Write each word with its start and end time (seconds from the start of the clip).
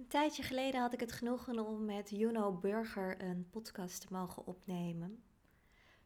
Een 0.00 0.06
tijdje 0.06 0.42
geleden 0.42 0.80
had 0.80 0.92
ik 0.92 1.00
het 1.00 1.12
genoegen 1.12 1.66
om 1.66 1.84
met 1.84 2.10
Juno 2.10 2.52
Burger 2.52 3.22
een 3.22 3.46
podcast 3.50 4.00
te 4.00 4.06
mogen 4.10 4.46
opnemen. 4.46 5.22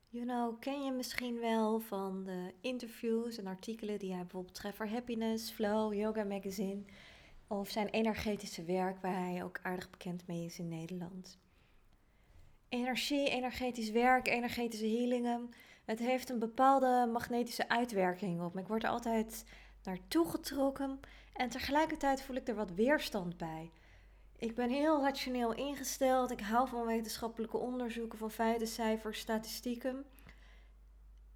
Juno 0.09 0.57
ken 0.61 0.85
je 0.85 0.93
misschien 0.93 1.39
wel 1.41 1.81
van 1.81 2.25
de 2.25 2.55
interviews 2.61 3.39
en 3.39 3.47
artikelen 3.47 3.99
die 3.99 4.13
hij 4.13 4.21
bijvoorbeeld 4.21 4.57
schrijft 4.57 4.77
voor 4.77 4.87
Happiness, 4.87 5.51
Flow, 5.51 5.95
Yoga 5.95 6.25
Magazine 6.25 6.83
of 7.47 7.71
zijn 7.71 7.89
energetische 7.89 8.65
werk 8.65 9.03
waar 9.03 9.19
hij 9.19 9.45
ook 9.45 9.59
aardig 9.63 9.91
bekend 9.91 10.27
mee 10.27 10.45
is 10.45 10.59
in 10.59 10.69
Nederland. 10.69 11.39
Energie, 12.69 13.29
energetisch 13.29 13.91
werk, 13.91 14.29
energetische 14.29 14.87
healingen, 14.87 15.51
het 15.85 15.99
heeft 15.99 16.29
een 16.29 16.39
bepaalde 16.39 17.09
magnetische 17.13 17.69
uitwerking 17.69 18.43
op 18.43 18.55
me. 18.55 18.61
Ik 18.61 18.69
word 18.69 18.83
er 18.83 18.91
altijd 18.91 19.45
naartoe 19.83 20.31
getrokken 20.31 21.01
en 21.33 21.49
tegelijkertijd 21.49 22.23
voel 22.23 22.37
ik 22.37 22.49
er 22.49 22.55
wat 22.55 22.71
weerstand 22.71 23.37
bij. 23.37 23.71
Ik 24.37 24.55
ben 24.55 24.71
heel 24.71 25.03
rationeel 25.03 25.55
ingesteld. 25.55 26.31
Ik 26.31 26.41
hou 26.41 26.69
van 26.69 26.87
wetenschappelijke 26.87 27.57
onderzoeken, 27.57 28.19
van 28.19 28.31
feiten, 28.31 28.67
cijfers, 28.67 29.19
statistieken. 29.19 30.05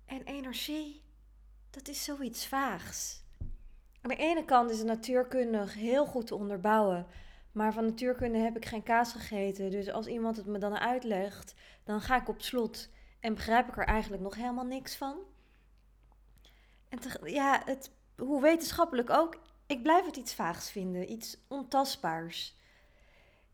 En 0.04 0.22
energie, 0.22 1.02
dat 1.70 1.88
is 1.88 2.04
zoiets 2.04 2.46
vaags. 2.46 3.22
Aan 4.00 4.10
de 4.10 4.16
ene 4.16 4.44
kant 4.44 4.70
is 4.70 4.78
het 4.78 4.86
natuurkundig 4.86 5.74
heel 5.74 6.06
goed 6.06 6.26
te 6.26 6.34
onderbouwen. 6.34 7.06
Maar 7.52 7.72
van 7.72 7.84
natuurkunde 7.84 8.38
heb 8.38 8.56
ik 8.56 8.64
geen 8.64 8.82
kaas 8.82 9.12
gegeten. 9.12 9.70
Dus 9.70 9.90
als 9.90 10.06
iemand 10.06 10.36
het 10.36 10.46
me 10.46 10.58
dan 10.58 10.78
uitlegt, 10.78 11.54
dan 11.84 12.00
ga 12.00 12.20
ik 12.20 12.28
op 12.28 12.42
slot. 12.42 12.88
En 13.20 13.34
begrijp 13.34 13.68
ik 13.68 13.76
er 13.76 13.86
eigenlijk 13.86 14.22
nog 14.22 14.34
helemaal 14.34 14.64
niks 14.64 14.96
van. 14.96 15.16
En 16.88 16.98
ja, 17.24 17.62
het, 17.64 17.90
hoe 18.16 18.40
wetenschappelijk 18.40 19.10
ook, 19.10 19.38
ik 19.66 19.82
blijf 19.82 20.06
het 20.06 20.16
iets 20.16 20.34
vaags 20.34 20.70
vinden. 20.70 21.12
Iets 21.12 21.36
ontastbaars. 21.48 22.56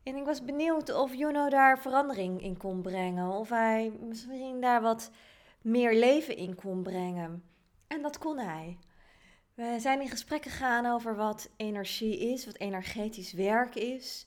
En 0.04 0.16
ik 0.16 0.24
was 0.24 0.44
benieuwd 0.44 0.94
of 0.94 1.14
Juno 1.14 1.48
daar 1.48 1.78
verandering 1.78 2.42
in 2.42 2.56
kon 2.56 2.82
brengen. 2.82 3.30
Of 3.30 3.48
hij 3.48 3.92
misschien 4.00 4.60
daar 4.60 4.82
wat 4.82 5.10
meer 5.60 5.94
leven 5.94 6.36
in 6.36 6.54
kon 6.54 6.82
brengen. 6.82 7.44
En 7.86 8.02
dat 8.02 8.18
kon 8.18 8.38
hij. 8.38 8.78
We 9.54 9.76
zijn 9.78 10.00
in 10.00 10.08
gesprek 10.08 10.42
gegaan 10.42 10.86
over 10.86 11.16
wat 11.16 11.50
energie 11.56 12.18
is, 12.18 12.46
wat 12.46 12.58
energetisch 12.58 13.32
werk 13.32 13.74
is. 13.74 14.26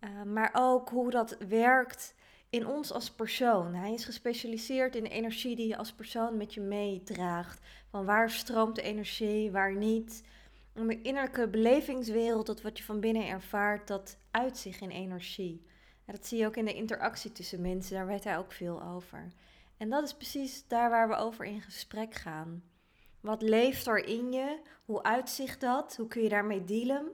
Uh, 0.00 0.22
maar 0.22 0.50
ook 0.52 0.88
hoe 0.88 1.10
dat 1.10 1.36
werkt 1.48 2.14
in 2.50 2.66
ons 2.66 2.92
als 2.92 3.10
persoon. 3.10 3.74
Hij 3.74 3.92
is 3.92 4.04
gespecialiseerd 4.04 4.96
in 4.96 5.02
de 5.02 5.10
energie 5.10 5.56
die 5.56 5.68
je 5.68 5.76
als 5.76 5.92
persoon 5.92 6.36
met 6.36 6.54
je 6.54 6.60
meedraagt. 6.60 7.60
Van 7.90 8.04
waar 8.04 8.30
stroomt 8.30 8.78
energie, 8.78 9.50
waar 9.50 9.74
niet. 9.74 10.22
Om 10.78 10.86
de 10.86 11.02
innerlijke 11.02 11.48
belevingswereld, 11.48 12.46
dat 12.46 12.62
wat 12.62 12.78
je 12.78 12.84
van 12.84 13.00
binnen 13.00 13.26
ervaart, 13.26 13.86
dat 13.86 14.18
uitzicht 14.30 14.80
in 14.80 14.90
energie. 14.90 15.66
En 16.04 16.14
dat 16.14 16.26
zie 16.26 16.38
je 16.38 16.46
ook 16.46 16.56
in 16.56 16.64
de 16.64 16.74
interactie 16.74 17.32
tussen 17.32 17.60
mensen, 17.60 17.94
daar 17.94 18.06
weet 18.06 18.24
hij 18.24 18.38
ook 18.38 18.52
veel 18.52 18.82
over. 18.82 19.32
En 19.76 19.90
dat 19.90 20.04
is 20.04 20.14
precies 20.14 20.66
daar 20.68 20.90
waar 20.90 21.08
we 21.08 21.14
over 21.14 21.44
in 21.44 21.60
gesprek 21.60 22.14
gaan. 22.14 22.62
Wat 23.20 23.42
leeft 23.42 23.86
er 23.86 24.06
in 24.06 24.32
je? 24.32 24.60
Hoe 24.84 25.02
uitzicht 25.02 25.60
dat? 25.60 25.96
Hoe 25.96 26.08
kun 26.08 26.22
je 26.22 26.28
daarmee 26.28 26.64
dealen? 26.64 27.12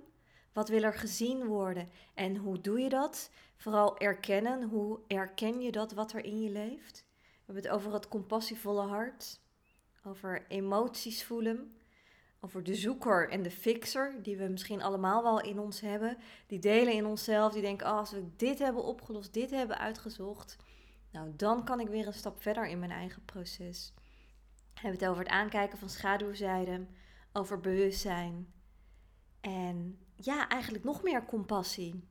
Wat 0.53 0.69
wil 0.69 0.83
er 0.83 0.95
gezien 0.95 1.45
worden? 1.45 1.89
En 2.15 2.37
hoe 2.37 2.61
doe 2.61 2.81
je 2.81 2.89
dat? 2.89 3.31
Vooral 3.57 3.99
erkennen. 3.99 4.63
Hoe 4.63 5.01
erken 5.07 5.61
je 5.61 5.73
dat 5.73 5.93
wat 5.93 6.13
er 6.13 6.25
in 6.25 6.43
je 6.43 6.51
leeft? 6.51 7.05
We 7.23 7.53
hebben 7.53 7.65
het 7.65 7.73
over 7.73 7.93
het 7.93 8.09
compassievolle 8.09 8.87
hart, 8.87 9.41
over 10.05 10.45
emoties 10.49 11.25
voelen, 11.25 11.77
over 12.45 12.63
de 12.63 12.75
zoeker 12.75 13.29
en 13.29 13.43
de 13.43 13.51
fixer, 13.51 14.23
die 14.23 14.37
we 14.37 14.49
misschien 14.49 14.83
allemaal 14.83 15.23
wel 15.23 15.41
in 15.41 15.59
ons 15.59 15.81
hebben. 15.81 16.17
Die 16.47 16.59
delen 16.59 16.93
in 16.93 17.07
onszelf, 17.07 17.53
die 17.53 17.63
denken, 17.63 17.87
oh, 17.87 17.97
als 17.97 18.11
we 18.11 18.37
dit 18.37 18.59
hebben 18.59 18.85
opgelost, 18.85 19.33
dit 19.33 19.51
hebben 19.51 19.79
uitgezocht, 19.79 20.57
nou 21.11 21.33
dan 21.37 21.65
kan 21.65 21.81
ik 21.81 21.89
weer 21.89 22.07
een 22.07 22.13
stap 22.13 22.43
verder 22.43 22.67
in 22.67 22.79
mijn 22.79 22.91
eigen 22.91 23.25
proces. 23.25 23.93
We 24.75 24.81
hebben 24.81 25.01
het 25.01 25.09
over 25.09 25.23
het 25.23 25.33
aankijken 25.33 25.79
van 25.79 25.89
schaduwzijden, 25.89 26.89
over 27.33 27.61
bewustzijn 27.61 28.53
en 29.41 29.99
ja, 30.15 30.49
eigenlijk 30.49 30.85
nog 30.85 31.03
meer 31.03 31.25
compassie. 31.25 32.09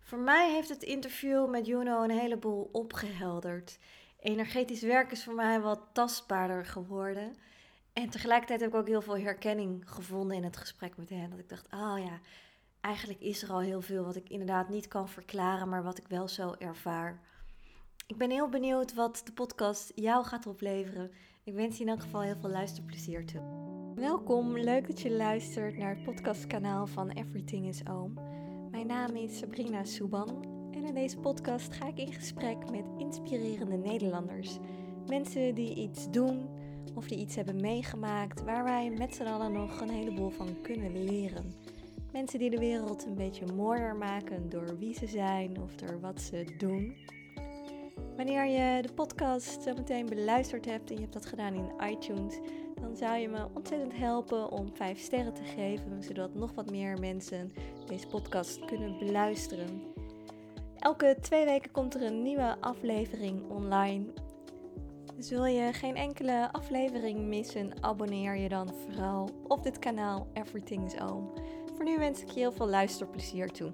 Voor 0.00 0.18
mij 0.18 0.52
heeft 0.52 0.68
het 0.68 0.82
interview 0.82 1.50
met 1.50 1.66
Juno 1.66 2.02
een 2.02 2.18
heleboel 2.18 2.68
opgehelderd. 2.72 3.78
Energetisch 4.20 4.82
werk 4.82 5.10
is 5.10 5.24
voor 5.24 5.34
mij 5.34 5.60
wat 5.60 5.80
tastbaarder 5.92 6.66
geworden. 6.66 7.36
En 7.98 8.10
tegelijkertijd 8.10 8.60
heb 8.60 8.70
ik 8.70 8.76
ook 8.76 8.86
heel 8.86 9.02
veel 9.02 9.18
herkenning 9.18 9.82
gevonden 9.86 10.36
in 10.36 10.44
het 10.44 10.56
gesprek 10.56 10.96
met 10.96 11.10
hen. 11.10 11.30
Dat 11.30 11.38
ik 11.38 11.48
dacht, 11.48 11.66
oh 11.72 11.98
ja, 11.98 12.20
eigenlijk 12.80 13.20
is 13.20 13.42
er 13.42 13.50
al 13.50 13.60
heel 13.60 13.80
veel 13.80 14.04
wat 14.04 14.16
ik 14.16 14.28
inderdaad 14.28 14.68
niet 14.68 14.88
kan 14.88 15.08
verklaren, 15.08 15.68
maar 15.68 15.82
wat 15.82 15.98
ik 15.98 16.08
wel 16.08 16.28
zo 16.28 16.54
ervaar. 16.58 17.20
Ik 18.06 18.16
ben 18.16 18.30
heel 18.30 18.48
benieuwd 18.48 18.94
wat 18.94 19.20
de 19.24 19.32
podcast 19.32 19.92
jou 19.94 20.24
gaat 20.24 20.46
opleveren. 20.46 21.10
Ik 21.44 21.54
wens 21.54 21.76
je 21.76 21.82
in 21.82 21.88
elk 21.88 22.00
geval 22.00 22.20
heel 22.20 22.36
veel 22.40 22.50
luisterplezier 22.50 23.26
toe. 23.26 23.42
Welkom, 23.94 24.58
leuk 24.58 24.86
dat 24.86 25.00
je 25.00 25.10
luistert 25.10 25.76
naar 25.76 25.94
het 25.94 26.04
podcastkanaal 26.04 26.86
van 26.86 27.10
Everything 27.10 27.66
is 27.66 27.86
Oom. 27.86 28.14
Mijn 28.70 28.86
naam 28.86 29.16
is 29.16 29.38
Sabrina 29.38 29.84
Souban 29.84 30.44
en 30.72 30.84
in 30.84 30.94
deze 30.94 31.18
podcast 31.18 31.72
ga 31.72 31.86
ik 31.86 31.98
in 31.98 32.12
gesprek 32.12 32.70
met 32.70 32.84
inspirerende 32.98 33.76
Nederlanders. 33.76 34.58
Mensen 35.06 35.54
die 35.54 35.74
iets 35.74 36.10
doen 36.10 36.57
of 36.98 37.08
die 37.08 37.18
iets 37.18 37.36
hebben 37.36 37.60
meegemaakt 37.60 38.44
waar 38.44 38.64
wij 38.64 38.90
met 38.90 39.14
z'n 39.14 39.22
allen 39.22 39.52
nog 39.52 39.80
een 39.80 39.90
heleboel 39.90 40.30
van 40.30 40.60
kunnen 40.62 41.04
leren. 41.04 41.52
Mensen 42.12 42.38
die 42.38 42.50
de 42.50 42.58
wereld 42.58 43.04
een 43.04 43.14
beetje 43.14 43.46
mooier 43.46 43.96
maken 43.96 44.48
door 44.48 44.78
wie 44.78 44.94
ze 44.94 45.06
zijn 45.06 45.62
of 45.62 45.74
door 45.74 46.00
wat 46.00 46.20
ze 46.20 46.54
doen. 46.58 46.96
Wanneer 48.16 48.46
je 48.46 48.82
de 48.82 48.92
podcast 48.92 49.62
zo 49.62 49.74
meteen 49.74 50.06
beluisterd 50.06 50.64
hebt 50.64 50.90
en 50.90 50.94
je 50.94 51.00
hebt 51.00 51.12
dat 51.12 51.26
gedaan 51.26 51.54
in 51.54 51.90
iTunes, 51.90 52.38
dan 52.80 52.96
zou 52.96 53.18
je 53.18 53.28
me 53.28 53.48
ontzettend 53.54 53.96
helpen 53.96 54.50
om 54.50 54.74
5 54.74 54.98
sterren 54.98 55.34
te 55.34 55.44
geven, 55.44 56.02
zodat 56.02 56.34
nog 56.34 56.52
wat 56.54 56.70
meer 56.70 56.98
mensen 57.00 57.52
deze 57.86 58.06
podcast 58.06 58.64
kunnen 58.64 58.98
beluisteren. 58.98 59.82
Elke 60.78 61.16
twee 61.20 61.44
weken 61.44 61.70
komt 61.70 61.94
er 61.94 62.02
een 62.02 62.22
nieuwe 62.22 62.56
aflevering 62.60 63.50
online. 63.50 64.04
Dus 65.18 65.30
wil 65.30 65.44
je 65.44 65.72
geen 65.72 65.96
enkele 65.96 66.52
aflevering 66.52 67.26
missen, 67.26 67.82
abonneer 67.82 68.36
je 68.36 68.48
dan 68.48 68.74
vooral 68.74 69.44
op 69.48 69.62
dit 69.62 69.78
kanaal 69.78 70.30
Everything 70.32 70.84
is 70.84 71.00
Oom. 71.00 71.32
Voor 71.74 71.84
nu 71.84 71.98
wens 71.98 72.22
ik 72.22 72.28
je 72.28 72.38
heel 72.38 72.52
veel 72.52 72.68
luisterplezier 72.68 73.50
toe. 73.50 73.72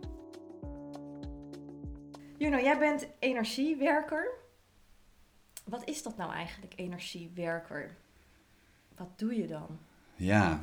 Juno, 2.39 2.57
jij 2.57 2.79
bent 2.79 3.07
energiewerker. 3.19 4.31
Wat 5.65 5.89
is 5.89 6.03
dat 6.03 6.17
nou 6.17 6.33
eigenlijk, 6.33 6.73
energiewerker? 6.77 7.97
Wat 8.97 9.19
doe 9.19 9.35
je 9.37 9.47
dan? 9.47 9.79
Ja, 10.15 10.61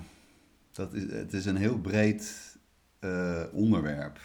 dat 0.72 0.94
is, 0.94 1.12
het 1.12 1.34
is 1.34 1.46
een 1.46 1.58
heel 1.58 1.80
breed 1.80 2.58
uh, 3.00 3.44
onderwerp. 3.54 4.20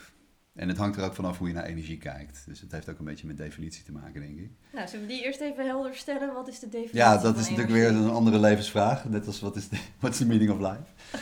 En 0.56 0.69
het 0.69 0.77
hangt 0.77 0.97
er 0.97 1.05
ook 1.05 1.15
vanaf 1.15 1.39
hoe 1.39 1.49
je 1.49 1.55
naar 1.55 1.65
energie 1.65 1.99
kijkt. 1.99 2.43
Dus 2.47 2.61
het 2.61 2.72
heeft 2.72 2.89
ook 2.89 2.99
een 2.99 3.05
beetje 3.05 3.27
met 3.27 3.37
definitie 3.37 3.84
te 3.84 3.93
maken, 3.93 4.21
denk 4.21 4.39
ik. 4.39 4.50
Nou, 4.72 4.89
zullen 4.89 5.06
we 5.06 5.12
die 5.12 5.25
eerst 5.25 5.41
even 5.41 5.67
helder 5.67 5.94
stellen? 5.94 6.34
Wat 6.34 6.49
is 6.49 6.59
de 6.59 6.69
definitie? 6.69 6.97
Ja, 6.97 7.17
dat 7.17 7.37
is 7.37 7.43
natuurlijk 7.43 7.71
weer 7.71 7.89
een 7.89 8.11
andere 8.11 8.39
levensvraag. 8.39 9.05
Net 9.05 9.27
als 9.27 9.41
wat 9.41 9.56
is 9.56 9.69
de 9.69 9.78
what's 10.00 10.19
the 10.19 10.27
meaning 10.27 10.50
of 10.50 10.59
life? 10.59 11.19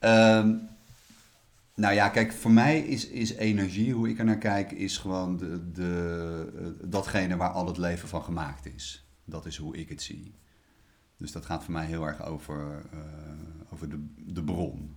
um, 0.00 0.68
nou 1.74 1.94
ja, 1.94 2.08
kijk, 2.08 2.32
voor 2.32 2.50
mij 2.50 2.80
is, 2.80 3.08
is 3.08 3.32
energie, 3.32 3.92
hoe 3.92 4.08
ik 4.08 4.18
er 4.18 4.24
naar 4.24 4.38
kijk, 4.38 4.72
is 4.72 4.98
gewoon 4.98 5.36
de, 5.36 5.70
de, 5.72 6.52
uh, 6.60 6.90
datgene 6.90 7.36
waar 7.36 7.50
al 7.50 7.66
het 7.66 7.78
leven 7.78 8.08
van 8.08 8.22
gemaakt 8.22 8.66
is. 8.74 9.04
Dat 9.24 9.46
is 9.46 9.56
hoe 9.56 9.76
ik 9.76 9.88
het 9.88 10.02
zie. 10.02 10.34
Dus 11.16 11.32
dat 11.32 11.44
gaat 11.44 11.64
voor 11.64 11.72
mij 11.72 11.86
heel 11.86 12.06
erg 12.06 12.24
over, 12.24 12.82
uh, 12.94 13.00
over 13.72 13.88
de, 13.88 14.06
de 14.16 14.42
bron. 14.42 14.94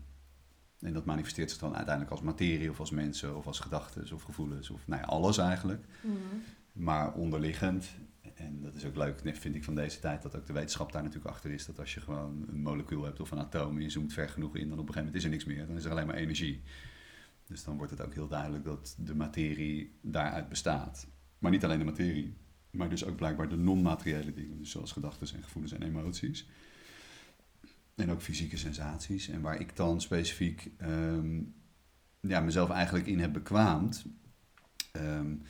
En 0.80 0.94
dat 0.94 1.06
manifesteert 1.06 1.50
zich 1.50 1.60
dan 1.60 1.76
uiteindelijk 1.76 2.12
als 2.12 2.22
materie 2.22 2.70
of 2.70 2.80
als 2.80 2.92
mensen 2.92 3.38
of 3.38 3.48
als 3.48 3.60
gedachten 3.60 4.14
of 4.14 4.24
gevoelens 4.24 4.70
of 4.70 4.88
nou 4.88 5.02
ja, 5.02 5.08
alles 5.08 5.38
eigenlijk. 5.38 5.86
Mm 6.02 6.12
-hmm. 6.12 6.42
Maar 6.74 7.14
onderliggend, 7.14 7.90
en 8.34 8.62
dat 8.62 8.76
is 8.76 8.86
ook 8.86 8.96
leuk, 8.96 9.20
vind 9.24 9.56
ik 9.56 9.64
van 9.64 9.76
deze 9.76 10.00
tijd, 10.00 10.22
dat 10.22 10.36
ook 10.36 10.46
de 10.46 10.54
wetenschap 10.54 10.92
daar 10.92 11.04
natuurlijk 11.04 11.34
achter 11.34 11.52
is. 11.52 11.66
Dat 11.66 11.80
als 11.80 11.94
je 11.94 12.02
gewoon 12.02 12.46
een 12.48 12.62
molecuul 12.62 13.04
hebt 13.04 13.20
of 13.20 13.32
een 13.32 13.40
atoom 13.40 13.76
en 13.76 13.84
je 13.84 13.90
zoomt 13.90 14.14
ver 14.14 14.30
genoeg 14.30 14.56
in, 14.56 14.70
dan 14.70 14.80
op 14.80 14.88
een 14.88 14.94
gegeven 14.94 15.06
moment 15.06 15.16
is 15.16 15.24
er 15.24 15.30
niks 15.30 15.46
meer. 15.46 15.68
Dan 15.68 15.76
is 15.76 15.86
er 15.86 15.92
alleen 15.92 16.08
maar 16.08 16.16
energie. 16.16 16.62
Dus 17.48 17.64
dan 17.64 17.78
wordt 17.78 17.92
het 17.92 18.02
ook 18.02 18.14
heel 18.14 18.28
duidelijk 18.28 18.64
dat 18.64 18.96
de 19.00 19.16
materie 19.16 19.98
daaruit 20.02 20.50
bestaat. 20.50 21.08
Maar 21.40 21.52
niet 21.52 21.64
alleen 21.64 21.80
de 21.80 21.86
materie, 21.86 22.38
maar 22.72 22.90
dus 22.90 23.06
ook 23.06 23.16
blijkbaar 23.16 23.50
de 23.50 23.58
non-materiële 23.58 24.34
dingen. 24.34 24.58
Dus 24.58 24.72
zoals 24.72 24.92
gedachten 24.92 25.36
en 25.36 25.44
gevoelens 25.44 25.74
en 25.74 25.82
emoties. 25.82 26.48
En 27.98 28.12
ook 28.12 28.22
fysieke 28.22 28.58
sensaties. 28.58 29.28
En 29.28 29.42
waar 29.42 29.60
ik 29.60 29.76
dan 29.76 30.02
specifiek 30.02 30.72
um, 30.82 31.56
ja, 32.20 32.40
mezelf 32.40 32.70
eigenlijk 32.70 33.08
in 33.08 33.20
heb 33.20 33.34
bekwaamd, 33.34 34.06
um, 34.94 35.42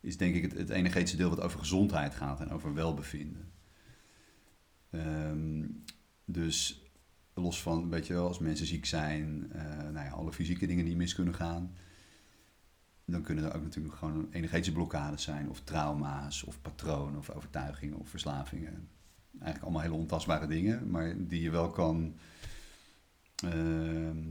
is 0.00 0.16
denk 0.16 0.34
ik 0.34 0.42
het, 0.42 0.52
het 0.52 0.70
energetische 0.70 1.16
deel 1.16 1.28
wat 1.28 1.40
over 1.40 1.58
gezondheid 1.58 2.14
gaat 2.14 2.40
en 2.40 2.50
over 2.50 2.74
welbevinden. 2.74 3.52
Um, 4.90 5.84
dus 6.24 6.82
los 7.34 7.62
van, 7.62 7.90
weet 7.90 8.06
je 8.06 8.12
wel, 8.12 8.26
als 8.26 8.38
mensen 8.38 8.66
ziek 8.66 8.86
zijn, 8.86 9.50
uh, 9.54 9.62
nou 9.62 10.06
ja, 10.06 10.10
alle 10.10 10.32
fysieke 10.32 10.66
dingen 10.66 10.84
die 10.84 10.96
mis 10.96 11.14
kunnen 11.14 11.34
gaan. 11.34 11.76
dan 13.04 13.22
kunnen 13.22 13.44
er 13.44 13.54
ook 13.54 13.62
natuurlijk 13.62 13.94
gewoon 13.94 14.28
energetische 14.30 14.72
blokkades 14.72 15.22
zijn, 15.22 15.48
of 15.48 15.60
trauma's, 15.60 16.42
of 16.42 16.60
patronen, 16.60 17.18
of 17.18 17.30
overtuigingen, 17.30 17.98
of 17.98 18.08
verslavingen. 18.08 18.88
Eigenlijk 19.40 19.62
allemaal 19.62 19.82
hele 19.82 20.02
ontastbare 20.02 20.46
dingen, 20.46 20.90
maar 20.90 21.14
die 21.16 21.42
je 21.42 21.50
wel 21.50 21.70
kan, 21.70 22.14
ehm, 23.34 24.22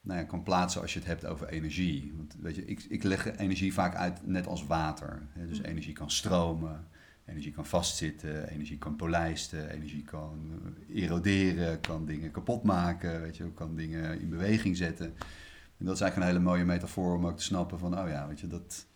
nou 0.00 0.18
ja, 0.20 0.22
kan 0.22 0.42
plaatsen 0.42 0.80
als 0.80 0.92
je 0.92 0.98
het 0.98 1.08
hebt 1.08 1.26
over 1.26 1.48
energie. 1.48 2.12
Want 2.16 2.36
weet 2.40 2.56
je, 2.56 2.64
ik, 2.64 2.84
ik 2.88 3.02
leg 3.02 3.36
energie 3.36 3.72
vaak 3.72 3.94
uit 3.94 4.26
net 4.26 4.46
als 4.46 4.66
water. 4.66 5.22
Hè? 5.32 5.46
Dus 5.46 5.62
energie 5.62 5.92
kan 5.92 6.10
stromen, 6.10 6.88
energie 7.26 7.52
kan 7.52 7.66
vastzitten, 7.66 8.48
energie 8.48 8.78
kan 8.78 8.96
polijsten, 8.96 9.70
energie 9.70 10.04
kan 10.04 10.62
eroderen, 10.94 11.80
kan 11.80 12.06
dingen 12.06 12.30
kapot 12.30 12.62
maken, 12.62 13.20
weet 13.20 13.36
je, 13.36 13.52
kan 13.52 13.76
dingen 13.76 14.20
in 14.20 14.28
beweging 14.28 14.76
zetten. 14.76 15.14
En 15.78 15.84
dat 15.84 15.94
is 15.94 16.00
eigenlijk 16.00 16.16
een 16.16 16.36
hele 16.36 16.50
mooie 16.50 16.64
metafoor 16.64 17.14
om 17.14 17.26
ook 17.26 17.36
te 17.36 17.42
snappen 17.42 17.78
van, 17.78 17.98
oh 17.98 18.08
ja, 18.08 18.28
weet 18.28 18.40
je, 18.40 18.46
dat, 18.46 18.86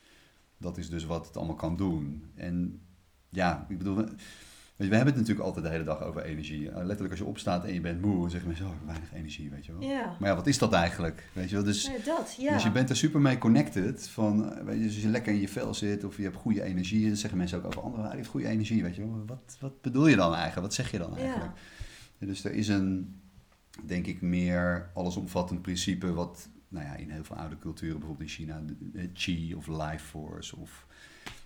dat 0.56 0.78
is 0.78 0.90
dus 0.90 1.04
wat 1.04 1.26
het 1.26 1.36
allemaal 1.36 1.54
kan 1.56 1.76
doen. 1.76 2.30
En 2.34 2.80
ja, 3.28 3.66
ik 3.68 3.78
bedoel, 3.78 4.04
we 4.88 4.96
hebben 4.96 5.14
het 5.14 5.16
natuurlijk 5.16 5.46
altijd 5.46 5.64
de 5.64 5.70
hele 5.70 5.84
dag 5.84 6.02
over 6.02 6.22
energie. 6.22 6.60
Uh, 6.60 6.76
letterlijk 6.76 7.10
als 7.10 7.18
je 7.18 7.24
opstaat 7.24 7.64
en 7.64 7.74
je 7.74 7.80
bent 7.80 8.00
moe, 8.00 8.20
dan 8.20 8.30
zeggen 8.30 8.48
mensen, 8.48 8.66
oh, 8.66 8.72
weinig 8.86 9.12
energie, 9.12 9.50
weet 9.50 9.66
je 9.66 9.72
wel. 9.72 9.88
Ja. 9.88 10.16
Maar 10.18 10.28
ja, 10.28 10.34
wat 10.34 10.46
is 10.46 10.58
dat 10.58 10.72
eigenlijk? 10.72 11.28
Weet 11.32 11.48
je 11.48 11.54
wel? 11.54 11.64
Dus, 11.64 11.86
Nee, 11.86 12.02
dat, 12.04 12.36
ja. 12.38 12.52
dus 12.52 12.62
je 12.62 12.70
bent 12.70 12.90
er 12.90 12.96
super 12.96 13.20
mee 13.20 13.38
connected. 13.38 14.08
Van, 14.08 14.52
eh, 14.52 14.64
weet 14.64 14.76
je, 14.76 14.82
dus 14.82 14.94
als 14.94 15.02
je 15.02 15.08
lekker 15.08 15.32
in 15.32 15.40
je 15.40 15.48
vel 15.48 15.74
zit 15.74 16.04
of 16.04 16.16
je 16.16 16.22
hebt 16.22 16.36
goede 16.36 16.62
energie, 16.62 17.06
dan 17.06 17.16
zeggen 17.16 17.38
mensen 17.38 17.58
ook 17.58 17.64
over 17.64 17.82
anderen, 17.82 18.06
die 18.06 18.16
heeft 18.16 18.28
goede 18.28 18.46
energie, 18.46 18.82
weet 18.82 18.96
je 18.96 19.00
wel. 19.00 19.22
Wat, 19.26 19.56
wat 19.60 19.80
bedoel 19.80 20.06
je 20.06 20.16
dan 20.16 20.34
eigenlijk? 20.34 20.62
Wat 20.62 20.74
zeg 20.74 20.90
je 20.90 20.98
dan 20.98 21.16
eigenlijk? 21.16 21.52
Ja, 22.18 22.26
dus 22.26 22.44
er 22.44 22.52
is 22.52 22.68
een, 22.68 23.20
denk 23.84 24.06
ik, 24.06 24.20
meer 24.20 24.90
allesomvattend 24.94 25.62
principe 25.62 26.12
wat 26.12 26.48
nou 26.68 26.86
ja, 26.86 26.94
in 26.94 27.10
heel 27.10 27.24
veel 27.24 27.36
oude 27.36 27.58
culturen, 27.58 27.98
bijvoorbeeld 27.98 28.28
in 28.28 28.34
China, 28.34 28.62
chi 29.12 29.54
of 29.54 29.66
life 29.66 30.04
force 30.04 30.56
of 30.56 30.86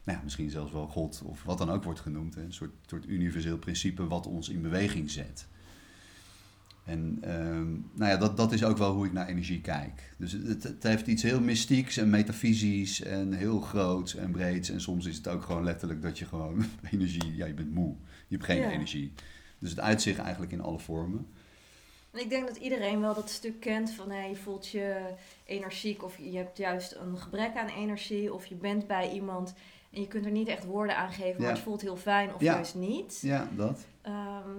nou 0.04 0.18
ja, 0.18 0.24
misschien 0.24 0.50
zelfs 0.50 0.72
wel 0.72 0.86
God 0.86 1.22
of 1.24 1.42
wat 1.42 1.58
dan 1.58 1.70
ook 1.70 1.84
wordt 1.84 2.00
genoemd. 2.00 2.34
Hè. 2.34 2.42
Een 2.42 2.52
soort, 2.52 2.72
soort 2.86 3.06
universeel 3.06 3.58
principe 3.58 4.06
wat 4.06 4.26
ons 4.26 4.48
in 4.48 4.62
beweging 4.62 5.10
zet. 5.10 5.46
En 6.84 7.18
ehm, 7.20 7.70
nou 7.72 8.10
ja, 8.10 8.16
dat, 8.16 8.36
dat 8.36 8.52
is 8.52 8.64
ook 8.64 8.76
wel 8.78 8.92
hoe 8.92 9.06
ik 9.06 9.12
naar 9.12 9.28
energie 9.28 9.60
kijk. 9.60 10.14
Dus 10.16 10.32
het, 10.32 10.62
het 10.62 10.82
heeft 10.82 11.06
iets 11.06 11.22
heel 11.22 11.40
mystieks 11.40 11.96
en 11.96 12.10
metafysisch 12.10 13.00
en 13.02 13.32
heel 13.32 13.60
groots 13.60 14.14
en 14.14 14.30
breeds. 14.30 14.68
En 14.70 14.80
soms 14.80 15.06
is 15.06 15.16
het 15.16 15.28
ook 15.28 15.42
gewoon 15.42 15.64
letterlijk 15.64 16.02
dat 16.02 16.18
je 16.18 16.24
gewoon 16.24 16.64
energie, 16.92 17.36
ja, 17.36 17.46
je 17.46 17.54
bent 17.54 17.74
moe. 17.74 17.94
Je 18.26 18.34
hebt 18.36 18.44
geen 18.44 18.60
Ja. 18.60 18.70
energie. 18.70 19.12
Dus 19.58 19.70
het 19.70 19.80
uitzicht 19.80 20.18
eigenlijk 20.18 20.52
in 20.52 20.60
alle 20.60 20.78
vormen. 20.78 21.26
En 22.10 22.20
ik 22.20 22.28
denk 22.28 22.46
dat 22.46 22.56
iedereen 22.56 23.00
wel 23.00 23.14
dat 23.14 23.30
stuk 23.30 23.60
kent 23.60 23.90
van 23.90 24.10
hey, 24.10 24.28
je 24.28 24.36
voelt 24.36 24.68
je 24.68 25.00
energiek 25.44 26.02
of 26.02 26.18
je 26.18 26.36
hebt 26.36 26.56
juist 26.58 26.92
een 26.94 27.18
gebrek 27.18 27.56
aan 27.56 27.68
energie 27.68 28.34
of 28.34 28.46
je 28.46 28.54
bent 28.54 28.86
bij 28.86 29.12
iemand 29.12 29.54
en 29.94 30.00
je 30.00 30.08
kunt 30.08 30.25
er 30.25 30.31
niet 30.31 30.49
echt 30.49 30.64
woorden 30.64 30.96
aan 30.96 31.11
geven, 31.12 31.43
maar 31.43 31.50
het 31.50 31.58
voelt 31.61 31.81
heel 31.81 31.96
fijn 31.96 32.35
of 32.35 32.41
juist 32.41 32.75
niet. 32.75 33.19
Ja, 33.23 33.49
dat. 33.56 33.85
Ehm, 34.02 34.50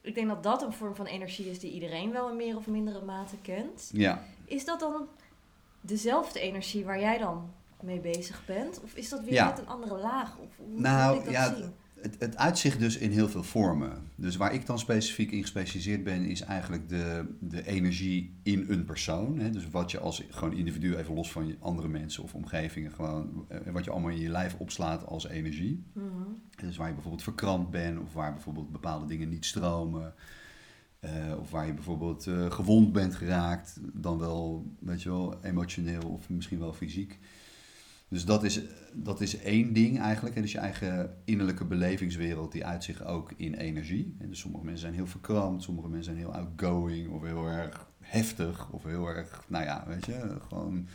ik 0.00 0.14
denk 0.14 0.28
dat 0.28 0.42
dat 0.42 0.62
een 0.62 0.72
vorm 0.72 0.94
van 0.94 1.06
energie 1.06 1.50
is 1.50 1.58
die 1.58 1.72
iedereen 1.72 2.12
wel 2.12 2.30
in 2.30 2.36
meer 2.36 2.56
of 2.56 2.66
mindere 2.66 3.04
mate 3.04 3.36
kent. 3.42 3.90
Ja. 3.92 4.22
Is 4.44 4.64
dat 4.64 4.80
dan 4.80 5.06
dezelfde 5.80 6.40
energie 6.40 6.84
waar 6.84 7.00
jij 7.00 7.18
dan 7.18 7.50
mee 7.80 7.98
bezig 8.00 8.44
bent? 8.46 8.80
Of 8.84 8.94
is 8.94 9.08
dat 9.08 9.20
weer 9.20 9.32
Ja. 9.32 9.48
net 9.48 9.58
een 9.58 9.68
andere 9.68 9.96
laag? 9.98 10.36
Of 10.38 10.48
hoe 10.56 10.80
Nou, 10.80 11.18
ik 11.18 11.24
dat 11.24 11.32
ja, 11.32 11.54
zien? 11.54 11.74
Het, 12.02 12.16
het 12.18 12.36
uitzicht 12.36 12.78
dus 12.78 12.96
in 12.96 13.10
heel 13.10 13.28
veel 13.28 13.42
vormen. 13.42 13.92
Dus 14.14 14.36
waar 14.36 14.54
ik 14.54 14.66
dan 14.66 14.78
specifiek 14.78 15.30
in 15.30 15.40
gespecialiseerd 15.40 16.04
ben, 16.04 16.24
is 16.24 16.40
eigenlijk 16.40 16.88
de, 16.88 17.24
de 17.40 17.66
energie 17.66 18.34
in 18.42 18.64
een 18.68 18.84
persoon. 18.84 19.38
Hè? 19.38 19.50
Dus 19.50 19.70
wat 19.70 19.90
je 19.90 19.98
als 19.98 20.22
gewoon 20.30 20.56
individu, 20.56 20.96
even 20.96 21.14
los 21.14 21.32
van 21.32 21.46
je 21.46 21.56
andere 21.58 21.88
mensen 21.88 22.22
of 22.22 22.34
omgevingen, 22.34 22.92
gewoon 22.92 23.46
eh, 23.48 23.72
wat 23.72 23.84
je 23.84 23.90
allemaal 23.90 24.10
in 24.10 24.20
je 24.20 24.28
lijf 24.28 24.54
opslaat 24.58 25.06
als 25.06 25.26
energie. 25.28 25.84
Mhm. 25.92 26.06
Dus 26.56 26.76
waar 26.76 26.86
je 26.88 26.94
bijvoorbeeld 26.94 27.22
verkrampt 27.22 27.70
bent, 27.70 28.00
of 28.00 28.12
waar 28.12 28.32
bijvoorbeeld 28.32 28.72
bepaalde 28.72 29.06
dingen 29.06 29.28
niet 29.28 29.44
stromen. 29.44 30.14
eh, 31.00 31.10
of 31.40 31.50
waar 31.50 31.66
je 31.66 31.74
bijvoorbeeld 31.74 32.26
eh, 32.26 32.50
gewond 32.50 32.92
bent 32.92 33.14
geraakt, 33.14 33.80
dan 33.92 34.18
wel, 34.18 34.66
weet 34.78 35.02
je 35.02 35.08
wel, 35.08 35.44
emotioneel 35.44 36.02
of 36.02 36.28
misschien 36.28 36.58
wel 36.58 36.72
fysiek. 36.72 37.18
Dus 38.12 38.24
dat 38.24 38.44
is, 38.44 38.60
dat 38.92 39.20
is 39.20 39.38
één 39.38 39.72
ding 39.72 40.00
eigenlijk. 40.00 40.34
Hè? 40.34 40.40
Dus 40.40 40.52
je 40.52 40.58
eigen 40.58 41.16
innerlijke 41.24 41.64
belevingswereld, 41.64 42.52
die 42.52 42.66
uit 42.66 42.84
zich 42.84 43.04
ook 43.04 43.32
in 43.36 43.54
energie. 43.54 44.16
En 44.18 44.28
dus 44.28 44.38
sommige 44.38 44.64
mensen 44.64 44.82
zijn 44.82 44.94
heel 44.94 45.06
verkrampt, 45.06 45.62
sommige 45.62 45.88
mensen 45.88 46.04
zijn 46.04 46.24
heel 46.24 46.34
outgoing 46.34 47.10
of 47.10 47.22
heel 47.22 47.46
erg 47.46 47.86
heftig 48.00 48.70
of 48.70 48.84
heel 48.84 49.06
erg, 49.06 49.44
nou 49.48 49.64
ja, 49.64 49.84
weet 49.86 50.06
je, 50.06 50.36
gewoon 50.48 50.88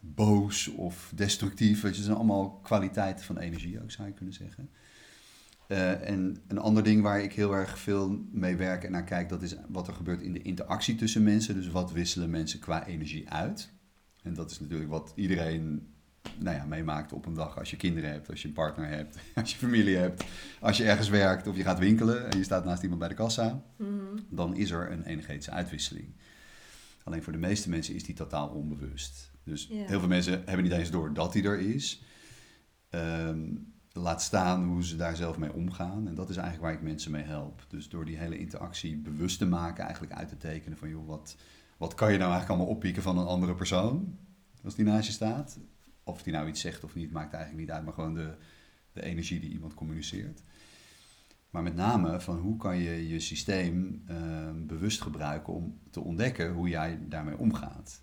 boos 0.00 0.68
of 0.68 1.12
destructief. 1.14 1.80
Weet 1.80 1.90
je, 1.90 1.96
dat 1.96 2.06
zijn 2.06 2.16
allemaal 2.16 2.50
kwaliteiten 2.50 3.24
van 3.24 3.38
energie 3.38 3.82
ook, 3.82 3.90
zou 3.90 4.08
je 4.08 4.14
kunnen 4.14 4.34
zeggen. 4.34 4.70
Eh, 5.66 6.08
en 6.08 6.36
een 6.48 6.58
ander 6.58 6.82
ding 6.82 7.02
waar 7.02 7.22
ik 7.22 7.32
heel 7.32 7.54
erg 7.54 7.78
veel 7.78 8.26
mee 8.30 8.56
werk 8.56 8.84
en 8.84 8.92
naar 8.92 9.04
kijk, 9.04 9.28
dat 9.28 9.42
is 9.42 9.56
wat 9.68 9.88
er 9.88 9.94
gebeurt 9.94 10.22
in 10.22 10.32
de 10.32 10.42
interactie 10.42 10.94
tussen 10.94 11.22
mensen. 11.22 11.54
Dus 11.54 11.68
wat 11.68 11.92
wisselen 11.92 12.30
mensen 12.30 12.58
qua 12.58 12.86
energie 12.86 13.30
uit? 13.30 13.72
En 14.22 14.34
dat 14.34 14.50
is 14.50 14.60
natuurlijk 14.60 14.90
wat 14.90 15.12
iedereen 15.14 15.91
nou 16.38 16.56
ja, 16.56 16.64
meemaakt 16.64 17.12
op 17.12 17.26
een 17.26 17.34
dag 17.34 17.58
als 17.58 17.70
je 17.70 17.76
kinderen 17.76 18.10
hebt, 18.10 18.30
als 18.30 18.42
je 18.42 18.48
een 18.48 18.54
partner 18.54 18.88
hebt, 18.88 19.18
als 19.34 19.50
je 19.52 19.56
familie 19.56 19.96
hebt, 19.96 20.24
als 20.60 20.76
je 20.76 20.84
ergens 20.84 21.08
werkt 21.08 21.46
of 21.46 21.56
je 21.56 21.62
gaat 21.62 21.78
winkelen 21.78 22.30
en 22.30 22.38
je 22.38 22.44
staat 22.44 22.64
naast 22.64 22.82
iemand 22.82 23.00
bij 23.00 23.08
de 23.08 23.14
kassa 23.14 23.62
Mhm. 23.76 23.88
dan 24.28 24.56
is 24.56 24.70
er 24.70 24.90
een 24.92 25.02
energetische 25.04 25.50
uitwisseling. 25.50 26.08
Alleen 27.04 27.22
voor 27.22 27.32
de 27.32 27.38
meeste 27.38 27.68
mensen 27.70 27.94
is 27.94 28.04
die 28.04 28.14
totaal 28.14 28.48
onbewust. 28.48 29.30
Dus 29.44 29.68
heel 29.68 29.98
veel 29.98 30.08
mensen 30.08 30.32
hebben 30.44 30.62
niet 30.62 30.72
eens 30.72 30.90
door 30.90 31.14
dat 31.14 31.32
die 31.32 31.42
er 31.44 31.58
is. 31.60 32.02
Ehm, 32.90 33.40
laat 33.92 34.22
staan 34.22 34.64
hoe 34.64 34.84
ze 34.84 34.96
daar 34.96 35.16
zelf 35.16 35.38
mee 35.38 35.52
omgaan. 35.52 36.08
En 36.08 36.14
dat 36.14 36.30
is 36.30 36.36
eigenlijk 36.36 36.64
waar 36.66 36.74
ik 36.74 36.82
mensen 36.82 37.10
mee 37.10 37.22
help. 37.22 37.64
Dus 37.68 37.88
door 37.88 38.04
die 38.04 38.16
hele 38.16 38.38
interactie 38.38 38.96
bewust 38.96 39.38
te 39.38 39.46
maken, 39.46 39.84
eigenlijk 39.84 40.12
uit 40.12 40.28
te 40.28 40.36
tekenen 40.36 40.78
van 40.78 40.88
joh, 40.88 41.06
wat, 41.06 41.36
wat 41.76 41.94
kan 41.94 42.12
je 42.12 42.18
nou 42.18 42.30
eigenlijk 42.30 42.50
allemaal 42.58 42.76
oppieken 42.76 43.02
van 43.02 43.18
een 43.18 43.26
andere 43.26 43.54
persoon 43.54 44.18
als 44.64 44.74
die 44.74 44.84
naast 44.84 45.06
je 45.06 45.12
staat. 45.12 45.58
Of 46.04 46.22
die 46.22 46.32
nou 46.32 46.48
iets 46.48 46.60
zegt 46.60 46.84
of 46.84 46.94
niet, 46.94 47.12
maakt 47.12 47.32
eigenlijk 47.32 47.64
niet 47.64 47.74
uit, 47.74 47.84
maar 47.84 47.94
gewoon 47.94 48.14
de, 48.14 48.34
de 48.92 49.02
energie 49.02 49.40
die 49.40 49.50
iemand 49.50 49.74
communiceert. 49.74 50.42
Maar 51.50 51.62
met 51.62 51.74
name 51.74 52.20
van 52.20 52.38
hoe 52.38 52.56
kan 52.56 52.76
je 52.76 53.08
je 53.08 53.20
systeem 53.20 54.02
ehm, 54.06 54.66
bewust 54.66 55.00
gebruiken 55.00 55.52
om 55.52 55.78
te 55.90 56.00
ontdekken 56.00 56.52
hoe 56.52 56.68
jij 56.68 56.98
daarmee 57.08 57.38
omgaat. 57.38 58.02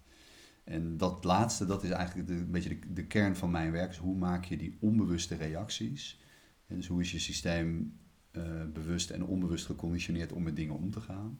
En 0.63 0.97
dat 0.97 1.23
laatste, 1.23 1.65
dat 1.65 1.83
is 1.83 1.89
eigenlijk 1.89 2.29
een 2.29 2.51
beetje 2.51 2.69
de, 2.69 2.93
de 2.93 3.05
kern 3.05 3.35
van 3.35 3.51
mijn 3.51 3.71
werk. 3.71 3.95
Hoe 3.95 4.17
maak 4.17 4.45
je 4.45 4.57
die 4.57 4.77
onbewuste 4.79 5.35
reacties? 5.35 6.21
En 6.67 6.75
dus 6.75 6.87
hoe 6.87 7.01
is 7.01 7.11
je 7.11 7.19
systeem 7.19 7.99
eh, 8.31 8.43
bewust 8.73 9.09
en 9.09 9.25
onbewust 9.25 9.65
geconditioneerd 9.65 10.31
om 10.31 10.43
met 10.43 10.55
dingen 10.55 10.75
om 10.75 10.91
te 10.91 11.01
gaan? 11.01 11.39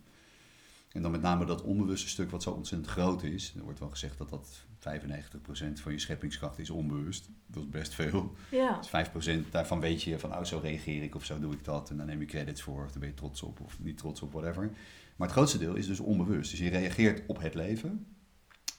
En 0.90 1.02
dan 1.02 1.12
met 1.12 1.22
name 1.22 1.46
dat 1.46 1.62
onbewuste 1.62 2.08
stuk 2.10 2.32
wat 2.32 2.44
zo 2.44 2.52
ontzettend 2.52 2.92
groot 2.92 3.24
is. 3.24 3.54
Er 3.58 3.64
wordt 3.64 3.80
wel 3.80 3.90
gezegd 3.90 4.18
dat 4.18 4.30
dat 4.30 4.66
95% 4.80 5.82
van 5.82 5.92
je 5.92 6.00
scheppingskracht 6.00 6.60
is 6.60 6.70
onbewust. 6.70 7.30
Dat 7.48 7.64
is 7.64 7.70
best 7.70 7.94
veel. 7.94 8.34
Ja. 8.52 8.80
Dus 8.92 9.10
5% 9.48 9.50
daarvan 9.50 9.80
weet 9.80 10.04
je 10.04 10.20
van, 10.20 10.36
oh, 10.36 10.44
zo 10.44 10.60
reageer 10.64 11.04
ik 11.04 11.16
of 11.16 11.26
zo 11.26 11.40
doe 11.40 11.54
ik 11.54 11.64
dat. 11.64 11.90
En 11.90 11.98
dan 11.98 12.06
neem 12.06 12.20
je 12.20 12.26
credits 12.26 12.62
voor, 12.62 12.84
of 12.84 12.92
daar 12.92 13.00
ben 13.00 13.10
je 13.10 13.16
trots 13.16 13.42
op 13.42 13.60
of 13.60 13.80
niet 13.80 13.98
trots 13.98 14.22
op, 14.22 14.32
whatever. 14.32 14.72
Maar 15.16 15.28
het 15.28 15.36
grootste 15.38 15.58
deel 15.58 15.76
is 15.76 15.88
dus 15.88 16.00
onbewust. 16.00 16.52
Dus 16.52 16.60
je 16.60 16.70
reageert 16.70 17.22
op 17.28 17.42
het 17.42 17.54
leven. 17.54 18.06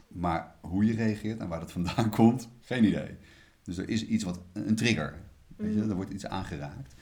Maar 0.09 0.55
hoe 0.61 0.85
je 0.85 0.95
reageert 0.95 1.39
en 1.41 1.49
waar 1.49 1.61
dat 1.61 1.73
vandaan 1.73 2.11
komt, 2.21 2.49
geen 2.61 2.85
idee. 2.85 3.17
Dus 3.63 3.77
er 3.77 3.89
is 3.89 4.07
iets 4.07 4.25
wat, 4.25 4.41
een 4.53 4.77
trigger. 4.77 5.19
Weet 5.57 5.75
je, 5.75 5.81
Mhm. 5.81 5.91
er 5.91 5.97
wordt 5.97 6.13
iets 6.13 6.27
aangeraakt. 6.27 6.95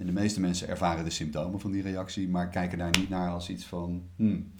En 0.00 0.06
de 0.06 0.12
meeste 0.12 0.40
mensen 0.40 0.68
ervaren 0.68 1.04
de 1.04 1.10
symptomen 1.10 1.60
van 1.60 1.70
die 1.70 1.82
reactie, 1.82 2.28
maar 2.28 2.48
kijken 2.48 2.78
daar 2.78 2.98
niet 2.98 3.08
naar 3.08 3.30
als 3.30 3.48
iets 3.48 3.64
van, 3.64 4.02
hmm, 4.16 4.52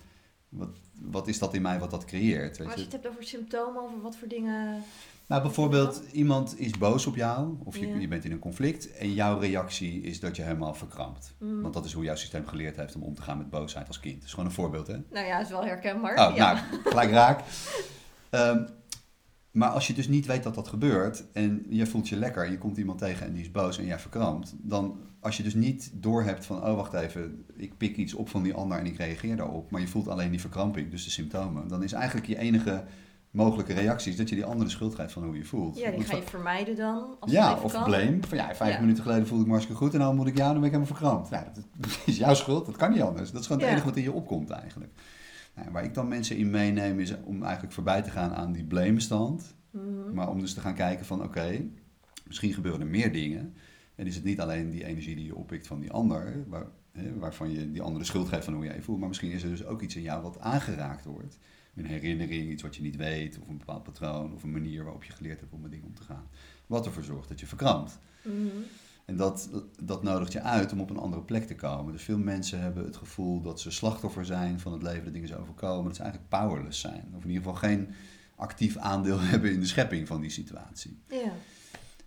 wat, 0.49 0.69
wat 1.01 1.29
is 1.29 1.39
dat 1.39 1.55
in 1.55 1.63
mij 1.63 1.79
wat 1.79 1.91
dat 1.91 2.05
creëert? 2.05 2.59
Weet 2.59 2.59
Maar 2.59 2.67
als 2.67 2.77
je 2.77 2.83
het 2.83 2.93
hebt 2.93 3.09
over 3.09 3.25
symptomen, 3.25 3.83
over 3.83 4.01
wat 4.01 4.17
voor 4.17 4.29
dingen... 4.29 4.83
Nou, 5.27 5.43
bijvoorbeeld, 5.43 6.03
iemand 6.13 6.59
is 6.59 6.71
boos 6.79 7.07
op 7.07 7.17
jou, 7.17 7.57
of 7.65 7.77
je, 7.77 7.89
Ja. 7.89 7.97
je 7.97 8.09
bent 8.09 8.25
in 8.25 8.33
een 8.33 8.39
conflict, 8.39 8.93
en 8.93 9.13
jouw 9.15 9.39
reactie 9.39 10.01
is 10.01 10.21
dat 10.21 10.37
je 10.37 10.43
helemaal 10.43 10.75
verkrampt. 10.75 11.35
Mhm. 11.39 11.61
Want 11.61 11.75
dat 11.75 11.85
is 11.85 11.93
hoe 11.93 12.05
jouw 12.05 12.15
systeem 12.15 12.47
geleerd 12.47 12.77
heeft 12.77 12.95
om 12.95 13.03
om 13.03 13.15
te 13.15 13.23
gaan 13.23 13.39
met 13.39 13.51
boosheid 13.51 13.87
als 13.87 14.01
kind. 14.01 14.15
Dat 14.15 14.25
is 14.25 14.31
gewoon 14.31 14.47
een 14.47 14.53
voorbeeld, 14.55 14.87
hè? 14.87 14.97
Nou 15.11 15.27
ja, 15.27 15.41
is 15.41 15.49
wel 15.49 15.65
herkenbaar. 15.65 16.29
Oh, 16.29 16.37
ja. 16.37 16.53
nou, 16.53 16.83
gelijk 16.85 17.11
raak. 17.11 17.41
Ehm, 18.31 18.65
maar 19.51 19.69
als 19.69 19.87
je 19.87 19.93
dus 19.95 20.09
niet 20.09 20.27
weet 20.27 20.43
dat 20.43 20.55
dat 20.55 20.69
gebeurt 20.69 21.25
en 21.33 21.67
je 21.69 21.87
voelt 21.87 22.09
je 22.09 22.17
lekker 22.17 22.51
je 22.51 22.59
komt 22.59 22.77
iemand 22.77 22.99
tegen 22.99 23.27
en 23.27 23.33
die 23.33 23.43
is 23.43 23.51
boos 23.51 23.79
en 23.79 23.85
jij 23.87 23.99
verkrampt, 23.99 24.55
dan 24.59 24.99
als 25.21 25.37
je 25.37 25.43
dus 25.43 25.55
niet 25.55 25.91
doorhebt 25.95 26.47
van, 26.47 26.65
oh 26.65 26.75
wacht 26.77 26.93
even, 26.93 27.45
ik 27.57 27.77
pik 27.77 27.97
iets 27.97 28.15
op 28.15 28.29
van 28.29 28.43
die 28.43 28.55
ander 28.55 28.79
en 28.79 28.87
ik 28.87 28.97
reageer 28.97 29.37
daarop, 29.37 29.71
maar 29.71 29.81
je 29.81 29.89
voelt 29.89 30.09
alleen 30.09 30.31
die 30.31 30.41
verkramping, 30.41 30.91
dus 30.91 31.05
de 31.05 31.11
symptomen, 31.11 31.69
dan 31.69 31.83
is 31.83 31.93
eigenlijk 31.93 32.27
je 32.27 32.39
enige 32.39 32.85
mogelijke 33.31 33.73
reactie 33.73 34.11
is 34.13 34.17
dat 34.19 34.29
je 34.29 34.35
die 34.35 34.45
andere 34.45 34.65
de 34.65 34.71
schuld 34.71 34.95
geeft 34.95 35.13
van 35.13 35.25
hoe 35.25 35.37
je 35.37 35.45
voelt. 35.45 35.79
Ja, 35.79 35.87
die 35.89 35.95
Want 35.97 36.09
ga 36.11 36.17
je 36.17 36.23
vermijden 36.23 36.77
dan. 36.77 37.17
Als 37.21 37.31
ja, 37.31 37.59
of 37.63 37.73
kan. 37.73 37.85
blame. 37.85 38.19
Van 38.29 38.39
ja, 38.39 38.55
vijf 38.55 38.75
Ja. 38.75 38.81
minuten 38.81 39.03
geleden 39.03 39.27
voelde 39.27 39.41
ik 39.43 39.47
me 39.49 39.53
hartstikke 39.55 39.83
goed 39.85 39.93
en 39.95 40.01
nou 40.01 40.15
moet 40.15 40.27
ik 40.27 40.37
jou, 40.37 40.51
dan 40.53 40.61
ben 40.61 40.71
ik 40.71 40.77
helemaal 40.77 40.97
verkrampt. 40.97 41.29
Ja, 41.29 41.51
dat 41.55 41.65
dat 41.79 41.99
is 42.07 42.17
jouw 42.17 42.35
schuld, 42.35 42.67
dat 42.67 42.77
kan 42.77 42.91
niet 42.93 43.03
anders. 43.03 43.31
Dat 43.31 43.41
is 43.41 43.47
gewoon 43.47 43.63
het 43.63 43.71
Ja. 43.71 43.75
enige 43.77 43.89
wat 43.89 43.99
in 43.99 44.03
je 44.03 44.13
opkomt 44.13 44.51
eigenlijk. 44.51 44.93
Waar 45.73 45.85
ik 45.85 45.95
dan 45.95 46.09
mensen 46.09 46.37
in 46.37 46.51
meeneem 46.51 47.01
is 47.01 47.15
om 47.25 47.43
eigenlijk 47.43 47.73
voorbij 47.73 48.03
te 48.03 48.11
gaan 48.11 48.35
aan 48.35 48.53
die 48.53 48.65
blamestand. 48.65 49.55
Mhm. 49.71 50.15
Maar 50.15 50.29
om 50.29 50.41
dus 50.41 50.55
te 50.55 50.61
gaan 50.61 50.75
kijken 50.75 51.07
van 51.07 51.23
oké, 51.23 51.65
misschien 52.27 52.53
gebeuren 52.53 52.81
er 52.81 52.87
meer 52.87 53.13
dingen. 53.13 53.55
En 53.95 54.07
is 54.07 54.15
het 54.15 54.25
niet 54.25 54.41
alleen 54.41 54.71
die 54.71 54.85
energie 54.85 55.17
die 55.17 55.25
je 55.25 55.35
oppikt 55.35 55.67
van 55.67 55.81
die 55.81 55.91
ander, 55.91 56.45
waar, 56.49 56.67
hè, 56.93 57.15
waarvan 57.19 57.51
je 57.51 57.71
die 57.71 57.83
andere 57.83 58.05
schuld 58.05 58.29
geeft 58.29 58.45
van 58.45 58.55
hoe 58.55 58.65
jij 58.65 58.75
je 58.75 58.83
voelt. 58.83 58.99
Maar 58.99 59.09
misschien 59.09 59.31
is 59.31 59.43
er 59.43 59.49
dus 59.49 59.65
ook 59.65 59.83
iets 59.83 59.97
in 59.97 60.03
jou 60.03 60.23
wat 60.23 60.39
aangeraakt 60.39 61.05
wordt. 61.05 61.39
Een 61.75 61.87
herinnering, 61.87 62.51
iets 62.51 62.63
wat 62.63 62.77
je 62.77 62.83
niet 62.83 62.97
weet, 62.97 63.39
of 63.39 63.49
een 63.49 63.59
bepaald 63.59 63.83
patroon, 63.83 64.35
of 64.35 64.43
een 64.43 64.51
manier 64.51 64.85
waarop 64.85 65.05
je 65.05 65.13
geleerd 65.13 65.41
hebt 65.41 65.53
om 65.53 65.61
met 65.61 65.71
dingen 65.71 65.87
om 65.87 65.95
te 65.95 66.03
gaan. 66.03 66.29
Wat 66.67 66.87
ervoor 66.87 67.03
zorgt 67.03 67.29
dat 67.29 67.41
je 67.41 67.47
verkrampt. 67.47 67.99
Mhm. 68.23 68.63
En 69.05 69.17
dat, 69.17 69.51
dat 69.83 70.03
nodigt 70.03 70.33
je 70.33 70.41
uit 70.41 70.73
om 70.73 70.81
op 70.81 70.91
een 70.91 70.97
andere 70.97 71.23
plek 71.23 71.47
te 71.47 71.55
komen. 71.55 71.93
Dus 71.93 72.03
veel 72.03 72.19
mensen 72.19 72.61
hebben 72.61 72.85
het 72.85 72.97
gevoel 72.97 73.41
dat 73.41 73.61
ze 73.61 73.71
slachtoffer 73.71 74.25
zijn 74.25 74.61
van 74.61 74.73
het 74.73 74.83
leven, 74.83 75.05
dat 75.05 75.13
dingen 75.13 75.29
ze 75.29 75.41
overkomen. 75.41 75.85
Dat 75.85 75.97
ze 75.97 76.03
eigenlijk 76.03 76.31
powerless 76.31 76.81
zijn. 76.81 77.13
Of 77.17 77.23
in 77.23 77.29
ieder 77.31 77.43
geval 77.43 77.59
geen 77.59 77.89
actief 78.37 78.77
aandeel 78.77 79.21
hebben 79.31 79.53
in 79.53 79.61
de 79.61 79.67
schepping 79.67 80.07
van 80.07 80.21
die 80.21 80.31
situatie. 80.31 80.99
Ja. 81.09 81.33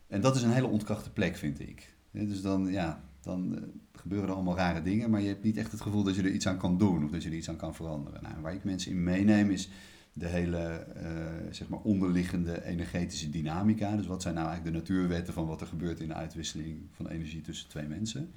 En 0.08 0.22
dat 0.22 0.36
is 0.36 0.42
een 0.42 0.52
hele 0.52 0.68
ontkrachte 0.68 1.12
plek, 1.12 1.36
vind 1.36 1.60
ik. 1.60 1.96
Dus 2.12 2.42
dan, 2.42 2.66
ja, 2.66 3.04
dan 3.22 3.56
eh, 3.56 3.64
gebeuren 3.92 4.30
er 4.30 4.36
allemaal 4.36 4.56
rare 4.56 4.82
dingen, 4.82 5.10
maar 5.10 5.22
je 5.22 5.28
hebt 5.28 5.44
niet 5.44 5.58
echt 5.58 5.72
het 5.72 5.82
gevoel 5.82 6.04
dat 6.04 6.16
je 6.16 6.22
er 6.22 6.32
iets 6.32 6.48
aan 6.48 6.58
kan 6.58 6.78
doen 6.78 7.04
of 7.04 7.12
dat 7.12 7.24
je 7.24 7.30
er 7.30 7.36
iets 7.36 7.50
aan 7.50 7.56
kan 7.56 7.76
veranderen. 7.76 8.24
Nou, 8.24 8.42
waar 8.42 8.54
ik 8.54 8.64
mensen 8.64 8.92
in 8.92 9.04
meeneem 9.04 9.50
is 9.50 9.70
de 10.14 10.28
hele 10.28 10.58
eh, 10.58 11.52
zeg 11.52 11.70
maar 11.70 11.80
onderliggende 11.80 12.64
energetische 12.64 13.30
dynamica. 13.30 13.96
Dus 13.96 14.08
wat 14.08 14.22
zijn 14.22 14.36
nou 14.36 14.48
eigenlijk 14.48 14.76
de 14.76 14.82
natuurwetten 14.82 15.34
van 15.34 15.46
wat 15.46 15.62
er 15.62 15.68
gebeurt 15.68 16.00
in 16.00 16.08
de 16.08 16.14
uitwisseling 16.14 16.82
van 16.92 17.08
energie 17.08 17.42
tussen 17.42 17.70
twee 17.70 17.88
mensen. 17.88 18.32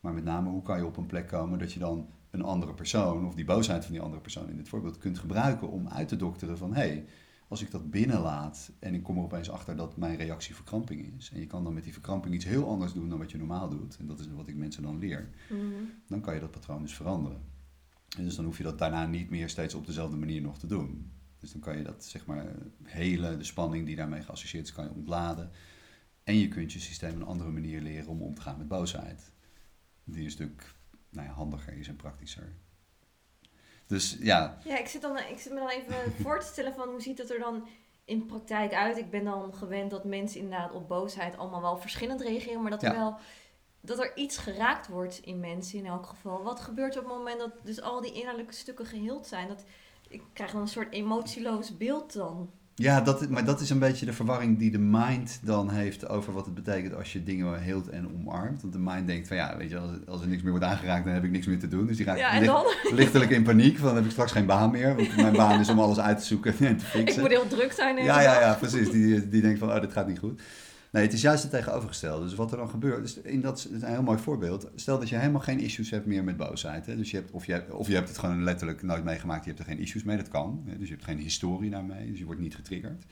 Maar 0.00 0.12
met 0.12 0.24
name 0.24 0.48
hoe 0.48 0.62
kan 0.62 0.78
je 0.78 0.86
op 0.86 0.96
een 0.96 1.06
plek 1.06 1.26
komen 1.26 1.58
dat 1.58 1.72
je 1.72 1.78
dan 1.78 2.08
een 2.30 2.42
andere 2.42 2.74
persoon 2.74 3.26
of 3.26 3.34
die 3.34 3.44
boosheid 3.44 3.84
van 3.84 3.92
die 3.92 4.02
andere 4.02 4.20
persoon 4.20 4.48
in 4.48 4.56
dit 4.56 4.68
voorbeeld 4.68 4.98
kunt 4.98 5.18
gebruiken 5.18 5.70
om 5.70 5.88
uit 5.88 6.08
te 6.08 6.16
dokteren 6.16 6.58
van 6.58 6.74
hé, 6.74 6.80
hey, 6.80 7.04
als 7.48 7.62
ik 7.62 7.70
dat 7.70 7.90
binnenlaat 7.90 8.72
en 8.78 8.94
ik 8.94 9.02
kom 9.02 9.16
er 9.16 9.22
opeens 9.22 9.50
achter 9.50 9.76
dat 9.76 9.96
mijn 9.96 10.16
reactie 10.16 10.54
verkramping 10.54 11.12
is. 11.18 11.30
En 11.34 11.40
je 11.40 11.46
kan 11.46 11.64
dan 11.64 11.74
met 11.74 11.82
die 11.82 11.92
verkramping 11.92 12.34
iets 12.34 12.44
heel 12.44 12.68
anders 12.68 12.92
doen 12.92 13.08
dan 13.08 13.18
wat 13.18 13.30
je 13.30 13.38
normaal 13.38 13.68
doet. 13.68 13.96
En 13.98 14.06
dat 14.06 14.18
is 14.18 14.28
wat 14.36 14.48
ik 14.48 14.56
mensen 14.56 14.82
dan 14.82 14.98
leer. 14.98 15.30
Mhm. 15.48 15.60
Dan 16.06 16.20
kan 16.20 16.34
je 16.34 16.40
dat 16.40 16.50
patroon 16.50 16.82
dus 16.82 16.94
veranderen. 16.94 17.40
En 18.16 18.24
dus 18.24 18.36
dan 18.36 18.44
hoef 18.44 18.56
je 18.56 18.62
dat 18.62 18.78
daarna 18.78 19.06
niet 19.06 19.30
meer 19.30 19.48
steeds 19.48 19.74
op 19.74 19.86
dezelfde 19.86 20.16
manier 20.16 20.40
nog 20.40 20.58
te 20.58 20.66
doen. 20.66 21.12
Dus 21.38 21.52
dan 21.52 21.60
kan 21.60 21.76
je 21.76 21.82
dat, 21.82 22.04
zeg 22.04 22.26
maar, 22.26 22.44
hele, 22.82 23.36
de 23.36 23.44
spanning 23.44 23.86
die 23.86 23.96
daarmee 23.96 24.22
geassocieerd 24.22 24.64
is, 24.66 24.72
kan 24.72 24.84
je 24.84 24.90
ontladen. 24.94 25.50
En 26.24 26.36
je 26.36 26.48
kunt 26.48 26.72
je 26.72 26.78
systeem 26.80 27.16
een 27.16 27.26
andere 27.26 27.50
manier 27.50 27.80
leren 27.80 28.08
om 28.08 28.22
om 28.22 28.34
te 28.34 28.40
gaan 28.40 28.58
met 28.58 28.68
boosheid. 28.68 29.32
Die 30.04 30.24
een 30.24 30.30
stuk 30.30 30.74
nou 31.10 31.26
ja, 31.26 31.32
handiger 31.32 31.72
is 31.78 31.88
en 31.88 31.96
praktischer. 31.96 32.52
Dus 33.86 34.16
ja, 34.20 34.58
Ja, 34.64 34.78
ik 34.78 34.86
zit, 34.86 35.02
dan, 35.02 35.16
ik 35.18 35.38
zit 35.38 35.52
me 35.52 35.58
dan 35.58 35.68
even 35.68 36.12
voor 36.22 36.40
te 36.40 36.46
stellen 36.46 36.74
van 36.74 36.88
hoe 36.88 37.00
ziet 37.02 37.18
het 37.18 37.30
er 37.30 37.38
dan 37.38 37.66
in 38.04 38.26
praktijk 38.26 38.72
uit. 38.74 38.96
Ik 38.96 39.10
ben 39.10 39.24
dan 39.24 39.54
gewend 39.54 39.90
dat 39.90 40.04
mensen 40.04 40.40
inderdaad 40.40 40.72
op 40.72 40.88
boosheid 40.88 41.36
allemaal 41.36 41.60
wel 41.60 41.78
verschillend 41.78 42.20
reageren, 42.20 42.62
maar 42.62 42.70
dat 42.70 42.82
er 42.82 42.92
Ja. 42.92 42.98
wel 42.98 43.18
dat 43.80 43.98
er 43.98 44.12
iets 44.14 44.38
geraakt 44.38 44.88
wordt 44.88 45.20
in 45.24 45.40
mensen 45.40 45.78
in 45.78 45.86
elk 45.86 46.06
geval. 46.06 46.42
Wat 46.42 46.60
gebeurt 46.60 46.94
er 46.94 47.00
op 47.00 47.06
het 47.08 47.16
moment 47.16 47.38
dat 47.38 47.50
dus 47.64 47.82
al 47.82 48.00
die 48.00 48.12
innerlijke 48.12 48.54
stukken 48.54 48.86
geheeld 48.86 49.26
zijn? 49.26 49.48
Dat, 49.48 49.64
ik 50.08 50.22
krijg 50.32 50.50
dan 50.52 50.60
een 50.60 50.68
soort 50.68 50.92
emotieloos 50.92 51.76
beeld 51.76 52.12
dan. 52.12 52.50
Ja, 52.74 53.00
dat, 53.00 53.28
maar 53.28 53.44
dat 53.44 53.60
is 53.60 53.70
een 53.70 53.78
beetje 53.78 54.06
de 54.06 54.12
verwarring 54.12 54.58
die 54.58 54.70
de 54.70 54.78
mind 54.78 55.40
dan 55.42 55.70
heeft 55.70 56.08
over 56.08 56.32
wat 56.32 56.44
het 56.44 56.54
betekent 56.54 56.94
als 56.94 57.12
je 57.12 57.22
dingen 57.22 57.60
heelt 57.62 57.88
en 57.88 58.08
omarmt. 58.14 58.60
Want 58.60 58.72
de 58.72 58.78
mind 58.78 59.06
denkt 59.06 59.28
van 59.28 59.36
ja, 59.36 59.56
weet 59.56 59.70
je, 59.70 59.78
als, 59.78 59.90
als 60.06 60.20
er 60.20 60.28
niks 60.28 60.42
meer 60.42 60.50
wordt 60.50 60.66
aangeraakt, 60.66 61.04
dan 61.04 61.14
heb 61.14 61.24
ik 61.24 61.30
niks 61.30 61.46
meer 61.46 61.58
te 61.58 61.68
doen. 61.68 61.86
Dus 61.86 61.96
die 61.96 62.06
raakt 62.06 62.18
Ja, 62.18 62.38
licht- 62.38 62.90
lichtelijk 62.92 63.30
in 63.30 63.42
paniek, 63.42 63.76
van 63.76 63.86
dan 63.86 63.96
heb 63.96 64.04
ik 64.04 64.10
straks 64.10 64.32
geen 64.32 64.46
baan 64.46 64.70
meer. 64.70 64.96
Want 64.96 65.16
mijn 65.16 65.32
baan 65.32 65.60
is 65.60 65.68
om 65.68 65.78
alles 65.80 65.98
uit 65.98 66.18
te 66.18 66.24
zoeken 66.24 66.54
en 66.58 66.76
te 66.76 66.84
Ik 66.84 66.90
fixen. 66.90 67.20
moet 67.20 67.30
heel 67.30 67.46
druk 67.48 67.72
zijn. 67.72 67.96
Ja, 67.96 68.20
ja, 68.20 68.40
ja, 68.40 68.54
precies. 68.54 68.90
Die, 68.90 69.28
die 69.28 69.42
denkt 69.42 69.58
van, 69.58 69.68
oh, 69.72 69.80
dit 69.80 69.92
gaat 69.92 70.06
niet 70.06 70.18
goed. 70.18 70.40
Nee, 70.90 71.02
het 71.02 71.12
is 71.12 71.20
juist 71.20 71.42
het 71.42 71.52
tegenovergestelde. 71.52 72.24
Dus 72.24 72.34
wat 72.34 72.50
er 72.50 72.56
dan 72.56 72.68
gebeurt, 72.68 73.02
dus 73.02 73.16
in 73.16 73.40
dat 73.40 73.58
is 73.58 73.82
een 73.82 73.92
heel 73.92 74.02
mooi 74.02 74.18
voorbeeld. 74.18 74.70
Stel 74.74 74.98
dat 74.98 75.08
je 75.08 75.16
helemaal 75.16 75.40
geen 75.40 75.60
issues 75.60 75.90
hebt 75.90 76.06
meer 76.06 76.24
met 76.24 76.36
boosheid. 76.36 76.86
Hè? 76.86 76.96
Dus 76.96 77.10
je 77.10 77.16
hebt, 77.16 77.30
of, 77.30 77.46
je 77.46 77.52
hebt, 77.52 77.70
of 77.70 77.88
je 77.88 77.94
hebt 77.94 78.08
het 78.08 78.18
gewoon 78.18 78.44
letterlijk 78.44 78.82
nooit 78.82 79.04
meegemaakt, 79.04 79.44
je 79.44 79.50
hebt 79.50 79.62
er 79.62 79.68
geen 79.68 79.78
issues 79.78 80.02
mee, 80.02 80.16
dat 80.16 80.28
kan. 80.28 80.62
Hè? 80.66 80.78
Dus 80.78 80.88
je 80.88 80.94
hebt 80.94 81.04
geen 81.04 81.18
historie 81.18 81.70
daarmee, 81.70 82.10
dus 82.10 82.18
je 82.18 82.24
wordt 82.24 82.40
niet 82.40 82.54
getriggerd. 82.54 83.04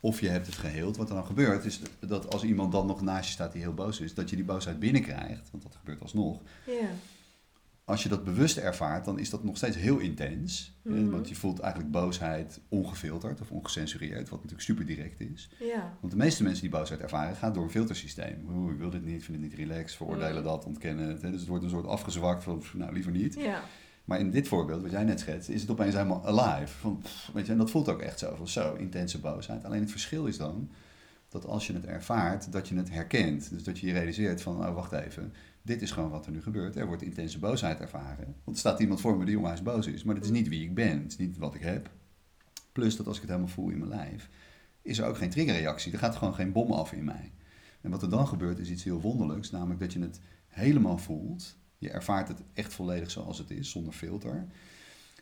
Of 0.00 0.20
je 0.20 0.28
hebt 0.28 0.46
het 0.46 0.56
geheeld. 0.56 0.96
Wat 0.96 1.08
er 1.08 1.14
dan 1.14 1.26
gebeurt, 1.26 1.64
is 1.64 1.80
dat 2.00 2.32
als 2.32 2.42
iemand 2.42 2.72
dan 2.72 2.86
nog 2.86 3.02
naast 3.02 3.26
je 3.26 3.32
staat 3.32 3.52
die 3.52 3.62
heel 3.62 3.74
boos 3.74 4.00
is, 4.00 4.14
dat 4.14 4.30
je 4.30 4.36
die 4.36 4.44
boosheid 4.44 4.78
binnenkrijgt, 4.78 5.50
want 5.50 5.62
dat 5.62 5.76
gebeurt 5.76 6.00
alsnog. 6.00 6.40
Ja. 6.66 6.88
Als 7.88 8.02
je 8.02 8.08
dat 8.08 8.24
bewust 8.24 8.56
ervaart, 8.56 9.04
dan 9.04 9.18
is 9.18 9.30
dat 9.30 9.44
nog 9.44 9.56
steeds 9.56 9.76
heel 9.76 9.98
intens. 9.98 10.78
hè? 10.82 10.90
Mhm. 10.90 11.10
Want 11.10 11.28
je 11.28 11.34
voelt 11.34 11.58
eigenlijk 11.58 11.92
boosheid 11.92 12.60
ongefilterd 12.68 13.40
of 13.40 13.50
ongecensureerd, 13.50 14.28
wat 14.28 14.38
natuurlijk 14.38 14.62
super 14.62 14.86
direct 14.86 15.20
is. 15.20 15.50
Ja. 15.58 15.96
Want 16.00 16.12
de 16.12 16.18
meeste 16.18 16.42
mensen 16.42 16.60
die 16.62 16.70
boosheid 16.70 17.00
ervaren, 17.00 17.36
gaan 17.36 17.52
door 17.52 17.62
een 17.64 17.70
filtersysteem. 17.70 18.46
Oeh, 18.50 18.72
ik 18.72 18.78
wil 18.78 18.90
dit 18.90 19.04
niet, 19.04 19.24
vind 19.24 19.42
het 19.42 19.50
niet 19.50 19.58
relaxed, 19.58 19.96
veroordelen 19.96 20.36
Mm. 20.42 20.42
dat, 20.48 20.64
ontkennen 20.64 21.08
het. 21.08 21.22
Hè? 21.22 21.30
Dus 21.30 21.40
het 21.40 21.48
wordt 21.48 21.64
een 21.64 21.70
soort 21.70 21.86
afgezwakt 21.86 22.42
van, 22.42 22.62
nou 22.74 22.92
liever 22.92 23.12
niet. 23.12 23.34
Ja. 23.34 23.60
Maar 24.04 24.18
in 24.18 24.30
dit 24.30 24.48
voorbeeld, 24.48 24.82
wat 24.82 24.90
jij 24.90 25.04
net 25.04 25.20
schetst, 25.20 25.48
is 25.48 25.60
het 25.60 25.70
opeens 25.70 25.94
helemaal 25.94 26.26
alive. 26.26 26.78
Van, 26.78 26.98
pff, 27.02 27.30
weet 27.34 27.46
je, 27.46 27.52
en 27.52 27.58
dat 27.58 27.70
voelt 27.70 27.88
ook 27.88 28.00
echt 28.00 28.18
zo, 28.18 28.34
van 28.36 28.48
zo, 28.48 28.74
intense 28.74 29.20
boosheid. 29.20 29.64
Alleen 29.64 29.80
het 29.80 29.90
verschil 29.90 30.26
is 30.26 30.36
dan, 30.36 30.70
dat 31.28 31.46
als 31.46 31.66
je 31.66 31.72
het 31.72 31.86
ervaart, 31.86 32.52
dat 32.52 32.68
je 32.68 32.76
het 32.76 32.90
herkent. 32.90 33.50
Dus 33.50 33.62
dat 33.62 33.78
je 33.78 33.86
je 33.86 33.92
realiseert 33.92 34.42
van, 34.42 34.66
oh 34.66 34.74
wacht 34.74 34.92
even, 34.92 35.32
dit 35.66 35.82
is 35.82 35.90
gewoon 35.90 36.10
wat 36.10 36.26
er 36.26 36.32
nu 36.32 36.42
gebeurt. 36.42 36.76
Er 36.76 36.86
wordt 36.86 37.02
intense 37.02 37.38
boosheid 37.38 37.80
ervaren. 37.80 38.36
Want 38.44 38.56
er 38.56 38.58
staat 38.58 38.80
iemand 38.80 39.00
voor 39.00 39.18
me 39.18 39.24
die 39.24 39.36
onwijs 39.36 39.62
boos 39.62 39.86
is. 39.86 40.04
Maar 40.04 40.14
dat 40.14 40.24
is 40.24 40.30
niet 40.30 40.48
wie 40.48 40.62
ik 40.62 40.74
ben, 40.74 41.02
het 41.02 41.10
is 41.10 41.16
niet 41.16 41.38
wat 41.38 41.54
ik 41.54 41.62
heb. 41.62 41.90
Plus 42.72 42.96
dat 42.96 43.06
als 43.06 43.16
ik 43.16 43.22
het 43.22 43.30
helemaal 43.30 43.52
voel 43.52 43.68
in 43.68 43.78
mijn 43.78 43.90
lijf, 43.90 44.28
is 44.82 44.98
er 44.98 45.06
ook 45.06 45.16
geen 45.16 45.30
triggerreactie. 45.30 45.92
Er 45.92 45.98
gaat 45.98 46.16
gewoon 46.16 46.34
geen 46.34 46.52
bom 46.52 46.72
af 46.72 46.92
in 46.92 47.04
mij. 47.04 47.32
En 47.80 47.90
wat 47.90 48.02
er 48.02 48.10
dan 48.10 48.28
gebeurt 48.28 48.58
is 48.58 48.70
iets 48.70 48.84
heel 48.84 49.00
wonderlijks, 49.00 49.50
namelijk 49.50 49.80
dat 49.80 49.92
je 49.92 50.00
het 50.00 50.20
helemaal 50.46 50.98
voelt. 50.98 51.56
Je 51.78 51.90
ervaart 51.90 52.28
het 52.28 52.42
echt 52.52 52.74
volledig 52.74 53.10
zoals 53.10 53.38
het 53.38 53.50
is, 53.50 53.70
zonder 53.70 53.92
filter. 53.92 54.46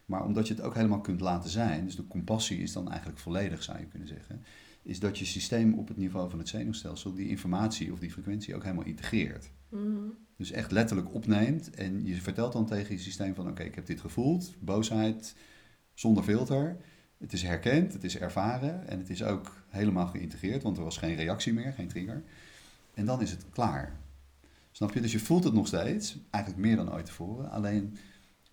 Maar 0.06 0.24
omdat 0.24 0.48
je 0.48 0.54
het 0.54 0.62
ook 0.62 0.74
helemaal 0.74 1.00
kunt 1.00 1.20
laten 1.20 1.50
zijn, 1.50 1.84
dus 1.84 1.96
de 1.96 2.06
compassie 2.06 2.58
is 2.58 2.72
dan 2.72 2.90
eigenlijk 2.90 3.18
volledig, 3.18 3.62
zou 3.62 3.78
je 3.78 3.86
kunnen 3.86 4.08
zeggen, 4.08 4.44
is 4.84 5.00
dat 5.00 5.18
je 5.18 5.24
systeem 5.24 5.74
op 5.74 5.88
het 5.88 5.96
niveau 5.96 6.30
van 6.30 6.38
het 6.38 6.48
zenuwstelsel 6.48 7.14
die 7.14 7.28
informatie 7.28 7.92
of 7.92 7.98
die 7.98 8.10
frequentie 8.10 8.54
ook 8.54 8.62
helemaal 8.62 8.84
integreert. 8.84 9.50
Mhm. 9.68 10.08
Dus 10.36 10.50
echt 10.50 10.70
letterlijk 10.70 11.14
opneemt 11.14 11.70
en 11.70 12.06
je 12.06 12.14
vertelt 12.14 12.52
dan 12.52 12.66
tegen 12.66 12.94
je 12.94 13.00
systeem 13.00 13.34
van 13.34 13.48
oké, 13.48 13.62
ik 13.62 13.74
heb 13.74 13.86
dit 13.86 14.00
gevoeld, 14.00 14.54
boosheid, 14.60 15.34
zonder 15.94 16.22
filter. 16.22 16.76
Het 17.18 17.32
is 17.32 17.42
herkend, 17.42 17.92
het 17.92 18.04
is 18.04 18.18
ervaren 18.18 18.88
en 18.88 18.98
het 18.98 19.10
is 19.10 19.22
ook 19.22 19.64
helemaal 19.68 20.06
geïntegreerd, 20.06 20.62
want 20.62 20.76
er 20.76 20.84
was 20.84 20.96
geen 20.96 21.14
reactie 21.14 21.52
meer, 21.52 21.72
geen 21.72 21.88
trigger. 21.88 22.22
En 22.94 23.06
dan 23.06 23.22
is 23.22 23.30
het 23.30 23.44
klaar. 23.50 23.96
Snap 24.70 24.92
je? 24.92 25.00
Dus 25.00 25.12
je 25.12 25.18
voelt 25.18 25.44
het 25.44 25.52
nog 25.52 25.66
steeds, 25.66 26.18
eigenlijk 26.30 26.64
meer 26.64 26.76
dan 26.76 26.92
ooit 26.92 27.06
tevoren. 27.06 27.50
Alleen 27.50 27.96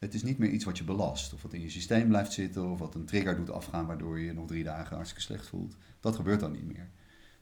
het 0.02 0.14
is 0.14 0.24
niet 0.24 0.38
meer 0.38 0.50
iets 0.50 0.66
wat 0.66 0.78
je 0.78 0.84
belast. 0.84 1.34
Of 1.34 1.42
wat 1.42 1.54
in 1.54 1.62
je 1.62 1.70
systeem 1.70 2.08
blijft 2.08 2.32
zitten. 2.32 2.72
Of 2.72 2.80
wat 2.80 2.96
een 2.96 3.06
trigger 3.06 3.36
doet 3.36 3.52
afgaan 3.52 3.86
waardoor 3.86 4.20
je 4.20 4.26
je 4.26 4.34
nog 4.34 4.48
drie 4.48 4.64
dagen 4.64 4.96
hartstikke 4.96 5.24
slecht 5.24 5.48
voelt. 5.48 5.76
Dat 6.00 6.16
gebeurt 6.16 6.40
dan 6.40 6.52
niet 6.52 6.66
meer. 6.66 6.90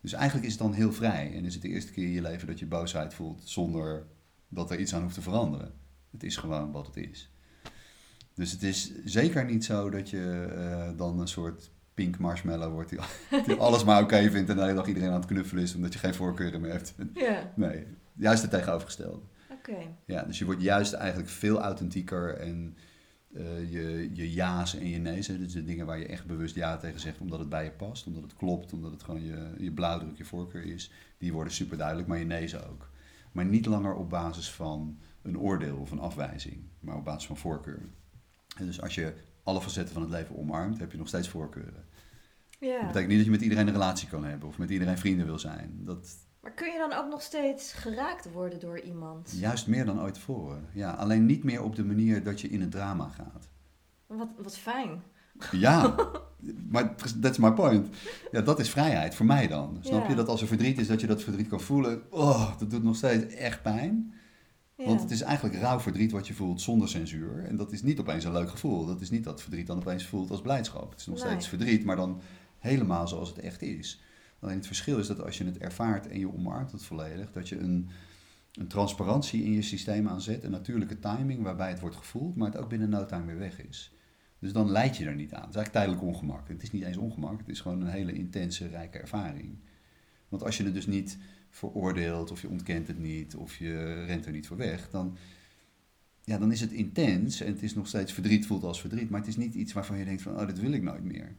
Dus 0.01 0.13
eigenlijk 0.13 0.46
is 0.46 0.51
het 0.51 0.62
dan 0.62 0.74
heel 0.74 0.94
vrij. 0.94 1.34
En 1.36 1.46
is 1.46 1.54
het 1.54 1.62
de 1.62 1.70
eerste 1.70 1.92
keer 1.92 2.04
in 2.04 2.12
je 2.12 2.22
leven 2.22 2.48
dat 2.48 2.60
je 2.60 2.66
boosheid 2.66 3.13
voelt 3.13 3.42
zonder 3.44 4.06
dat 4.48 4.72
er 4.72 4.80
iets 4.80 4.94
aan 4.94 5.01
hoeft 5.01 5.13
te 5.13 5.22
veranderen. 5.22 5.74
Het 6.12 6.24
is 6.24 6.38
gewoon 6.38 6.72
wat 6.72 6.86
het 6.86 6.98
is. 6.98 7.32
Dus 8.34 8.51
het 8.51 8.63
is 8.63 8.92
zeker 9.06 9.46
niet 9.46 9.66
zo 9.66 9.89
dat 9.89 10.10
je 10.10 10.54
eh, 10.56 10.98
dan 10.98 11.20
een 11.20 11.28
soort 11.28 11.72
pink 11.94 12.18
marshmallow 12.18 12.74
wordt 12.74 12.89
die, 12.89 13.00
die 13.46 13.56
alles 13.56 13.84
maar 13.84 14.04
oké 14.04 14.32
vindt 14.32 14.50
en 14.50 14.56
de 14.56 14.62
hele 14.62 14.74
dag 14.74 14.88
iedereen 14.88 15.10
aan 15.10 15.20
het 15.20 15.25
knuffelen 15.25 15.63
is 15.63 15.75
omdat 15.75 15.94
je 15.94 16.00
geen 16.00 16.13
voorkeuren 16.13 16.62
meer 16.62 16.72
hebt. 16.72 16.96
Ja. 17.13 17.51
Nee, 17.56 17.86
juist 18.13 18.42
het 18.42 18.51
tegenovergestelde. 18.51 19.22
Oké. 19.60 19.78
Ja, 20.06 20.24
dus 20.24 20.39
je 20.39 20.46
wordt 20.46 20.62
juist 20.62 20.94
eigenlijk 20.94 21.30
veel 21.30 21.62
authentieker 21.62 22.38
en 22.38 22.78
eh, 23.34 23.72
je, 23.72 24.10
je 24.13 24.32
ja's 24.32 24.75
en 24.75 24.88
je 24.88 24.98
nee's, 24.98 25.28
hè, 25.28 25.38
dus 25.38 25.54
de 25.54 25.63
dingen 25.63 25.86
waar 25.86 26.00
je 26.00 26.08
echt 26.08 26.25
bewust 26.25 26.56
ja 26.56 26.78
tegen 26.78 27.00
zegt 27.00 27.20
omdat 27.20 27.39
het 27.39 27.50
bij 27.50 27.63
je 27.63 27.72
past, 27.72 28.08
omdat 28.08 28.24
het 28.24 28.34
klopt, 28.34 28.74
omdat 28.74 28.92
het 28.92 29.04
gewoon 29.04 29.24
je, 29.24 29.54
je 29.58 29.72
blauwdruk, 29.72 30.18
je 30.18 30.25
voorkeur 30.25 30.66
is, 30.66 30.92
die 31.18 31.34
worden 31.34 31.54
super 31.54 31.78
duidelijk, 31.78 32.08
maar 32.08 32.18
je 32.18 32.25
nee's 32.25 32.56
ook. 32.56 32.89
Maar 33.32 33.46
niet 33.46 33.66
langer 33.66 33.94
op 33.94 34.10
basis 34.10 34.51
van 34.51 35.00
een 35.22 35.39
oordeel 35.39 35.78
of 35.78 35.92
een 35.92 36.00
afwijzing, 36.00 36.63
maar 36.80 36.96
op 36.96 37.04
basis 37.04 37.28
van 37.28 37.38
voorkeur. 37.38 37.89
En 38.58 38.66
dus 38.66 38.82
als 38.82 38.96
je 38.96 39.13
alle 39.44 39.62
facetten 39.62 39.94
van 39.94 40.01
het 40.01 40.12
leven 40.12 40.38
omarmt, 40.38 40.80
heb 40.80 40.92
je 40.92 40.98
nog 40.98 41.08
steeds 41.08 41.30
voorkeuren. 41.30 41.86
Ja. 42.60 42.78
Dat 42.78 42.88
betekent 42.88 43.08
niet 43.08 43.18
dat 43.18 43.25
je 43.25 43.32
met 43.32 43.42
iedereen 43.42 43.68
een 43.68 43.74
relatie 43.74 44.08
kan 44.08 44.25
hebben 44.25 44.48
of 44.48 44.58
met 44.58 44.70
iedereen 44.70 44.98
vrienden 44.98 45.25
wil 45.25 45.39
zijn. 45.39 45.80
Dat, 45.84 46.28
Maar 46.41 46.51
kun 46.51 46.72
je 46.72 46.77
dan 46.77 46.93
ook 46.93 47.10
nog 47.10 47.22
steeds 47.22 47.74
geraakt 47.74 48.31
worden 48.31 48.60
door 48.60 48.79
iemand? 48.79 49.31
Juist 49.36 49.67
meer 49.67 49.86
dan 49.86 50.01
ooit 50.01 50.13
tevoren. 50.13 50.65
Ja, 50.74 50.91
alleen 50.91 51.25
niet 51.25 51.43
meer 51.43 51.63
op 51.63 51.75
de 51.75 51.84
manier 51.86 52.24
dat 52.24 52.41
je 52.41 52.48
in 52.50 52.62
het 52.62 52.72
drama 52.72 53.10
gaat. 53.10 53.48
Wat, 54.08 54.27
wat 54.38 54.58
fijn. 54.58 55.03
Ja, 55.51 55.96
maar 56.74 56.96
that's 57.22 57.38
my 57.38 57.51
point. 57.51 57.88
Ja, 58.31 58.41
dat 58.41 58.60
is 58.60 58.69
vrijheid 58.69 59.15
voor 59.15 59.25
mij 59.25 59.48
dan. 59.48 59.77
Snap 59.81 60.03
Ja. 60.03 60.10
je 60.10 60.15
dat 60.15 60.27
als 60.27 60.41
er 60.41 60.48
verdriet 60.48 60.77
is, 60.79 60.88
dat 60.88 61.01
je 61.01 61.08
dat 61.08 61.24
verdriet 61.24 61.48
kan 61.48 61.62
voelen? 61.62 62.01
Oh, 62.10 62.60
dat 62.60 62.69
doet 62.69 62.84
nog 62.84 62.96
steeds 62.96 63.34
echt 63.36 63.62
pijn. 63.62 64.13
Ja. 64.75 64.86
Want 64.86 65.01
het 65.01 65.12
is 65.12 65.22
eigenlijk 65.22 65.55
rauw 65.60 65.79
verdriet 65.79 66.12
wat 66.12 66.27
je 66.27 66.34
voelt 66.34 66.62
zonder 66.62 66.89
censuur. 66.89 67.46
En 67.46 67.55
dat 67.55 67.72
is 67.72 67.81
niet 67.81 68.00
opeens 68.00 68.24
een 68.24 68.31
leuk 68.31 68.50
gevoel. 68.50 68.86
Dat 68.86 69.01
is 69.01 69.10
niet 69.10 69.24
dat 69.24 69.41
verdriet 69.41 69.67
dan 69.67 69.77
opeens 69.77 70.05
voelt 70.05 70.31
als 70.31 70.41
blijdschap. 70.41 70.89
Het 70.91 71.00
is 71.00 71.05
nog 71.05 71.17
Nee. 71.19 71.25
steeds 71.27 71.48
verdriet, 71.48 71.86
maar 71.86 71.96
dan 71.96 72.22
helemaal 72.58 73.08
zoals 73.08 73.29
het 73.29 73.39
echt 73.39 73.62
is. 73.62 74.01
Alleen 74.39 74.55
het 74.55 74.67
verschil 74.67 74.98
is 74.98 75.08
dat 75.08 75.24
als 75.24 75.38
je 75.38 75.46
het 75.46 75.58
ervaart 75.58 76.08
en 76.08 76.19
je 76.19 76.34
omarmt 76.34 76.72
het 76.72 76.86
volledig, 76.86 77.31
dat 77.31 77.50
je 77.50 77.58
een, 77.58 77.89
een 78.53 78.67
transparantie 78.67 79.43
in 79.43 79.51
je 79.51 79.62
systeem 79.62 80.08
aanzet, 80.08 80.43
een 80.43 80.51
natuurlijke 80.51 81.00
timing 81.00 81.43
waarbij 81.43 81.69
het 81.69 81.79
wordt 81.79 81.96
gevoeld, 81.96 82.36
maar 82.36 82.51
het 82.51 82.62
ook 82.62 82.69
binnen 82.69 82.89
no 82.89 83.05
time 83.05 83.25
weer 83.25 83.38
weg 83.38 83.62
is. 83.67 83.93
Dus 84.39 84.51
dan 84.51 84.72
leid 84.72 84.98
je 84.98 85.05
er 85.05 85.15
niet 85.15 85.34
aan. 85.34 85.41
Het 85.41 85.50
is 85.50 85.55
eigenlijk 85.55 85.72
tijdelijk 85.72 86.01
ongemak. 86.01 86.48
Het 86.48 86.63
is 86.63 86.72
niet 86.72 86.84
eens 86.84 86.98
ongemak, 86.98 87.39
het 87.39 87.50
is 87.50 87.62
gewoon 87.62 87.81
een 87.81 87.88
hele 87.88 88.13
intense, 88.13 88.67
rijke 88.67 89.00
ervaring. 89.00 89.58
Want 90.29 90.43
als 90.43 90.58
je 90.58 90.63
het 90.63 90.74
dus 90.74 90.88
niet 90.88 91.17
veroordeelt, 91.50 92.31
of 92.31 92.41
je 92.41 92.50
ontkent 92.50 92.88
het 92.88 93.00
niet, 93.00 93.36
of 93.36 93.55
je 93.55 94.03
rent 94.05 94.25
er 94.25 94.31
niet 94.31 94.48
voor 94.48 94.58
weg, 94.58 94.89
dan, 94.89 95.17
ja, 96.24 96.38
dan 96.38 96.51
is 96.51 96.62
het 96.62 96.72
intens 96.72 97.41
en 97.41 97.53
het 97.53 97.63
is 97.63 97.75
nog 97.75 97.88
steeds 97.88 98.13
verdriet, 98.13 98.46
voelt 98.46 98.63
als 98.63 98.81
verdriet, 98.81 99.10
maar 99.10 99.19
het 99.19 99.29
is 99.29 99.38
niet 99.38 99.53
iets 99.53 99.74
waarvan 99.74 99.98
je 99.98 100.05
denkt 100.05 100.22
van, 100.22 100.39
oh, 100.39 100.48
dit 100.48 100.60
wil 100.60 100.72
ik 100.72 100.84
nooit 100.84 101.03
meer. 101.03 101.36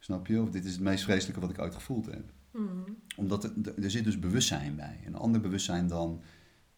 Snap 0.00 0.26
je? 0.26 0.42
Of 0.42 0.50
dit 0.50 0.64
is 0.64 0.72
het 0.72 0.80
meest 0.80 1.04
vreselijke 1.04 1.40
wat 1.40 1.50
ik 1.50 1.60
ooit 1.60 1.74
gevoeld 1.74 2.06
heb. 2.06 2.32
Mhm. 2.52 2.90
Omdat 3.16 3.44
er, 3.44 3.52
er 3.82 3.90
zit 3.90 4.04
dus 4.04 4.18
bewustzijn 4.18 4.76
bij. 4.76 5.00
Een 5.04 5.14
ander 5.14 5.40
bewustzijn 5.40 5.86
dan 5.86 6.22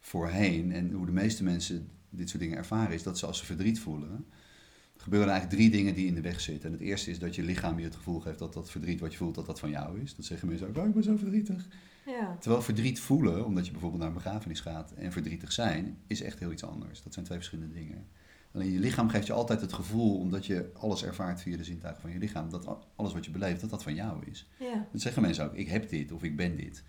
voorheen. 0.00 0.72
En 0.72 0.92
hoe 0.92 1.06
de 1.06 1.12
meeste 1.12 1.44
mensen 1.44 1.88
dit 2.10 2.28
soort 2.28 2.42
dingen 2.42 2.58
ervaren 2.58 2.94
is 2.94 3.02
dat 3.02 3.18
ze 3.18 3.26
als 3.26 3.38
ze 3.38 3.44
verdriet 3.44 3.80
voelen, 3.80 4.26
gebeuren 4.96 5.28
er 5.28 5.34
eigenlijk 5.34 5.62
drie 5.62 5.80
dingen 5.80 5.94
die 5.94 6.06
in 6.06 6.14
de 6.14 6.20
weg 6.20 6.40
zitten. 6.40 6.66
En 6.66 6.72
het 6.72 6.82
eerste 6.86 7.10
is 7.10 7.18
dat 7.18 7.34
je 7.34 7.42
lichaam 7.42 7.78
je 7.78 7.84
het 7.84 7.96
gevoel 7.96 8.20
geeft 8.20 8.38
dat 8.38 8.52
dat 8.52 8.70
verdriet 8.70 9.00
wat 9.00 9.12
je 9.12 9.18
voelt, 9.18 9.34
dat 9.34 9.46
dat 9.46 9.60
van 9.60 9.70
jou 9.70 10.00
is. 10.00 10.14
Dat 10.14 10.24
zeggen 10.24 10.48
mensen 10.48 10.68
ook, 10.68 10.76
oh, 10.76 10.86
ik 10.86 10.94
ben 10.94 11.02
zo 11.02 11.16
verdrietig. 11.16 11.68
Ja. 12.06 12.36
Terwijl 12.40 12.62
verdriet 12.62 13.00
voelen, 13.00 13.46
omdat 13.46 13.64
je 13.66 13.70
bijvoorbeeld 13.70 14.00
naar 14.00 14.10
een 14.10 14.16
begrafenis 14.22 14.60
gaat, 14.60 14.92
en 14.92 15.12
verdrietig 15.12 15.52
zijn, 15.52 15.98
is 16.06 16.22
echt 16.22 16.38
heel 16.38 16.52
iets 16.52 16.64
anders. 16.64 17.02
Dat 17.02 17.12
zijn 17.12 17.24
twee 17.24 17.38
verschillende 17.38 17.74
dingen. 17.74 18.06
Alleen 18.54 18.72
je 18.72 18.78
lichaam 18.78 19.08
geeft 19.08 19.26
je 19.26 19.32
altijd 19.32 19.60
het 19.60 19.72
gevoel, 19.72 20.18
omdat 20.18 20.46
je 20.46 20.70
alles 20.74 21.04
ervaart 21.04 21.40
via 21.40 21.56
de 21.56 21.64
zintuigen 21.64 22.02
van 22.02 22.10
je 22.10 22.18
lichaam, 22.18 22.50
dat 22.50 22.78
alles 22.96 23.12
wat 23.12 23.24
je 23.24 23.30
beleeft, 23.30 23.60
dat 23.60 23.70
dat 23.70 23.82
van 23.82 23.94
jou 23.94 24.26
is. 24.30 24.48
Ja. 24.58 24.86
Dat 24.92 25.00
zeggen 25.00 25.22
mensen 25.22 25.44
ook, 25.44 25.54
ik 25.54 25.68
heb 25.68 25.88
dit 25.88 26.12
of 26.12 26.22
ik 26.22 26.36
ben 26.36 26.56
dit. 26.56 26.82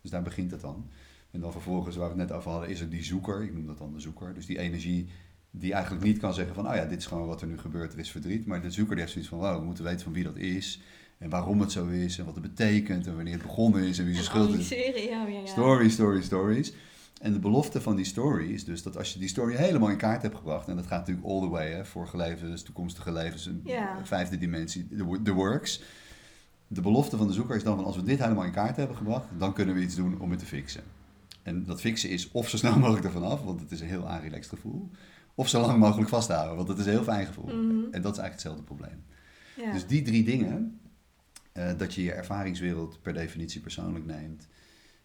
Dus 0.00 0.10
daar 0.10 0.22
begint 0.22 0.50
het 0.50 0.60
dan. 0.60 0.90
En 1.30 1.40
dan 1.40 1.52
vervolgens, 1.52 1.96
waar 1.96 2.14
we 2.14 2.20
het 2.20 2.28
net 2.28 2.38
over 2.38 2.50
hadden, 2.50 2.68
is 2.68 2.80
er 2.80 2.90
die 2.90 3.04
zoeker, 3.04 3.42
ik 3.42 3.54
noem 3.54 3.66
dat 3.66 3.78
dan 3.78 3.92
de 3.92 4.00
zoeker. 4.00 4.34
Dus 4.34 4.46
die 4.46 4.58
energie 4.58 5.08
die 5.50 5.72
eigenlijk 5.72 6.04
niet 6.04 6.18
kan 6.18 6.34
zeggen 6.34 6.54
van, 6.54 6.68
oh 6.68 6.74
ja, 6.74 6.84
dit 6.84 6.98
is 6.98 7.06
gewoon 7.06 7.26
wat 7.26 7.40
er 7.40 7.46
nu 7.46 7.58
gebeurt, 7.58 7.92
er 7.92 7.98
is 7.98 8.10
verdriet. 8.10 8.46
Maar 8.46 8.62
de 8.62 8.70
zoeker 8.70 8.94
die 8.94 9.00
heeft 9.00 9.12
zoiets 9.12 9.30
van, 9.30 9.38
wow, 9.38 9.58
we 9.58 9.64
moeten 9.64 9.84
weten 9.84 10.00
van 10.00 10.12
wie 10.12 10.24
dat 10.24 10.36
is. 10.36 10.80
En 11.18 11.30
waarom 11.30 11.60
het 11.60 11.72
zo 11.72 11.86
is 11.86 12.18
en 12.18 12.24
wat 12.24 12.34
het 12.34 12.42
betekent 12.42 13.06
en 13.06 13.14
wanneer 13.14 13.32
het 13.32 13.42
begonnen 13.42 13.82
is 13.82 13.98
en 13.98 14.04
wie 14.04 14.14
zijn 14.14 14.26
schuld 14.26 14.58
is. 14.58 14.68
Ja, 14.68 14.76
ja, 14.76 15.26
ja. 15.26 15.46
Stories, 15.46 15.92
stories, 15.92 16.24
stories. 16.24 16.72
En 17.20 17.32
de 17.32 17.38
belofte 17.38 17.80
van 17.80 17.96
die 17.96 18.04
story 18.04 18.52
is 18.52 18.64
dus 18.64 18.82
dat 18.82 18.96
als 18.96 19.12
je 19.12 19.18
die 19.18 19.28
story 19.28 19.54
helemaal 19.54 19.88
in 19.88 19.96
kaart 19.96 20.22
hebt 20.22 20.36
gebracht, 20.36 20.68
en 20.68 20.76
dat 20.76 20.86
gaat 20.86 20.98
natuurlijk 20.98 21.26
all 21.26 21.40
the 21.40 21.48
way, 21.48 21.70
hè, 21.70 21.84
vorige 21.84 22.16
levens, 22.16 22.62
toekomstige 22.62 23.12
levens, 23.12 23.46
een 23.46 23.62
vijfde 24.02 24.38
dimensie, 24.38 24.88
the 25.22 25.32
works. 25.32 25.82
De 26.66 26.80
belofte 26.80 27.16
van 27.16 27.26
de 27.26 27.32
zoeker 27.32 27.56
is 27.56 27.64
dan 27.64 27.76
van 27.76 27.84
als 27.84 27.96
we 27.96 28.02
dit 28.02 28.18
helemaal 28.18 28.44
in 28.44 28.52
kaart 28.52 28.76
hebben 28.76 28.96
gebracht, 28.96 29.26
dan 29.38 29.52
kunnen 29.52 29.74
we 29.74 29.80
iets 29.80 29.94
doen 29.94 30.20
om 30.20 30.30
het 30.30 30.38
te 30.38 30.46
fixen. 30.46 30.82
En 31.42 31.64
dat 31.64 31.80
fixen 31.80 32.10
is 32.10 32.30
of 32.30 32.48
zo 32.48 32.56
snel 32.56 32.78
mogelijk 32.80 33.04
ervan 33.04 33.22
af, 33.22 33.42
want 33.42 33.60
het 33.60 33.70
is 33.70 33.80
een 33.80 33.86
heel 33.86 34.08
aanrelaxed 34.08 34.48
gevoel, 34.48 34.90
of 35.34 35.48
zo 35.48 35.60
lang 35.60 35.78
mogelijk 35.78 36.08
vasthouden, 36.08 36.56
want 36.56 36.68
het 36.68 36.78
is 36.78 36.84
een 36.84 36.92
heel 36.92 37.02
fijn 37.02 37.26
gevoel. 37.26 37.44
Mhm. 37.44 37.84
En 37.90 38.02
dat 38.02 38.12
is 38.12 38.18
eigenlijk 38.18 38.32
hetzelfde 38.32 38.62
probleem. 38.62 39.04
Dus 39.72 39.86
die 39.86 40.02
drie 40.02 40.24
dingen, 40.24 40.80
eh, 41.52 41.70
dat 41.76 41.94
je 41.94 42.02
je 42.02 42.12
ervaringswereld 42.12 43.02
per 43.02 43.12
definitie 43.12 43.60
persoonlijk 43.60 44.04
neemt, 44.04 44.48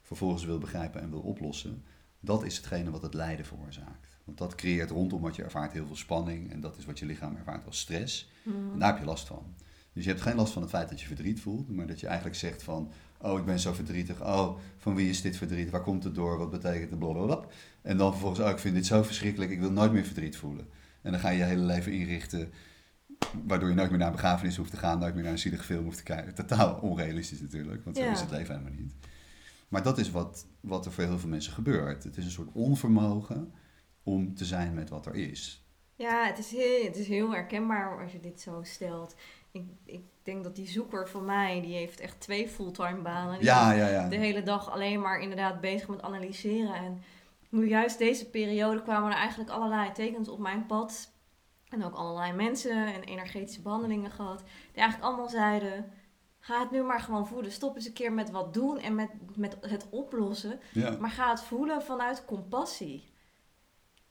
vervolgens 0.02 0.46
wil 0.46 0.58
begrijpen 0.58 1.02
en 1.02 1.10
wil 1.10 1.20
oplossen, 1.20 1.84
dat 2.24 2.44
is 2.44 2.58
hetgene 2.58 2.92
wat 2.92 3.02
het 3.02 3.14
lijden 3.14 3.46
veroorzaakt. 3.46 4.18
Want 4.24 4.38
dat 4.38 4.56
creëert 4.56 4.90
rondom 4.90 5.22
wat 5.22 5.36
je 5.36 5.44
ervaart 5.44 5.74
heel 5.74 5.86
veel 5.86 5.96
spanning 5.96 6.52
en 6.52 6.60
dat 6.60 6.78
is 6.78 6.86
wat 6.86 7.00
je 7.00 7.06
lichaam 7.06 7.36
ervaart 7.36 7.66
als 7.66 7.80
stress. 7.80 8.32
Mhm. 8.44 8.56
En 8.74 8.80
daar 8.80 8.90
heb 8.92 9.00
je 9.00 9.06
last 9.06 9.28
van. 9.28 9.56
Dus 9.94 10.04
je 10.04 10.10
hebt 10.10 10.22
geen 10.22 10.36
last 10.36 10.54
van 10.54 10.62
het 10.62 10.72
feit 10.72 10.90
dat 10.90 11.02
je 11.02 11.08
verdriet 11.08 11.42
voelt, 11.42 11.70
maar 11.70 11.88
dat 11.88 12.00
je 12.00 12.08
eigenlijk 12.08 12.38
zegt 12.38 12.64
van, 12.64 12.92
oh 13.18 13.40
ik 13.40 13.46
ben 13.46 13.60
zo 13.60 13.74
verdrietig, 13.74 14.22
oh 14.22 14.58
van 14.78 14.96
wie 14.96 15.10
is 15.10 15.22
dit 15.22 15.38
verdriet, 15.38 15.70
waar 15.70 15.82
komt 15.82 16.04
het 16.04 16.16
door, 16.16 16.38
wat 16.38 16.50
betekent 16.52 16.90
het, 16.90 17.00
blablabla. 17.00 17.46
En 17.82 17.98
dan 17.98 18.12
vervolgens, 18.12 18.46
oh 18.46 18.50
ik 18.50 18.60
vind 18.60 18.76
dit 18.76 18.86
zo 18.86 19.04
verschrikkelijk, 19.04 19.52
ik 19.52 19.60
wil 19.60 19.72
nooit 19.72 19.92
meer 19.92 20.06
verdriet 20.06 20.38
voelen. 20.38 20.68
En 21.02 21.12
dan 21.12 21.20
ga 21.20 21.30
je 21.30 21.38
je 21.38 21.44
hele 21.44 21.64
leven 21.64 21.92
inrichten 21.92 22.52
Waardoor 23.46 23.70
je 23.70 23.76
nooit 23.76 23.90
meer 23.90 24.00
naar 24.00 24.08
een 24.08 24.14
begrafenis 24.14 24.56
hoeft 24.56 24.72
te 24.72 24.78
gaan, 24.78 25.00
nooit 25.00 25.14
meer 25.14 25.24
naar 25.24 25.32
een 25.32 25.40
zielige 25.40 25.64
film 25.64 25.84
hoeft 25.84 25.98
te 25.98 26.04
kijken. 26.04 26.34
Totaal 26.34 26.76
onrealistisch 26.76 27.42
natuurlijk, 27.42 27.84
want 27.84 27.98
zo 27.98 28.04
Ja. 28.04 28.12
is 28.12 28.20
het 28.20 28.32
leven 28.32 28.56
helemaal 28.56 28.80
niet. 28.80 28.94
Maar 29.74 29.84
dat 29.84 29.98
is 29.98 30.12
wat, 30.12 30.48
wat 30.60 30.86
er 30.86 30.92
voor 30.92 31.04
heel 31.04 31.20
veel 31.20 31.30
mensen 31.30 31.54
gebeurt. 31.54 32.04
Het 32.04 32.18
is 32.18 32.26
een 32.26 32.32
soort 32.32 32.52
onvermogen 32.54 33.54
om 34.04 34.36
te 34.36 34.46
zijn 34.46 34.74
met 34.74 34.90
wat 34.90 35.06
er 35.06 35.16
is. 35.16 35.68
Ja, 35.96 36.26
het 36.26 36.38
is, 36.38 36.52
heel, 36.52 36.86
het 36.86 36.96
is 36.96 37.08
heel 37.08 37.32
herkenbaar 37.32 38.02
als 38.02 38.12
je 38.12 38.20
dit 38.20 38.42
zo 38.42 38.64
stelt. 38.64 39.16
Ik, 39.52 39.64
ik 39.86 40.02
denk 40.24 40.44
dat 40.44 40.56
die 40.56 40.68
zoeker 40.68 41.10
van 41.10 41.26
mij, 41.26 41.62
die 41.62 41.74
heeft 41.76 42.00
echt 42.00 42.20
twee 42.20 42.48
fulltime 42.48 43.02
banen. 43.02 43.38
Die 43.38 43.46
Ja, 43.46 43.72
ja, 43.72 43.88
ja. 43.88 44.10
de 44.10 44.16
hele 44.16 44.44
dag 44.44 44.72
alleen 44.72 45.02
maar 45.02 45.20
inderdaad 45.20 45.62
bezig 45.62 45.88
met 45.88 46.02
analyseren. 46.02 46.76
En 46.76 47.02
nu 47.50 47.68
juist 47.68 47.98
deze 47.98 48.30
periode 48.30 48.82
kwamen 48.82 49.12
er 49.12 49.18
eigenlijk 49.18 49.50
allerlei 49.50 49.92
tekens 49.92 50.30
op 50.30 50.40
mijn 50.40 50.66
pad. 50.66 51.12
En 51.70 51.84
ook 51.84 51.96
allerlei 51.96 52.34
mensen 52.34 52.94
en 52.94 53.04
energetische 53.04 53.62
behandelingen 53.62 54.12
gehad. 54.12 54.44
Die 54.72 54.82
eigenlijk 54.82 55.10
allemaal 55.10 55.30
zeiden, 55.30 55.92
ga 56.46 56.60
het 56.60 56.72
nu 56.72 56.84
maar 56.84 57.00
gewoon 57.00 57.28
voelen. 57.28 57.52
Stop 57.52 57.76
eens 57.76 57.86
een 57.86 57.94
keer 57.94 58.14
met 58.14 58.32
wat 58.32 58.54
doen 58.54 58.80
en 58.80 58.96
met, 58.96 59.10
met 59.36 59.58
het 59.62 59.88
oplossen. 59.90 60.60
ja. 60.74 60.98
Maar 61.00 61.10
ga 61.10 61.30
het 61.30 61.42
voelen 61.42 61.82
vanuit 61.82 62.26
compassie. 62.26 63.12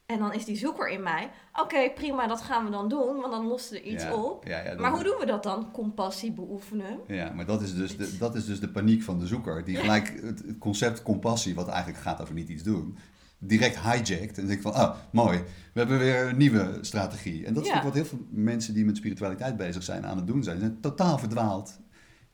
En 0.06 0.18
dan 0.18 0.32
is 0.32 0.44
die 0.44 0.56
zoeker 0.56 0.88
in 0.88 1.02
mij. 1.02 1.30
Oké, 1.60 1.90
prima, 1.94 2.26
dat 2.26 2.40
gaan 2.40 2.64
we 2.64 2.70
dan 2.70 2.88
doen, 2.88 3.16
want 3.20 3.32
dan 3.32 3.46
lost 3.46 3.70
er 3.72 3.82
iets 3.82 4.02
Ja, 4.02 4.14
op. 4.14 4.44
Ja, 4.46 4.58
ja, 4.58 4.70
dat- 4.70 4.78
Maar 4.78 4.90
hoe 4.90 5.02
doen 5.04 5.18
we 5.18 5.26
dat 5.26 5.42
dan? 5.42 5.70
Compassie 5.70 6.32
beoefenen. 6.32 7.00
Ja, 7.06 7.30
maar 7.32 7.46
dat 7.46 7.62
is, 7.62 7.74
dus 7.74 7.96
de, 7.96 8.16
dat 8.18 8.34
is 8.34 8.44
dus 8.46 8.60
de 8.60 8.68
paniek 8.68 9.02
van 9.02 9.18
de 9.18 9.26
zoeker. 9.26 9.64
Die 9.64 9.76
gelijk 9.76 10.20
het, 10.22 10.44
concept 10.58 11.02
compassie, 11.02 11.54
wat 11.54 11.68
eigenlijk 11.68 11.98
gaat 12.02 12.20
over 12.22 12.34
niet 12.34 12.48
iets 12.48 12.62
doen, 12.62 12.98
direct 13.38 13.82
hijackt. 13.82 14.38
En 14.38 14.46
denkt 14.46 14.62
van, 14.62 14.72
ah, 14.74 14.96
mooi, 15.12 15.38
we 15.72 15.80
hebben 15.80 15.98
weer 15.98 16.26
een 16.28 16.36
nieuwe 16.36 16.78
strategie. 16.80 17.46
En 17.46 17.54
dat 17.54 17.62
is 17.64 17.68
natuurlijk 17.70 17.94
wat 17.94 18.06
heel 18.08 18.18
veel 18.18 18.26
mensen 18.30 18.74
die 18.74 18.84
met 18.84 18.96
spiritualiteit 18.96 19.56
bezig 19.56 19.82
zijn 19.82 20.06
aan 20.06 20.16
het 20.16 20.26
doen 20.26 20.42
zijn. 20.42 20.58
Ze 20.58 20.64
zijn 20.64 20.80
totaal 20.80 21.18
verdwaald 21.18 21.80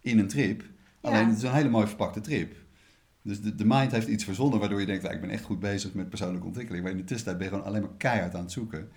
in 0.01 0.19
een 0.19 0.29
trip. 0.29 0.63
Alleen 1.01 1.21
Ja. 1.21 1.29
het 1.29 1.37
is 1.37 1.43
een 1.43 1.53
hele 1.53 1.69
mooi 1.69 1.87
verpakte 1.87 2.21
trip. 2.21 2.55
Dus 3.23 3.41
de, 3.41 3.55
de 3.55 3.65
mind 3.65 3.93
heeft 3.93 4.09
iets 4.09 4.25
verzonnen 4.25 4.59
waardoor 4.61 4.81
je 4.81 4.87
denkt, 4.87 5.07
ah, 5.07 5.13
ik 5.13 5.21
ben 5.21 5.31
echt 5.31 5.45
goed 5.45 5.61
bezig 5.61 5.95
met 5.95 6.09
persoonlijke 6.09 6.47
ontwikkeling. 6.47 6.83
Maar 6.85 6.93
in 6.93 6.99
de 6.99 7.05
tussentijd 7.05 7.37
ben 7.39 7.47
je 7.47 7.53
gewoon 7.53 7.69
alleen 7.69 7.81
maar 7.83 7.97
keihard 7.97 8.35
aan 8.35 8.43
het 8.43 8.53
zoeken. 8.53 8.89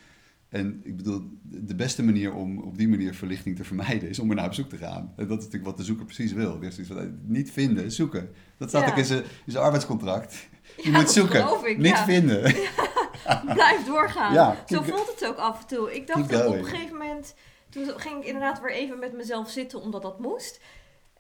En 0.49 0.81
ik 0.83 0.97
bedoel, 0.97 1.21
de 1.41 1.75
beste 1.75 2.03
manier 2.03 2.33
om 2.33 2.59
op 2.59 2.77
die 2.77 2.87
manier 2.87 3.13
verlichting 3.15 3.55
te 3.55 3.63
vermijden 3.63 4.09
is 4.09 4.19
om 4.19 4.29
er 4.29 4.35
naar 4.35 4.45
op 4.45 4.53
zoek 4.53 4.69
te 4.69 4.77
gaan. 4.77 5.13
En 5.15 5.27
dat 5.27 5.37
is 5.37 5.43
natuurlijk 5.43 5.65
wat 5.65 5.77
de 5.77 5.83
zoeker 5.83 6.05
precies 6.05 6.33
wil. 6.33 6.51
Die 6.53 6.63
heeft 6.63 6.75
zoiets 6.75 6.93
van, 6.93 7.01
eh, 7.03 7.09
niet 7.23 7.51
vinden, 7.51 7.91
zoeken. 7.91 8.29
Dat 8.57 8.69
staat 8.69 8.83
Ja. 8.83 8.89
ook 8.89 8.97
in 8.97 9.05
zijn, 9.05 9.23
in 9.23 9.51
zijn 9.51 9.63
arbeidscontract. 9.63 10.47
Je 10.83 10.91
moet 10.91 11.11
zoeken, 11.11 11.45
ik, 11.65 11.77
niet 11.77 11.87
ja. 11.87 12.05
vinden. 12.05 12.41
Blijf 13.53 13.85
doorgaan. 13.85 14.33
Ja, 14.33 14.63
Zo 14.67 14.81
voelt 14.81 15.11
het 15.19 15.25
ook 15.27 15.37
af 15.37 15.61
en 15.61 15.67
toe. 15.67 15.95
Ik 15.95 16.07
dacht 16.07 16.45
op 16.45 16.53
een 16.53 16.65
gegeven 16.65 16.97
moment, 16.97 17.35
toen 17.69 17.85
ging 17.97 18.15
ik 18.21 18.25
inderdaad 18.25 18.61
weer 18.61 18.71
even 18.73 18.99
met 18.99 19.13
mezelf 19.13 19.49
zitten, 19.49 19.81
omdat 19.81 20.01
dat 20.01 20.19
moest. 20.19 20.59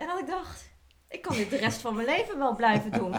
En 0.01 0.07
dat 0.07 0.19
ik 0.19 0.27
dacht, 0.27 0.69
ik 1.09 1.21
kan 1.21 1.35
dit 1.35 1.49
de 1.49 1.57
rest 1.57 1.77
van 1.81 1.95
mijn 1.95 2.07
leven 2.07 2.37
wel 2.37 2.55
blijven 2.55 2.91
doen. 2.91 3.09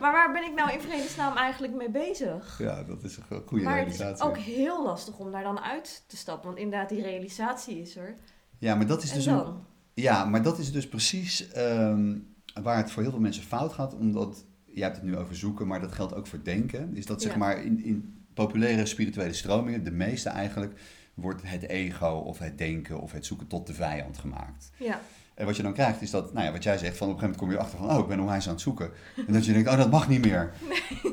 Maar 0.00 0.12
waar 0.12 0.32
ben 0.32 0.42
ik 0.44 0.54
nou 0.54 0.72
in 0.72 0.80
vredesnaam 0.80 1.36
eigenlijk 1.36 1.72
mee 1.74 1.90
bezig? 1.90 2.58
Ja, 2.58 2.82
dat 2.82 3.02
is 3.02 3.16
een 3.16 3.22
go- 3.22 3.42
goede 3.46 3.64
maar 3.64 3.78
het 3.78 3.90
is 3.92 3.98
realisatie. 3.98 4.30
ook 4.30 4.36
heel 4.38 4.84
lastig 4.84 5.18
om 5.18 5.32
daar 5.32 5.42
dan 5.42 5.60
uit 5.60 6.04
te 6.06 6.16
stappen. 6.16 6.46
Want 6.46 6.58
inderdaad, 6.58 6.88
die 6.88 7.02
realisatie 7.02 7.80
is 7.80 7.96
er. 7.96 8.14
Ja, 8.58 8.74
maar 8.74 8.86
dat 8.86 9.02
is 9.02 9.10
En 9.10 9.16
dus 9.16 9.26
een? 9.26 9.54
Ja, 9.94 10.24
maar 10.24 10.42
dat 10.42 10.58
is 10.58 10.72
dus 10.72 10.88
precies 10.88 11.50
ehm, 11.50 12.18
waar 12.62 12.76
het 12.76 12.90
voor 12.90 13.02
heel 13.02 13.10
veel 13.10 13.20
mensen 13.20 13.42
fout 13.42 13.72
gaat. 13.72 13.94
Omdat, 13.94 14.44
je 14.66 14.82
hebt 14.82 14.96
het 14.96 15.04
nu 15.04 15.16
over 15.16 15.36
zoeken, 15.36 15.66
maar 15.66 15.80
dat 15.80 15.92
geldt 15.92 16.14
ook 16.14 16.26
voor 16.26 16.42
denken. 16.42 16.96
Is 16.96 17.06
dat 17.06 17.22
zeg 17.22 17.36
maar 17.36 17.62
in, 17.64 17.84
in 17.84 18.24
populaire 18.34 18.86
spirituele 18.86 19.32
stromingen, 19.32 19.84
de 19.84 19.90
meeste 19.90 20.28
eigenlijk, 20.28 20.80
wordt 21.14 21.42
het 21.44 21.62
ego 21.62 22.06
of 22.08 22.38
het 22.38 22.58
denken 22.58 23.00
of 23.00 23.12
het 23.12 23.26
zoeken 23.26 23.46
tot 23.46 23.66
de 23.66 23.74
vijand 23.74 24.18
gemaakt. 24.18 24.70
Ja, 24.76 25.00
En 25.40 25.46
wat 25.46 25.56
je 25.56 25.62
dan 25.62 25.72
krijgt 25.72 26.02
is 26.02 26.10
dat, 26.10 26.32
nou 26.32 26.46
ja, 26.46 26.52
wat 26.52 26.62
jij 26.62 26.78
zegt, 26.78 26.96
van 26.96 27.08
op 27.08 27.14
een 27.14 27.20
gegeven 27.20 27.40
moment 27.40 27.40
kom 27.40 27.50
je 27.50 27.58
achter 27.58 27.78
van, 27.78 27.96
oh, 27.96 28.02
ik 28.02 28.08
ben 28.08 28.20
onwijs 28.20 28.46
aan 28.46 28.52
het 28.52 28.62
zoeken. 28.62 28.90
En 29.26 29.32
dat 29.32 29.44
je 29.44 29.52
denkt, 29.52 29.68
oh, 29.68 29.76
dat 29.76 29.90
mag 29.90 30.08
niet 30.08 30.24
meer. 30.24 30.52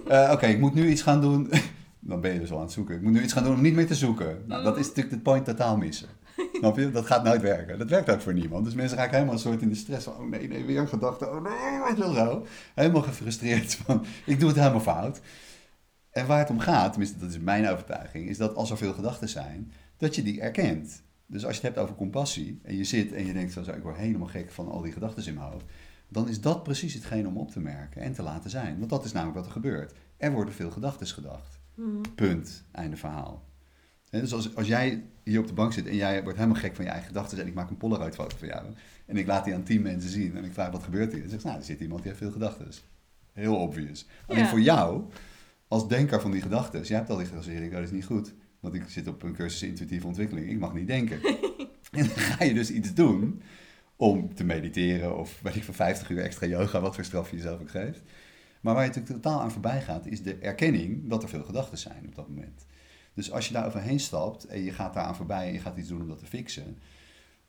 Eh, 0.07 0.29
Oké, 0.33 0.45
ik 0.45 0.59
moet 0.59 0.73
nu 0.73 0.89
iets 0.89 1.01
gaan 1.01 1.21
doen. 1.21 1.51
dan 1.99 2.21
ben 2.21 2.33
je 2.33 2.39
dus 2.39 2.51
al 2.51 2.57
aan 2.57 2.63
het 2.63 2.71
zoeken. 2.71 2.95
Ik 2.95 3.01
moet 3.01 3.11
nu 3.11 3.21
iets 3.23 3.33
gaan 3.33 3.43
doen 3.43 3.53
om 3.53 3.61
niet 3.61 3.73
meer 3.73 3.87
te 3.87 3.95
zoeken. 3.95 4.43
Nou, 4.47 4.63
dat 4.63 4.77
is 4.77 4.87
natuurlijk 4.87 5.13
het 5.13 5.23
point 5.23 5.45
totaal 5.45 5.77
missen. 5.77 6.07
Snap 6.53 6.77
je? 6.77 6.91
Dat 6.91 7.05
gaat 7.05 7.23
nooit 7.23 7.41
werken. 7.41 7.77
Dat 7.79 7.89
werkt 7.89 8.09
ook 8.09 8.21
voor 8.21 8.33
niemand. 8.33 8.65
Dus 8.65 8.73
mensen 8.73 8.97
raken 8.97 9.13
helemaal 9.13 9.33
een 9.33 9.39
soort 9.39 9.61
in 9.61 9.69
de 9.69 9.75
stress 9.75 10.03
van, 10.03 10.13
oh 10.13 10.29
nee, 10.29 10.47
nee, 10.47 10.65
weer 10.65 10.79
een 10.79 10.87
gedachte. 10.87 11.29
Oh 11.29 11.43
nee, 11.43 11.81
weet 11.87 11.97
je 11.97 12.03
wel 12.03 12.13
zo. 12.13 12.45
Helemaal 12.75 13.01
gefrustreerd 13.01 13.75
van, 13.75 14.05
ik 14.25 14.39
doe 14.39 14.49
het 14.49 14.57
helemaal 14.57 14.79
fout. 14.79 15.19
En 16.09 16.27
waar 16.27 16.39
het 16.39 16.49
om 16.49 16.59
gaat, 16.59 16.91
tenminste 16.91 17.19
dat 17.19 17.29
is 17.29 17.39
mijn 17.39 17.69
overtuiging, 17.69 18.29
is 18.29 18.37
dat 18.37 18.55
als 18.55 18.71
er 18.71 18.77
veel 18.77 18.93
gedachten 18.93 19.29
zijn, 19.29 19.71
dat 19.97 20.15
je 20.15 20.23
die 20.23 20.41
erkent. 20.41 21.01
Dus 21.27 21.45
als 21.45 21.55
je 21.55 21.61
het 21.61 21.75
hebt 21.75 21.77
over 21.85 21.95
compassie 21.95 22.59
en 22.63 22.75
je 22.75 22.83
zit 22.83 23.11
en 23.13 23.25
je 23.25 23.33
denkt 23.33 23.53
zo, 23.53 23.59
ik 23.59 23.83
word 23.83 23.97
helemaal 23.97 24.27
gek 24.27 24.51
van 24.51 24.67
al 24.69 24.81
die 24.81 24.91
gedachten 24.91 25.25
in 25.25 25.33
mijn 25.33 25.51
hoofd, 25.51 25.65
dan 26.09 26.29
is 26.29 26.41
dat 26.41 26.63
precies 26.63 26.93
hetgeen 26.93 27.27
om 27.27 27.37
op 27.37 27.51
te 27.51 27.59
merken 27.59 28.01
en 28.01 28.13
te 28.13 28.21
laten 28.23 28.49
zijn. 28.49 28.77
Want 28.77 28.89
dat 28.89 29.05
is 29.05 29.11
namelijk 29.11 29.37
wat 29.37 29.45
er 29.45 29.51
gebeurt. 29.51 29.93
Er 30.17 30.31
worden 30.31 30.53
veel 30.53 30.71
gedachten 30.71 31.07
gedacht. 31.07 31.59
Mhm. 31.75 32.01
Punt. 32.15 32.63
Einde 32.71 32.97
verhaal. 32.97 33.45
Dus 34.09 34.33
als, 34.33 34.55
als 34.55 34.67
jij 34.67 35.03
hier 35.23 35.39
op 35.39 35.47
de 35.47 35.53
bank 35.53 35.73
zit 35.73 35.87
en 35.87 35.95
jij 35.95 36.23
wordt 36.23 36.37
helemaal 36.37 36.61
gek 36.61 36.75
van 36.75 36.85
je 36.85 36.91
eigen 36.91 37.07
gedachten 37.07 37.39
en 37.39 37.47
ik 37.47 37.53
maak 37.53 37.69
een 37.69 37.77
Polaroid 37.77 38.15
foto 38.15 38.37
van 38.37 38.47
jou 38.47 38.65
en 39.05 39.17
ik 39.17 39.27
laat 39.27 39.45
die 39.45 39.53
aan 39.53 39.63
tien 39.63 39.81
mensen 39.81 40.09
zien 40.09 40.37
en 40.37 40.43
ik 40.43 40.53
vraag 40.53 40.71
wat 40.71 40.83
gebeurt 40.83 41.11
hier, 41.11 41.21
dan 41.21 41.29
zegt 41.29 41.43
nou, 41.43 41.57
er 41.57 41.63
zit 41.63 41.79
iemand 41.79 42.01
die 42.01 42.09
heeft 42.09 42.23
veel 42.23 42.31
gedachten. 42.31 42.67
Heel 43.33 43.55
obvious. 43.55 44.05
Alleen 44.27 44.43
Ja. 44.43 44.49
voor 44.49 44.61
jou, 44.61 45.03
als 45.67 45.87
denker 45.87 46.21
van 46.21 46.31
die 46.31 46.41
gedachten, 46.41 46.81
jij 46.81 46.97
hebt 46.97 47.09
al 47.09 47.17
die 47.17 47.25
gedachten, 47.25 47.63
oh, 47.65 47.71
dat 47.71 47.83
is 47.83 47.91
niet 47.91 48.05
goed, 48.05 48.33
want 48.59 48.73
ik 48.73 48.83
zit 48.87 49.07
op 49.07 49.23
een 49.23 49.33
cursus 49.33 49.63
intuïtieve 49.63 50.07
ontwikkeling, 50.07 50.49
ik 50.49 50.59
mag 50.59 50.73
niet 50.73 50.87
denken. 50.87 51.19
en 51.91 52.07
dan 52.07 52.09
ga 52.09 52.43
je 52.43 52.53
dus 52.53 52.71
iets 52.71 52.93
doen 52.93 53.41
om 53.95 54.33
te 54.35 54.43
mediteren 54.43 55.17
of 55.17 55.39
weet 55.41 55.55
ik 55.55 55.63
van 55.63 55.73
50 55.73 56.09
uur 56.09 56.21
extra 56.23 56.47
yoga, 56.47 56.79
wat 56.81 56.95
voor 56.95 57.03
straf 57.05 57.29
je 57.29 57.35
jezelf 57.35 57.61
ook 57.61 57.69
geeft. 57.69 58.01
Maar 58.61 58.73
waar 58.73 58.83
je 58.83 58.89
natuurlijk 58.89 59.21
totaal 59.21 59.41
aan 59.41 59.51
voorbij 59.51 59.81
gaat, 59.81 60.05
is 60.05 60.21
de 60.23 60.35
erkenning 60.35 61.09
dat 61.09 61.23
er 61.23 61.29
veel 61.29 61.43
gedachten 61.43 61.77
zijn 61.77 62.03
op 62.07 62.15
dat 62.15 62.27
moment. 62.27 62.65
Dus 63.13 63.31
als 63.31 63.47
je 63.47 63.53
daar 63.53 63.65
overheen 63.65 63.99
stapt 63.99 64.45
en 64.45 64.63
je 64.63 64.71
gaat 64.71 64.93
daaraan 64.93 65.15
voorbij 65.15 65.47
en 65.47 65.53
je 65.53 65.59
gaat 65.59 65.77
iets 65.77 65.87
doen 65.87 66.01
om 66.01 66.07
dat 66.07 66.19
te 66.19 66.25
fixen, 66.25 66.77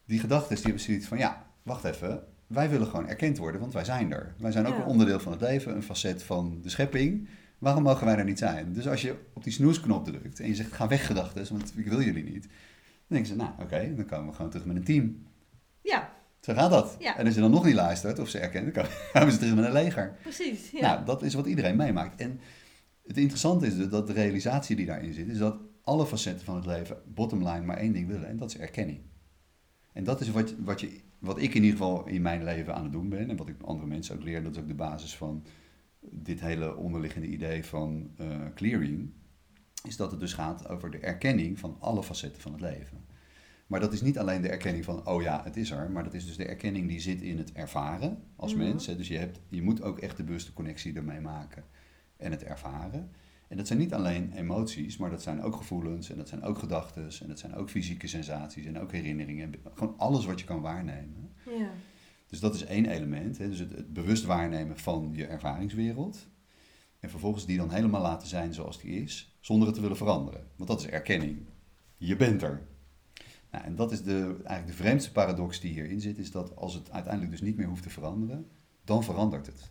die 0.05 0.18
gedachten 0.21 0.55
die 0.55 0.64
hebben 0.64 0.83
zoiets 0.83 1.07
van, 1.07 1.18
ja, 1.18 1.47
wacht 1.62 1.85
even, 1.85 2.23
wij 2.47 2.71
willen 2.71 2.87
gewoon 2.87 3.09
erkend 3.09 3.38
worden, 3.38 3.61
want 3.61 3.73
wij 3.73 3.85
zijn 3.85 4.12
er. 4.12 4.35
Wij 4.38 4.53
zijn 4.53 4.66
ook 4.66 4.75
Ja. 4.75 4.81
een 4.81 4.87
onderdeel 4.87 5.21
van 5.21 5.33
het 5.33 5.40
leven, 5.40 5.75
een 5.75 5.83
facet 5.83 6.23
van 6.23 6.59
de 6.62 6.68
schepping. 6.68 7.29
Waarom 7.59 7.83
mogen 7.83 8.07
wij 8.07 8.16
er 8.16 8.25
niet 8.25 8.38
zijn? 8.38 8.73
Dus 8.73 8.88
als 8.88 9.03
je 9.03 9.14
op 9.33 9.44
die 9.44 9.53
snoesknop 9.53 10.05
drukt 10.05 10.40
en 10.40 10.49
je 10.49 10.55
zegt, 10.55 10.73
ga 10.73 10.88
weg 10.88 11.07
gedachten, 11.07 11.47
want 11.51 11.73
ik 11.77 11.87
wil 11.87 12.03
jullie 12.03 12.25
niet. 12.25 12.42
Dan 12.42 12.51
denken 13.07 13.27
ze, 13.27 13.37
nou 13.37 13.51
oké, 13.61 13.94
dan 13.94 14.05
komen 14.07 14.27
we 14.29 14.35
gewoon 14.35 14.51
terug 14.51 14.66
met 14.66 14.77
een 14.77 14.85
team. 14.85 15.27
Ja, 15.83 16.12
Zo 16.40 16.55
gaat 16.55 16.71
dat. 16.71 16.97
Ja. 16.99 17.18
En 17.18 17.27
als 17.27 17.35
je 17.35 17.40
dan 17.40 17.51
nog 17.51 17.64
niet 17.64 17.75
luistert 17.75 18.18
of 18.18 18.29
ze 18.29 18.38
erkennen, 18.38 18.73
dan 18.73 18.85
komen 19.12 19.33
ze 19.33 19.38
terug 19.38 19.55
met 19.55 19.64
een 19.64 19.73
leger. 19.73 20.16
precies. 20.23 20.71
Ja. 20.71 20.81
Nou, 20.81 21.05
dat 21.05 21.23
is 21.23 21.35
wat 21.35 21.47
iedereen 21.47 21.77
meemaakt. 21.77 22.21
En 22.21 22.40
het 23.07 23.16
interessante 23.16 23.66
is 23.66 23.77
dus 23.77 23.88
dat 23.88 24.07
de 24.07 24.12
realisatie 24.12 24.77
die 24.77 24.87
daarin 24.87 25.12
zit, 25.12 25.29
is 25.29 25.38
dat 25.38 25.57
alle 25.83 26.07
facetten 26.07 26.44
van 26.44 26.57
het 26.57 26.66
leven, 26.66 26.97
bottom 27.07 27.38
line, 27.49 27.64
maar 27.64 27.77
één 27.77 27.92
ding 27.92 28.07
willen. 28.07 28.29
En 28.29 28.37
dat 28.37 28.51
is 28.51 28.59
erkenning. 28.59 29.01
En 29.92 30.05
dat 30.05 30.21
is 30.21 30.31
wat, 30.31 30.55
wat, 30.59 30.81
je, 30.81 31.01
wat 31.18 31.38
ik 31.38 31.55
in 31.55 31.62
ieder 31.62 31.79
geval 31.79 32.07
in 32.07 32.23
mijn 32.23 32.44
leven 32.44 32.75
aan 32.75 32.83
het 32.83 32.92
doen 32.92 33.09
ben. 33.09 33.31
En 33.31 33.37
wat 33.37 33.49
ik 33.49 33.55
andere 33.64 33.88
mensen 33.88 34.14
ook 34.14 34.23
leer. 34.23 34.42
Dat 34.42 34.53
is 34.53 34.59
ook 34.59 34.68
de 34.68 34.75
basis 34.75 35.16
van 35.16 35.44
dit 36.12 36.40
hele 36.40 36.77
onderliggende 36.77 37.27
idee 37.27 37.64
van 37.64 38.11
eh, 38.16 38.27
clearing. 38.55 39.11
Is 39.87 39.97
dat 39.97 40.11
het 40.11 40.21
dus 40.21 40.33
gaat 40.33 40.68
over 40.68 40.90
de 40.90 40.99
erkenning 40.99 41.59
van 41.59 41.77
alle 41.81 42.03
facetten 42.03 42.42
van 42.42 42.53
het 42.53 42.61
leven. 42.61 43.05
Maar 43.66 43.81
dat 43.81 43.92
is 43.92 44.01
niet 44.03 44.18
alleen 44.18 44.42
de 44.42 44.49
erkenning 44.49 44.85
van, 44.85 45.07
oh 45.07 45.23
ja, 45.23 45.40
het 45.44 45.57
is 45.57 45.71
er. 45.71 45.90
Maar 45.90 46.05
dat 46.05 46.14
is 46.14 46.27
dus 46.27 46.37
de 46.37 46.44
erkenning 46.47 46.88
die 46.88 47.01
zit 47.01 47.21
in 47.21 47.38
het 47.38 47.53
ervaren 47.53 48.23
als 48.37 48.55
Mhm. 48.55 48.62
mens. 48.62 48.87
Hè. 48.87 48.97
Dus 48.97 49.09
je, 49.09 49.16
hebt, 49.18 49.40
je 49.49 49.62
moet 49.62 49.83
ook 49.83 49.99
echt 49.99 50.16
de 50.16 50.25
bewuste 50.25 50.53
connectie 50.53 50.94
ermee 50.97 51.21
maken 51.21 51.64
en 52.16 52.31
het 52.31 52.44
ervaren. 52.44 53.11
En 53.49 53.57
dat 53.57 53.66
zijn 53.66 53.79
niet 53.79 53.94
alleen 53.94 54.33
emoties, 54.33 54.97
maar 54.97 55.11
dat 55.11 55.23
zijn 55.23 55.42
ook 55.42 55.57
gevoelens 55.57 56.11
en 56.11 56.16
dat 56.16 56.29
zijn 56.29 56.42
ook 56.42 56.59
gedachten 56.59 57.09
en 57.23 57.29
dat 57.29 57.38
zijn 57.38 57.55
ook 57.55 57.71
fysieke 57.71 58.07
sensaties 58.07 58.64
en 58.66 58.79
ook 58.79 58.92
herinneringen. 58.92 59.55
Gewoon 59.75 59.94
alles 59.99 60.25
wat 60.27 60.40
je 60.40 60.47
kan 60.47 60.61
waarnemen. 60.61 61.31
ja. 61.44 61.71
Dus 62.29 62.41
dat 62.41 62.55
is 62.55 62.64
één 62.64 62.87
element. 62.87 63.38
Hè? 63.38 63.49
Dus 63.49 63.59
het, 63.59 63.73
het 63.73 63.93
bewust 63.93 64.25
waarnemen 64.25 64.79
van 64.79 65.11
je 65.14 65.27
ervaringswereld. 65.27 66.27
En 67.01 67.11
vervolgens 67.11 67.47
die 67.47 67.57
dan 67.57 67.71
helemaal 67.71 68.01
laten 68.01 68.29
zijn 68.29 68.55
zoals 68.55 68.81
die 68.81 69.03
is, 69.03 69.37
zonder 69.41 69.67
het 69.67 69.77
te 69.77 69.83
willen 69.83 69.97
veranderen. 69.97 70.47
Want 70.57 70.71
dat 70.71 70.81
is 70.81 70.87
erkenning. 70.87 71.47
Je 71.97 72.17
bent 72.17 72.43
er. 72.43 72.67
Nou, 73.51 73.64
en 73.64 73.77
dat 73.77 73.93
is 73.93 74.03
de, 74.03 74.37
eigenlijk 74.45 74.67
de 74.67 74.83
vreemdste 74.83 75.12
paradox 75.12 75.61
die 75.61 75.73
hierin 75.73 76.01
zit, 76.01 76.19
is 76.19 76.31
dat 76.31 76.57
als 76.57 76.75
het 76.75 76.91
uiteindelijk 76.91 77.33
dus 77.33 77.41
niet 77.41 77.57
meer 77.57 77.67
hoeft 77.67 77.83
te 77.83 77.91
veranderen, 77.91 78.51
dan 78.85 79.05
verandert 79.05 79.47
het. 79.47 79.71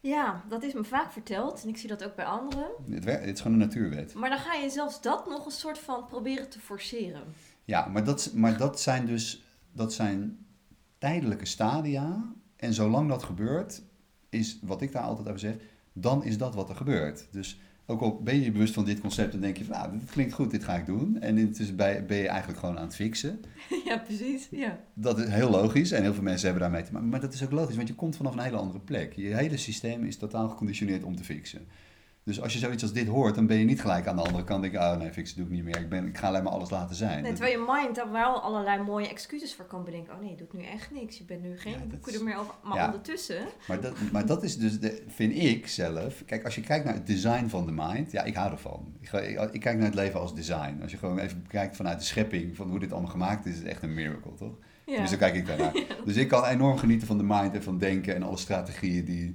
ja, 0.00 0.44
dat 0.48 0.62
is 0.62 0.72
me 0.72 0.84
vaak 0.84 1.12
verteld 1.12 1.62
en 1.62 1.68
ik 1.68 1.76
zie 1.76 1.88
dat 1.88 2.04
ook 2.04 2.14
bij 2.16 2.24
anderen. 2.24 2.68
Het, 2.90 3.04
het 3.04 3.24
is 3.24 3.40
gewoon 3.40 3.60
een 3.60 3.66
natuurwet. 3.66 4.14
Maar 4.14 4.30
dan 4.30 4.38
ga 4.38 4.54
je 4.54 4.70
zelfs 4.70 5.02
dat 5.02 5.28
nog 5.28 5.44
een 5.44 5.50
soort 5.50 5.78
van 5.78 6.06
proberen 6.06 6.48
te 6.48 6.60
forceren. 6.60 7.22
Ja, 7.64 7.86
maar 7.86 8.04
dat, 8.04 8.32
maar 8.34 8.56
dat 8.56 8.80
zijn 8.80 9.06
dus 9.06 9.42
dat 9.72 9.92
zijn 9.92 10.46
tijdelijke 11.00 11.46
stadia. 11.46 12.32
En 12.56 12.74
zolang 12.74 13.08
dat 13.08 13.22
gebeurt, 13.22 13.82
is 14.28 14.58
wat 14.62 14.82
ik 14.82 14.92
daar 14.92 15.02
altijd 15.02 15.28
over 15.28 15.40
zeg, 15.40 15.56
dan 15.92 16.24
is 16.24 16.38
dat 16.38 16.54
wat 16.54 16.68
er 16.68 16.76
gebeurt. 16.76 17.26
Dus 17.30 17.60
ook 17.86 18.00
al 18.00 18.22
ben 18.22 18.40
je 18.40 18.52
bewust 18.52 18.74
van 18.74 18.84
dit 18.84 19.00
concept 19.00 19.34
en 19.34 19.40
denk 19.40 19.56
je 19.56 19.64
van, 19.64 19.76
nou, 19.76 19.98
dit 19.98 20.10
klinkt 20.10 20.32
goed, 20.32 20.50
dit 20.50 20.64
ga 20.64 20.76
ik 20.76 20.86
doen. 20.86 21.20
En 21.20 21.38
intussen 21.38 21.76
ben 21.76 22.16
je 22.16 22.28
eigenlijk 22.28 22.58
gewoon 22.58 22.78
aan 22.78 22.84
het 22.84 22.94
fixen. 22.94 23.40
ja, 23.88 23.98
precies. 23.98 24.48
Ja. 24.50 24.80
Dat 24.94 25.18
is 25.18 25.28
heel 25.28 25.50
logisch 25.50 25.92
en 25.92 26.02
heel 26.02 26.14
veel 26.14 26.22
mensen 26.22 26.48
hebben 26.48 26.62
daarmee 26.62 26.82
te 26.86 26.92
maken. 26.92 27.08
Maar 27.08 27.20
dat 27.20 27.32
is 27.32 27.44
ook 27.44 27.50
logisch, 27.50 27.76
want 27.76 27.88
je 27.88 27.94
komt 27.94 28.16
vanaf 28.16 28.32
een 28.32 28.40
hele 28.40 28.56
andere 28.56 28.80
plek. 28.80 29.12
Je 29.12 29.34
hele 29.34 29.56
systeem 29.56 30.04
is 30.04 30.16
totaal 30.16 30.48
geconditioneerd 30.48 31.04
om 31.04 31.16
te 31.16 31.24
fixen. 31.24 31.66
Dus 32.30 32.40
als 32.40 32.52
je 32.52 32.58
zoiets 32.58 32.82
als 32.82 32.92
dit 32.92 33.06
hoort, 33.06 33.34
dan 33.34 33.46
ben 33.46 33.56
je 33.56 33.64
niet 33.64 33.80
gelijk 33.80 34.06
aan 34.06 34.16
de 34.16 34.22
andere 34.22 34.44
kant. 34.44 34.62
Denk 34.62 34.72
je, 34.72 34.78
oh 34.78 34.96
nee, 34.96 35.12
fixen 35.12 35.36
doe 35.36 35.46
ik 35.46 35.52
niet 35.52 35.64
meer. 35.64 35.78
Ik, 35.78 35.88
ben, 35.88 36.06
ik 36.06 36.18
ga 36.18 36.26
alleen 36.26 36.42
maar 36.42 36.52
alles 36.52 36.70
laten 36.70 36.96
zijn. 36.96 37.22
Nee, 37.22 37.32
terwijl 37.32 37.58
je 37.58 37.64
mind 37.68 37.94
daar 37.94 38.10
wel 38.10 38.40
allerlei 38.40 38.82
mooie 38.82 39.08
excuses 39.08 39.54
voor 39.54 39.64
kan 39.64 39.84
bedenken. 39.84 40.14
Oh 40.14 40.20
nee, 40.20 40.30
je 40.30 40.36
doet 40.36 40.52
nu 40.52 40.64
echt 40.64 40.90
niks. 40.90 41.18
Je 41.18 41.24
bent 41.24 41.42
nu 41.42 41.58
geen 41.58 41.72
Ja, 41.72 41.78
boeken 41.78 42.14
er 42.14 42.24
meer 42.24 42.38
over. 42.38 42.54
Maar 42.62 42.76
Ja. 42.76 42.84
ondertussen... 42.86 43.42
Maar 43.68 43.80
dat, 43.80 43.94
maar 44.12 44.26
dat 44.26 44.42
is 44.42 44.58
dus, 44.58 44.80
de, 44.80 45.02
vind 45.08 45.34
ik 45.36 45.66
zelf. 45.66 46.22
Kijk, 46.26 46.44
als 46.44 46.54
je 46.54 46.60
kijkt 46.60 46.84
naar 46.84 46.94
het 46.94 47.06
design 47.06 47.46
van 47.46 47.66
de 47.66 47.72
mind, 47.72 48.12
ja, 48.12 48.22
ik 48.22 48.34
hou 48.34 48.50
ervan. 48.50 48.94
Ik, 49.00 49.12
ik, 49.12 49.52
ik 49.52 49.60
kijk 49.60 49.76
naar 49.76 49.86
het 49.86 49.94
leven 49.94 50.20
als 50.20 50.34
design. 50.34 50.78
Als 50.82 50.90
je 50.90 50.98
gewoon 50.98 51.18
even 51.18 51.46
kijkt 51.48 51.76
vanuit 51.76 51.98
de 51.98 52.04
schepping, 52.04 52.56
van 52.56 52.70
hoe 52.70 52.78
dit 52.78 52.92
allemaal 52.92 53.10
gemaakt 53.10 53.46
is, 53.46 53.52
is 53.52 53.58
het 53.58 53.68
echt 53.68 53.82
een 53.82 53.94
miracle, 53.94 54.34
toch? 54.34 54.54
Ja. 54.86 55.00
Dus 55.00 55.10
zo 55.10 55.16
kijk 55.16 55.34
ik 55.34 55.46
daarnaar. 55.46 55.72
Dus 56.04 56.16
ik 56.16 56.28
kan 56.28 56.44
enorm 56.44 56.78
genieten 56.78 57.06
van 57.06 57.18
de 57.18 57.24
mind 57.24 57.54
en 57.54 57.62
van 57.62 57.78
denken 57.78 58.14
en 58.14 58.22
alle 58.22 58.36
strategieën 58.36 59.04
die, 59.04 59.34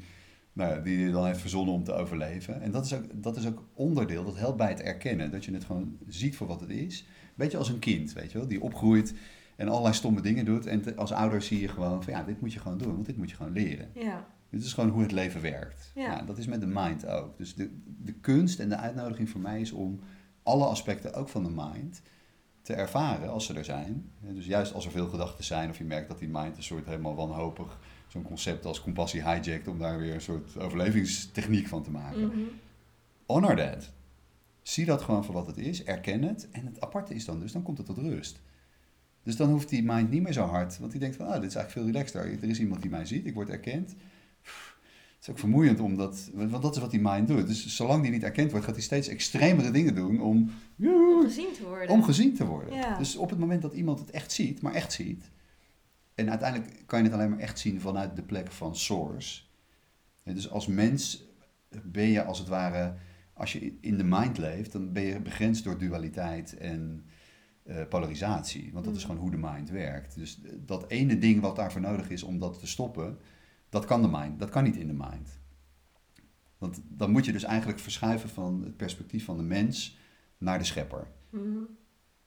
nou, 0.56 0.76
ja, 0.76 0.80
die 0.82 0.98
je 0.98 1.12
dan 1.12 1.26
heeft 1.26 1.40
verzonnen 1.40 1.74
om 1.74 1.84
te 1.84 1.94
overleven. 1.94 2.62
En 2.62 2.72
dat 2.72 2.86
is, 2.86 2.94
ook, 2.94 3.04
dat 3.14 3.38
is 3.38 3.48
ook 3.48 3.64
onderdeel, 3.74 4.26
dat 4.26 4.38
helpt 4.38 4.58
bij 4.58 4.70
het 4.70 4.82
erkennen. 4.82 5.32
Dat 5.32 5.46
je 5.46 5.54
het 5.54 5.64
gewoon 5.66 5.98
ziet 6.08 6.36
voor 6.36 6.48
wat 6.48 6.60
het 6.62 6.70
is. 6.70 7.08
Beetje 7.36 7.58
als 7.58 7.70
een 7.70 7.80
kind, 7.80 8.14
weet 8.14 8.32
je 8.32 8.38
wel, 8.38 8.48
die 8.48 8.62
opgroeit 8.62 9.14
en 9.56 9.68
allerlei 9.70 9.94
stomme 9.94 10.22
dingen 10.22 10.46
doet. 10.46 10.66
En 10.66 10.82
te- 10.82 10.96
als 10.96 11.12
ouder 11.12 11.42
zie 11.42 11.62
je 11.62 11.68
gewoon 11.68 12.04
van 12.04 12.14
ja, 12.14 12.24
dit 12.24 12.42
moet 12.42 12.54
je 12.54 12.60
gewoon 12.60 12.78
doen, 12.78 12.94
want 12.94 13.06
dit 13.06 13.18
moet 13.18 13.30
je 13.30 13.36
gewoon 13.36 13.52
leren. 13.52 13.90
Ja. 13.94 14.28
Dit 14.50 14.64
is 14.64 14.74
gewoon 14.74 14.90
hoe 14.90 15.02
het 15.02 15.12
leven 15.12 15.42
werkt. 15.42 15.92
Ja. 15.96 16.08
Nou, 16.08 16.26
dat 16.26 16.38
is 16.38 16.46
met 16.48 16.62
de 16.62 16.68
mind 16.68 17.08
ook. 17.08 17.38
Dus 17.38 17.56
de, 17.56 17.80
de 17.86 18.14
kunst 18.14 18.60
en 18.60 18.70
de 18.70 18.78
uitnodiging 18.78 19.30
voor 19.30 19.42
mij 19.42 19.62
is 19.62 19.72
om 19.72 20.00
alle 20.44 20.66
aspecten, 20.66 21.14
ook 21.14 21.30
van 21.30 21.44
de 21.44 21.50
mind, 21.50 22.02
te 22.62 22.74
ervaren 22.74 23.30
als 23.30 23.46
ze 23.46 23.54
er 23.54 23.66
zijn. 23.66 24.12
Dus 24.20 24.46
juist 24.46 24.74
als 24.74 24.86
er 24.86 24.92
veel 24.92 25.08
gedachten 25.08 25.44
zijn 25.44 25.70
of 25.70 25.78
je 25.78 25.84
merkt 25.84 26.08
dat 26.08 26.20
die 26.20 26.30
mind 26.30 26.58
een 26.58 26.64
soort 26.64 26.86
helemaal 26.86 27.16
wanhopig, 27.16 27.80
zo'n 28.16 28.24
concept 28.24 28.66
als 28.66 28.82
compassie 28.82 29.22
hijjackt 29.22 29.68
om 29.68 29.80
daar 29.80 29.98
weer 30.00 30.14
een 30.14 30.22
soort 30.22 30.60
overlevingstechniek 30.60 31.68
van 31.68 31.84
te 31.84 31.92
maken. 31.92 32.28
Mhm. 32.28 32.40
Honor 33.26 33.56
that. 33.56 33.92
Zie 34.62 34.86
dat 34.86 35.02
gewoon 35.02 35.26
voor 35.26 35.34
wat 35.34 35.48
het 35.48 35.58
is, 35.58 35.84
erken 35.84 36.22
het. 36.22 36.48
En 36.52 36.66
het 36.66 36.82
aparte 36.82 37.14
is 37.14 37.26
dan 37.26 37.40
dus, 37.40 37.52
dan 37.52 37.64
komt 37.64 37.78
het 37.78 37.88
tot 37.88 37.98
rust. 37.98 38.40
Dus 39.24 39.36
dan 39.36 39.50
hoeft 39.50 39.70
die 39.70 39.84
mind 39.84 40.10
niet 40.10 40.22
meer 40.22 40.34
zo 40.34 40.44
hard, 40.46 40.78
want 40.80 40.92
die 40.92 41.00
denkt 41.00 41.16
van, 41.16 41.26
ah, 41.26 41.34
dit 41.34 41.50
is 41.50 41.56
eigenlijk 41.56 41.72
veel 41.72 41.86
relaxter. 42.02 42.44
Er 42.44 42.50
is 42.50 42.60
iemand 42.60 42.82
die 42.82 42.92
mij 42.92 43.06
ziet, 43.06 43.26
ik 43.26 43.34
word 43.34 43.50
erkend. 43.50 43.96
Pff, 44.42 44.78
Het 45.16 45.22
is 45.22 45.30
ook 45.30 45.40
vermoeiend, 45.40 45.80
omdat, 45.80 46.30
want 46.34 46.62
dat 46.62 46.76
is 46.76 46.82
wat 46.82 46.92
die 46.92 47.00
mind 47.02 47.28
doet. 47.28 47.48
Dus 47.48 47.76
zolang 47.76 48.02
die 48.02 48.12
niet 48.12 48.24
erkend 48.24 48.52
wordt, 48.52 48.66
gaat 48.66 48.76
hij 48.76 48.84
steeds 48.84 49.08
extremere 49.08 49.72
dingen 49.72 49.96
doen 49.96 50.22
om, 50.22 50.52
Om 50.80 51.22
gezien 51.22 51.54
te 51.54 51.64
worden. 51.64 51.90
om 51.90 52.04
gezien 52.04 52.34
te 52.34 52.46
worden. 52.46 52.74
Ja. 52.76 52.98
Dus 52.98 53.16
op 53.16 53.30
het 53.30 53.40
moment 53.40 53.62
dat 53.62 53.74
iemand 53.74 54.00
het 54.00 54.10
echt 54.12 54.32
ziet, 54.32 54.62
maar 54.62 54.74
echt 54.74 54.94
ziet, 54.94 55.30
en 56.16 56.30
uiteindelijk 56.30 56.84
kan 56.86 57.00
je 57.00 57.06
het 57.06 57.14
alleen 57.14 57.30
maar 57.30 57.40
echt 57.40 57.60
zien 57.60 57.82
vanuit 57.82 58.16
de 58.16 58.24
plek 58.24 58.52
van 58.52 58.76
source. 58.76 59.44
Dus 60.24 60.50
als 60.50 60.68
mens 60.68 61.24
ben 61.84 62.08
je 62.08 62.24
als 62.24 62.40
het 62.40 62.48
ware, 62.48 62.96
als 63.34 63.54
je 63.54 63.78
in 63.82 63.98
de 63.98 64.04
mind 64.04 64.38
leeft, 64.38 64.72
dan 64.72 64.94
ben 64.94 65.04
je 65.04 65.22
begrensd 65.22 65.64
door 65.64 65.78
dualiteit 65.78 66.58
en 66.58 67.06
eh, 67.64 67.88
polarisatie. 67.88 68.74
Want 68.74 68.86
dat 68.86 68.96
is 68.96 69.02
Mm. 69.02 69.10
gewoon 69.10 69.22
hoe 69.22 69.32
de 69.32 69.48
mind 69.52 69.70
werkt. 69.70 70.16
Dus 70.16 70.42
dat 70.58 70.90
ene 70.90 71.18
ding 71.18 71.42
wat 71.42 71.56
daarvoor 71.56 71.82
nodig 71.82 72.10
is 72.10 72.24
om 72.24 72.40
dat 72.40 72.60
te 72.60 72.68
stoppen, 72.68 73.20
dat 73.70 73.86
kan 73.86 74.02
de 74.02 74.08
mind, 74.08 74.40
dat 74.40 74.50
kan 74.50 74.64
niet 74.64 74.76
in 74.76 74.88
de 74.88 74.94
mind. 74.94 75.40
Want 76.58 76.82
dan 76.88 77.12
moet 77.12 77.26
je 77.26 77.32
dus 77.32 77.44
eigenlijk 77.44 77.80
verschuiven 77.80 78.30
van 78.30 78.64
het 78.64 78.78
perspectief 78.78 79.26
van 79.26 79.38
de 79.38 79.44
mens 79.44 79.98
naar 80.38 80.58
de 80.58 80.66
schepper. 80.66 81.08
Mhm. 81.30 81.64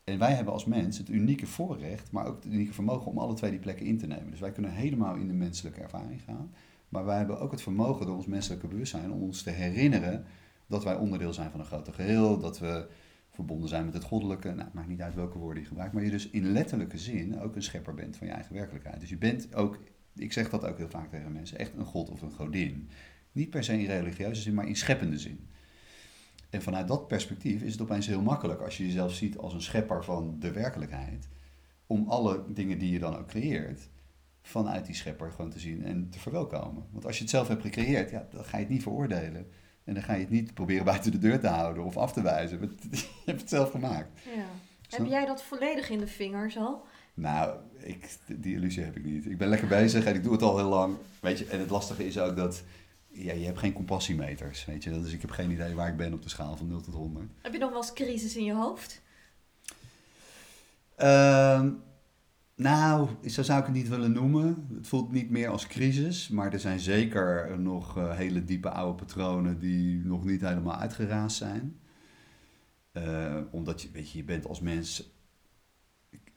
En 0.08 0.18
wij 0.18 0.32
hebben 0.32 0.52
als 0.52 0.64
mens 0.64 0.98
het 0.98 1.08
unieke 1.08 1.46
voorrecht, 1.46 2.12
maar 2.12 2.26
ook 2.26 2.36
het 2.36 2.52
unieke 2.52 2.72
vermogen 2.72 3.10
om 3.10 3.18
alle 3.18 3.34
twee 3.34 3.50
die 3.50 3.60
plekken 3.60 3.86
in 3.86 3.98
te 3.98 4.06
nemen. 4.06 4.30
Dus 4.30 4.40
wij 4.40 4.52
kunnen 4.52 4.72
helemaal 4.72 5.14
in 5.14 5.26
de 5.26 5.32
menselijke 5.32 5.80
ervaring 5.80 6.22
gaan. 6.22 6.52
Maar 6.88 7.04
wij 7.04 7.16
hebben 7.16 7.40
ook 7.40 7.50
het 7.50 7.62
vermogen 7.62 8.06
door 8.06 8.16
ons 8.16 8.26
menselijke 8.26 8.66
bewustzijn 8.66 9.12
om 9.12 9.22
ons 9.22 9.42
te 9.42 9.50
herinneren 9.50 10.24
dat 10.66 10.84
wij 10.84 10.94
onderdeel 10.94 11.32
zijn 11.32 11.50
van 11.50 11.60
een 11.60 11.66
groter 11.66 11.92
geheel. 11.92 12.38
Dat 12.38 12.58
we 12.58 12.88
verbonden 13.30 13.68
zijn 13.68 13.84
met 13.84 13.94
het 13.94 14.04
goddelijke. 14.04 14.48
Nou, 14.48 14.64
het 14.64 14.72
maakt 14.72 14.88
niet 14.88 15.00
uit 15.00 15.14
welke 15.14 15.38
woorden 15.38 15.62
je 15.62 15.68
gebruikt. 15.68 15.94
Maar 15.94 16.04
je 16.04 16.10
dus 16.10 16.30
in 16.30 16.52
letterlijke 16.52 16.98
zin 16.98 17.40
ook 17.40 17.56
een 17.56 17.62
schepper 17.62 17.94
bent 17.94 18.16
van 18.16 18.26
je 18.26 18.32
eigen 18.32 18.54
werkelijkheid. 18.54 19.00
Dus 19.00 19.08
je 19.08 19.18
bent 19.18 19.54
ook, 19.54 19.78
ik 20.14 20.32
zeg 20.32 20.50
dat 20.50 20.64
ook 20.64 20.78
heel 20.78 20.88
vaak 20.88 21.10
tegen 21.10 21.32
mensen, 21.32 21.58
echt 21.58 21.72
een 21.76 21.84
god 21.84 22.10
of 22.10 22.22
een 22.22 22.32
godin. 22.32 22.88
Niet 23.32 23.50
per 23.50 23.64
se 23.64 23.80
in 23.80 23.86
religieuze 23.86 24.40
zin, 24.40 24.54
maar 24.54 24.68
in 24.68 24.76
scheppende 24.76 25.18
zin. 25.18 25.48
En 26.50 26.62
vanuit 26.62 26.88
dat 26.88 27.08
perspectief 27.08 27.62
is 27.62 27.72
het 27.72 27.80
opeens 27.80 28.06
heel 28.06 28.22
makkelijk 28.22 28.61
als 28.61 28.76
je 28.76 28.87
jezelf 28.87 29.12
ziet 29.12 29.37
als 29.37 29.54
een 29.54 29.62
schepper 29.62 30.04
van 30.04 30.37
de 30.38 30.52
werkelijkheid. 30.52 31.28
Om 31.87 32.08
alle 32.08 32.44
dingen 32.48 32.78
die 32.78 32.92
je 32.92 32.98
dan 32.98 33.16
ook 33.16 33.26
creëert, 33.26 33.88
vanuit 34.42 34.87
die 34.87 34.94
schepper 34.94 35.30
gewoon 35.30 35.50
te 35.50 35.58
zien 35.58 35.84
en 35.84 36.08
te 36.11 36.18
verwelkomen. 36.18 36.87
Want 36.90 37.06
als 37.06 37.16
je 37.16 37.22
het 37.22 37.30
zelf 37.30 37.48
hebt 37.48 37.62
gecreëerd, 37.62 38.11
ja, 38.11 38.26
dan 38.30 38.44
ga 38.44 38.56
je 38.56 38.62
het 38.62 38.72
niet 38.72 38.82
veroordelen. 38.82 39.46
En 39.84 39.94
dan 39.94 40.02
ga 40.02 40.14
je 40.14 40.20
het 40.20 40.30
niet 40.30 40.54
proberen 40.54 40.84
buiten 40.84 41.11
de 41.11 41.18
deur 41.18 41.40
te 41.40 41.46
houden 41.46 41.84
of 41.84 41.96
af 41.96 42.12
te 42.12 42.22
wijzen. 42.22 42.61
Want 42.61 42.72
Je 43.00 43.06
hebt 43.24 43.40
het 43.40 43.50
zelf 43.50 43.70
gemaakt. 43.70 44.20
Ja. 44.34 44.44
Heb 44.96 45.06
jij 45.06 45.26
dat 45.26 45.42
volledig 45.42 45.90
in 45.90 45.98
de 45.98 46.06
vingers 46.06 46.56
al? 46.56 46.87
Nou, 47.14 47.58
ik, 47.78 48.16
die 48.26 48.54
illusie 48.54 48.82
heb 48.82 48.96
ik 48.96 49.04
niet. 49.04 49.26
Ik 49.26 49.38
ben 49.38 49.48
lekker 49.48 49.68
bezig 49.68 50.04
en 50.04 50.14
ik 50.14 50.22
doe 50.22 50.32
het 50.32 50.42
al 50.42 50.58
heel 50.58 50.68
lang. 50.68 50.96
Weet 51.20 51.38
je, 51.38 51.46
en 51.46 51.58
het 51.58 51.70
lastige 51.70 52.06
is 52.06 52.18
ook 52.18 52.37
dat 52.37 52.62
ja, 53.24 53.33
je 53.33 53.44
hebt 53.44 53.59
geen 53.59 53.72
compassiemeters. 53.72 54.64
Weet 54.64 54.85
je, 54.85 54.90
dus 54.90 55.12
ik 55.12 55.20
heb 55.20 55.31
geen 55.31 55.50
idee 55.50 55.74
waar 55.74 55.88
ik 55.88 55.96
ben 55.96 56.12
op 56.12 56.22
de 56.22 56.28
schaal 56.28 56.57
van 56.57 56.68
0 56.68 56.81
tot 56.81 56.94
100. 56.94 57.26
Heb 57.42 57.52
je 57.52 57.59
nog 57.59 57.70
wel 57.70 57.78
eens 57.78 57.92
crisis 57.92 58.37
in 58.37 58.44
je 58.44 58.54
hoofd? 58.54 59.02
Ehm, 60.96 61.70
nou, 62.54 63.09
zo 63.28 63.42
zou 63.42 63.59
ik 63.59 63.66
het 63.66 63.74
niet 63.74 63.88
willen 63.88 64.12
noemen. 64.12 64.68
Het 64.74 64.87
voelt 64.87 65.12
niet 65.12 65.31
meer 65.31 65.48
als 65.48 65.66
crisis, 65.66 66.28
maar 66.28 66.52
er 66.52 66.61
zijn 66.61 66.81
zeker 66.81 67.59
nog 67.61 67.96
eh, 67.96 68.16
hele 68.16 68.44
diepe 68.44 68.70
oude 68.70 69.04
patronen 69.04 69.59
die 69.59 70.04
nog 70.04 70.24
niet 70.24 70.40
helemaal 70.40 70.76
uitgeraasd 70.76 71.37
zijn. 71.37 71.81
Eh, 72.92 73.37
omdat 73.50 73.83
je, 73.83 73.88
weet 73.92 74.11
je, 74.11 74.18
je 74.18 74.24
bent 74.24 74.46
als 74.46 74.61
mens, 74.61 75.17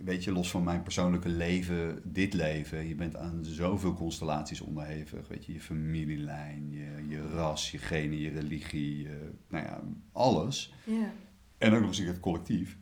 weet 0.03 0.23
je, 0.23 0.31
los 0.31 0.51
van 0.51 0.63
mijn 0.63 0.83
persoonlijke 0.83 1.29
leven, 1.29 2.01
dit 2.03 2.33
leven, 2.33 2.87
je 2.87 2.95
bent 2.95 3.15
aan 3.15 3.39
zoveel 3.41 3.93
constellaties 3.93 4.61
onderhevig. 4.61 5.27
Weet 5.27 5.45
je, 5.45 5.53
je 5.53 5.61
familielijn, 5.61 6.71
je, 6.71 7.05
je 7.07 7.27
ras, 7.27 7.71
je 7.71 7.77
genen, 7.77 8.19
je 8.19 8.29
religie, 8.29 9.01
je, 9.01 9.29
nou 9.47 9.65
ja, 9.65 9.81
alles. 10.11 10.73
Ja. 10.83 11.11
En 11.57 11.73
ook 11.73 11.79
nog 11.79 11.89
eens 11.89 11.97
het 11.97 12.19
collectief. 12.19 12.77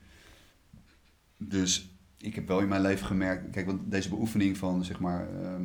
Dus 1.37 1.89
ik 2.17 2.35
heb 2.35 2.47
wel 2.47 2.59
in 2.59 2.67
mijn 2.67 2.81
leven 2.81 3.05
gemerkt, 3.05 3.49
kijk, 3.49 3.65
want 3.65 3.91
deze 3.91 4.09
beoefening 4.09 4.57
van 4.57 4.85
zeg 4.85 4.99
maar 4.99 5.43
ehm, 5.43 5.63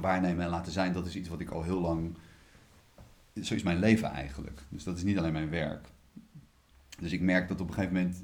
waarnemen 0.00 0.44
en 0.44 0.50
laten 0.50 0.72
zijn, 0.72 0.92
dat 0.92 1.06
is 1.06 1.16
iets 1.16 1.28
wat 1.28 1.40
ik 1.40 1.50
al 1.50 1.62
heel 1.62 1.80
lang, 1.80 2.16
zo 3.42 3.54
is 3.54 3.62
mijn 3.62 3.78
leven 3.78 4.10
eigenlijk. 4.10 4.62
Dus 4.68 4.84
dat 4.84 4.96
is 4.96 5.02
niet 5.02 5.18
alleen 5.18 5.32
mijn 5.32 5.50
werk. 5.50 5.88
Dus 7.00 7.12
ik 7.12 7.20
merk 7.20 7.48
dat 7.48 7.60
op 7.60 7.68
een 7.68 7.74
gegeven 7.74 7.94
moment, 7.94 8.22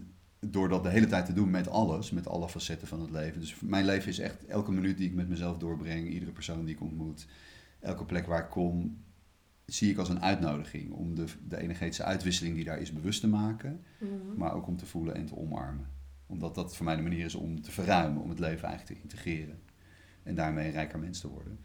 door 0.50 0.68
dat 0.68 0.82
de 0.82 0.88
hele 0.90 1.06
tijd 1.06 1.26
te 1.26 1.32
doen 1.32 1.50
met 1.50 1.68
alles, 1.68 2.10
met 2.10 2.28
alle 2.28 2.48
facetten 2.48 2.88
van 2.88 3.00
het 3.00 3.10
leven. 3.10 3.40
Dus 3.40 3.60
mijn 3.60 3.84
leven 3.84 4.08
is 4.08 4.18
echt 4.18 4.46
elke 4.46 4.72
minuut 4.72 4.96
die 4.96 5.08
ik 5.08 5.14
met 5.14 5.28
mezelf 5.28 5.58
doorbreng, 5.58 6.08
iedere 6.08 6.32
persoon 6.32 6.64
die 6.64 6.74
ik 6.74 6.80
ontmoet, 6.80 7.26
elke 7.80 8.04
plek 8.04 8.26
waar 8.26 8.42
ik 8.42 8.50
kom, 8.50 9.02
zie 9.64 9.90
ik 9.90 9.98
als 9.98 10.08
een 10.08 10.22
uitnodiging 10.22 10.92
om 10.92 11.14
de, 11.14 11.24
de 11.48 11.56
energetische 11.60 12.04
uitwisseling 12.04 12.54
die 12.54 12.64
daar 12.64 12.80
is 12.80 12.92
bewust 12.92 13.20
te 13.20 13.28
maken, 13.28 13.80
Mhm. 13.98 14.10
maar 14.38 14.54
ook 14.54 14.66
om 14.66 14.76
te 14.76 14.86
voelen 14.86 15.14
en 15.14 15.26
te 15.26 15.36
omarmen. 15.36 15.86
Omdat 16.26 16.54
dat 16.54 16.76
voor 16.76 16.84
mij 16.84 16.96
de 16.96 17.02
manier 17.02 17.24
is 17.24 17.34
om 17.34 17.62
te 17.62 17.70
verruimen, 17.70 18.22
om 18.22 18.28
het 18.28 18.38
leven 18.38 18.68
eigenlijk 18.68 19.00
te 19.00 19.02
integreren. 19.02 19.58
En 20.22 20.34
daarmee 20.34 20.66
een 20.66 20.72
rijker 20.72 20.98
mens 20.98 21.20
te 21.20 21.28
worden. 21.28 21.58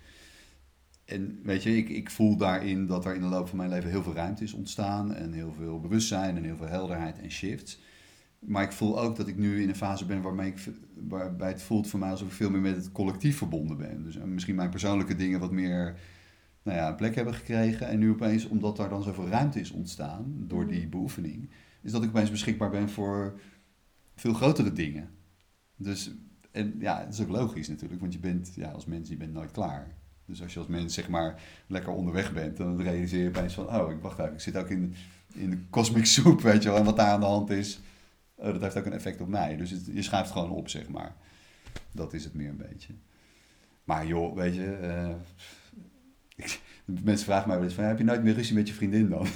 En 1.05 1.39
weet 1.43 1.63
je, 1.63 1.77
ik, 1.77 1.89
ik 1.89 2.09
voel 2.09 2.37
daarin 2.37 2.85
dat 2.85 3.05
er 3.05 3.15
in 3.15 3.21
de 3.21 3.27
loop 3.27 3.47
van 3.47 3.57
mijn 3.57 3.69
leven 3.69 3.89
heel 3.89 4.03
veel 4.03 4.13
ruimte 4.13 4.43
is 4.43 4.53
ontstaan. 4.53 5.13
En 5.13 5.33
heel 5.33 5.53
veel 5.53 5.79
bewustzijn 5.79 6.37
en 6.37 6.43
heel 6.43 6.57
veel 6.57 6.67
helderheid 6.67 7.19
en 7.19 7.31
shifts. 7.31 7.79
Maar 8.39 8.63
ik 8.63 8.71
voel 8.71 8.99
ook 8.99 9.15
dat 9.15 9.27
ik 9.27 9.37
nu 9.37 9.61
in 9.61 9.69
een 9.69 9.75
fase 9.75 10.05
ben 10.05 10.21
waarmee 10.21 10.51
ik, 10.51 10.57
waarbij 11.07 11.47
het 11.47 11.61
voelt 11.61 11.87
voor 11.87 11.99
mij 11.99 12.09
alsof 12.09 12.27
ik 12.27 12.33
veel 12.33 12.49
meer 12.49 12.61
met 12.61 12.75
het 12.75 12.91
collectief 12.91 13.37
verbonden 13.37 13.77
ben. 13.77 14.03
Dus 14.03 14.17
eh, 14.17 14.23
misschien 14.23 14.55
mijn 14.55 14.69
persoonlijke 14.69 15.15
dingen 15.15 15.39
wat 15.39 15.51
meer 15.51 15.99
nou 16.63 16.77
ja, 16.77 16.91
plek 16.91 17.15
hebben 17.15 17.33
gekregen. 17.33 17.87
En 17.87 17.99
nu 17.99 18.09
opeens, 18.09 18.47
omdat 18.47 18.77
daar 18.77 18.89
dan 18.89 19.03
zoveel 19.03 19.27
ruimte 19.27 19.59
is 19.59 19.71
ontstaan 19.71 20.35
door 20.47 20.67
die 20.67 20.87
beoefening, 20.87 21.49
is 21.81 21.91
dat 21.91 22.03
ik 22.03 22.09
opeens 22.09 22.31
beschikbaar 22.31 22.69
ben 22.69 22.89
voor 22.89 23.39
veel 24.15 24.33
grotere 24.33 24.73
dingen. 24.73 25.09
Dus, 25.75 26.11
en 26.51 26.75
ja, 26.79 27.03
dat 27.03 27.13
is 27.13 27.21
ook 27.21 27.29
logisch 27.29 27.67
natuurlijk, 27.67 28.01
want 28.01 28.13
je 28.13 28.19
bent, 28.19 28.51
ja, 28.55 28.71
als 28.71 28.85
mens, 28.85 29.09
je 29.09 29.17
bent 29.17 29.33
nooit 29.33 29.51
klaar. 29.51 29.97
Dus 30.25 30.41
als 30.41 30.53
je 30.53 30.59
als 30.59 30.67
mens, 30.67 30.93
zeg 30.93 31.09
maar, 31.09 31.41
lekker 31.67 31.93
onderweg 31.93 32.33
bent, 32.33 32.57
dan 32.57 32.81
realiseer 32.81 33.21
je 33.23 33.27
opeens 33.27 33.53
van, 33.53 33.75
oh, 33.75 33.91
ik 33.91 34.01
wacht 34.01 34.19
even, 34.19 34.33
ik 34.33 34.39
zit 34.39 34.57
ook 34.57 34.69
in, 34.69 34.93
in 35.33 35.49
de 35.49 35.69
cosmic 35.69 36.05
soup, 36.05 36.41
weet 36.41 36.63
je 36.63 36.69
wel, 36.69 36.77
en 36.77 36.85
wat 36.85 36.95
daar 36.95 37.11
aan 37.11 37.19
de 37.19 37.25
hand 37.25 37.49
is, 37.49 37.79
dat 38.41 38.61
heeft 38.61 38.77
ook 38.77 38.85
een 38.85 38.93
effect 38.93 39.21
op 39.21 39.27
mij. 39.27 39.55
Dus 39.57 39.69
het, 39.71 39.81
je 39.93 40.01
schuift 40.01 40.31
gewoon 40.31 40.49
op, 40.51 40.69
zeg 40.69 40.87
maar. 40.89 41.15
Dat 41.91 42.13
is 42.13 42.23
het 42.23 42.33
meer 42.33 42.49
een 42.49 42.63
beetje. 42.69 42.93
Maar 43.83 44.05
joh, 44.07 44.35
weet 44.35 44.55
je, 44.55 44.65
eh, 44.73 45.09
ik- 46.45 46.59
mensen 46.85 47.25
vragen 47.25 47.47
mij 47.47 47.57
wel 47.57 47.65
eens 47.65 47.75
van, 47.75 47.83
heb 47.83 47.97
je 47.97 48.03
nooit 48.03 48.23
meer 48.23 48.33
ruzie 48.33 48.55
met 48.55 48.67
je 48.67 48.73
vriendin 48.73 49.09
dan? 49.09 49.27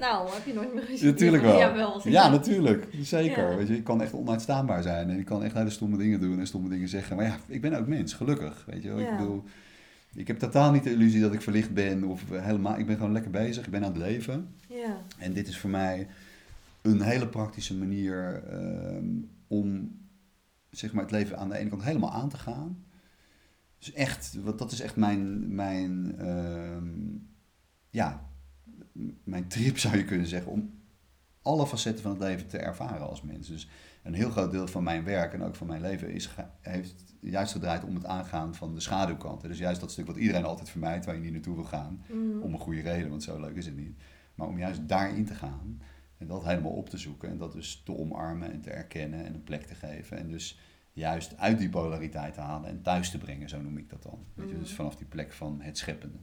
Nou, 0.00 0.28
heb 0.30 0.46
je 0.46 0.52
nooit 0.54 0.74
meer 0.74 0.82
gezien? 0.82 1.06
Natuurlijk 1.06 1.42
wel. 1.42 1.58
Ja, 1.58 1.74
wel. 1.74 2.00
natuurlijk. 2.30 2.86
Zeker. 3.02 3.50
Ja. 3.50 3.56
Weet 3.56 3.68
je, 3.68 3.76
ik 3.76 3.84
kan 3.84 4.02
echt 4.02 4.12
onuitstaanbaar 4.12 4.82
zijn 4.82 5.10
en 5.10 5.18
ik 5.18 5.24
kan 5.24 5.42
echt 5.44 5.54
hele 5.54 5.70
stomme 5.70 5.96
dingen 5.96 6.20
doen 6.20 6.38
en 6.38 6.46
stomme 6.46 6.68
dingen 6.68 6.88
zeggen. 6.88 7.16
Maar 7.16 7.24
ja, 7.24 7.36
ik 7.46 7.60
ben 7.60 7.74
ook 7.78 7.86
mens, 7.86 8.12
gelukkig. 8.12 8.64
Weet 8.66 8.82
je 8.82 8.88
wel. 8.88 8.98
Ja. 9.00 9.10
Ik 9.12 9.18
bedoel, 9.18 9.44
ik 10.14 10.26
heb 10.26 10.38
totaal 10.38 10.72
niet 10.72 10.82
de 10.84 10.90
illusie 10.92 11.20
dat 11.20 11.32
ik 11.32 11.40
verlicht 11.42 11.74
ben 11.74 12.04
of 12.04 12.22
helemaal. 12.32 12.78
Ik 12.78 12.86
ben 12.86 12.96
gewoon 12.96 13.12
lekker 13.12 13.30
bezig. 13.30 13.64
Ik 13.64 13.70
ben 13.70 13.84
aan 13.84 13.92
het 13.92 14.02
leven. 14.02 14.54
Ja. 14.68 14.96
En 15.18 15.32
dit 15.32 15.48
is 15.48 15.58
voor 15.58 15.70
mij 15.70 16.06
een 16.90 17.02
hele 17.02 17.28
praktische 17.28 17.76
manier 17.76 18.42
ehm, 18.44 19.06
om 19.46 19.98
zeg 20.70 20.92
maar, 20.92 21.02
het 21.02 21.12
leven 21.12 21.38
aan 21.38 21.48
de 21.48 21.56
ene 21.56 21.70
kant 21.70 21.82
helemaal 21.82 22.12
aan 22.12 22.28
te 22.28 22.36
gaan. 22.36 22.84
Dus 23.78 23.92
echt, 23.92 24.34
wat, 24.42 24.58
dat 24.58 24.72
is 24.72 24.80
echt 24.80 24.96
mijn, 24.96 25.54
mijn, 25.54 26.18
ehm, 26.18 26.88
ja, 27.90 28.30
mijn 29.24 29.48
trip 29.48 29.78
zou 29.84 29.96
je 29.96 30.04
kunnen 30.04 30.26
zeggen, 30.26 30.52
om 30.52 30.82
alle 31.42 31.66
facetten 31.66 32.02
van 32.02 32.10
het 32.10 32.20
leven 32.20 32.46
te 32.46 32.58
ervaren 32.58 33.08
als 33.08 33.22
mens. 33.22 33.48
Dus 33.48 33.68
een 34.02 34.14
heel 34.14 34.30
groot 34.30 34.50
deel 34.50 34.66
van 34.66 34.82
mijn 34.82 35.04
werk 35.04 35.32
en 35.32 35.42
ook 35.42 35.54
van 35.54 35.66
mijn 35.66 35.80
leven 35.80 36.10
is, 36.10 36.34
heeft 36.60 37.14
juist 37.20 37.52
gedraaid 37.52 37.84
om 37.84 37.94
het 37.94 38.04
aangaan 38.04 38.54
van 38.54 38.74
de 38.74 38.80
schaduwkanten. 38.80 39.48
Dus 39.48 39.58
juist 39.58 39.80
dat 39.80 39.90
stuk 39.90 40.06
wat 40.06 40.16
iedereen 40.16 40.44
altijd 40.44 40.70
vermijdt, 40.70 41.04
waar 41.04 41.14
je 41.14 41.20
niet 41.20 41.32
naartoe 41.32 41.54
wil 41.54 41.64
gaan. 41.64 42.04
Mhm. 42.08 42.40
Om 42.40 42.52
een 42.52 42.58
goede 42.58 42.80
reden, 42.80 43.10
want 43.10 43.22
zo 43.22 43.40
leuk 43.40 43.56
is 43.56 43.66
het 43.66 43.76
niet. 43.76 43.98
Maar 44.34 44.46
om 44.46 44.58
juist 44.58 44.88
daarin 44.88 45.24
te 45.24 45.34
gaan 45.34 45.80
en 46.24 46.30
dat 46.30 46.44
helemaal 46.44 46.72
op 46.72 46.88
te 46.88 46.98
zoeken 46.98 47.28
en 47.30 47.38
dat 47.38 47.52
dus 47.52 47.82
te 47.84 47.96
omarmen 47.96 48.52
en 48.52 48.60
te 48.60 48.70
erkennen 48.70 49.24
en 49.24 49.34
een 49.34 49.42
plek 49.44 49.62
te 49.62 49.74
geven. 49.74 50.16
En 50.18 50.28
dus 50.28 50.58
juist 50.92 51.36
uit 51.38 51.58
die 51.58 51.68
polariteit 51.68 52.34
te 52.34 52.40
halen 52.40 52.68
en 52.70 52.82
thuis 52.82 53.10
te 53.10 53.18
brengen, 53.18 53.48
zo 53.48 53.60
noem 53.62 53.78
ik 53.78 53.90
dat 53.90 54.02
dan. 54.02 54.24
Weet 54.34 54.46
je, 54.46 54.52
Mhm. 54.52 54.62
dus 54.62 54.72
vanaf 54.74 54.96
die 54.96 55.06
plek 55.06 55.32
van 55.32 55.60
het 55.60 55.78
scheppende. 55.78 56.18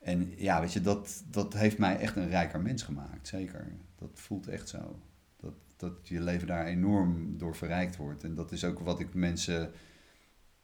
En 0.00 0.32
ja, 0.36 0.60
weet 0.60 0.72
je, 0.72 0.80
dat, 0.80 1.24
dat 1.30 1.52
heeft 1.54 1.78
mij 1.78 1.96
echt 1.98 2.16
een 2.16 2.28
rijker 2.28 2.60
mens 2.60 2.82
gemaakt, 2.82 3.28
zeker. 3.28 3.72
Dat 3.98 4.10
voelt 4.14 4.48
echt 4.48 4.68
zo. 4.68 5.00
Dat, 5.36 5.54
dat 5.76 6.08
je 6.08 6.20
leven 6.20 6.46
daar 6.46 6.66
enorm 6.66 7.38
door 7.38 7.56
verrijkt 7.56 7.96
wordt. 7.96 8.24
En 8.24 8.34
dat 8.34 8.52
is 8.52 8.64
ook 8.64 8.78
wat 8.78 9.00
ik 9.00 9.14
mensen, 9.14 9.72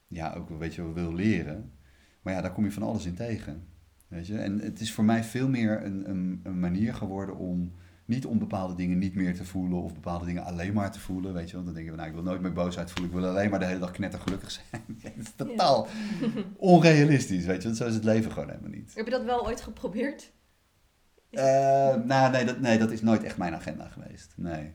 ja, 0.06 0.32
ook 0.34 0.48
weet 0.48 0.74
je, 0.74 0.82
wel 0.82 0.92
wil 0.92 1.14
leren. 1.14 1.72
Maar 2.22 2.32
ja, 2.34 2.40
daar 2.40 2.52
kom 2.52 2.64
je 2.64 2.72
van 2.72 2.82
alles 2.82 3.06
in 3.06 3.14
tegen. 3.14 3.68
Weet 4.10 4.26
je? 4.26 4.38
En 4.38 4.58
het 4.58 4.80
is 4.80 4.92
voor 4.92 5.04
mij 5.04 5.24
veel 5.24 5.48
meer 5.48 5.84
een, 5.84 6.10
een, 6.10 6.40
een 6.42 6.60
manier 6.60 6.94
geworden 6.94 7.36
om 7.36 7.72
niet 8.04 8.26
om 8.26 8.38
bepaalde 8.38 8.74
dingen 8.74 8.98
niet 8.98 9.14
meer 9.14 9.36
te 9.36 9.44
voelen 9.44 9.82
of 9.82 9.94
bepaalde 9.94 10.24
dingen 10.24 10.44
alleen 10.44 10.72
maar 10.72 10.92
te 10.92 11.00
voelen. 11.00 11.32
Weet 11.32 11.48
je? 11.48 11.54
Want 11.54 11.66
dan 11.66 11.74
denk 11.74 11.88
je, 11.88 11.94
nou, 11.94 12.08
ik 12.08 12.14
wil 12.14 12.22
nooit 12.22 12.40
meer 12.40 12.52
boosheid 12.52 12.90
voelen, 12.90 13.10
ik 13.10 13.20
wil 13.20 13.30
alleen 13.30 13.50
maar 13.50 13.58
de 13.58 13.64
hele 13.64 13.78
dag 13.78 13.90
knettergelukkig 13.90 14.50
zijn. 14.50 14.82
dat 15.02 15.12
is 15.16 15.32
totaal 15.36 15.88
onrealistisch, 16.56 17.44
weet 17.44 17.56
je? 17.56 17.64
Want 17.64 17.76
zo 17.76 17.86
is 17.86 17.94
het 17.94 18.04
leven 18.04 18.32
gewoon 18.32 18.48
helemaal 18.48 18.70
niet. 18.70 18.94
Heb 18.94 19.04
je 19.04 19.10
dat 19.10 19.24
wel 19.24 19.46
ooit 19.46 19.60
geprobeerd? 19.60 20.32
Eh, 21.30 21.94
nou, 22.04 22.30
nee 22.30 22.44
dat, 22.44 22.60
nee, 22.60 22.78
dat 22.78 22.90
is 22.90 23.02
nooit 23.02 23.22
echt 23.22 23.36
mijn 23.36 23.54
agenda 23.54 23.88
geweest. 23.88 24.32
Nee. 24.36 24.72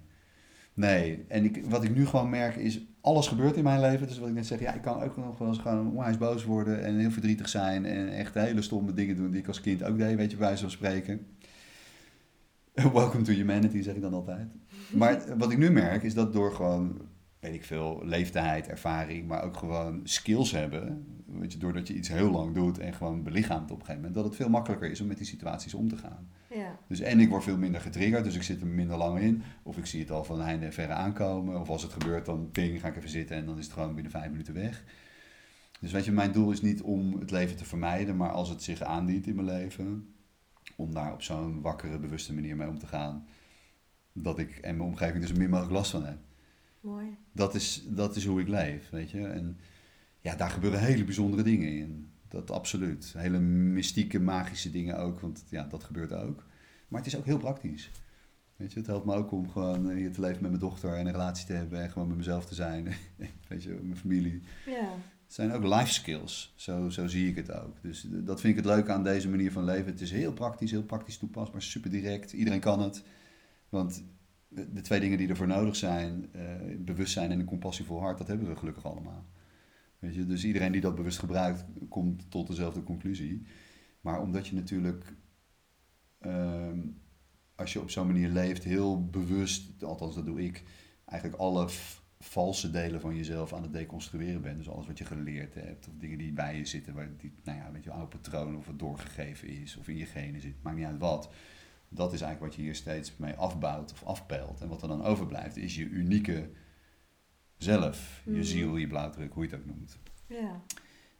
Nee. 0.73 1.25
En 1.27 1.43
ik, 1.43 1.65
wat 1.65 1.83
ik 1.83 1.95
nu 1.95 2.05
gewoon 2.05 2.29
merk 2.29 2.55
is, 2.55 2.85
alles 3.05 3.27
gebeurt 3.27 3.55
in 3.55 3.63
mijn 3.63 3.79
leven. 3.79 4.07
Dus 4.07 4.19
wat 4.19 4.27
ik 4.27 4.33
net 4.33 4.45
zeg, 4.45 4.59
ja, 4.59 4.73
ik 4.73 4.81
kan 4.81 5.03
ook 5.03 5.17
nog 5.17 5.37
wel 5.37 5.47
eens 5.47 5.57
gewoon 5.57 5.87
onwijs 5.87 6.17
boos 6.17 6.43
worden 6.43 6.83
en 6.83 6.97
heel 6.97 7.11
verdrietig 7.11 7.49
zijn. 7.49 7.85
En 7.85 8.09
echt 8.09 8.33
hele 8.33 8.61
stomme 8.61 8.93
dingen 8.93 9.15
doen 9.15 9.31
die 9.31 9.39
ik 9.41 9.47
als 9.47 9.61
kind 9.61 9.83
ook 9.83 9.97
deed, 9.97 10.15
weet 10.15 10.31
je, 10.31 10.37
bij 10.37 10.57
van 10.57 10.71
spreken. 10.71 11.27
Welcome 12.93 13.23
to 13.23 13.31
humanity, 13.31 13.81
zeg 13.81 13.95
ik 13.95 14.01
dan 14.01 14.13
altijd. 14.13 14.47
Maar 14.91 15.37
wat 15.37 15.51
ik 15.51 15.57
nu 15.57 15.71
merk 15.71 16.03
is 16.03 16.13
dat 16.13 16.33
door 16.33 16.53
gewoon, 16.53 17.01
weet 17.45 17.55
ik 17.55 17.65
veel, 17.65 18.01
leeftijd, 18.03 18.67
ervaring, 18.67 19.27
maar 19.27 19.43
ook 19.43 19.57
gewoon 19.57 19.99
skills 20.03 20.51
hebben. 20.51 21.05
Weet 21.25 21.51
je, 21.51 21.57
doordat 21.57 21.87
je 21.87 21.93
iets 21.93 22.07
heel 22.07 22.31
lang 22.31 22.53
doet 22.53 22.77
en 22.77 22.93
gewoon 22.93 23.23
belichaamt 23.23 23.71
op 23.71 23.79
een 23.79 23.85
gegeven 23.85 23.95
moment, 23.95 24.13
dat 24.13 24.23
het 24.23 24.35
veel 24.35 24.49
makkelijker 24.49 24.91
is 24.91 25.01
om 25.01 25.07
met 25.07 25.17
die 25.17 25.25
situaties 25.25 25.73
om 25.73 25.87
te 25.87 25.97
gaan. 25.97 26.29
Ja. 26.49 26.79
Dus 26.87 26.99
en 26.99 27.19
ik 27.19 27.29
word 27.29 27.43
veel 27.43 27.57
minder 27.57 27.81
getriggerd, 27.81 28.23
dus 28.23 28.35
ik 28.35 28.43
zit 28.43 28.61
er 28.61 28.67
minder 28.67 28.97
lang 28.97 29.19
in. 29.19 29.43
Of 29.63 29.77
ik 29.77 29.85
zie 29.85 29.99
het 29.99 30.11
al 30.11 30.23
van 30.23 30.41
heinde 30.41 30.65
en 30.65 30.73
verre 30.73 30.93
aankomen. 30.93 31.59
Of 31.59 31.69
als 31.69 31.83
het 31.83 31.93
gebeurt, 31.93 32.25
dan 32.25 32.49
ping, 32.51 32.79
ga 32.79 32.87
ik 32.87 32.95
even 32.95 33.09
zitten 33.09 33.35
en 33.35 33.45
dan 33.45 33.57
is 33.57 33.65
het 33.65 33.73
gewoon 33.73 33.93
binnen 33.93 34.11
vijf 34.11 34.29
minuten 34.29 34.53
weg. 34.53 34.83
Dus 35.79 35.91
weet 35.91 36.05
je, 36.05 36.11
mijn 36.11 36.31
doel 36.31 36.51
is 36.51 36.61
niet 36.61 36.81
om 36.81 37.19
het 37.19 37.31
leven 37.31 37.55
te 37.55 37.65
vermijden, 37.65 38.17
maar 38.17 38.31
als 38.31 38.49
het 38.49 38.63
zich 38.63 38.81
aandient 38.81 39.27
in 39.27 39.35
mijn 39.35 39.47
leven, 39.47 40.15
om 40.75 40.93
daar 40.93 41.13
op 41.13 41.21
zo'n 41.21 41.61
wakkere, 41.61 41.99
bewuste 41.99 42.33
manier 42.33 42.55
mee 42.55 42.67
om 42.67 42.79
te 42.79 42.87
gaan, 42.87 43.27
dat 44.13 44.39
ik 44.39 44.57
en 44.57 44.77
mijn 44.77 44.89
omgeving 44.89 45.21
dus 45.21 45.31
er 45.31 45.37
min 45.37 45.49
mogelijk 45.49 45.73
last 45.73 45.91
van 45.91 46.05
heb. 46.05 46.17
Mooi. 46.85 47.17
Dat 47.31 47.55
is, 47.55 47.83
dat 47.87 48.15
is 48.15 48.25
hoe 48.25 48.41
ik 48.41 48.47
leef, 48.47 48.89
weet 48.89 49.11
je. 49.11 49.27
En 49.27 49.57
ja, 50.21 50.35
daar 50.35 50.49
gebeuren 50.49 50.79
hele 50.79 51.03
bijzondere 51.03 51.43
dingen 51.43 51.77
in. 51.77 52.09
Dat 52.27 52.51
absoluut. 52.51 53.13
Hele 53.17 53.39
mystieke, 53.39 54.19
magische 54.19 54.71
dingen 54.71 54.97
ook, 54.97 55.19
want 55.19 55.43
ja, 55.49 55.63
dat 55.63 55.83
gebeurt 55.83 56.13
ook. 56.13 56.43
Maar 56.87 56.99
het 56.99 57.13
is 57.13 57.17
ook 57.17 57.25
heel 57.25 57.37
praktisch. 57.37 57.91
Weet 58.55 58.73
je, 58.73 58.79
het 58.79 58.87
helpt 58.87 59.05
me 59.05 59.13
ook 59.13 59.31
om 59.31 59.49
gewoon 59.49 59.91
hier 59.91 60.11
te 60.11 60.21
leven 60.21 60.41
met 60.41 60.51
mijn 60.51 60.63
dochter 60.63 60.93
en 60.93 61.05
een 61.05 61.11
relatie 61.11 61.45
te 61.45 61.53
hebben 61.53 61.81
en 61.81 61.89
gewoon 61.89 62.07
met 62.07 62.17
mezelf 62.17 62.45
te 62.45 62.55
zijn. 62.55 62.83
Weet 63.47 63.63
je, 63.63 63.69
met 63.69 63.83
mijn 63.83 63.97
familie. 63.97 64.41
Ja. 64.65 64.89
Het 65.25 65.33
zijn 65.33 65.51
ook 65.51 65.63
life 65.63 65.93
skills. 65.93 66.53
Zo, 66.55 66.89
zo 66.89 67.07
zie 67.07 67.29
ik 67.29 67.35
het 67.35 67.51
ook. 67.51 67.81
Dus 67.81 68.05
dat 68.09 68.41
vind 68.41 68.57
ik 68.57 68.63
het 68.63 68.73
leuke 68.73 68.91
aan 68.91 69.03
deze 69.03 69.29
manier 69.29 69.51
van 69.51 69.63
leven. 69.63 69.91
Het 69.91 70.01
is 70.01 70.11
heel 70.11 70.33
praktisch, 70.33 70.71
heel 70.71 70.83
praktisch 70.83 71.17
toepasbaar, 71.17 71.61
super 71.61 71.89
direct. 71.89 72.33
Iedereen 72.33 72.59
kan 72.59 72.81
het. 72.81 73.03
Want 73.69 74.03
de 74.73 74.81
twee 74.81 74.99
dingen 74.99 75.17
die 75.17 75.29
ervoor 75.29 75.47
nodig 75.47 75.75
zijn, 75.75 76.29
uh, 76.35 76.41
bewustzijn 76.77 77.31
en 77.31 77.39
een 77.39 77.45
compassievol 77.45 77.99
hart, 77.99 78.17
dat 78.17 78.27
hebben 78.27 78.47
we 78.47 78.55
gelukkig 78.55 78.85
allemaal. 78.85 79.25
Weet 79.99 80.15
je? 80.15 80.25
Dus 80.25 80.45
iedereen 80.45 80.71
die 80.71 80.81
dat 80.81 80.95
bewust 80.95 81.19
gebruikt, 81.19 81.65
komt 81.89 82.31
tot 82.31 82.47
dezelfde 82.47 82.83
conclusie. 82.83 83.45
Maar 84.01 84.21
omdat 84.21 84.47
je 84.47 84.55
natuurlijk, 84.55 85.15
ehm, 86.19 86.79
als 87.55 87.73
je 87.73 87.81
op 87.81 87.89
zo'n 87.89 88.07
manier 88.07 88.29
leeft, 88.29 88.63
heel 88.63 89.05
bewust, 89.09 89.83
althans 89.83 90.15
dat 90.15 90.25
doe 90.25 90.43
ik, 90.43 90.63
eigenlijk 91.05 91.41
alle 91.41 91.67
valse 92.19 92.71
delen 92.71 93.01
van 93.01 93.15
jezelf 93.15 93.53
aan 93.53 93.63
het 93.63 93.73
deconstrueren 93.73 94.41
bent. 94.41 94.57
Dus 94.57 94.69
alles 94.69 94.87
wat 94.87 94.97
je 94.97 95.05
geleerd 95.05 95.53
hebt, 95.53 95.87
of 95.87 95.93
dingen 95.97 96.17
die 96.17 96.33
bij 96.33 96.57
je 96.57 96.65
zitten, 96.65 96.93
waar 96.93 97.09
die, 97.17 97.33
nou 97.43 97.57
ja, 97.57 97.71
weet 97.71 97.83
je, 97.83 97.91
oude 97.91 98.17
patroon 98.17 98.57
of 98.57 98.67
het 98.67 98.79
doorgegeven 98.79 99.47
is, 99.47 99.77
of 99.77 99.87
in 99.87 99.97
je 99.97 100.05
genen 100.05 100.41
zit, 100.41 100.63
maakt 100.63 100.77
niet 100.77 100.85
uit 100.85 100.99
wat. 100.99 101.33
Dat 101.95 102.13
is 102.13 102.21
eigenlijk 102.21 102.51
wat 102.51 102.55
je 102.55 102.61
hier 102.61 102.75
steeds 102.75 103.17
mee 103.17 103.33
afbouwt 103.33 103.91
of 103.91 104.03
afpelt. 104.03 104.61
En 104.61 104.67
wat 104.67 104.81
er 104.81 104.87
dan 104.87 105.03
overblijft, 105.03 105.57
is 105.57 105.75
je 105.75 105.85
unieke 105.85 106.49
zelf, 107.57 108.21
je 108.25 108.31
mhm. 108.31 108.43
ziel, 108.43 108.75
je 108.75 108.87
blauwdruk, 108.87 109.33
hoe 109.33 109.43
je 109.43 109.49
het 109.49 109.59
ook 109.59 109.65
noemt. 109.65 109.97
Ja. 110.27 110.61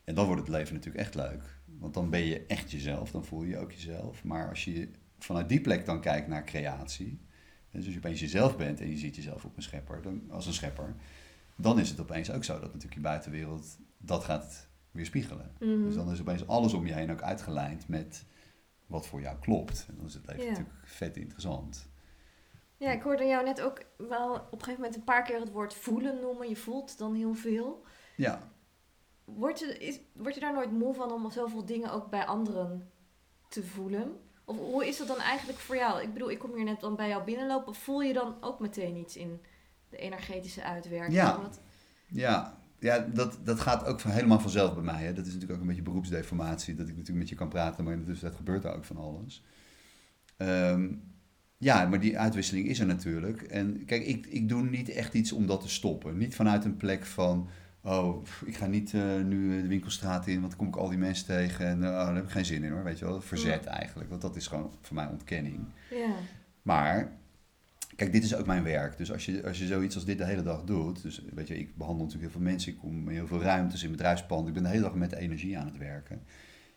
En 0.03 0.15
dan 0.15 0.25
wordt 0.25 0.41
het 0.41 0.49
leven 0.49 0.73
natuurlijk 0.73 1.03
echt 1.03 1.15
leuk. 1.15 1.59
Want 1.65 1.93
dan 1.93 2.09
ben 2.09 2.25
je 2.25 2.45
echt 2.45 2.71
jezelf, 2.71 3.11
dan 3.11 3.25
voel 3.25 3.43
je 3.43 3.57
ook 3.57 3.71
jezelf. 3.71 4.23
Maar 4.23 4.49
als 4.49 4.63
je 4.63 4.89
vanuit 5.19 5.49
die 5.49 5.61
plek 5.61 5.85
dan 5.85 6.01
kijkt 6.01 6.27
naar 6.27 6.45
creatie, 6.45 7.19
dus 7.69 7.85
als 7.85 7.93
je 7.93 7.99
opeens 7.99 8.19
jezelf 8.19 8.57
bent 8.57 8.81
en 8.81 8.89
je 8.89 8.97
ziet 8.97 9.15
jezelf 9.15 9.45
op 9.45 9.57
een 9.57 9.63
schepper, 9.63 10.01
dan, 10.01 10.21
als 10.29 10.45
een 10.45 10.53
schepper, 10.53 10.95
dan 11.55 11.79
is 11.79 11.89
het 11.89 11.99
opeens 11.99 12.31
ook 12.31 12.43
zo 12.43 12.53
dat 12.53 12.73
natuurlijk 12.73 12.93
je 12.93 12.99
buitenwereld 12.99 13.77
dat 13.97 14.23
gaat 14.23 14.67
weerspiegelen. 14.91 15.51
Mm 15.59 15.83
Dus 15.83 15.95
dan 15.95 16.11
is 16.11 16.21
opeens 16.21 16.47
alles 16.47 16.73
om 16.73 16.85
je 16.85 16.93
heen 16.93 17.11
ook 17.11 17.21
uitgelijnd 17.21 17.87
met 17.87 18.25
wat 18.85 19.07
voor 19.07 19.21
jou 19.21 19.39
klopt. 19.39 19.85
En 19.89 19.95
dan 19.97 20.05
is 20.05 20.13
het 20.13 20.25
leven 20.25 20.45
natuurlijk 20.45 20.75
vet 20.83 21.17
interessant. 21.17 21.89
Ja, 22.77 22.91
ik 22.91 23.01
hoorde 23.01 23.25
jou 23.25 23.43
net 23.43 23.61
ook 23.61 23.85
wel 23.97 24.33
op 24.33 24.51
een 24.51 24.59
gegeven 24.59 24.81
moment 24.81 24.95
een 24.95 25.03
paar 25.03 25.23
keer 25.23 25.39
het 25.39 25.51
woord 25.51 25.73
voelen 25.73 26.19
noemen. 26.19 26.49
Je 26.49 26.55
voelt 26.55 26.97
dan 26.97 27.13
heel 27.13 27.33
veel. 27.33 27.83
Ja. 28.15 28.51
Word 29.23 29.59
je, 29.59 29.77
is, 29.77 29.99
word 30.13 30.33
je 30.33 30.39
daar 30.39 30.53
nooit 30.53 30.71
moe 30.71 30.93
van 30.93 31.11
om 31.11 31.31
zoveel 31.31 31.65
dingen 31.65 31.91
ook 31.91 32.09
bij 32.09 32.25
anderen 32.25 32.91
te 33.49 33.63
voelen? 33.63 34.19
Of 34.45 34.57
hoe 34.57 34.87
is 34.87 34.97
dat 34.97 35.07
dan 35.07 35.19
eigenlijk 35.19 35.59
voor 35.59 35.75
jou? 35.75 36.01
Ik 36.01 36.13
bedoel, 36.13 36.29
ik 36.29 36.39
kom 36.39 36.55
hier 36.55 36.63
net 36.63 36.79
dan 36.79 36.95
bij 36.95 37.07
jou 37.07 37.23
binnenlopen. 37.23 37.75
Voel 37.75 38.01
je 38.01 38.13
dan 38.13 38.37
ook 38.41 38.59
meteen 38.59 38.95
iets 38.95 39.17
in 39.17 39.41
de 39.89 39.97
energetische 39.97 40.63
uitwerking? 40.63 41.13
Ja, 41.15 41.49
ja. 42.07 42.64
Ja 42.85 43.07
dat, 43.13 43.39
dat 43.43 43.59
gaat 43.59 43.85
ook 43.85 43.99
van, 43.99 44.11
helemaal 44.11 44.39
vanzelf 44.39 44.73
bij 44.73 44.83
mij. 44.83 45.03
Hè. 45.03 45.13
Dat 45.13 45.25
is 45.25 45.33
natuurlijk 45.33 45.53
ook 45.53 45.61
een 45.61 45.67
beetje 45.67 45.81
beroepsdeformatie. 45.81 46.75
Dat 46.75 46.87
ik 46.87 46.93
natuurlijk 46.93 47.19
met 47.19 47.29
je 47.29 47.35
kan 47.35 47.49
praten, 47.49 47.83
maar 47.83 47.93
in 47.93 47.99
de 47.99 48.05
tussentijd 48.05 48.37
gebeurt 48.37 48.63
er 48.63 48.73
ook 48.73 48.85
van 48.85 48.97
alles. 48.97 49.43
Ehm, 50.37 50.87
ja, 51.57 51.85
maar 51.85 51.99
die 51.99 52.19
uitwisseling 52.19 52.67
is 52.67 52.79
er 52.79 52.85
natuurlijk. 52.85 53.41
En 53.41 53.85
kijk, 53.85 54.05
ik, 54.05 54.25
ik 54.25 54.49
doe 54.49 54.61
niet 54.61 54.89
echt 54.89 55.13
iets 55.13 55.31
om 55.31 55.47
dat 55.47 55.61
te 55.61 55.69
stoppen. 55.69 56.17
Niet 56.17 56.35
vanuit 56.35 56.65
een 56.65 56.77
plek 56.77 57.05
van 57.05 57.49
oh, 57.81 58.25
ik 58.45 58.55
ga 58.55 58.65
niet 58.65 58.93
uh, 58.93 59.23
nu 59.23 59.61
de 59.61 59.67
winkelstraat 59.67 60.27
in, 60.27 60.39
want 60.39 60.49
dan 60.49 60.59
kom 60.59 60.67
ik 60.67 60.75
al 60.75 60.89
die 60.89 60.97
mensen 60.97 61.25
tegen 61.25 61.67
en 61.67 61.79
uh, 61.79 61.85
oh, 61.85 62.05
daar 62.05 62.15
heb 62.15 62.23
ik 62.23 62.29
geen 62.29 62.45
zin 62.45 62.63
in 62.63 62.71
hoor, 62.71 62.83
weet 62.83 62.99
je 62.99 63.05
wel. 63.05 63.21
Verzet 63.21 63.65
eigenlijk, 63.65 64.09
want 64.09 64.21
dat 64.21 64.35
is 64.35 64.47
gewoon 64.47 64.71
voor 64.81 64.95
mij 64.95 65.07
ontkenning. 65.07 65.65
Ja. 65.89 66.13
Maar, 66.61 67.17
kijk, 67.95 68.11
dit 68.11 68.23
is 68.23 68.35
ook 68.35 68.45
mijn 68.45 68.63
werk. 68.63 68.97
Dus 68.97 69.11
als 69.11 69.25
je, 69.25 69.43
als 69.45 69.59
je 69.59 69.65
zoiets 69.65 69.95
als 69.95 70.05
dit 70.05 70.17
de 70.17 70.25
hele 70.25 70.43
dag 70.43 70.63
doet, 70.63 71.01
dus 71.01 71.21
weet 71.33 71.47
je, 71.47 71.57
ik 71.57 71.77
behandel 71.77 72.05
natuurlijk 72.05 72.31
heel 72.31 72.41
veel 72.41 72.51
mensen, 72.51 72.71
ik 72.71 72.77
kom 72.77 73.09
in 73.09 73.15
heel 73.15 73.27
veel 73.27 73.41
ruimtes 73.41 73.83
in 73.83 73.91
bedrijfspand, 73.91 74.47
ik 74.47 74.53
ben 74.53 74.63
de 74.63 74.69
hele 74.69 74.81
dag 74.81 74.95
met 74.95 75.11
energie 75.11 75.57
aan 75.57 75.67
het 75.67 75.77
werken. 75.77 76.21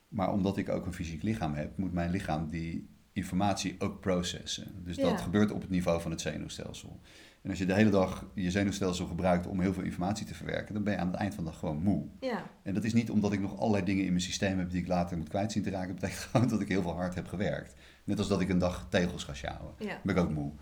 Maar 0.09 0.33
omdat 0.33 0.57
ik 0.57 0.69
ook 0.69 0.87
een 0.87 0.93
fysiek 0.93 1.23
lichaam 1.23 1.55
heb, 1.55 1.77
moet 1.77 1.93
mijn 1.93 2.11
lichaam 2.11 2.51
die 2.51 2.89
informatie 3.13 3.77
ook 3.79 4.01
processen. 4.01 4.85
Dus 4.85 4.97
dat 4.97 5.21
gebeurt 5.21 5.51
op 5.51 5.61
het 5.61 5.71
niveau 5.71 6.01
van 6.01 6.11
het 6.11 6.21
zenuwstelsel. 6.21 7.01
En 7.43 7.51
als 7.51 7.59
je 7.59 7.67
de 7.67 7.75
hele 7.75 7.91
dag 7.91 8.27
je 8.35 8.51
zenuwstelsel 8.51 9.07
gebruikt 9.07 9.47
om 9.47 9.61
heel 9.61 9.73
veel 9.73 9.83
informatie 9.83 10.27
te 10.27 10.35
verwerken, 10.35 10.75
dan 10.75 10.83
ben 10.83 10.93
je 10.93 10.99
aan 10.99 11.07
het 11.07 11.17
eind 11.17 11.35
van 11.35 11.45
de 11.45 11.51
dag 11.51 11.59
gewoon 11.59 11.83
moe. 11.83 12.07
Ja. 12.21 12.43
En 12.63 12.75
dat 12.75 12.85
is 12.85 12.93
niet 12.93 13.11
omdat 13.11 13.33
ik 13.33 13.41
nog 13.41 13.59
allerlei 13.59 13.85
dingen 13.85 14.05
in 14.05 14.11
mijn 14.11 14.23
systeem 14.23 14.59
heb 14.59 14.71
die 14.71 14.81
ik 14.81 14.89
later 14.89 15.17
moet 15.17 15.29
kwijt 15.29 15.53
zien 15.53 15.63
te 15.63 15.71
raken. 15.71 15.89
Dat 15.89 16.01
betekent 16.01 16.25
gewoon 16.25 16.49
dat 16.49 16.61
ik 16.61 16.69
heel 16.69 16.83
veel 16.83 16.95
hard 16.95 17.15
heb 17.15 17.27
gewerkt. 17.27 17.75
Net 18.05 18.19
als 18.19 18.29
dat 18.29 18.41
ik 18.41 18.49
een 18.49 18.59
dag 18.59 18.87
tegels 18.91 19.25
ga 19.25 19.35
sjouwen. 19.35 19.75
Ja. 19.79 19.87
Dan 19.87 19.99
ben 20.03 20.17
ik 20.17 20.23
ook 20.23 20.31
moe. 20.31 20.53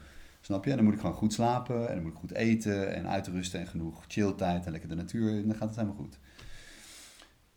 Snap 0.46 0.64
je? 0.64 0.70
En 0.70 0.76
dan 0.76 0.84
moet 0.84 0.94
ik 0.94 1.00
gewoon 1.00 1.14
goed 1.14 1.32
slapen 1.32 1.88
en 1.88 1.94
dan 1.94 2.02
moet 2.02 2.12
ik 2.12 2.18
goed 2.18 2.32
eten 2.32 2.94
en 2.94 3.08
uitrusten 3.08 3.60
en 3.60 3.66
genoeg 3.66 4.04
chilltijd 4.08 4.66
en 4.66 4.72
lekker 4.72 4.88
de 4.88 4.94
natuur. 4.94 5.30
En 5.30 5.46
dan 5.46 5.56
gaat 5.56 5.68
het 5.68 5.76
helemaal 5.76 5.96
goed. 5.96 6.18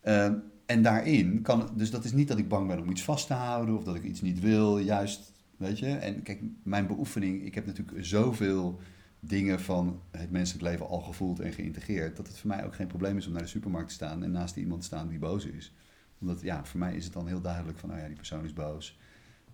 Ehm, 0.00 0.34
en 0.66 0.82
daarin 0.82 1.42
kan, 1.42 1.70
dus 1.74 1.90
dat 1.90 2.04
is 2.04 2.12
niet 2.12 2.28
dat 2.28 2.38
ik 2.38 2.48
bang 2.48 2.66
ben 2.66 2.80
om 2.80 2.90
iets 2.90 3.02
vast 3.02 3.26
te 3.26 3.32
houden 3.32 3.76
of 3.76 3.84
dat 3.84 3.94
ik 3.94 4.02
iets 4.02 4.20
niet 4.20 4.40
wil. 4.40 4.78
Juist, 4.78 5.32
weet 5.56 5.78
je. 5.78 5.86
En 5.86 6.22
kijk, 6.22 6.42
mijn 6.62 6.86
beoefening, 6.86 7.44
ik 7.44 7.54
heb 7.54 7.66
natuurlijk 7.66 8.06
zoveel 8.06 8.80
dingen 9.20 9.60
van 9.60 10.00
het 10.10 10.30
menselijk 10.30 10.64
leven 10.64 10.88
al 10.88 11.00
gevoeld 11.00 11.40
en 11.40 11.52
geïntegreerd, 11.52 12.16
dat 12.16 12.26
het 12.26 12.38
voor 12.38 12.48
mij 12.48 12.64
ook 12.64 12.74
geen 12.74 12.86
probleem 12.86 13.16
is 13.16 13.26
om 13.26 13.32
naar 13.32 13.42
de 13.42 13.48
supermarkt 13.48 13.88
te 13.88 13.94
staan 13.94 14.24
en 14.24 14.30
naast 14.30 14.56
iemand 14.56 14.80
te 14.80 14.86
staan 14.86 15.08
die 15.08 15.18
boos 15.18 15.44
is. 15.46 15.74
Omdat 16.20 16.40
ja, 16.40 16.64
voor 16.64 16.78
mij 16.78 16.94
is 16.94 17.04
het 17.04 17.12
dan 17.12 17.26
heel 17.26 17.40
duidelijk 17.40 17.78
van, 17.78 17.88
nou 17.88 18.00
ja, 18.00 18.06
die 18.06 18.16
persoon 18.16 18.44
is 18.44 18.52
boos. 18.52 18.98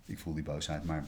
Ik 0.05 0.19
voel 0.19 0.33
die 0.33 0.43
boosheid, 0.43 0.83
maar 0.83 1.05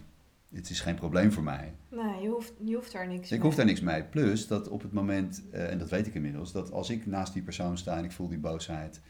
het 0.54 0.70
is 0.70 0.80
geen 0.80 0.96
probleem 0.96 1.32
voor 1.32 1.44
mij. 1.44 1.76
Nee, 1.90 2.22
je 2.22 2.30
hoeft, 2.30 2.54
je 2.64 2.76
hoeft 2.76 2.92
daar 2.92 3.08
niks 3.08 3.24
ik 3.24 3.30
mee. 3.30 3.40
Ik 3.40 3.46
hoef 3.46 3.56
daar 3.56 3.66
niks 3.66 3.82
mee. 3.82 4.04
Plus 4.04 4.48
dat 4.48 4.68
op 4.68 4.82
het 4.82 4.92
moment, 4.92 5.44
uh, 5.54 5.72
en 5.72 5.78
dat 5.78 5.90
weet 5.90 6.08
ik 6.08 6.14
inmiddels, 6.14 6.52
dat 6.52 6.72
als 6.72 6.90
ik 6.90 7.06
naast 7.06 7.34
die 7.34 7.44
persoon 7.44 7.78
sta 7.78 7.98
en 7.98 8.04
ik 8.04 8.12
voel 8.12 8.28
die 8.28 8.40
boosheid, 8.40 9.02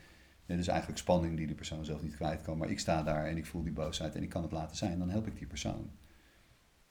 en 0.46 0.56
dus 0.56 0.66
eigenlijk 0.66 0.98
spanning 0.98 1.36
die 1.36 1.46
die 1.46 1.56
persoon 1.56 1.84
zelf 1.84 2.02
niet 2.02 2.16
kwijt 2.16 2.42
kan, 2.42 2.58
maar 2.58 2.70
ik 2.70 2.78
sta 2.78 3.02
daar 3.02 3.26
en 3.26 3.36
ik 3.36 3.46
voel 3.46 3.62
die 3.62 3.72
boosheid 3.72 4.14
en 4.14 4.22
ik 4.22 4.28
kan 4.28 4.42
het 4.42 4.52
laten 4.52 4.76
zijn, 4.76 4.98
dan 4.98 5.10
help 5.10 5.26
ik 5.26 5.38
die 5.38 5.46
persoon. 5.46 5.90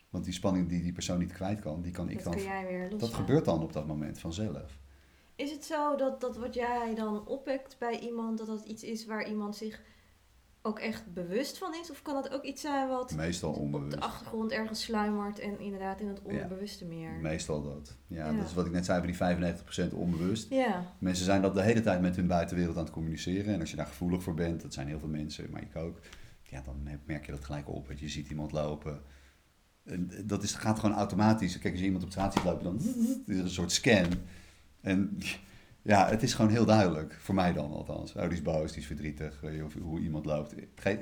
Want 0.09 0.23
die 0.23 0.33
spanning 0.33 0.69
die 0.69 0.81
die 0.81 0.93
persoon 0.93 1.19
niet 1.19 1.33
kwijt 1.33 1.59
kan, 1.59 1.81
die 1.81 1.91
kan 1.91 2.09
ik 2.09 2.23
dan. 2.23 2.37
dat 2.97 3.13
gebeurt 3.13 3.45
dan 3.45 3.63
op 3.63 3.73
dat 3.73 3.87
moment 3.87 4.19
vanzelf. 4.19 4.79
Is 5.35 5.51
het 5.51 5.65
zo 5.65 5.95
dat, 5.95 6.21
dat 6.21 6.37
wat 6.37 6.53
jij 6.53 6.95
dan 6.95 7.27
opwekt 7.27 7.75
bij 7.79 7.99
iemand, 7.99 8.37
dat 8.37 8.47
dat 8.47 8.65
iets 8.65 8.83
is 8.83 9.05
waar 9.05 9.29
iemand 9.29 9.55
zich 9.55 9.81
ook 10.61 10.79
echt 10.79 11.13
bewust 11.13 11.57
van 11.57 11.73
is? 11.81 11.91
Of 11.91 12.01
kan 12.01 12.13
dat 12.13 12.31
ook 12.31 12.43
iets 12.43 12.61
zijn 12.61 12.87
wat 12.87 13.15
Meestal 13.15 13.53
onbewust. 13.53 13.93
op 13.93 13.99
de 13.99 14.05
achtergrond 14.05 14.51
ergens 14.51 14.81
sluimert 14.81 15.39
en 15.39 15.59
inderdaad 15.59 15.99
in 15.99 16.07
het 16.07 16.21
onbewuste 16.21 16.85
meer? 16.85 17.11
Meestal 17.11 17.61
dat. 17.61 17.95
Ja, 18.07 18.33
dat 18.33 18.45
is 18.45 18.53
wat 18.53 18.65
ik 18.65 18.71
net 18.71 18.85
zei 18.85 19.15
van 19.15 19.35
die 19.37 19.53
95% 19.91 19.93
onbewust. 19.93 20.49
Ja. 20.49 20.93
Mensen 20.99 21.25
zijn 21.25 21.41
dat 21.41 21.53
de 21.53 21.61
hele 21.61 21.81
tijd 21.81 22.01
met 22.01 22.15
hun 22.15 22.27
buitenwereld 22.27 22.77
aan 22.77 22.83
het 22.83 22.93
communiceren. 22.93 23.53
En 23.53 23.59
als 23.59 23.69
je 23.69 23.75
daar 23.75 23.85
gevoelig 23.85 24.23
voor 24.23 24.33
bent, 24.33 24.61
dat 24.61 24.73
zijn 24.73 24.87
heel 24.87 24.99
veel 24.99 25.07
mensen, 25.07 25.49
maar 25.51 25.61
ik 25.61 25.75
ook. 25.75 25.99
Ja, 26.43 26.61
dan 26.61 26.99
merk 27.05 27.25
je 27.25 27.31
dat 27.31 27.45
gelijk 27.45 27.69
op. 27.69 27.87
Want 27.87 27.99
je 27.99 28.09
ziet 28.09 28.29
iemand 28.29 28.51
lopen 28.51 29.01
dat 30.25 30.43
is, 30.43 30.53
gaat 30.53 30.79
gewoon 30.79 30.95
automatisch. 30.95 31.59
Kijk, 31.59 31.71
als 31.73 31.79
je 31.79 31.85
iemand 31.85 32.03
op 32.03 32.11
straat 32.11 32.33
ziet 32.33 32.43
lopen, 32.43 32.63
dan 32.63 32.77
is 33.25 33.37
er 33.37 33.43
een 33.43 33.49
soort 33.49 33.71
scan. 33.71 34.07
En 34.81 35.17
ja, 35.81 36.07
het 36.09 36.23
is 36.23 36.33
gewoon 36.33 36.51
heel 36.51 36.65
duidelijk. 36.65 37.17
Voor 37.19 37.35
mij 37.35 37.53
dan 37.53 37.71
althans. 37.71 38.15
Oh, 38.15 38.21
die 38.21 38.31
is 38.31 38.41
boos, 38.41 38.71
die 38.71 38.81
is 38.81 38.87
verdrietig. 38.87 39.43
Of 39.65 39.73
hoe 39.81 39.99
iemand 39.99 40.25
loopt. 40.25 40.53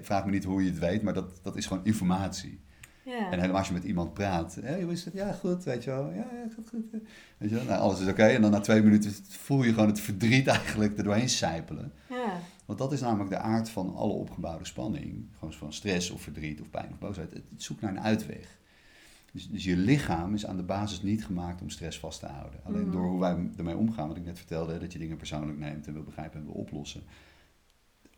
Vraag 0.01 0.25
me 0.25 0.31
niet 0.31 0.43
hoe 0.43 0.63
je 0.63 0.69
het 0.69 0.79
weet, 0.79 1.01
maar 1.01 1.13
dat, 1.13 1.39
dat 1.43 1.55
is 1.55 1.65
gewoon 1.65 1.85
informatie. 1.85 2.65
Ja. 3.07 3.31
En 3.31 3.39
helemaal 3.39 3.57
als 3.57 3.67
je 3.67 3.73
met 3.73 3.83
iemand 3.83 4.13
praat. 4.13 4.57
Hey, 4.61 4.81
hoe 4.81 4.91
is 4.91 5.05
het? 5.05 5.13
Ja, 5.13 5.31
goed, 5.31 5.63
weet 5.63 5.83
je 5.83 5.89
wel. 5.89 6.09
Ja, 6.09 6.15
ja 6.15 6.49
gaat 6.55 6.69
goed. 6.69 6.91
Weet 7.37 7.49
je 7.49 7.55
wel? 7.55 7.63
Nou, 7.63 7.79
alles 7.79 7.99
is 7.99 8.07
oké. 8.07 8.23
En 8.23 8.41
dan 8.41 8.51
na 8.51 8.59
twee 8.59 8.81
minuten 8.81 9.11
voel 9.29 9.63
je 9.63 9.73
gewoon 9.73 9.87
het 9.87 9.99
verdriet 9.99 10.47
eigenlijk 10.57 10.97
er 10.97 11.03
doorheen 11.03 11.29
sijpelen. 11.29 11.93
Ja. 12.09 12.39
Want 12.65 12.79
dat 12.79 12.93
is 12.93 13.01
namelijk 13.01 13.29
de 13.29 13.37
aard 13.37 13.69
van 13.69 13.95
alle 13.95 14.13
opgebouwde 14.13 14.65
spanning. 14.65 15.27
Gewoon 15.37 15.53
van 15.53 15.73
stress 15.73 16.09
of 16.09 16.21
verdriet 16.21 16.61
of 16.61 16.69
pijn 16.69 16.89
of 16.91 16.99
boosheid. 16.99 17.33
Het, 17.33 17.43
het 17.49 17.63
zoekt 17.63 17.81
naar 17.81 17.91
een 17.91 18.01
uitweg. 18.01 18.57
Dus, 19.37 19.49
dus, 19.49 19.63
je 19.63 19.77
lichaam 19.77 20.33
is 20.33 20.45
aan 20.45 20.57
de 20.57 20.63
basis 20.63 21.01
niet 21.01 21.25
gemaakt 21.25 21.61
om 21.61 21.69
stress 21.69 21.99
vast 21.99 22.19
te 22.19 22.25
houden. 22.25 22.59
Alleen 22.63 22.81
mhm. 22.81 22.91
door 22.91 23.07
hoe 23.07 23.19
wij 23.19 23.49
ermee 23.57 23.77
omgaan, 23.77 24.07
wat 24.07 24.17
ik 24.17 24.25
net 24.25 24.37
vertelde, 24.37 24.77
dat 24.77 24.93
je 24.93 24.99
dingen 24.99 25.17
persoonlijk 25.17 25.59
neemt 25.59 25.87
en 25.87 25.93
wil 25.93 26.03
begrijpen 26.03 26.39
en 26.39 26.45
wil 26.45 26.53
oplossen, 26.53 27.01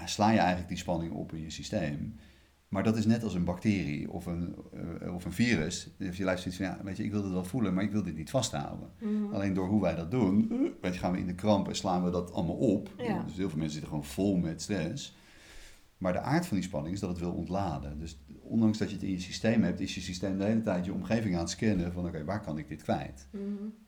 sla 0.06 0.30
je 0.30 0.38
eigenlijk 0.38 0.68
die 0.68 0.78
spanning 0.78 1.12
op 1.12 1.34
in 1.34 1.42
je 1.42 1.50
systeem. 1.50 2.16
Maar 2.68 2.84
dat 2.84 2.98
is 2.98 3.06
net 3.06 3.24
als 3.24 3.34
een 3.34 3.44
bacterie 3.44 4.12
of 4.12 4.26
een, 4.26 4.56
uh, 5.04 5.14
of 5.16 5.26
een 5.26 5.32
virus. 5.32 5.90
Je 5.98 6.24
luistert 6.24 6.56
van, 6.56 6.66
ja, 6.66 6.80
weet 6.84 6.98
je, 6.98 7.04
ik 7.04 7.12
wil 7.12 7.24
het 7.24 7.32
wel 7.32 7.44
voelen, 7.44 7.74
maar 7.74 7.84
ik 7.84 7.92
wil 7.92 8.04
dit 8.04 8.18
niet 8.18 8.30
vasthouden. 8.30 8.90
Mhm. 9.00 9.34
Alleen 9.34 9.54
door 9.54 9.68
hoe 9.68 9.82
wij 9.82 9.96
dat 9.96 10.12
doen, 10.12 10.48
uh, 10.52 10.70
weet 10.82 10.94
je, 10.94 11.00
gaan 11.00 11.12
we 11.12 11.20
in 11.20 11.28
de 11.28 11.36
kramp 11.36 11.68
en 11.68 11.76
slaan 11.76 12.04
we 12.04 12.10
dat 12.10 12.32
allemaal 12.32 12.56
op. 12.56 12.94
Dus 12.98 13.38
heel 13.38 13.50
veel 13.50 13.58
mensen 13.58 13.72
zitten 13.72 13.90
gewoon 13.90 14.04
vol 14.04 14.38
met 14.38 14.62
stress. 14.62 15.18
Maar 16.00 16.14
de 16.14 16.20
aard 16.20 16.46
van 16.46 16.58
die 16.58 16.66
spanning 16.66 16.94
is 16.94 17.00
dat 17.00 17.10
het 17.10 17.20
wil 17.20 17.32
ontladen. 17.32 18.00
Dus 18.00 18.20
ondanks 18.42 18.78
dat 18.78 18.90
je 18.90 18.96
het 18.96 19.04
in 19.04 19.12
je 19.12 19.20
systeem 19.20 19.64
hebt, 19.64 19.80
is 19.80 19.96
je 19.96 20.02
systeem 20.02 20.38
de 20.38 20.44
hele 20.44 20.62
tijd 20.62 20.86
je 20.86 20.94
omgeving 20.94 21.34
aan 21.34 21.40
het 21.40 21.50
scannen 21.50 21.94
van 21.94 22.08
oké, 22.08 22.24
waar 22.24 22.42
kan 22.42 22.58
ik 22.58 22.68
dit 22.68 22.82
kwijt? 22.82 23.28
Mhm. 23.32 23.44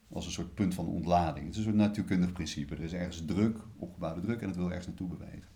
Als 0.09 0.25
een 0.25 0.31
soort 0.31 0.53
punt 0.53 0.73
van 0.73 0.87
ontlading. 0.87 1.45
Het 1.45 1.53
is 1.53 1.57
een 1.57 1.63
soort 1.63 1.75
natuurkundig 1.75 2.31
principe. 2.31 2.75
Er 2.75 2.81
is 2.81 2.93
ergens 2.93 3.25
druk, 3.25 3.57
opgebouwde 3.77 4.21
druk 4.21 4.41
en 4.41 4.47
het 4.47 4.55
wil 4.55 4.67
ergens 4.67 4.87
naartoe 4.87 5.07
bewegen. 5.07 5.49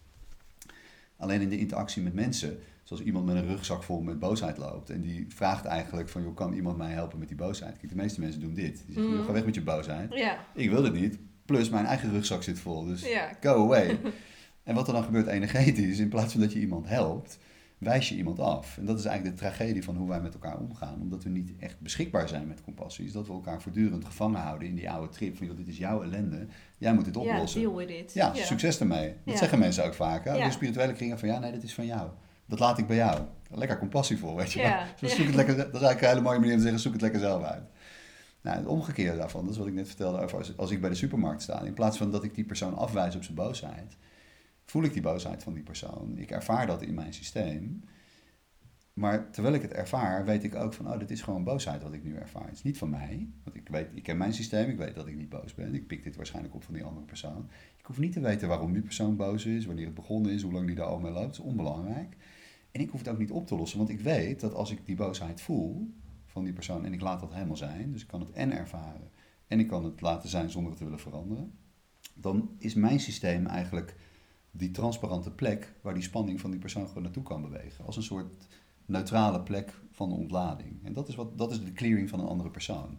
Alleen 1.18 1.42
in 1.42 1.50
de 1.50 1.58
interactie 1.58 2.04
met 2.04 2.14
mensen, 2.14 2.58
zoals 2.84 3.04
iemand 3.04 3.26
met 3.26 3.36
een 3.36 3.48
rugzak 3.48 3.84
vol 3.84 4.02
met 4.02 4.20
boosheid 4.20 4.58
loopt 4.58 4.90
en 4.90 5.02
die 5.02 5.26
vraagt 5.30 5.66
eigenlijk 5.66 6.10
van, 6.10 6.22
joh, 6.22 6.36
kan 6.36 6.54
iemand 6.54 6.78
mij 6.78 6.92
helpen 6.92 7.20
met 7.20 7.28
die 7.28 7.38
boosheid? 7.38 7.78
Kijk, 7.78 7.90
de 7.90 7.98
meeste 7.98 8.20
mensen 8.20 8.42
doen 8.42 8.54
dit. 8.54 8.84
Die 8.86 8.96
zeggen, 8.96 9.18
mm. 9.18 9.24
ga 9.24 9.32
weg 9.32 9.46
met 9.46 9.56
je 9.56 9.62
boosheid. 9.62 10.14
Ik 10.54 10.70
wil 10.70 10.84
het 10.84 10.94
niet, 10.94 11.20
Plus 11.46 11.70
mijn 11.70 11.86
eigen 11.86 12.12
rugzak 12.12 12.44
zit 12.44 12.60
vol. 12.60 12.86
Dus 12.86 13.06
go 13.42 13.64
away. 13.64 14.00
en 14.66 14.76
wat 14.76 14.88
er 14.88 14.94
dan 14.94 15.04
gebeurt 15.04 15.28
energetisch, 15.28 16.00
in 16.00 16.10
plaats 16.10 16.32
van 16.32 16.42
dat 16.42 16.54
je 16.54 16.60
iemand 16.60 16.88
helpt, 16.88 17.38
wijs 17.78 18.10
je 18.10 18.16
iemand 18.16 18.40
af. 18.40 18.78
En 18.78 18.86
dat 18.86 19.00
is 19.00 19.06
eigenlijk 19.06 19.38
de 19.38 19.42
tragedie 19.44 19.84
van 19.84 19.96
hoe 19.96 20.08
wij 20.10 20.22
met 20.22 20.34
elkaar 20.34 20.58
omgaan. 20.58 21.02
Omdat 21.02 21.24
we 21.24 21.30
niet 21.30 21.52
echt 21.60 21.80
beschikbaar 21.80 22.28
zijn 22.28 22.48
met 22.48 22.62
compassie. 22.62 23.06
Is 23.06 23.12
dat 23.12 23.28
we 23.28 23.34
elkaar 23.34 23.62
voortdurend 23.62 24.06
gevangen 24.06 24.40
houden 24.42 24.68
in 24.68 24.76
die 24.76 24.90
oude 24.92 25.10
trip. 25.14 25.38
Van, 25.38 25.48
joh, 25.48 25.58
dit 25.58 25.68
is 25.68 25.78
jouw 25.78 26.04
ellende. 26.04 26.46
Jij 26.78 26.94
moet 26.94 27.06
dit 27.06 27.16
Ja, 27.16 27.22
oplossen. 27.22 27.62
deal 27.62 27.76
with 27.76 27.90
it. 27.90 28.14
Ja, 28.14 28.34
succes 28.34 28.80
ermee. 28.80 29.08
Dat 29.24 29.34
Ja. 29.34 29.38
zeggen 29.40 29.60
mensen 29.60 29.86
ook 29.86 29.94
vaak. 29.94 30.24
Hè? 30.26 30.34
Ja. 30.34 30.46
De 30.46 30.52
spirituele 30.52 30.94
kringen 30.94 31.20
van 31.20 31.28
ja, 31.30 31.40
nee, 31.40 31.52
dit 31.52 31.64
is 31.64 31.74
van 31.74 31.86
jou. 31.86 32.10
Dat 32.46 32.60
laat 32.60 32.78
ik 32.78 32.88
bij 32.88 32.96
jou. 32.96 33.22
Lekker 33.52 33.78
compassievol, 33.80 34.36
weet 34.36 34.52
je 34.54 34.60
wel. 34.62 34.68
Ja. 34.70 34.86
Zo 35.00 35.08
Ja. 35.08 35.16
zoek 35.16 35.26
het 35.26 35.36
lekker, 35.36 35.56
dat 35.58 35.66
is 35.66 35.72
eigenlijk 35.74 36.02
een 36.02 36.08
hele 36.08 36.22
mooie 36.22 36.38
manier 36.40 36.52
om 36.52 36.58
te 36.58 36.64
zeggen, 36.64 36.82
zoek 36.82 36.94
het 36.94 37.02
lekker 37.02 37.20
zelf 37.20 37.44
uit. 37.44 37.64
Nou, 38.42 38.58
het 38.58 38.66
omgekeerde 38.66 39.18
daarvan, 39.18 39.42
dat 39.44 39.52
is 39.52 39.58
wat 39.58 39.68
ik 39.68 39.74
net 39.74 39.88
vertelde 39.88 40.20
over 40.22 40.38
als, 40.38 40.58
als 40.58 40.72
ik 40.72 40.82
bij 40.82 40.90
de 40.90 40.96
supermarkt 40.96 41.42
sta. 41.42 41.62
In 41.62 41.74
plaats 41.74 41.98
van 41.98 42.12
dat 42.12 42.24
ik 42.24 42.36
die 42.36 42.44
persoon 42.44 42.76
afwijs 42.78 43.16
op 43.16 43.24
zijn 43.24 43.36
boosheid, 43.36 43.96
voel 44.66 44.84
ik 44.84 44.94
die 44.94 45.02
boosheid 45.02 45.44
van 45.44 45.54
die 45.54 45.64
persoon. 45.64 46.18
Ik 46.18 46.32
ervaar 46.32 46.68
dat 46.68 46.82
in 46.82 46.94
mijn 46.94 47.14
systeem. 47.14 47.84
Maar 48.94 49.32
terwijl 49.32 49.56
ik 49.56 49.62
het 49.62 49.74
ervaar, 49.74 50.26
weet 50.26 50.44
ik 50.44 50.56
ook 50.56 50.74
van, 50.74 50.92
oh, 50.92 51.00
dit 51.00 51.12
is 51.12 51.22
gewoon 51.22 51.44
boosheid 51.44 51.84
wat 51.84 51.94
ik 51.94 52.04
nu 52.04 52.16
ervaar. 52.16 52.46
Het 52.46 52.56
is 52.56 52.64
niet 52.64 52.78
van 52.78 52.90
mij, 52.90 53.30
want 53.44 53.56
ik 53.56 53.68
weet, 53.68 53.88
ik 53.94 54.04
ken 54.04 54.18
mijn 54.18 54.34
systeem, 54.34 54.70
ik 54.70 54.78
weet 54.78 54.96
dat 54.96 55.08
ik 55.08 55.16
niet 55.16 55.30
boos 55.30 55.54
ben. 55.54 55.74
Ik 55.74 55.88
pik 55.88 56.04
dit 56.04 56.16
waarschijnlijk 56.16 56.56
op 56.56 56.64
van 56.64 56.74
die 56.74 56.84
andere 56.84 57.06
persoon. 57.06 57.50
Ik 57.78 57.86
hoef 57.86 57.98
niet 57.98 58.14
te 58.14 58.20
weten 58.20 58.48
waarom 58.48 58.74
die 58.74 58.82
persoon 58.82 59.16
boos 59.16 59.46
is, 59.46 59.66
wanneer 59.66 59.86
het 59.86 59.94
begonnen 59.94 60.32
is, 60.32 60.42
hoe 60.42 60.54
lang 60.54 60.68
die 60.68 60.76
daar 60.76 60.86
al 60.86 61.00
mee 61.00 61.12
loopt. 61.12 61.26
Dat 61.26 61.46
is 61.46 61.52
onbelangrijk. 61.52 62.16
En 62.72 62.82
ik 62.82 62.90
hoef 62.90 63.00
het 63.00 63.10
ook 63.10 63.18
niet 63.18 63.32
op 63.32 63.48
te 63.48 63.56
lossen, 63.56 63.78
want 63.78 63.90
ik 63.90 64.00
weet 64.00 64.40
dat 64.40 64.54
als 64.54 64.72
ik 64.72 64.86
die 64.86 64.96
boosheid 64.96 65.42
voel 65.42 65.94
van 66.26 66.44
die 66.44 66.54
persoon 66.54 66.86
en 66.86 66.94
ik 66.94 67.02
laat 67.02 67.20
dat 67.20 67.34
helemaal 67.34 67.58
zijn, 67.58 67.92
dus 67.92 68.02
ik 68.02 68.08
kan 68.08 68.20
het 68.20 68.32
en 68.32 68.52
ervaren 68.52 69.10
en 69.48 69.60
ik 69.60 69.68
kan 69.68 69.84
het 69.84 70.02
laten 70.02 70.30
zijn 70.30 70.50
zonder 70.50 70.70
het 70.70 70.80
te 70.80 70.86
willen 70.86 71.00
veranderen, 71.00 71.54
dan 72.14 72.50
is 72.58 72.74
mijn 72.74 73.00
systeem 73.00 73.46
eigenlijk 73.46 73.96
die 74.58 74.72
transparante 74.72 75.32
plek 75.32 75.74
waar 75.82 75.94
die 75.94 76.04
spanning 76.04 76.40
van 76.42 76.52
die 76.52 76.60
persoon 76.60 76.88
gewoon 76.88 77.04
naartoe 77.04 77.24
kan 77.24 77.42
bewegen. 77.42 77.86
Als 77.86 77.96
een 77.96 78.04
soort 78.04 78.34
neutrale 78.86 79.42
plek 79.42 79.74
van 79.92 80.12
ontlading. 80.12 80.80
En 80.84 80.94
dat 80.94 81.08
is, 81.08 81.16
wat, 81.16 81.38
dat 81.38 81.52
is 81.52 81.64
de 81.64 81.74
clearing 81.74 82.10
van 82.10 82.20
een 82.20 82.28
andere 82.28 82.50
persoon. 82.50 82.98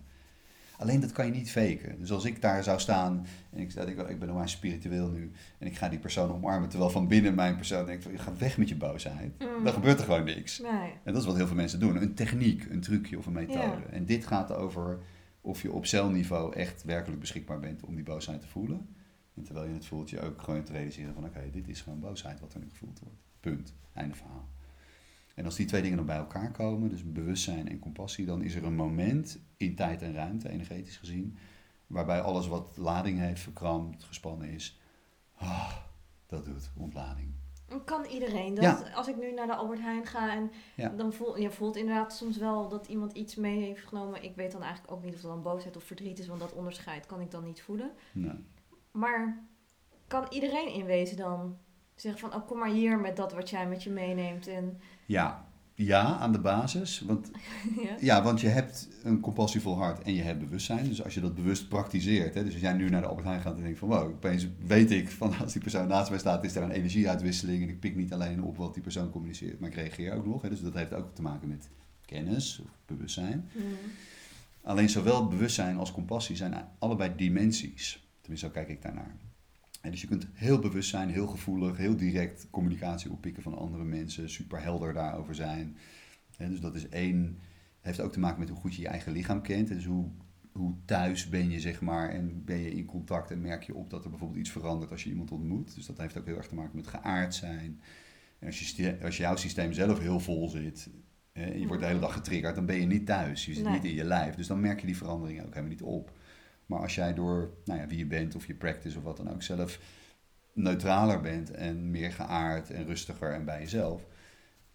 Alleen 0.78 1.00
dat 1.00 1.12
kan 1.12 1.26
je 1.26 1.32
niet 1.32 1.50
faken. 1.50 1.98
Dus 1.98 2.12
als 2.12 2.24
ik 2.24 2.42
daar 2.42 2.62
zou 2.62 2.80
staan 2.80 3.26
en 3.50 3.61
ik, 3.61 3.74
ik, 3.74 4.09
ik 4.09 4.18
ben 4.18 4.34
maar 4.34 4.48
spiritueel 4.48 5.09
nu 5.09 5.32
en 5.59 5.66
ik 5.66 5.76
ga 5.76 5.88
die 5.88 5.98
persoon 5.98 6.32
omarmen, 6.32 6.68
terwijl 6.68 6.90
van 6.90 7.09
binnen 7.09 7.34
mijn 7.34 7.57
persoon 7.57 7.86
denkt 7.86 8.02
van 8.02 8.12
je 8.12 8.18
gaat 8.18 8.38
weg 8.38 8.59
met 8.59 8.68
je 8.68 8.76
boosheid, 8.76 9.32
Mm. 9.38 9.64
dan 9.64 9.72
gebeurt 9.72 9.98
er 9.98 10.04
gewoon 10.04 10.24
niks. 10.24 10.59
Nee. 10.59 10.92
En 11.02 11.12
dat 11.12 11.16
is 11.22 11.26
wat 11.26 11.36
heel 11.36 11.46
veel 11.46 11.57
mensen 11.57 11.80
doen. 11.80 12.02
Een 12.02 12.14
techniek, 12.14 12.66
een 12.70 12.80
trucje 12.80 13.18
of 13.18 13.26
een 13.26 13.32
methode. 13.32 13.61
Ja. 13.61 13.90
En 13.90 14.07
dit 14.07 14.26
gaat 14.26 14.52
over 14.52 14.98
of 15.40 15.62
je 15.62 15.72
op 15.72 15.86
celniveau 15.86 16.54
echt 16.54 16.84
werkelijk 16.84 17.20
beschikbaar 17.20 17.61
bent 17.61 17.82
om 17.84 17.94
die 17.94 18.04
boosheid 18.04 18.40
te 18.40 18.46
voelen. 18.46 18.88
En 19.37 19.43
terwijl 19.43 19.66
je 19.66 19.74
het 19.74 19.87
voelt, 19.87 20.11
je 20.11 20.20
ook 20.20 20.43
gewoon 20.43 20.62
te 20.62 20.72
realiseren 20.72 21.14
van 21.14 21.24
oké, 21.24 21.51
dit 21.51 21.68
is 21.68 21.80
gewoon 21.80 22.01
boosheid 22.01 22.41
wat 22.41 22.55
er 22.55 22.61
nu 22.61 22.68
gevoeld 22.70 22.99
wordt. 22.99 23.18
Punt. 23.41 23.74
Einde 23.93 24.14
verhaal. 24.14 24.49
En 25.34 25.45
als 25.45 25.57
die 25.57 25.66
twee 25.66 25.82
dingen 25.82 25.97
dan 25.97 26.07
bij 26.07 26.16
elkaar 26.16 26.51
komen, 26.51 26.89
dus 26.89 27.12
bewustzijn 27.12 27.68
en 27.68 27.78
compassie, 27.78 28.26
dan 28.26 28.43
is 28.43 28.55
er 28.55 28.64
een 28.64 28.74
moment 28.74 29.39
in 29.57 29.74
tijd 29.74 30.03
en 30.03 30.12
ruimte, 30.12 30.49
energetisch 30.49 30.97
gezien, 30.97 31.37
waarbij 31.87 32.20
alles 32.20 32.47
wat 32.49 32.76
lading 32.76 33.18
heeft, 33.18 33.41
verkrampt, 33.41 34.05
gespannen 34.05 34.49
is, 34.49 34.80
ah, 35.34 35.76
dat 36.26 36.45
doet 36.45 36.70
ontlading. 36.76 37.34
Kan 37.84 38.05
iedereen 38.05 38.55
dat? 38.55 38.64
Ja. 38.64 38.93
Als 38.95 39.09
ik 39.09 39.16
nu 39.16 39.32
naar 39.32 39.47
de 39.47 39.55
Albert 39.55 39.80
Heijn 39.80 40.07
ga 40.07 40.34
en 40.34 40.51
Ja. 40.76 40.89
dan 40.89 41.12
voel 41.12 41.39
je 41.39 41.51
voelt 41.51 41.76
inderdaad 41.76 42.12
soms 42.12 42.37
wel 42.37 42.68
dat 42.68 42.87
iemand 42.87 43.12
iets 43.12 43.34
mee 43.34 43.59
heeft 43.61 43.84
genomen. 43.87 44.22
Ik 44.22 44.37
weet 44.37 44.53
dan 44.53 44.62
eigenlijk 44.62 44.93
ook 44.93 45.05
niet 45.05 45.14
of 45.14 45.20
dat 45.20 45.30
dan 45.30 45.43
boosheid 45.43 45.76
of 45.76 45.84
verdriet 45.84 46.18
is, 46.18 46.26
want 46.26 46.41
dat 46.41 46.53
onderscheid 46.53 47.07
kan 47.07 47.20
ik 47.20 47.30
dan 47.30 47.45
niet 47.45 47.62
voelen. 47.62 47.91
Nou, 48.12 48.37
Maar 48.97 49.47
kan 50.07 50.26
iedereen 50.30 50.74
in 50.74 50.84
wezen 50.84 51.16
dan 51.16 51.57
zeggen 51.94 52.20
van, 52.20 52.34
oh 52.34 52.47
kom 52.47 52.59
maar 52.59 52.70
hier 52.70 52.99
met 52.99 53.16
dat 53.16 53.32
wat 53.32 53.51
jij 53.51 53.68
met 53.68 53.82
je 53.82 53.90
meeneemt 53.90 54.47
en 54.47 54.80
ja, 55.07 55.47
ja, 55.74 56.18
aan 56.18 56.32
de 56.32 56.40
basis. 56.40 57.01
Want 57.01 57.30
ja. 57.82 57.97
Ja, 58.01 58.22
want 58.22 58.40
je 58.40 58.49
hebt 58.49 58.88
een 59.03 59.20
compassievol 59.20 59.76
hart 59.76 60.03
en 60.03 60.14
je 60.14 60.22
hebt 60.22 60.38
bewustzijn. 60.38 60.88
Dus 60.88 61.05
als 61.05 61.14
je 61.14 61.20
dat 61.20 61.34
bewust 61.34 61.68
praktiseert, 61.68 62.34
hè, 62.34 62.44
dus 62.44 62.53
als 62.53 62.62
jij 62.62 62.72
nu 62.72 62.88
naar 62.88 63.01
de 63.01 63.07
Albert 63.07 63.26
Heijn 63.26 63.40
gaat 63.40 63.57
en 63.57 63.62
denkt 63.62 63.78
van 63.78 63.88
wow, 63.88 64.09
opeens 64.09 64.47
weet 64.66 64.90
ik 64.90 65.11
van 65.11 65.38
als 65.38 65.53
die 65.53 65.62
persoon 65.62 65.88
naast 65.88 66.11
mij 66.11 66.18
staat, 66.18 66.44
is 66.44 66.57
er 66.57 66.62
een 66.62 66.70
energieuitwisseling 66.70 67.62
en 67.62 67.68
ik 67.68 67.80
pik 67.80 67.97
niet 67.97 68.12
alleen 68.12 68.42
op 68.42 68.57
wat 68.57 68.74
die 68.74 68.82
persoon 68.82 69.11
communiceert, 69.11 69.61
maar 69.61 69.68
ik 69.68 69.74
reageer 69.74 70.14
ook 70.14 70.26
nog. 70.26 70.42
Hè, 70.42 70.49
dus 70.49 70.61
dat 70.61 70.74
heeft 70.74 70.94
ook 70.94 71.14
te 71.14 71.22
maken 71.22 71.49
met 71.49 71.68
kennis 72.05 72.61
of 72.64 72.70
bewustzijn. 72.86 73.51
Mm. 73.53 73.62
Alleen 74.62 74.88
zowel 74.88 75.26
bewustzijn 75.26 75.76
als 75.76 75.92
compassie 75.92 76.36
zijn 76.36 76.55
allebei 76.78 77.12
dimensies. 77.16 78.05
Tenminste, 78.27 78.47
zo 78.47 78.53
kijk 78.53 78.68
ik 78.68 78.83
daarnaar. 78.83 79.16
En 79.81 79.91
dus 79.91 80.01
je 80.01 80.07
kunt 80.07 80.27
heel 80.33 80.59
bewust 80.59 80.89
zijn, 80.91 81.09
heel 81.09 81.27
gevoelig, 81.27 81.77
heel 81.77 81.97
direct 81.97 82.47
communicatie 82.51 83.11
oppikken 83.11 83.43
van 83.43 83.59
andere 83.59 83.85
mensen, 83.85 84.31
super 84.31 84.62
helder 84.62 84.93
daarover 84.93 85.35
zijn. 85.35 85.77
Dus 86.37 86.61
dat 86.61 86.74
is 86.74 86.89
één, 86.89 87.39
heeft 87.81 88.01
ook 88.01 88.12
te 88.12 88.20
maken 88.20 88.39
met 88.39 88.49
hoe 88.49 88.59
goed 88.59 88.74
je 88.74 88.83
je 88.83 88.89
eigen 88.89 89.12
lichaam 89.12 89.43
kent. 89.43 89.68
Dus 89.68 89.85
hoe, 89.85 90.09
hoe 90.53 90.74
thuis 90.85 91.29
ben 91.29 91.51
je, 91.51 91.61
zeg 91.61 91.81
maar, 91.81 92.09
en 92.09 92.45
ben 92.45 92.59
je 92.59 92.70
in 92.70 92.85
contact 92.85 93.31
en 93.31 93.41
merk 93.41 93.62
je 93.62 93.74
op 93.74 93.91
dat 93.91 94.05
er 94.05 94.11
bijvoorbeeld 94.11 94.41
iets 94.41 94.51
verandert 94.51 94.91
als 94.91 95.03
je 95.05 95.11
iemand 95.11 95.31
ontmoet. 95.33 95.74
Dus 95.74 95.87
dat 95.87 95.99
heeft 95.99 96.18
ook 96.18 96.27
heel 96.27 96.37
erg 96.37 96.49
te 96.49 96.55
maken 96.55 96.77
met 96.77 96.87
geaard 96.87 97.35
zijn. 97.35 97.81
En 98.39 98.47
als, 98.47 98.70
je, 98.70 98.99
als 99.03 99.16
jouw 99.16 99.37
systeem 99.37 99.72
zelf 99.72 99.99
heel 99.99 100.20
vol 100.20 100.49
zit 100.49 100.91
en 101.33 101.61
je 101.61 101.66
wordt 101.66 101.83
de 101.83 101.89
hele 101.89 102.01
dag 102.01 102.12
getriggerd, 102.12 102.55
dan 102.55 102.66
ben 102.66 102.81
je 102.81 102.87
niet 102.87 103.07
thuis. 103.07 103.47
Je 103.47 103.55
zit 103.55 103.64
Nee. 103.64 103.72
niet 103.72 103.85
in 103.85 103.95
je 103.95 104.05
lijf. 104.05 104.35
Dus 104.35 104.47
dan 104.47 104.61
merk 104.61 104.81
je 104.81 104.87
die 104.87 104.97
veranderingen 104.97 105.45
ook 105.45 105.55
helemaal 105.55 105.70
niet 105.70 105.83
op. 105.83 106.15
Maar 106.66 106.80
als 106.80 106.94
jij 106.94 107.14
door 107.14 107.50
nou 107.64 107.80
ja, 107.80 107.86
wie 107.86 107.98
je 107.98 108.06
bent 108.06 108.34
of 108.34 108.46
je 108.46 108.54
practice 108.54 108.98
of 108.98 109.04
wat 109.04 109.16
dan 109.16 109.30
ook 109.30 109.42
zelf 109.42 109.80
neutraler 110.52 111.20
bent 111.20 111.50
en 111.50 111.90
meer 111.90 112.12
geaard 112.12 112.70
en 112.70 112.84
rustiger 112.84 113.32
en 113.32 113.44
bij 113.44 113.60
jezelf, 113.60 114.06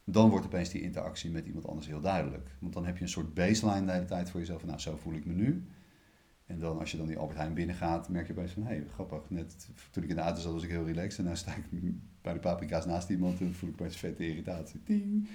dan 0.03 0.29
wordt 0.29 0.45
opeens 0.45 0.69
die 0.69 0.81
interactie 0.81 1.31
met 1.31 1.45
iemand 1.45 1.67
anders 1.67 1.87
heel 1.87 2.01
duidelijk. 2.01 2.49
Want 2.59 2.73
dan 2.73 2.85
heb 2.85 2.97
je 2.97 3.03
een 3.03 3.09
soort 3.09 3.33
baseline 3.33 3.85
de 3.85 3.91
hele 3.91 4.05
tijd 4.05 4.29
voor 4.29 4.39
jezelf 4.39 4.59
van 4.59 4.69
nou, 4.69 4.81
zo 4.81 4.97
voel 4.97 5.13
ik 5.13 5.25
me 5.25 5.33
nu. 5.33 5.65
En 6.45 6.59
dan 6.59 6.79
als 6.79 6.91
je 6.91 6.97
dan 6.97 7.07
die 7.07 7.17
Albert 7.17 7.37
Heijn 7.37 7.53
binnengaat, 7.53 8.09
merk 8.09 8.27
je 8.27 8.33
opeens 8.33 8.51
van 8.51 8.63
hé, 8.63 8.75
hey, 8.75 8.85
grappig. 8.93 9.29
Net 9.29 9.69
toen 9.91 10.03
ik 10.03 10.09
in 10.09 10.15
de 10.15 10.21
auto 10.21 10.41
zat 10.41 10.53
was 10.53 10.63
ik 10.63 10.69
heel 10.69 10.85
relaxed 10.85 11.19
en 11.19 11.25
nu 11.25 11.35
sta 11.35 11.55
ik 11.55 11.93
bij 12.21 12.33
de 12.33 12.39
paprika's 12.39 12.85
naast 12.85 13.09
iemand 13.09 13.39
en 13.39 13.53
voel 13.53 13.69
ik 13.69 13.81
opeens 13.81 13.97
vette 13.97 14.27
irritatie. 14.27 14.81
Ding. 14.85 15.27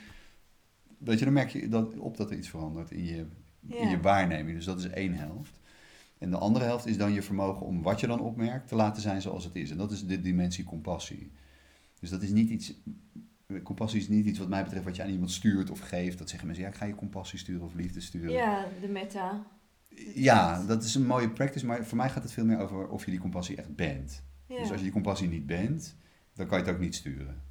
Weet 0.98 1.18
je, 1.18 1.24
dan 1.24 1.34
merk 1.34 1.50
je 1.50 1.68
dat, 1.68 1.98
op 1.98 2.16
dat 2.16 2.30
er 2.30 2.36
iets 2.36 2.48
verandert 2.48 2.90
in 2.90 3.04
je, 3.04 3.26
in 3.66 3.88
je 3.88 4.00
waarneming. 4.00 4.56
Dus 4.56 4.64
dat 4.64 4.78
is 4.78 4.86
één 4.86 5.14
helft. 5.14 5.60
En 6.18 6.30
de 6.30 6.38
andere 6.38 6.64
helft 6.64 6.86
is 6.86 6.98
dan 6.98 7.12
je 7.12 7.22
vermogen 7.22 7.66
om 7.66 7.82
wat 7.82 8.00
je 8.00 8.06
dan 8.06 8.20
opmerkt 8.20 8.68
te 8.68 8.74
laten 8.74 9.02
zijn 9.02 9.22
zoals 9.22 9.44
het 9.44 9.54
is. 9.54 9.70
En 9.70 9.76
dat 9.76 9.92
is 9.92 10.06
de 10.06 10.20
dimensie 10.20 10.64
compassie. 10.64 11.32
Dus 12.00 12.10
dat 12.10 12.22
is 12.22 12.30
niet 12.30 12.50
iets. 12.50 12.74
Compassie 13.62 14.00
is 14.00 14.08
niet 14.08 14.26
iets 14.26 14.38
wat 14.38 14.48
mij 14.48 14.62
betreft 14.62 14.84
wat 14.84 14.96
je 14.96 15.02
aan 15.02 15.10
iemand 15.10 15.30
stuurt 15.30 15.70
of 15.70 15.80
geeft. 15.80 16.18
Dat 16.18 16.28
zeggen 16.28 16.46
mensen, 16.46 16.64
ja, 16.64 16.70
ik 16.70 16.76
ga 16.76 16.84
je 16.84 16.94
compassie 16.94 17.38
sturen 17.38 17.66
of 17.66 17.74
liefde 17.74 18.00
sturen. 18.00 18.30
ja, 18.30 18.66
de 18.80 18.88
meta. 18.88 19.46
Ja, 20.14 20.64
dat 20.64 20.84
is 20.84 20.94
een 20.94 21.06
mooie 21.06 21.30
practice, 21.30 21.66
maar 21.66 21.84
voor 21.84 21.96
mij 21.96 22.10
gaat 22.10 22.22
het 22.22 22.32
veel 22.32 22.44
meer 22.44 22.58
over 22.58 22.88
of 22.88 23.04
je 23.04 23.10
die 23.10 23.20
compassie 23.20 23.56
echt 23.56 23.74
bent. 23.74 24.22
Ja. 24.46 24.58
Dus 24.58 24.68
als 24.68 24.76
je 24.76 24.84
die 24.84 24.92
compassie 24.92 25.28
niet 25.28 25.46
bent, 25.46 25.96
dan 26.34 26.46
kan 26.46 26.58
je 26.58 26.64
het 26.64 26.74
ook 26.74 26.80
niet 26.80 26.94
sturen. 26.94 27.42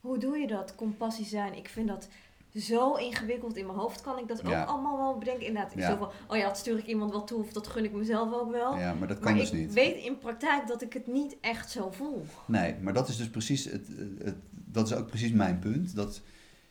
Hoe 0.00 0.18
doe 0.18 0.38
je 0.38 0.46
dat, 0.46 0.74
compassie 0.74 1.24
zijn? 1.24 1.56
Ik 1.56 1.68
vind 1.68 1.88
dat 1.88 2.08
zo 2.56 2.94
ingewikkeld 2.94 3.56
in 3.56 3.66
mijn 3.66 3.78
hoofd. 3.78 4.00
Kan 4.00 4.18
ik 4.18 4.28
dat 4.28 4.40
Ja. 4.44 4.62
ook 4.62 4.68
allemaal 4.68 4.96
wel 4.98 5.18
bedenken? 5.18 5.46
Inderdaad, 5.46 5.72
ik 5.72 5.78
Ja. 5.78 5.90
zo 5.90 5.96
van, 5.96 6.10
oh 6.28 6.36
ja, 6.36 6.46
dat 6.46 6.56
stuur 6.58 6.78
ik 6.78 6.86
iemand 6.86 7.10
wel 7.10 7.24
toe 7.24 7.38
of 7.40 7.52
dat 7.52 7.66
gun 7.66 7.84
ik 7.84 7.92
mezelf 7.92 8.32
ook 8.32 8.50
wel. 8.50 8.76
Ja, 8.76 8.94
maar 8.94 9.08
dat 9.08 9.18
kan 9.18 9.30
maar 9.32 9.40
dus 9.40 9.50
ik 9.50 9.58
niet. 9.58 9.72
weet 9.72 9.96
in 10.04 10.18
praktijk 10.18 10.66
dat 10.66 10.82
ik 10.82 10.92
het 10.92 11.06
niet 11.06 11.36
echt 11.40 11.70
zo 11.70 11.90
voel. 11.90 12.24
Nee, 12.46 12.74
maar 12.80 12.92
dat 12.92 13.08
is 13.08 13.16
dus 13.16 13.30
precies 13.30 13.64
het, 13.64 13.88
het, 14.18 14.36
dat 14.50 14.86
is 14.86 14.94
ook 14.94 15.06
precies 15.06 15.32
mijn 15.32 15.58
punt. 15.58 15.94
Dat 15.94 16.22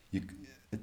je, 0.09 0.21
het, 0.69 0.79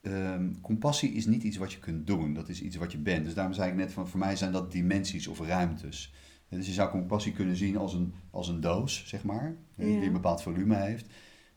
ehm, 0.00 0.50
compassie 0.60 1.12
is 1.12 1.26
niet 1.26 1.42
iets 1.42 1.56
wat 1.56 1.72
je 1.72 1.78
kunt 1.78 2.06
doen, 2.06 2.34
dat 2.34 2.48
is 2.48 2.62
iets 2.62 2.76
wat 2.76 2.92
je 2.92 2.98
bent. 2.98 3.24
Dus 3.24 3.34
daarom 3.34 3.54
zei 3.54 3.70
ik 3.70 3.76
net 3.76 3.92
van, 3.92 4.08
voor 4.08 4.18
mij 4.18 4.36
zijn 4.36 4.52
dat 4.52 4.72
dimensies 4.72 5.26
of 5.26 5.40
ruimtes. 5.40 6.12
Dus 6.48 6.66
je 6.66 6.72
zou 6.72 6.90
compassie 6.90 7.32
kunnen 7.32 7.56
zien 7.56 7.76
als 7.76 7.94
een, 7.94 8.14
als 8.30 8.48
een 8.48 8.60
doos, 8.60 9.02
zeg 9.06 9.22
maar, 9.24 9.56
Ja. 9.74 9.84
die 9.84 10.02
een 10.02 10.12
bepaald 10.12 10.42
volume 10.42 10.76
heeft. 10.76 11.06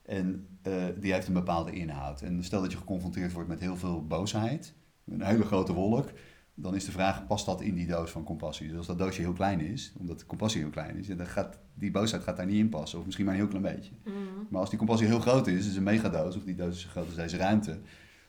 En 0.04 0.58
eh, 0.62 0.72
die 1.00 1.12
heeft 1.12 1.26
een 1.26 1.32
bepaalde 1.32 1.72
inhoud. 1.72 2.22
En 2.22 2.44
stel 2.44 2.60
dat 2.60 2.70
je 2.72 2.78
geconfronteerd 2.78 3.32
wordt 3.32 3.48
met 3.48 3.60
heel 3.60 3.76
veel 3.76 4.06
boosheid, 4.06 4.74
een 5.04 5.22
hele 5.22 5.44
grote 5.44 5.72
wolk, 5.72 6.10
dan 6.54 6.74
is 6.74 6.84
de 6.84 6.92
vraag, 6.92 7.26
past 7.26 7.46
dat 7.46 7.60
in 7.60 7.74
die 7.74 7.86
doos 7.86 8.10
van 8.10 8.24
compassie? 8.24 8.68
Dus 8.68 8.76
als 8.76 8.86
dat 8.86 8.98
doosje 8.98 9.20
heel 9.20 9.32
klein 9.32 9.60
is, 9.60 9.92
omdat 9.98 10.18
de 10.18 10.26
compassie 10.26 10.60
heel 10.60 10.70
klein 10.70 10.96
is, 10.96 11.06
dan 11.06 11.26
gaat 11.26 11.58
die 11.74 11.90
boosheid 11.90 12.22
gaat 12.22 12.36
daar 12.36 12.46
niet 12.46 12.58
in 12.58 12.68
passen. 12.68 12.98
Of 12.98 13.04
misschien 13.04 13.26
maar 13.26 13.34
een 13.34 13.40
heel 13.40 13.60
klein 13.60 13.76
beetje. 13.76 13.92
Mm. 14.04 14.46
Maar 14.50 14.60
als 14.60 14.70
die 14.70 14.78
compassie 14.78 15.06
heel 15.06 15.20
groot 15.20 15.46
is, 15.46 15.64
dus 15.64 15.76
een 15.76 15.82
megadoos, 15.82 16.36
of 16.36 16.44
die 16.44 16.54
doos 16.54 16.74
is 16.74 16.80
zo 16.80 16.88
groot 16.88 17.06
als 17.06 17.14
deze 17.14 17.36
ruimte, 17.36 17.78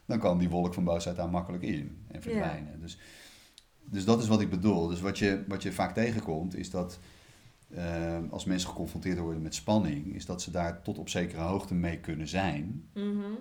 dan 0.06 0.20
kan 0.20 0.38
die 0.38 0.50
wolk 0.50 0.74
van 0.74 0.84
boosheid 0.84 1.16
daar 1.16 1.30
makkelijk 1.30 1.64
in 1.64 2.06
en 2.08 2.22
verdwijnen. 2.22 2.80
Dus, 2.80 3.00
dus 3.84 4.06
dat 4.06 4.22
is 4.22 4.28
wat 4.28 4.42
ik 4.42 4.50
bedoel. 4.50 4.88
Dus 4.88 5.02
wat 5.02 5.20
je, 5.20 5.44
wat 5.48 5.64
je 5.64 5.72
vaak 5.72 5.94
tegenkomt, 5.94 6.56
is 6.56 6.70
dat 6.70 7.00
eh, 7.70 8.20
als 8.30 8.46
mensen 8.46 8.70
geconfronteerd 8.70 9.20
worden 9.20 9.42
met 9.42 9.56
spanning, 9.56 10.16
is 10.16 10.26
dat 10.26 10.42
ze 10.42 10.52
daar 10.52 10.82
tot 10.82 10.98
op 10.98 11.10
zekere 11.10 11.42
hoogte 11.42 11.74
mee 11.74 12.00
kunnen 12.00 12.28
zijn. 12.28 12.90
Mhm. 12.94 13.32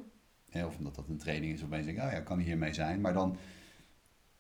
Of 0.66 0.76
omdat 0.76 0.94
dat 0.94 1.08
een 1.08 1.18
training 1.18 1.52
is, 1.52 1.62
of 1.62 1.68
mensen 1.68 1.86
denken, 1.86 2.06
oh 2.06 2.12
ja, 2.12 2.20
kan 2.20 2.38
hiermee 2.38 2.74
zijn. 2.74 3.00
Maar 3.00 3.12
dan, 3.12 3.36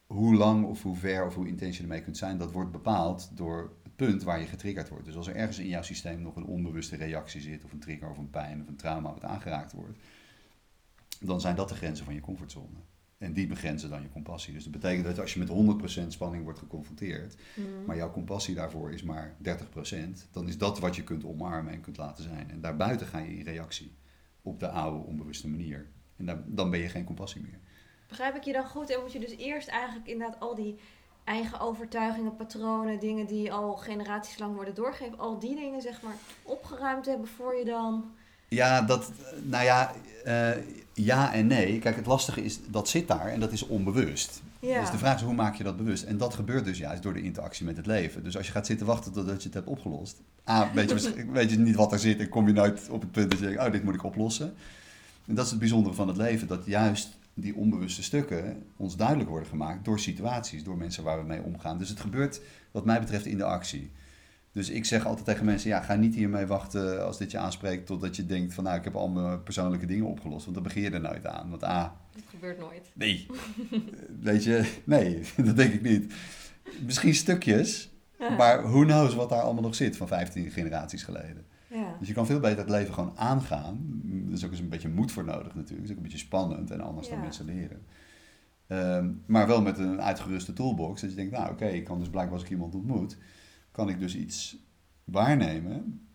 hoe 0.06 0.34
lang 0.34 0.64
of 0.64 0.82
hoe 0.82 0.96
ver 0.96 1.26
of 1.26 1.34
hoe 1.34 1.48
intens 1.48 1.76
je 1.76 1.82
ermee 1.82 2.02
kunt 2.02 2.16
zijn, 2.16 2.38
dat 2.38 2.52
wordt 2.52 2.72
bepaald 2.72 3.30
door 3.36 3.72
het 3.82 3.96
punt 3.96 4.22
waar 4.22 4.40
je 4.40 4.46
getriggerd 4.46 4.88
wordt. 4.88 5.04
Dus 5.04 5.16
als 5.16 5.26
er 5.26 5.36
ergens 5.36 5.58
in 5.58 5.68
jouw 5.68 5.82
systeem 5.82 6.22
nog 6.22 6.36
een 6.36 6.46
onbewuste 6.46 6.96
reactie 6.96 7.40
zit, 7.40 7.64
of 7.64 7.72
een 7.72 7.78
trigger 7.78 8.10
of 8.10 8.18
een 8.18 8.30
pijn 8.30 8.60
of 8.60 8.68
een 8.68 8.76
trauma 8.76 9.12
wat 9.12 9.24
aangeraakt 9.24 9.72
wordt, 9.72 9.98
dan 11.20 11.40
zijn 11.40 11.56
dat 11.56 11.68
de 11.68 11.74
grenzen 11.74 12.04
van 12.04 12.14
je 12.14 12.20
comfortzone. 12.20 12.78
En 13.24 13.32
die 13.32 13.46
begrenzen 13.46 13.90
dan 13.90 14.02
je 14.02 14.10
compassie. 14.10 14.54
Dus 14.54 14.62
dat 14.62 14.72
betekent 14.72 15.04
dat 15.04 15.20
als 15.20 15.32
je 15.32 15.38
met 15.38 15.48
100% 15.48 16.12
spanning 16.12 16.44
wordt 16.44 16.58
geconfronteerd, 16.58 17.36
Mhm. 17.54 17.84
maar 17.86 17.96
jouw 17.96 18.10
compassie 18.10 18.54
daarvoor 18.54 18.92
is 18.92 19.02
maar 19.02 19.34
30%, 19.38 20.28
dan 20.32 20.48
is 20.48 20.58
dat 20.58 20.78
wat 20.78 20.96
je 20.96 21.04
kunt 21.04 21.24
omarmen 21.24 21.72
en 21.72 21.80
kunt 21.80 21.96
laten 21.96 22.24
zijn. 22.24 22.50
En 22.50 22.60
daarbuiten 22.60 23.06
ga 23.06 23.18
je 23.18 23.36
in 23.36 23.44
reactie 23.44 23.92
op 24.42 24.60
de 24.60 24.68
oude 24.68 25.06
onbewuste 25.06 25.48
manier. 25.48 25.86
En 26.16 26.26
dan, 26.26 26.42
dan 26.46 26.70
ben 26.70 26.80
je 26.80 26.88
geen 26.88 27.04
compassie 27.04 27.40
meer. 27.42 27.58
Begrijp 28.08 28.34
ik 28.34 28.42
je 28.42 28.52
dan 28.52 28.66
goed? 28.66 28.90
En 28.90 29.00
moet 29.00 29.12
je 29.12 29.18
dus 29.18 29.36
eerst 29.36 29.68
eigenlijk 29.68 30.06
inderdaad 30.08 30.40
al 30.40 30.54
die 30.54 30.78
eigen 31.24 31.60
overtuigingen, 31.60 32.36
patronen, 32.36 33.00
dingen 33.00 33.26
die 33.26 33.52
al 33.52 33.76
generaties 33.76 34.38
lang 34.38 34.54
worden 34.54 34.74
doorgegeven, 34.74 35.18
al 35.18 35.38
die 35.38 35.54
dingen 35.54 35.82
zeg 35.82 36.02
maar 36.02 36.16
opgeruimd 36.42 37.06
hebben 37.06 37.28
voor 37.28 37.56
je 37.56 37.64
dan. 37.64 38.14
Ja, 38.48 38.82
dat, 38.82 39.12
nou 39.42 39.64
ja, 39.64 39.92
eh, 40.24 40.50
ja 40.92 41.32
en 41.34 41.46
nee. 41.46 41.78
Kijk, 41.78 41.96
het 41.96 42.06
lastige 42.06 42.44
is, 42.44 42.58
dat 42.66 42.88
zit 42.88 43.08
daar 43.08 43.26
en 43.26 43.40
dat 43.40 43.52
is 43.52 43.66
onbewust. 43.66 44.42
Ja. 44.60 44.80
Dus 44.80 44.90
de 44.90 44.98
vraag 44.98 45.16
is, 45.16 45.22
hoe 45.22 45.34
maak 45.34 45.54
je 45.54 45.64
dat 45.64 45.76
bewust? 45.76 46.02
En 46.04 46.18
dat 46.18 46.34
gebeurt 46.34 46.64
dus 46.64 46.78
juist 46.78 47.02
door 47.02 47.12
de 47.12 47.22
interactie 47.22 47.64
met 47.64 47.76
het 47.76 47.86
leven. 47.86 48.24
Dus 48.24 48.36
als 48.36 48.46
je 48.46 48.52
gaat 48.52 48.66
zitten 48.66 48.86
wachten 48.86 49.12
totdat 49.12 49.42
je 49.42 49.44
het 49.44 49.54
hebt 49.54 49.66
opgelost. 49.66 50.16
A, 50.48 50.70
weet 50.74 50.90
je, 50.90 51.26
weet 51.32 51.50
je 51.50 51.58
niet 51.58 51.74
wat 51.74 51.92
er 51.92 51.98
zit 51.98 52.20
en 52.20 52.28
kom 52.28 52.46
je 52.46 52.52
nooit 52.52 52.88
op 52.90 53.00
het 53.00 53.12
punt 53.12 53.30
dat 53.30 53.38
je 53.38 53.46
denkt, 53.46 53.62
oh, 53.62 53.72
dit 53.72 53.84
moet 53.84 53.94
ik 53.94 54.04
oplossen. 54.04 54.54
En 55.26 55.34
dat 55.34 55.44
is 55.44 55.50
het 55.50 55.60
bijzondere 55.60 55.94
van 55.94 56.08
het 56.08 56.16
leven, 56.16 56.48
dat 56.48 56.66
juist 56.66 57.16
die 57.34 57.54
onbewuste 57.54 58.02
stukken 58.02 58.62
ons 58.76 58.96
duidelijk 58.96 59.28
worden 59.28 59.48
gemaakt 59.48 59.84
door 59.84 60.00
situaties, 60.00 60.64
door 60.64 60.76
mensen 60.76 61.04
waar 61.04 61.18
we 61.18 61.24
mee 61.24 61.42
omgaan. 61.42 61.78
Dus 61.78 61.88
het 61.88 62.00
gebeurt 62.00 62.40
wat 62.70 62.84
mij 62.84 63.00
betreft 63.00 63.26
in 63.26 63.36
de 63.36 63.44
actie. 63.44 63.90
Dus 64.54 64.70
ik 64.70 64.84
zeg 64.84 65.06
altijd 65.06 65.26
tegen 65.26 65.44
mensen, 65.44 65.70
ja, 65.70 65.80
ga 65.80 65.94
niet 65.94 66.14
hiermee 66.14 66.46
wachten 66.46 67.04
als 67.04 67.18
dit 67.18 67.30
je 67.30 67.38
aanspreekt 67.38 67.86
totdat 67.86 68.16
je 68.16 68.26
denkt 68.26 68.54
van, 68.54 68.64
nou, 68.64 68.76
ik 68.76 68.84
heb 68.84 68.94
al 68.94 69.08
mijn 69.08 69.42
persoonlijke 69.42 69.86
dingen 69.86 70.06
opgelost. 70.06 70.42
Want 70.42 70.54
dan 70.54 70.64
begin 70.64 70.82
je 70.82 70.90
er 70.90 71.00
nooit 71.00 71.26
aan. 71.26 71.50
Want 71.50 71.64
A, 71.64 71.96
Dat 72.14 72.22
gebeurt 72.30 72.58
nooit. 72.58 72.90
Nee. 72.92 73.26
Weet 74.20 74.44
je, 74.44 74.72
nee, 74.84 75.22
dat 75.44 75.56
denk 75.56 75.72
ik 75.72 75.82
niet. 75.82 76.14
Misschien 76.84 77.14
stukjes, 77.14 77.90
maar 78.18 78.62
who 78.62 78.84
knows 78.84 79.14
wat 79.14 79.28
daar 79.28 79.40
allemaal 79.40 79.62
nog 79.62 79.74
zit 79.74 79.96
van 79.96 80.08
15 80.08 80.50
generaties 80.50 81.02
geleden. 81.02 81.46
Ja. 81.66 81.96
Dus 81.98 82.08
je 82.08 82.14
kan 82.14 82.26
veel 82.26 82.40
beter 82.40 82.58
het 82.58 82.70
leven 82.70 82.94
gewoon 82.94 83.12
aangaan. 83.16 84.02
Er 84.26 84.32
is 84.32 84.44
ook 84.44 84.50
eens 84.50 84.60
een 84.60 84.68
beetje 84.68 84.88
moed 84.88 85.12
voor 85.12 85.24
nodig 85.24 85.54
natuurlijk. 85.54 85.70
Het 85.70 85.84
is 85.84 85.90
ook 85.90 85.96
een 85.96 86.02
beetje 86.02 86.18
spannend 86.18 86.70
en 86.70 86.80
anders 86.80 87.08
dan 87.08 87.20
mensen 87.20 87.44
leren. 87.44 87.82
Ehm, 88.66 89.10
maar 89.26 89.46
wel 89.46 89.62
met 89.62 89.78
een 89.78 90.00
uitgeruste 90.00 90.52
toolbox. 90.52 91.00
Dat 91.00 91.10
je 91.10 91.16
denkt, 91.16 91.32
nou 91.32 91.50
oké, 91.50 91.66
ik 91.66 91.84
kan 91.84 91.98
dus 91.98 92.08
blijkbaar 92.08 92.34
als 92.34 92.44
ik 92.44 92.50
iemand 92.50 92.74
ontmoet, 92.74 93.16
kan 93.74 93.88
ik 93.88 93.98
dus 93.98 94.16
iets 94.16 94.56
waarnemen. 95.04 96.06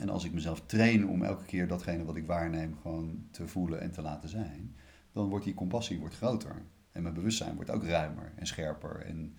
En 0.00 0.08
als 0.08 0.24
ik 0.24 0.32
mezelf 0.32 0.66
train 0.66 1.08
om 1.08 1.22
elke 1.22 1.44
keer 1.44 1.68
datgene 1.68 2.04
wat 2.04 2.16
ik 2.16 2.26
waarneem 2.26 2.76
gewoon 2.82 3.26
te 3.30 3.48
voelen 3.48 3.80
en 3.80 3.90
te 3.90 4.02
laten 4.02 4.28
zijn, 4.28 4.76
dan 5.12 5.28
wordt 5.28 5.44
die 5.44 5.54
compassie 5.54 5.98
wordt 5.98 6.16
groter. 6.16 6.62
En 6.92 7.02
mijn 7.02 7.14
bewustzijn 7.14 7.54
wordt 7.54 7.70
ook 7.70 7.84
ruimer 7.84 8.32
en 8.34 8.46
scherper 8.46 9.00
en 9.00 9.36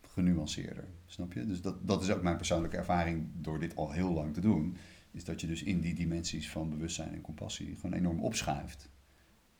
genuanceerder. 0.00 0.88
Snap 1.06 1.32
je? 1.32 1.46
Dus 1.46 1.60
dat, 1.60 1.88
dat 1.88 2.02
is 2.02 2.10
ook 2.10 2.22
mijn 2.22 2.36
persoonlijke 2.36 2.76
ervaring 2.76 3.28
door 3.34 3.58
dit 3.60 3.76
al 3.76 3.90
heel 3.92 4.12
lang 4.12 4.34
te 4.34 4.40
doen. 4.40 4.76
Is 5.10 5.24
dat 5.24 5.40
je 5.40 5.46
dus 5.46 5.62
in 5.62 5.80
die 5.80 5.94
dimensies 5.94 6.50
van 6.50 6.70
bewustzijn 6.70 7.12
en 7.12 7.20
compassie 7.20 7.74
gewoon 7.74 7.96
enorm 7.96 8.20
opschuift. 8.20 8.90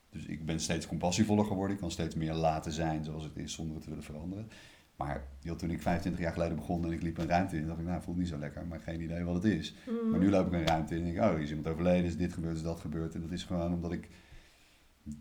Dus 0.09 0.25
ik 0.25 0.45
ben 0.45 0.59
steeds 0.59 0.87
compassievoller 0.87 1.45
geworden. 1.45 1.75
Ik 1.75 1.81
kan 1.81 1.91
steeds 1.91 2.15
meer 2.15 2.33
laten 2.33 2.71
zijn 2.71 3.03
zoals 3.03 3.23
het 3.23 3.37
is 3.37 3.53
zonder 3.53 3.75
het 3.75 3.83
te 3.83 3.89
willen 3.89 4.05
veranderen. 4.05 4.49
Maar 4.97 5.27
joh, 5.39 5.57
toen 5.57 5.71
ik 5.71 5.81
25 5.81 6.21
jaar 6.21 6.33
geleden 6.33 6.55
begon 6.55 6.85
en 6.85 6.91
ik 6.91 7.01
liep 7.01 7.17
een 7.17 7.27
ruimte 7.27 7.57
in, 7.57 7.67
dacht 7.67 7.79
ik, 7.79 7.85
nou, 7.85 8.01
voelt 8.01 8.17
niet 8.17 8.27
zo 8.27 8.37
lekker, 8.37 8.67
maar 8.67 8.79
geen 8.79 9.01
idee 9.01 9.23
wat 9.23 9.35
het 9.35 9.43
is. 9.43 9.75
Mhm. 9.85 10.09
Maar 10.09 10.19
nu 10.19 10.29
loop 10.29 10.47
ik 10.47 10.53
een 10.53 10.65
ruimte 10.65 10.95
in 10.95 10.99
en 10.99 11.05
denk 11.05 11.17
ik, 11.17 11.23
oh, 11.23 11.29
hier 11.29 11.41
is 11.43 11.49
iemand 11.49 11.67
overleden, 11.67 12.05
is 12.05 12.17
dit 12.17 12.33
gebeurd, 12.33 12.55
is 12.55 12.61
dat 12.61 12.79
gebeurd. 12.79 13.15
En 13.15 13.21
dat 13.21 13.31
is 13.31 13.43
gewoon 13.43 13.73
omdat 13.73 13.91
ik 13.91 14.09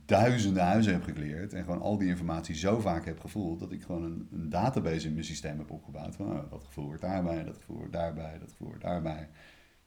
duizenden 0.06 0.62
huizen 0.62 0.92
heb 0.92 1.02
gecleared 1.02 1.52
en 1.52 1.64
gewoon 1.64 1.80
al 1.80 1.98
die 1.98 2.08
informatie 2.08 2.54
zo 2.54 2.80
vaak 2.80 3.04
heb 3.04 3.20
gevoeld, 3.20 3.60
dat 3.60 3.72
ik 3.72 3.82
gewoon 3.82 4.02
een, 4.02 4.28
een 4.32 4.48
database 4.48 5.06
in 5.06 5.12
mijn 5.12 5.24
systeem 5.24 5.58
heb 5.58 5.70
opgebouwd. 5.70 6.16
Van, 6.16 6.26
oh, 6.26 6.50
dat 6.50 6.64
gevoel 6.64 6.84
hoort 6.84 7.00
daarbij, 7.00 7.44
dat 7.44 7.56
gevoel 7.56 7.76
hoort 7.76 7.92
daarbij, 7.92 8.38
dat 8.38 8.50
gevoel 8.50 8.68
hoort 8.68 8.82
daarbij. 8.82 9.28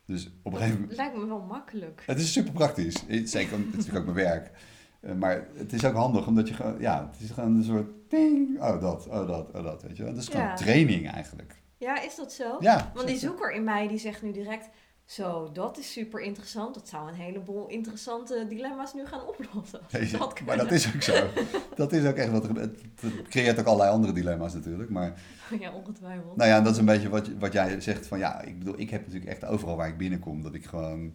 Dus 0.05 0.31
op 0.43 0.51
een 0.51 0.57
gegeven 0.57 0.79
moment... 0.79 0.97
Lijkt 0.97 1.17
me 1.17 1.25
wel 1.25 1.45
makkelijk. 1.45 2.03
Het 2.05 2.19
is 2.19 2.31
super 2.31 2.53
praktisch. 2.53 3.03
Zeker, 3.07 3.57
het 3.57 3.67
is 3.67 3.75
natuurlijk 3.75 3.97
ook 3.97 4.13
mijn 4.13 4.27
werk. 4.27 4.51
Eh, 4.99 5.13
Maar 5.13 5.47
het 5.53 5.73
is 5.73 5.85
ook 5.85 5.93
handig, 5.95 6.27
omdat 6.27 6.47
je 6.47 6.53
gewoon... 6.53 6.79
Ja, 6.79 7.09
het 7.11 7.21
is 7.21 7.31
gewoon 7.31 7.55
een 7.55 7.63
soort... 7.63 7.87
Ding, 8.09 8.61
oh 8.61 8.81
dat, 8.81 9.07
oh 9.07 9.27
dat, 9.27 9.51
oh 9.53 9.63
dat, 9.63 9.81
weet 9.81 9.97
je 9.97 10.03
wel. 10.03 10.13
Dat 10.13 10.21
is 10.21 10.27
gewoon 10.29 10.45
Ja. 10.45 10.53
training 10.55 11.11
eigenlijk. 11.11 11.55
Ja, 11.77 12.01
is 12.01 12.15
dat 12.15 12.33
zo? 12.33 12.57
Ja. 12.59 12.91
Want 12.93 13.07
die 13.07 13.17
zoeker 13.17 13.51
in 13.51 13.63
mij 13.63 13.87
die 13.87 13.97
zegt 13.97 14.21
nu 14.21 14.31
direct, 14.31 14.69
zo, 15.05 15.49
dat 15.53 15.77
is 15.77 15.91
super 15.91 16.21
interessant. 16.21 16.73
Dat 16.73 16.87
zou 16.87 17.07
een 17.09 17.13
heleboel 17.15 17.67
interessante 17.67 18.45
dilemma's 18.49 18.93
nu 18.93 19.05
gaan 19.05 19.27
oplossen. 19.27 19.79
Je, 19.89 20.09
Dat 20.17 20.39
maar 20.45 20.57
dat 20.57 20.71
is 20.71 20.95
ook 20.95 21.01
zo. 21.01 21.27
Dat 21.75 21.91
is 21.93 22.05
ook 22.05 22.15
echt 22.15 22.31
wat 22.31 22.41
er 22.41 22.47
gebeurt. 22.47 22.81
Het 23.01 23.27
creëert 23.27 23.59
ook 23.59 23.65
allerlei 23.65 23.91
andere 23.91 24.13
dilemma's 24.13 24.53
natuurlijk. 24.53 24.89
Maar 24.89 25.13
Ja, 25.59 25.71
ongetwijfeld. 25.73 26.35
nou 26.35 26.49
ja, 26.49 26.57
en 26.57 26.63
dat 26.63 26.73
is 26.73 26.79
een 26.79 26.85
beetje 26.85 27.09
wat, 27.09 27.29
wat 27.39 27.53
jij 27.53 27.81
zegt 27.81 28.07
van 28.07 28.19
ja, 28.19 28.41
ik 28.41 28.59
bedoel, 28.59 28.79
ik 28.79 28.89
heb 28.89 29.01
natuurlijk 29.05 29.31
echt 29.31 29.45
overal 29.45 29.75
waar 29.75 29.87
ik 29.87 29.97
binnenkom 29.97 30.41
dat 30.43 30.53
ik 30.53 30.65
gewoon. 30.65 31.13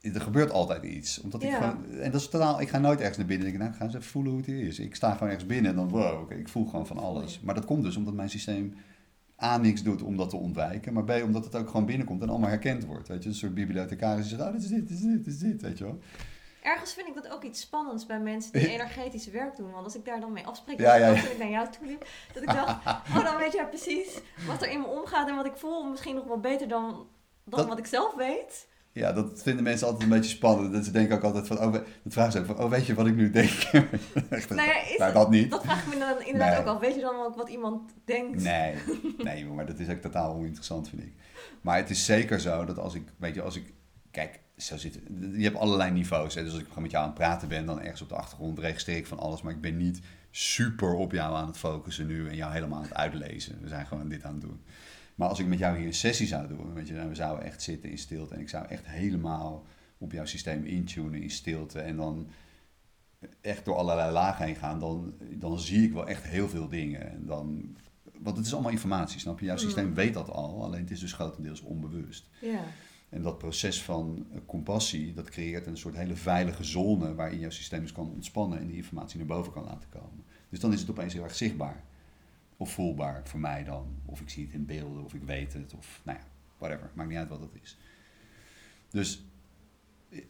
Er 0.00 0.20
gebeurt 0.20 0.50
altijd 0.50 0.82
iets. 0.84 1.20
Omdat 1.20 1.42
ik 1.42 1.50
gewoon, 1.52 1.84
en 1.90 2.10
dat 2.10 2.20
is 2.20 2.28
totaal, 2.28 2.60
ik 2.60 2.68
ga 2.68 2.78
nooit 2.78 2.98
ergens 2.98 3.16
naar 3.16 3.26
binnen 3.26 3.46
en 3.46 3.52
denk, 3.52 3.62
nou, 3.62 3.74
ik 3.74 3.78
ga 3.80 3.84
eens 3.86 3.94
even 3.94 4.10
voelen 4.10 4.32
hoe 4.32 4.40
het 4.40 4.50
hier 4.50 4.66
is. 4.66 4.78
Ik 4.78 4.94
sta 4.94 5.12
gewoon 5.12 5.28
ergens 5.28 5.46
binnen 5.46 5.70
en 5.70 5.76
dan, 5.76 5.88
wow, 5.88 6.32
ik 6.32 6.48
voel 6.48 6.66
gewoon 6.66 6.86
van 6.86 6.98
alles. 6.98 7.40
Maar 7.40 7.54
dat 7.54 7.64
komt 7.64 7.82
dus 7.82 7.96
omdat 7.96 8.14
mijn 8.14 8.30
systeem 8.30 8.74
A, 9.42 9.56
niks 9.56 9.82
doet 9.82 10.02
om 10.02 10.16
dat 10.16 10.30
te 10.30 10.36
ontwijken, 10.36 10.92
maar 10.92 11.04
B, 11.04 11.10
omdat 11.24 11.44
het 11.44 11.54
ook 11.56 11.66
gewoon 11.66 11.86
binnenkomt 11.86 12.22
en 12.22 12.28
allemaal 12.28 12.48
herkend 12.48 12.84
wordt. 12.84 13.08
Weet 13.08 13.22
je, 13.22 13.28
een 13.28 13.34
soort 13.34 13.54
bibliothecaris 13.54 14.28
die 14.28 14.36
zegt, 14.36 14.48
oh, 14.48 14.54
dit 14.54 14.62
is 14.62 14.68
dit, 14.68 14.88
dit 14.88 14.96
is 14.98 15.02
dit, 15.02 15.24
dit 15.24 15.34
is 15.34 15.38
dit, 15.38 15.62
weet 15.62 15.78
je 15.78 15.84
wel. 15.84 15.98
Ergens 16.62 16.92
vind 16.92 17.08
ik 17.08 17.14
dat 17.14 17.28
ook 17.28 17.42
iets 17.44 17.60
spannends 17.60 18.06
bij 18.06 18.20
mensen 18.20 18.52
die 18.52 18.68
energetisch 18.78 19.26
werk 19.26 19.56
doen. 19.56 19.70
Want 19.70 19.84
als 19.84 19.96
ik 19.96 20.04
daar 20.04 20.20
dan 20.20 20.32
mee 20.32 20.46
afspreek, 20.46 20.78
Ja, 20.80 20.94
ja, 20.94 21.14
toen 21.22 21.30
ik 21.30 21.38
naar 21.38 21.50
jou 21.50 21.68
toe 21.70 21.86
liep, 21.86 22.06
dat 22.32 22.42
ik 22.42 22.48
dacht, 22.48 22.86
oh 23.16 23.24
dan 23.24 23.36
weet 23.36 23.52
jij 23.52 23.66
precies 23.68 24.18
wat 24.46 24.62
er 24.62 24.70
in 24.70 24.80
me 24.80 24.86
omgaat 24.86 25.28
en 25.28 25.36
wat 25.36 25.46
ik 25.46 25.56
voel. 25.56 25.84
Misschien 25.90 26.14
nog 26.14 26.24
wel 26.26 26.40
beter 26.40 26.68
dan, 26.68 26.84
dan 27.44 27.58
Dat- 27.58 27.68
wat 27.68 27.78
ik 27.78 27.86
zelf 27.86 28.14
weet. 28.14 28.68
Ja, 28.92 29.12
dat 29.12 29.42
vinden 29.42 29.64
mensen 29.64 29.86
altijd 29.86 30.04
een 30.04 30.16
beetje 30.16 30.30
spannend. 30.36 30.72
Dat 30.72 30.84
ze 30.84 30.90
denken 30.90 31.16
ook 31.16 31.22
altijd 31.22 31.46
van, 31.46 31.58
oh, 31.58 31.72
dat 31.72 31.82
vragen 32.06 32.32
ze 32.32 32.38
ook 32.38 32.46
van, 32.46 32.58
oh, 32.58 32.70
weet 32.70 32.86
je 32.86 32.94
wat 32.94 33.06
ik 33.06 33.14
nu 33.14 33.30
denk? 33.30 33.50
Echt, 34.30 34.48
Nou 34.48 34.68
ja, 34.68 34.82
is 34.82 34.98
nou, 34.98 35.12
dat 35.12 35.30
niet. 35.30 35.50
Dat 35.50 35.62
vraag 35.64 35.86
ik 35.86 35.92
me 35.94 35.98
dan 35.98 36.22
inderdaad 36.22 36.50
Nee. 36.50 36.58
ook 36.58 36.66
al. 36.66 36.80
Weet 36.80 36.94
je 36.94 37.00
dan 37.00 37.16
ook 37.16 37.36
wat 37.36 37.48
iemand 37.48 37.90
denkt? 38.04 38.42
Nee, 38.42 38.74
nee, 39.18 39.44
maar 39.46 39.66
dat 39.66 39.78
is 39.78 39.88
ook 39.88 40.00
totaal 40.00 40.34
oninteressant, 40.34 40.88
vind 40.88 41.02
ik. 41.02 41.12
Maar 41.60 41.76
het 41.76 41.90
is 41.90 42.04
zeker 42.04 42.40
zo 42.40 42.64
dat 42.64 42.78
als 42.78 42.94
ik, 42.94 43.02
weet 43.16 43.34
je, 43.34 43.42
als 43.42 43.56
ik, 43.56 43.72
kijk, 44.10 44.40
zo 44.56 44.76
zit, 44.76 44.98
je 45.32 45.42
hebt 45.44 45.56
allerlei 45.56 45.90
niveaus. 45.90 46.34
Hè? 46.34 46.42
Dus 46.42 46.52
als 46.52 46.60
ik 46.60 46.66
gewoon 46.68 46.82
met 46.82 46.92
jou 46.92 47.04
aan 47.04 47.10
het 47.10 47.18
praten 47.18 47.48
ben, 47.48 47.66
dan 47.66 47.80
ergens 47.80 48.02
op 48.02 48.08
de 48.08 48.14
achtergrond 48.14 48.58
registreer 48.58 48.96
ik 48.96 49.06
van 49.06 49.18
alles. 49.18 49.42
Maar 49.42 49.52
ik 49.52 49.60
ben 49.60 49.76
niet 49.76 50.00
super 50.30 50.94
op 50.94 51.12
jou 51.12 51.34
aan 51.36 51.46
het 51.46 51.58
focussen 51.58 52.06
nu 52.06 52.28
en 52.28 52.36
jou 52.36 52.52
helemaal 52.52 52.78
aan 52.78 52.84
het 52.84 52.94
uitlezen. 52.94 53.58
We 53.62 53.68
zijn 53.68 53.86
gewoon 53.86 54.08
dit 54.08 54.24
aan 54.24 54.32
het 54.32 54.40
doen. 54.40 54.60
Maar 55.14 55.28
als 55.28 55.38
ik 55.38 55.46
met 55.46 55.58
jou 55.58 55.76
hier 55.76 55.86
een 55.86 55.94
sessie 55.94 56.26
zou 56.26 56.48
doen, 56.48 56.74
weet 56.74 56.88
je, 56.88 57.08
we 57.08 57.14
zouden 57.14 57.44
echt 57.44 57.62
zitten 57.62 57.90
in 57.90 57.98
stilte 57.98 58.34
en 58.34 58.40
ik 58.40 58.48
zou 58.48 58.66
echt 58.66 58.86
helemaal 58.86 59.66
op 59.98 60.12
jouw 60.12 60.24
systeem 60.24 60.64
intunen 60.64 61.22
in 61.22 61.30
stilte 61.30 61.80
en 61.80 61.96
dan 61.96 62.28
echt 63.40 63.64
door 63.64 63.74
allerlei 63.76 64.12
lagen 64.12 64.44
heen 64.44 64.56
gaan, 64.56 64.80
dan, 64.80 65.14
dan 65.30 65.58
zie 65.58 65.82
ik 65.84 65.92
wel 65.92 66.08
echt 66.08 66.22
heel 66.24 66.48
veel 66.48 66.68
dingen. 66.68 67.10
En 67.10 67.26
dan, 67.26 67.76
want 68.18 68.36
het 68.36 68.46
is 68.46 68.52
allemaal 68.52 68.70
informatie, 68.70 69.20
snap 69.20 69.38
je? 69.38 69.44
Jouw 69.44 69.54
Mm. 69.54 69.60
systeem 69.60 69.94
weet 69.94 70.14
dat 70.14 70.30
al, 70.30 70.64
alleen 70.64 70.80
het 70.80 70.90
is 70.90 71.00
dus 71.00 71.12
grotendeels 71.12 71.60
onbewust. 71.60 72.28
Ja. 72.40 72.62
En 73.08 73.22
dat 73.22 73.38
proces 73.38 73.82
van 73.82 74.26
eh, 74.32 74.38
compassie, 74.46 75.12
dat 75.14 75.30
creëert 75.30 75.66
een 75.66 75.76
soort 75.76 75.96
hele 75.96 76.16
veilige 76.16 76.64
zone 76.64 77.14
waarin 77.14 77.38
jouw 77.38 77.50
systeem 77.50 77.80
dus 77.80 77.92
kan 77.92 78.10
ontspannen 78.10 78.58
en 78.58 78.66
die 78.66 78.76
informatie 78.76 79.18
naar 79.18 79.26
boven 79.26 79.52
kan 79.52 79.64
laten 79.64 79.88
komen. 79.88 80.24
Dus 80.48 80.60
dan 80.60 80.72
is 80.72 80.80
het 80.80 80.90
opeens 80.90 81.12
heel 81.12 81.22
erg 81.24 81.34
zichtbaar. 81.34 81.84
Of 82.60 82.72
voelbaar 82.72 83.20
voor 83.24 83.40
mij 83.40 83.64
dan. 83.64 83.86
Of 84.04 84.20
ik 84.20 84.28
zie 84.30 84.44
het 84.44 84.54
in 84.54 84.66
beelden, 84.66 85.04
of 85.04 85.14
ik 85.14 85.22
weet 85.22 85.52
het, 85.52 85.74
of 85.74 86.00
nou 86.04 86.18
ja, 86.18 86.24
whatever. 86.58 86.90
Maakt 86.94 87.08
niet 87.08 87.18
uit 87.18 87.28
wat 87.28 87.40
het 87.40 87.62
is. 87.62 87.78
Dus 88.90 89.24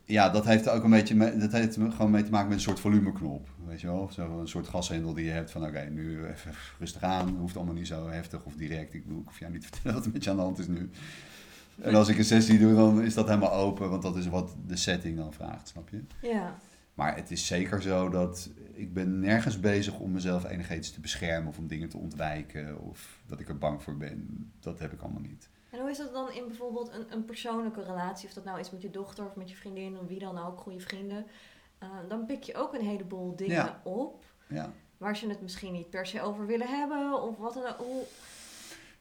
ja, 0.05 0.29
dat 0.31 0.45
heeft 0.45 0.69
ook 0.69 0.85
een 0.85 0.91
beetje 0.91 1.15
me- 1.15 1.37
dat 1.37 1.53
heeft 1.53 1.75
gewoon 1.75 2.11
mee 2.11 2.23
te 2.23 2.31
maken 2.31 2.49
met 2.49 2.57
een 2.57 2.63
soort 2.63 2.81
volumeknop. 2.81 3.49
Weet 3.67 3.81
je 3.81 3.87
wel? 3.87 4.09
Zo 4.13 4.41
een 4.41 4.49
soort 4.49 4.69
gashendel 4.69 5.15
die 5.15 5.25
je 5.25 5.31
hebt 5.31 5.51
van 5.51 5.67
oké, 5.67 5.81
nu 5.91 6.27
even 6.27 6.53
rustig 6.79 7.03
aan. 7.03 7.29
Hoeft 7.37 7.57
allemaal 7.57 7.75
niet 7.75 7.87
zo 7.87 8.09
heftig 8.09 8.45
of 8.45 8.55
direct. 8.55 8.95
Ik 8.95 9.03
bedoel, 9.07 9.21
ik 9.21 9.27
hoef 9.27 9.39
jou 9.39 9.53
niet 9.53 9.61
te 9.61 9.69
vertellen 9.69 9.97
wat 9.97 10.07
er 10.07 10.13
met 10.13 10.25
je 10.25 10.31
aan 10.31 10.37
de 10.37 10.43
hand 10.43 10.59
is 10.59 10.67
nu. 10.67 10.91
En 11.81 11.95
als 11.95 12.09
ik 12.09 12.19
een 12.19 12.25
sessie 12.25 12.59
doe, 12.59 12.75
dan 12.75 13.03
is 13.03 13.15
dat 13.15 13.27
helemaal 13.29 13.53
open, 13.53 13.91
want 13.91 14.03
dat 14.03 14.17
is 14.17 14.27
wat 14.27 14.57
de 14.67 14.77
setting 14.77 15.17
dan 15.17 15.33
vraagt, 15.33 15.69
snap 15.69 15.89
je? 15.89 16.03
Ja. 16.23 16.59
Maar 16.95 17.17
het 17.17 17.31
is 17.31 17.47
zeker 17.47 17.83
zo 17.83 18.09
dat 18.09 18.51
ik 18.81 18.93
ben 18.95 19.21
nergens 19.21 19.61
bezig 19.61 19.99
om 19.99 20.13
mezelf 20.13 20.45
energetisch 20.45 20.91
te 20.93 21.01
beschermen 21.01 21.49
of 21.49 21.59
om 21.59 21.67
dingen 21.67 21.89
te 21.89 21.97
ontwijken 21.99 22.81
of 22.81 23.21
dat 23.27 23.41
ik 23.41 23.49
er 23.49 23.59
bang 23.59 23.83
voor 23.83 23.97
ben. 23.97 24.51
Dat 24.61 24.79
heb 24.79 24.93
ik 24.93 25.01
allemaal 25.01 25.21
niet. 25.21 25.49
En 25.71 25.81
hoe 25.81 25.91
is 25.91 25.99
dat 25.99 26.13
dan 26.13 26.33
in 26.33 26.47
bijvoorbeeld 26.47 26.93
een, 26.93 27.05
een 27.13 27.25
persoonlijke 27.25 27.83
relatie? 27.83 28.29
Of 28.29 28.35
dat 28.35 28.45
nou 28.45 28.61
is 28.61 28.71
met 28.71 28.83
je 28.83 28.91
dochter 28.91 29.25
of 29.25 29.35
met 29.37 29.51
je 29.51 29.57
vriendin 29.57 29.99
of 29.99 30.07
wie 30.07 30.19
dan 30.19 30.39
ook, 30.39 30.61
goede 30.61 30.81
vrienden. 30.81 31.27
Uh, 31.83 31.89
dan 32.09 32.27
pik 32.27 32.43
je 32.43 32.55
ook 32.55 32.75
een 32.75 32.87
heleboel 32.87 33.37
dingen 33.37 33.55
Ja. 33.55 33.81
op 33.85 34.25
Ja. 34.49 34.73
waar 34.99 35.17
ze 35.17 35.29
het 35.29 35.41
misschien 35.43 35.73
niet 35.73 35.91
per 35.91 36.07
se 36.07 36.23
over 36.23 36.47
willen 36.47 36.69
hebben. 36.69 37.23
Of 37.23 37.37
wat 37.37 37.55
dan 37.55 37.63
ook. 37.67 37.77
Hoe... 37.79 38.03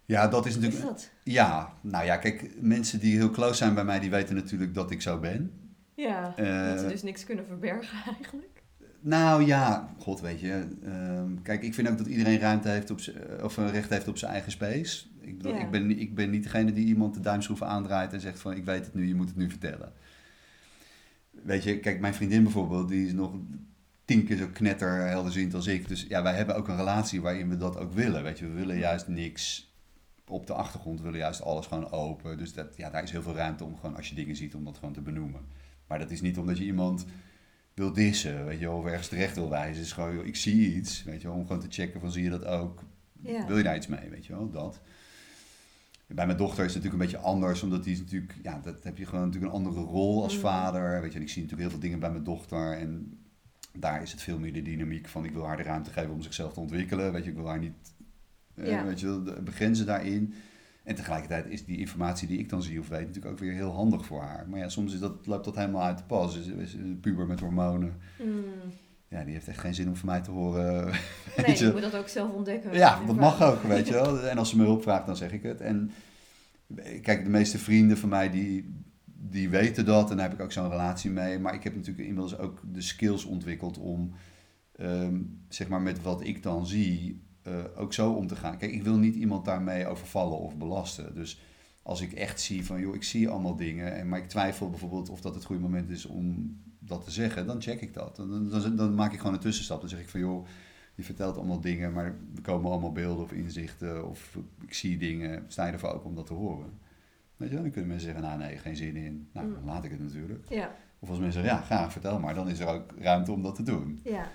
Ja, 0.05 0.27
dat 0.27 0.45
is 0.45 0.55
Is 0.55 0.61
natuurlijk... 0.61 0.89
dat? 0.89 1.09
Ja, 1.23 1.73
nou 1.81 2.05
ja, 2.05 2.17
kijk, 2.17 2.61
mensen 2.61 2.99
die 2.99 3.15
heel 3.15 3.29
close 3.29 3.53
zijn 3.55 3.73
bij 3.73 3.83
mij, 3.83 3.99
die 3.99 4.09
weten 4.09 4.35
natuurlijk 4.35 4.73
dat 4.73 4.91
ik 4.91 5.01
zo 5.01 5.19
ben. 5.19 5.53
Ja, 5.95 6.33
Eh, 6.37 6.69
dat 6.69 6.79
ze 6.79 6.87
dus 6.87 7.03
niks 7.03 7.23
kunnen 7.23 7.45
verbergen 7.45 8.03
eigenlijk. 8.15 8.58
Nou 9.01 9.45
ja, 9.45 9.93
god 9.97 10.21
weet 10.21 10.39
je. 10.39 10.67
ehm, 10.83 11.41
kijk, 11.43 11.63
ik 11.63 11.73
vind 11.73 11.89
ook 11.89 11.97
dat 11.97 12.07
iedereen 12.07 12.39
ruimte 12.39 12.69
heeft 12.69 12.89
op 12.91 12.99
z'n- 12.99 13.17
of 13.43 13.57
een 13.57 13.71
recht 13.71 13.89
heeft 13.89 14.07
op 14.07 14.17
zijn 14.17 14.31
eigen 14.31 14.51
space. 14.51 15.05
Ik, 15.21 15.37
bedoel, 15.37 15.53
Ja. 15.53 15.59
ik, 15.61 15.71
ben, 15.71 15.99
ik 15.99 16.15
ben 16.15 16.29
niet 16.29 16.43
degene 16.43 16.73
die 16.73 16.85
iemand 16.85 17.13
de 17.13 17.19
duimschroeven 17.19 17.67
aandraait 17.67 18.13
en 18.13 18.21
zegt 18.21 18.39
van 18.39 18.53
ik 18.53 18.65
weet 18.65 18.85
het 18.85 18.93
nu, 18.93 19.07
je 19.07 19.15
moet 19.15 19.27
het 19.27 19.37
nu 19.37 19.49
vertellen. 19.49 19.93
Weet 21.43 21.63
je, 21.63 21.79
kijk, 21.79 21.99
mijn 21.99 22.13
vriendin 22.13 22.43
bijvoorbeeld, 22.43 22.89
die 22.89 23.05
is 23.05 23.13
nog 23.13 23.33
tien 24.05 24.25
keer 24.25 24.37
zo 24.37 24.47
knetter 24.53 24.89
helderziend 25.07 25.53
als 25.53 25.67
ik. 25.67 25.87
Dus 25.87 26.05
ja, 26.09 26.23
wij 26.23 26.33
hebben 26.35 26.55
ook 26.55 26.67
een 26.67 26.75
relatie 26.77 27.21
waarin 27.21 27.49
we 27.49 27.57
dat 27.57 27.77
ook 27.77 27.93
willen. 27.93 28.23
Weet 28.23 28.39
je, 28.39 28.47
we 28.47 28.53
willen 28.53 28.77
juist 28.77 29.07
niks 29.07 29.73
op 30.27 30.47
de 30.47 30.53
achtergrond, 30.53 30.97
we 30.99 31.03
willen 31.05 31.19
juist 31.19 31.41
alles 31.41 31.65
gewoon 31.65 31.91
open. 31.91 32.37
Dus 32.37 32.53
dat, 32.53 32.73
ja, 32.77 32.89
daar 32.89 33.03
is 33.03 33.11
heel 33.11 33.21
veel 33.21 33.35
ruimte 33.35 33.63
om 33.63 33.75
gewoon, 33.77 33.95
als 33.95 34.09
je 34.09 34.15
dingen 34.15 34.35
ziet, 34.35 34.55
om 34.55 34.63
dat 34.63 34.77
gewoon 34.77 34.93
te 34.93 35.01
benoemen. 35.01 35.41
Maar 35.87 35.99
dat 35.99 36.11
is 36.11 36.21
niet 36.21 36.37
omdat 36.37 36.57
je 36.57 36.63
iemand 36.65 37.05
wil 37.79 37.93
dissen, 37.93 38.45
weet 38.45 38.59
je 38.59 38.65
wel, 38.65 38.77
of 38.77 38.85
ergens 38.85 39.07
terecht 39.07 39.35
wil 39.35 39.49
wijzen. 39.49 39.83
Is 39.83 39.91
gewoon, 39.91 40.25
ik 40.25 40.35
zie 40.35 40.75
iets, 40.75 41.03
weet 41.03 41.21
je 41.21 41.27
wel, 41.27 41.37
om 41.37 41.45
gewoon 41.47 41.61
te 41.61 41.67
checken 41.69 41.99
van 41.99 42.11
zie 42.11 42.23
je 42.23 42.29
dat 42.29 42.45
ook? 42.45 42.83
Ja. 43.21 43.47
Wil 43.47 43.57
je 43.57 43.63
daar 43.63 43.75
iets 43.75 43.87
mee, 43.87 44.09
weet 44.09 44.25
je 44.25 44.33
wel, 44.33 44.49
dat. 44.49 44.81
Bij 46.07 46.25
mijn 46.25 46.37
dochter 46.37 46.65
is 46.65 46.73
het 46.73 46.83
natuurlijk 46.83 47.03
een 47.03 47.11
beetje 47.11 47.27
anders, 47.31 47.63
omdat 47.63 47.83
die 47.83 47.93
is 47.93 47.99
natuurlijk, 47.99 48.35
ja, 48.43 48.59
dat 48.63 48.83
heb 48.83 48.97
je 48.97 49.05
gewoon 49.05 49.25
natuurlijk 49.25 49.53
een 49.53 49.57
andere 49.59 49.79
rol 49.81 50.23
als 50.23 50.33
Mhm. 50.33 50.41
vader, 50.41 51.01
weet 51.01 51.11
je. 51.11 51.17
En 51.17 51.23
ik 51.23 51.29
zie 51.29 51.41
natuurlijk 51.41 51.69
heel 51.69 51.79
veel 51.79 51.87
dingen 51.89 51.99
bij 51.99 52.11
mijn 52.11 52.23
dochter 52.23 52.77
en 52.77 53.19
daar 53.77 54.01
is 54.01 54.11
het 54.11 54.21
veel 54.21 54.39
meer 54.39 54.53
de 54.53 54.61
dynamiek 54.61 55.07
van 55.07 55.25
ik 55.25 55.31
wil 55.31 55.45
haar 55.45 55.57
de 55.57 55.63
ruimte 55.63 55.91
geven 55.91 56.11
om 56.13 56.21
zichzelf 56.21 56.53
te 56.53 56.59
ontwikkelen, 56.59 57.11
weet 57.11 57.23
je, 57.23 57.29
ik 57.29 57.35
wil 57.35 57.47
haar 57.47 57.59
niet, 57.59 57.93
eh, 58.55 58.83
weet 58.83 58.99
je 58.99 59.37
begrenzen 59.43 59.85
daarin. 59.85 60.33
En 60.89 60.95
tegelijkertijd 60.95 61.45
is 61.47 61.65
die 61.65 61.77
informatie 61.77 62.27
die 62.27 62.39
ik 62.39 62.49
dan 62.49 62.63
zie 62.63 62.79
of 62.79 62.87
weet 62.87 62.99
natuurlijk 63.07 63.33
ook 63.33 63.39
weer 63.39 63.53
heel 63.53 63.71
handig 63.71 64.05
voor 64.05 64.21
haar. 64.21 64.45
Maar 64.49 64.59
ja, 64.59 64.69
soms 64.69 64.93
is 64.93 64.99
dat, 64.99 65.25
loopt 65.25 65.45
dat 65.45 65.55
helemaal 65.55 65.83
uit 65.83 65.97
de 65.97 66.03
pas. 66.03 66.33
Dus, 66.33 66.47
is 66.47 66.73
een 66.73 66.99
puber 67.01 67.27
met 67.27 67.39
hormonen, 67.39 67.97
Mm. 68.23 68.43
ja, 69.07 69.23
die 69.23 69.33
heeft 69.33 69.47
echt 69.47 69.59
geen 69.59 69.73
zin 69.73 69.87
om 69.87 69.95
van 69.95 70.09
mij 70.09 70.21
te 70.21 70.31
horen. 70.31 70.85
Nee, 71.45 71.57
je 71.57 71.71
moet 71.71 71.81
dat 71.81 71.95
ook 71.95 72.07
zelf 72.07 72.31
ontdekken. 72.31 72.73
Ja, 72.73 73.05
dat 73.05 73.15
mag 73.15 73.41
ook, 73.43 73.63
weet 73.63 73.87
je 73.87 73.93
wel. 73.93 74.19
En 74.19 74.37
als 74.37 74.49
ze 74.49 74.57
me 74.57 74.63
hulp 74.63 74.81
vraagt, 74.81 75.05
dan 75.05 75.15
zeg 75.15 75.31
ik 75.31 75.43
het. 75.43 75.61
En 75.61 75.91
kijk, 77.01 77.23
de 77.23 77.29
meeste 77.29 77.57
vrienden 77.57 77.97
van 77.97 78.09
mij, 78.09 78.29
die, 78.29 78.73
die 79.05 79.49
weten 79.49 79.85
dat. 79.85 80.09
En 80.11 80.17
daar 80.17 80.29
heb 80.29 80.37
ik 80.39 80.43
ook 80.43 80.51
zo'n 80.51 80.69
relatie 80.69 81.11
mee. 81.11 81.39
Maar 81.39 81.53
ik 81.53 81.63
heb 81.63 81.75
natuurlijk 81.75 82.07
inmiddels 82.07 82.37
ook 82.37 82.61
de 82.73 82.81
skills 82.81 83.25
ontwikkeld 83.25 83.77
om, 83.77 84.13
ehm, 84.75 85.15
zeg 85.47 85.67
maar, 85.67 85.81
met 85.81 86.01
wat 86.01 86.23
ik 86.23 86.43
dan 86.43 86.67
zie, 86.67 87.21
eh, 87.43 87.53
ook 87.77 87.93
zo 87.93 88.11
om 88.11 88.27
te 88.27 88.35
gaan. 88.35 88.57
Kijk, 88.57 88.71
ik 88.71 88.83
wil 88.83 88.97
niet 88.97 89.15
iemand 89.15 89.45
daarmee 89.45 89.87
overvallen 89.87 90.37
of 90.39 90.57
belasten. 90.57 91.15
Dus 91.15 91.41
als 91.83 92.01
ik 92.01 92.13
echt 92.13 92.39
zie 92.41 92.65
van, 92.65 92.79
joh, 92.79 92.95
ik 92.95 93.03
zie 93.03 93.29
allemaal 93.29 93.55
dingen. 93.55 93.95
En, 93.95 94.09
maar 94.09 94.19
ik 94.19 94.27
twijfel 94.29 94.69
bijvoorbeeld 94.69 95.09
of 95.09 95.21
dat 95.21 95.35
het 95.35 95.45
goede 95.45 95.61
moment 95.61 95.89
is 95.89 96.05
om 96.05 96.57
dat 96.79 97.03
te 97.03 97.11
zeggen. 97.11 97.45
Dan 97.47 97.61
check 97.61 97.81
ik 97.81 97.93
dat. 97.93 98.15
Dan, 98.15 98.49
dan, 98.49 98.75
dan 98.75 98.95
maak 98.95 99.13
ik 99.13 99.19
gewoon 99.19 99.33
een 99.33 99.39
tussenstap. 99.39 99.79
Dan 99.79 99.89
zeg 99.89 99.99
ik 99.99 100.09
van, 100.09 100.19
joh, 100.19 100.45
je 100.95 101.03
vertelt 101.03 101.37
allemaal 101.37 101.61
dingen, 101.61 101.93
maar 101.93 102.05
er 102.35 102.41
komen 102.41 102.71
allemaal 102.71 102.91
beelden 102.91 103.23
of 103.23 103.31
inzichten. 103.31 104.07
Of 104.09 104.37
ik 104.61 104.73
zie 104.73 104.97
dingen. 104.97 105.43
Sta 105.47 105.65
je 105.65 105.71
ervoor 105.71 105.89
open 105.93 106.09
om 106.09 106.15
dat 106.15 106.25
te 106.25 106.33
horen? 106.33 106.69
Weet 107.37 107.47
je 107.49 107.53
wel? 107.53 107.63
Dan 107.63 107.71
kunnen 107.73 107.89
mensen 107.89 108.07
zeggen, 108.11 108.27
nou 108.27 108.39
nee, 108.39 108.57
geen 108.57 108.75
zin 108.75 108.95
in. 108.95 109.27
Nou, 109.33 109.47
Mm. 109.47 109.53
dan 109.53 109.63
laat 109.65 109.83
ik 109.83 109.91
het 109.91 109.99
natuurlijk. 109.99 110.45
Ja, 110.49 110.75
Of 110.99 111.09
als 111.09 111.19
mensen 111.19 111.41
zeggen, 111.41 111.59
ja, 111.59 111.65
graag, 111.65 111.91
vertel 111.91 112.19
maar. 112.19 112.33
Dan 112.33 112.49
is 112.49 112.59
er 112.59 112.67
ook 112.67 112.83
ruimte 112.97 113.31
om 113.31 113.41
dat 113.41 113.55
te 113.55 113.63
doen. 113.63 113.99
ja. 114.03 114.27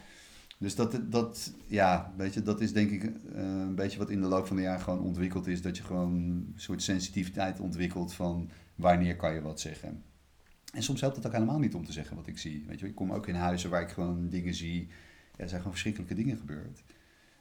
Dus 0.59 0.75
dat, 0.75 1.01
dat, 1.11 1.53
ja, 1.67 2.13
weet 2.17 2.35
je, 2.35 2.43
dat 2.43 2.61
is 2.61 2.73
denk 2.73 2.91
ik 2.91 3.03
eh, 3.03 3.11
een 3.43 3.75
beetje 3.75 3.99
wat 3.99 4.11
in 4.11 4.21
de 4.21 4.27
loop 4.27 4.47
van 4.47 4.57
de 4.57 4.63
jaren 4.63 4.81
gewoon 4.81 5.01
ontwikkeld 5.01 5.47
is. 5.47 5.63
Dat 5.63 5.77
je 5.77 5.83
gewoon 5.83 6.13
een 6.13 6.53
soort 6.57 6.83
sensitiviteit 6.83 7.61
ontwikkelt 7.61 8.13
van 8.13 8.51
wanneer 8.75 9.17
kan 9.17 9.35
je 9.35 9.41
wat 9.41 9.61
zeggen. 9.61 10.03
En 10.73 10.83
soms 10.83 11.01
helpt 11.01 11.17
het 11.17 11.27
ook 11.27 11.33
helemaal 11.33 11.59
niet 11.59 11.75
om 11.75 11.85
te 11.85 11.93
zeggen 11.93 12.17
wat 12.17 12.27
ik 12.27 12.39
zie. 12.39 12.65
Weet 12.67 12.81
je, 12.81 12.87
ik 12.87 12.95
kom 12.95 13.13
ook 13.13 13.27
in 13.27 13.35
huizen 13.35 13.71
waar 13.71 13.83
ik 13.83 13.91
gewoon 13.91 14.29
dingen 14.29 14.55
zie. 14.55 14.89
Ja, 15.37 15.43
er 15.43 15.49
zijn 15.49 15.61
gewoon 15.61 15.73
verschrikkelijke 15.73 16.15
dingen 16.15 16.37
gebeurd. 16.37 16.83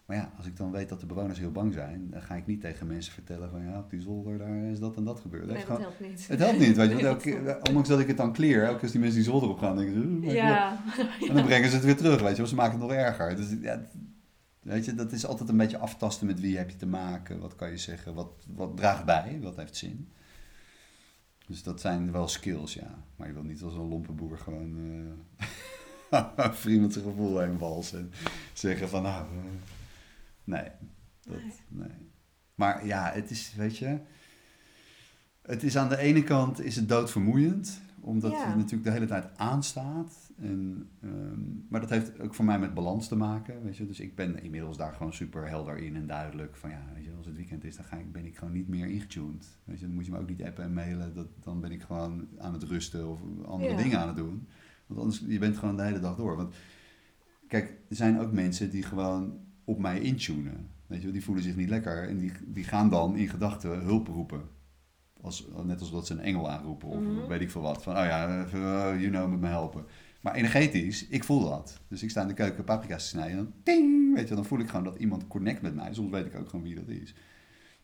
Maar 0.05 0.17
ja, 0.17 0.31
als 0.37 0.45
ik 0.45 0.57
dan 0.57 0.71
weet 0.71 0.89
dat 0.89 0.99
de 0.99 1.05
bewoners 1.05 1.39
heel 1.39 1.51
bang 1.51 1.73
zijn, 1.73 2.07
dan 2.09 2.21
ga 2.21 2.35
ik 2.35 2.47
niet 2.47 2.61
tegen 2.61 2.87
mensen 2.87 3.13
vertellen 3.13 3.49
van 3.49 3.61
ja, 3.63 3.77
op 3.79 3.89
die 3.89 4.01
zolder 4.01 4.37
daar 4.37 4.63
is 4.63 4.79
dat 4.79 4.95
en 4.95 5.03
dat 5.03 5.19
gebeurd. 5.19 5.45
Nee, 5.45 5.55
dat 5.55 5.63
gewoon- 5.65 5.81
helpt 5.81 5.99
niet. 5.99 6.27
het 6.27 6.39
helpt 6.39 6.59
niet, 6.59 6.75
weet 6.75 6.89
je. 6.89 6.95
Nee, 7.03 7.05
Elke- 7.05 7.59
ondanks 7.67 7.89
dat 7.89 7.99
ik 7.99 8.07
het 8.07 8.17
dan 8.17 8.33
clear, 8.33 8.61
elke 8.61 8.73
keer 8.73 8.81
als 8.81 8.91
die 8.91 8.99
mensen 8.99 9.19
die 9.21 9.29
zolder 9.29 9.49
op 9.49 9.57
gaan, 9.57 9.75
denken 9.75 10.21
ze... 10.23 10.31
Ja. 10.35 10.83
En 11.29 11.33
dan 11.35 11.45
brengen 11.45 11.69
ze 11.69 11.75
het 11.75 11.85
weer 11.85 11.97
terug, 11.97 12.21
weet 12.21 12.31
je 12.31 12.37
wel. 12.37 12.47
Ze 12.47 12.55
maken 12.55 12.71
het 12.79 12.81
nog 12.81 12.91
erger. 12.91 13.35
Dus 13.35 13.47
ja, 13.61 13.81
weet 14.59 14.85
je, 14.85 14.95
dat 14.95 15.11
is 15.11 15.25
altijd 15.25 15.49
een 15.49 15.57
beetje 15.57 15.77
aftasten 15.77 16.27
met 16.27 16.39
wie 16.39 16.57
heb 16.57 16.69
je 16.69 16.75
te 16.77 16.85
maken. 16.87 17.39
Wat 17.39 17.55
kan 17.55 17.69
je 17.69 17.77
zeggen, 17.77 18.13
wat, 18.13 18.31
wat 18.55 18.77
draagt 18.77 19.05
bij, 19.05 19.39
wat 19.41 19.55
heeft 19.55 19.75
zin. 19.75 20.07
Dus 21.47 21.63
dat 21.63 21.81
zijn 21.81 22.11
wel 22.11 22.27
skills, 22.27 22.73
ja. 22.73 23.03
Maar 23.15 23.27
je 23.27 23.33
wil 23.33 23.43
niet 23.43 23.61
als 23.61 23.73
een 23.73 23.87
lompenboer 23.89 24.37
gewoon 24.37 24.77
eh 26.09 26.49
vriend 26.51 26.93
zijn 26.93 27.05
gevoel 27.05 27.39
heen 27.39 27.57
walsen. 27.57 27.99
En 27.99 28.11
zeggen 28.53 28.89
van, 28.89 29.01
nou, 29.03 29.23
eh, 29.25 29.39
nee, 30.43 30.63
dat, 31.21 31.37
Nee. 31.37 31.51
nee. 31.87 32.11
Maar 32.55 32.85
ja, 32.85 33.11
het 33.11 33.29
is, 33.31 33.53
weet 33.55 33.77
je... 33.77 33.99
Het 35.41 35.63
is 35.63 35.77
aan 35.77 35.89
de 35.89 35.97
ene 35.97 36.23
kant 36.23 36.61
is 36.61 36.75
het 36.75 36.89
doodvermoeiend, 36.89 37.81
omdat 37.99 38.31
Ja. 38.31 38.49
je 38.49 38.55
natuurlijk 38.55 38.83
de 38.83 38.91
hele 38.91 39.05
tijd 39.05 39.37
aanstaat. 39.37 40.31
En, 40.37 40.89
ehm, 41.01 41.39
maar 41.69 41.79
dat 41.81 41.89
heeft 41.89 42.19
ook 42.19 42.33
voor 42.33 42.45
mij 42.45 42.59
met 42.59 42.73
balans 42.73 43.07
te 43.07 43.15
maken, 43.15 43.63
weet 43.63 43.77
je. 43.77 43.85
Dus 43.85 43.99
ik 43.99 44.15
ben 44.15 44.43
inmiddels 44.43 44.77
daar 44.77 44.93
gewoon 44.93 45.13
super 45.13 45.47
helder 45.47 45.77
in 45.77 45.95
en 45.95 46.07
duidelijk 46.07 46.55
van 46.55 46.69
ja, 46.69 46.85
weet 46.93 47.03
je, 47.03 47.11
als 47.17 47.25
het 47.25 47.35
weekend 47.35 47.63
is, 47.63 47.75
dan 47.75 47.85
ga 47.85 47.97
ik, 47.97 48.11
ben 48.11 48.25
ik 48.25 48.37
gewoon 48.37 48.53
niet 48.53 48.67
meer 48.67 48.87
ingetuned. 48.87 49.57
Weet 49.63 49.79
je, 49.79 49.85
dan 49.85 49.95
moet 49.95 50.05
je 50.05 50.11
me 50.11 50.19
ook 50.19 50.29
niet 50.29 50.43
appen 50.43 50.63
en 50.63 50.73
mailen, 50.73 51.13
dat, 51.13 51.27
dan 51.39 51.59
ben 51.61 51.71
ik 51.71 51.81
gewoon 51.81 52.27
aan 52.37 52.53
het 52.53 52.63
rusten 52.63 53.09
of 53.09 53.19
andere 53.45 53.71
Ja. 53.71 53.77
dingen 53.77 53.99
aan 53.99 54.07
het 54.07 54.17
doen. 54.17 54.47
Want 54.87 54.99
anders, 54.99 55.23
je 55.27 55.39
bent 55.39 55.57
gewoon 55.57 55.75
de 55.77 55.83
hele 55.83 55.99
dag 55.99 56.15
door. 56.15 56.35
Want 56.35 56.55
kijk, 57.47 57.77
er 57.89 57.95
zijn 57.95 58.19
ook 58.19 58.31
mensen 58.31 58.69
die 58.69 58.83
gewoon 58.83 59.39
op 59.65 59.79
mij 59.79 59.99
intunen. 59.99 60.67
Weet 60.87 61.01
je, 61.01 61.11
die 61.11 61.23
voelen 61.23 61.43
zich 61.43 61.55
niet 61.55 61.69
lekker 61.69 62.07
en 62.09 62.17
die, 62.17 62.31
die 62.45 62.63
gaan 62.63 62.89
dan 62.89 63.15
in 63.15 63.27
gedachten 63.27 63.79
hulp 63.79 64.07
roepen. 64.07 64.41
Als, 65.21 65.47
net 65.63 65.79
als 65.79 65.91
dat 65.91 66.07
ze 66.07 66.13
een 66.13 66.19
engel 66.19 66.49
aanroepen 66.49 66.87
of 66.87 66.99
Mhm. 66.99 67.27
weet 67.27 67.41
ik 67.41 67.51
veel 67.51 67.61
wat. 67.61 67.83
Van, 67.83 67.97
oh 67.97 68.03
ja, 68.05 68.43
even, 68.45 68.59
oh, 68.59 68.99
you 68.99 69.09
know, 69.09 69.29
moet 69.29 69.39
me 69.41 69.47
helpen. 69.47 69.85
Maar 70.21 70.35
energetisch, 70.35 71.07
ik 71.07 71.23
voel 71.23 71.49
dat. 71.49 71.79
Dus 71.87 72.03
ik 72.03 72.09
sta 72.09 72.21
in 72.21 72.27
de 72.27 72.33
keuken 72.33 72.63
paprika's 72.63 73.03
te 73.03 73.09
snijden 73.09 73.37
en 73.37 73.43
dan, 73.43 73.53
ting, 73.63 74.15
weet 74.15 74.27
je, 74.27 74.35
dan 74.35 74.45
voel 74.45 74.59
ik 74.59 74.69
gewoon 74.69 74.83
dat 74.83 74.95
iemand 74.95 75.27
connect 75.27 75.61
met 75.61 75.75
mij. 75.75 75.93
Soms 75.93 76.11
weet 76.11 76.25
ik 76.25 76.35
ook 76.35 76.49
gewoon 76.49 76.65
wie 76.65 76.75
dat 76.75 76.87
is. 76.87 77.13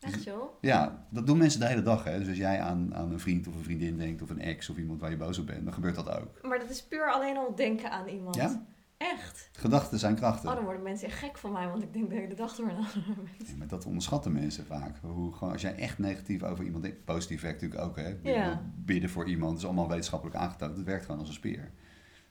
Echt 0.00 0.24
joh? 0.24 0.42
Ja, 0.60 1.06
dat 1.10 1.26
doen 1.26 1.38
mensen 1.38 1.60
de 1.60 1.66
hele 1.66 1.82
dag. 1.82 2.04
Hè? 2.04 2.18
Dus 2.18 2.28
als 2.28 2.36
jij 2.36 2.60
aan, 2.60 2.94
aan 2.94 3.12
een 3.12 3.20
vriend 3.20 3.48
of 3.48 3.54
een 3.54 3.62
vriendin 3.62 3.96
denkt 3.98 4.22
of 4.22 4.30
een 4.30 4.40
ex 4.40 4.68
of 4.70 4.76
iemand 4.76 5.00
waar 5.00 5.10
je 5.10 5.16
boos 5.16 5.38
op 5.38 5.46
bent, 5.46 5.64
dan 5.64 5.72
gebeurt 5.74 5.94
dat 5.94 6.10
ook. 6.20 6.40
Maar 6.42 6.58
dat 6.58 6.70
is 6.70 6.82
puur 6.82 7.12
alleen 7.12 7.36
al 7.36 7.54
denken 7.54 7.90
aan 7.90 8.08
iemand. 8.08 8.34
Ja? 8.34 8.62
Echt? 9.00 9.48
Gedachten 9.52 9.98
zijn 9.98 10.14
krachten. 10.14 10.48
Oh, 10.48 10.54
dan 10.54 10.64
worden 10.64 10.82
mensen 10.82 11.08
echt 11.08 11.18
gek 11.18 11.38
van 11.38 11.52
mij, 11.52 11.68
want 11.68 11.82
ik 11.82 11.92
denk 11.92 12.08
de 12.08 12.14
hele 12.14 12.34
dag 12.34 12.56
door 12.56 12.70
aan 12.70 12.76
andere 12.76 13.22
mensen. 13.22 13.46
Ja, 13.46 13.56
maar 13.56 13.66
dat 13.66 13.86
onderschatten 13.86 14.32
mensen 14.32 14.66
vaak. 14.66 14.98
Hoe, 15.00 15.32
gewoon, 15.32 15.52
als 15.52 15.62
jij 15.62 15.74
echt 15.74 15.98
negatief 15.98 16.42
over 16.42 16.64
iemand 16.64 16.82
denkt, 16.82 17.04
positief 17.04 17.40
werkt 17.40 17.62
natuurlijk 17.62 17.88
ook. 17.88 17.96
Hè? 17.96 18.16
Ja. 18.22 18.70
Bidden 18.76 19.10
voor 19.10 19.28
iemand 19.28 19.58
is 19.58 19.64
allemaal 19.64 19.88
wetenschappelijk 19.88 20.36
aangetoond. 20.36 20.76
Het 20.76 20.86
werkt 20.86 21.04
gewoon 21.04 21.20
als 21.20 21.28
een 21.28 21.34
speer. 21.34 21.70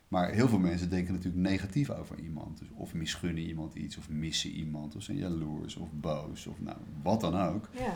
Maar 0.07 0.31
heel 0.31 0.47
veel 0.47 0.59
mensen 0.59 0.89
denken 0.89 1.13
natuurlijk 1.13 1.43
negatief 1.43 1.89
over 1.89 2.19
iemand. 2.19 2.57
Dus 2.59 2.67
of 2.73 2.93
misgunnen 2.93 3.43
iemand 3.43 3.75
iets, 3.75 3.97
of 3.97 4.09
missen 4.09 4.49
iemand, 4.49 4.95
of 4.95 5.03
zijn 5.03 5.17
jaloers, 5.17 5.75
of 5.75 5.89
boos, 5.91 6.47
of 6.47 6.59
nou, 6.59 6.77
wat 7.01 7.21
dan 7.21 7.35
ook. 7.39 7.69
Ja. 7.71 7.93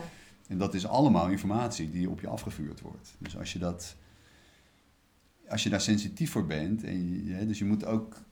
En 0.48 0.58
dat 0.58 0.74
is 0.74 0.86
allemaal 0.86 1.28
informatie 1.28 1.90
die 1.90 2.10
op 2.10 2.20
je 2.20 2.28
afgevuurd 2.28 2.80
wordt. 2.80 3.14
Dus 3.18 3.38
als 3.38 3.52
je, 3.52 3.58
dat, 3.58 3.96
als 5.48 5.62
je 5.62 5.70
daar 5.70 5.80
sensitief 5.80 6.30
voor 6.30 6.46
bent, 6.46 6.84
en 6.84 7.24
je, 7.24 7.46
dus 7.46 7.58
je 7.58 7.64
moet 7.64 7.84
ook, 7.84 8.22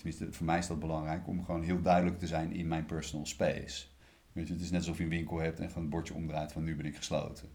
tenminste 0.00 0.32
voor 0.32 0.46
mij 0.46 0.58
is 0.58 0.66
dat 0.66 0.78
belangrijk, 0.78 1.26
om 1.28 1.44
gewoon 1.44 1.62
heel 1.62 1.80
duidelijk 1.82 2.18
te 2.18 2.26
zijn 2.26 2.52
in 2.52 2.68
mijn 2.68 2.86
personal 2.86 3.26
space. 3.26 3.84
Weet 4.32 4.46
je, 4.46 4.52
het 4.52 4.62
is 4.62 4.70
net 4.70 4.80
alsof 4.80 4.96
je 4.96 5.02
een 5.02 5.08
winkel 5.08 5.38
hebt 5.38 5.60
en 5.60 5.66
gewoon 5.68 5.82
het 5.82 5.90
bordje 5.90 6.14
omdraait 6.14 6.52
van 6.52 6.64
nu 6.64 6.76
ben 6.76 6.86
ik 6.86 6.96
gesloten. 6.96 7.48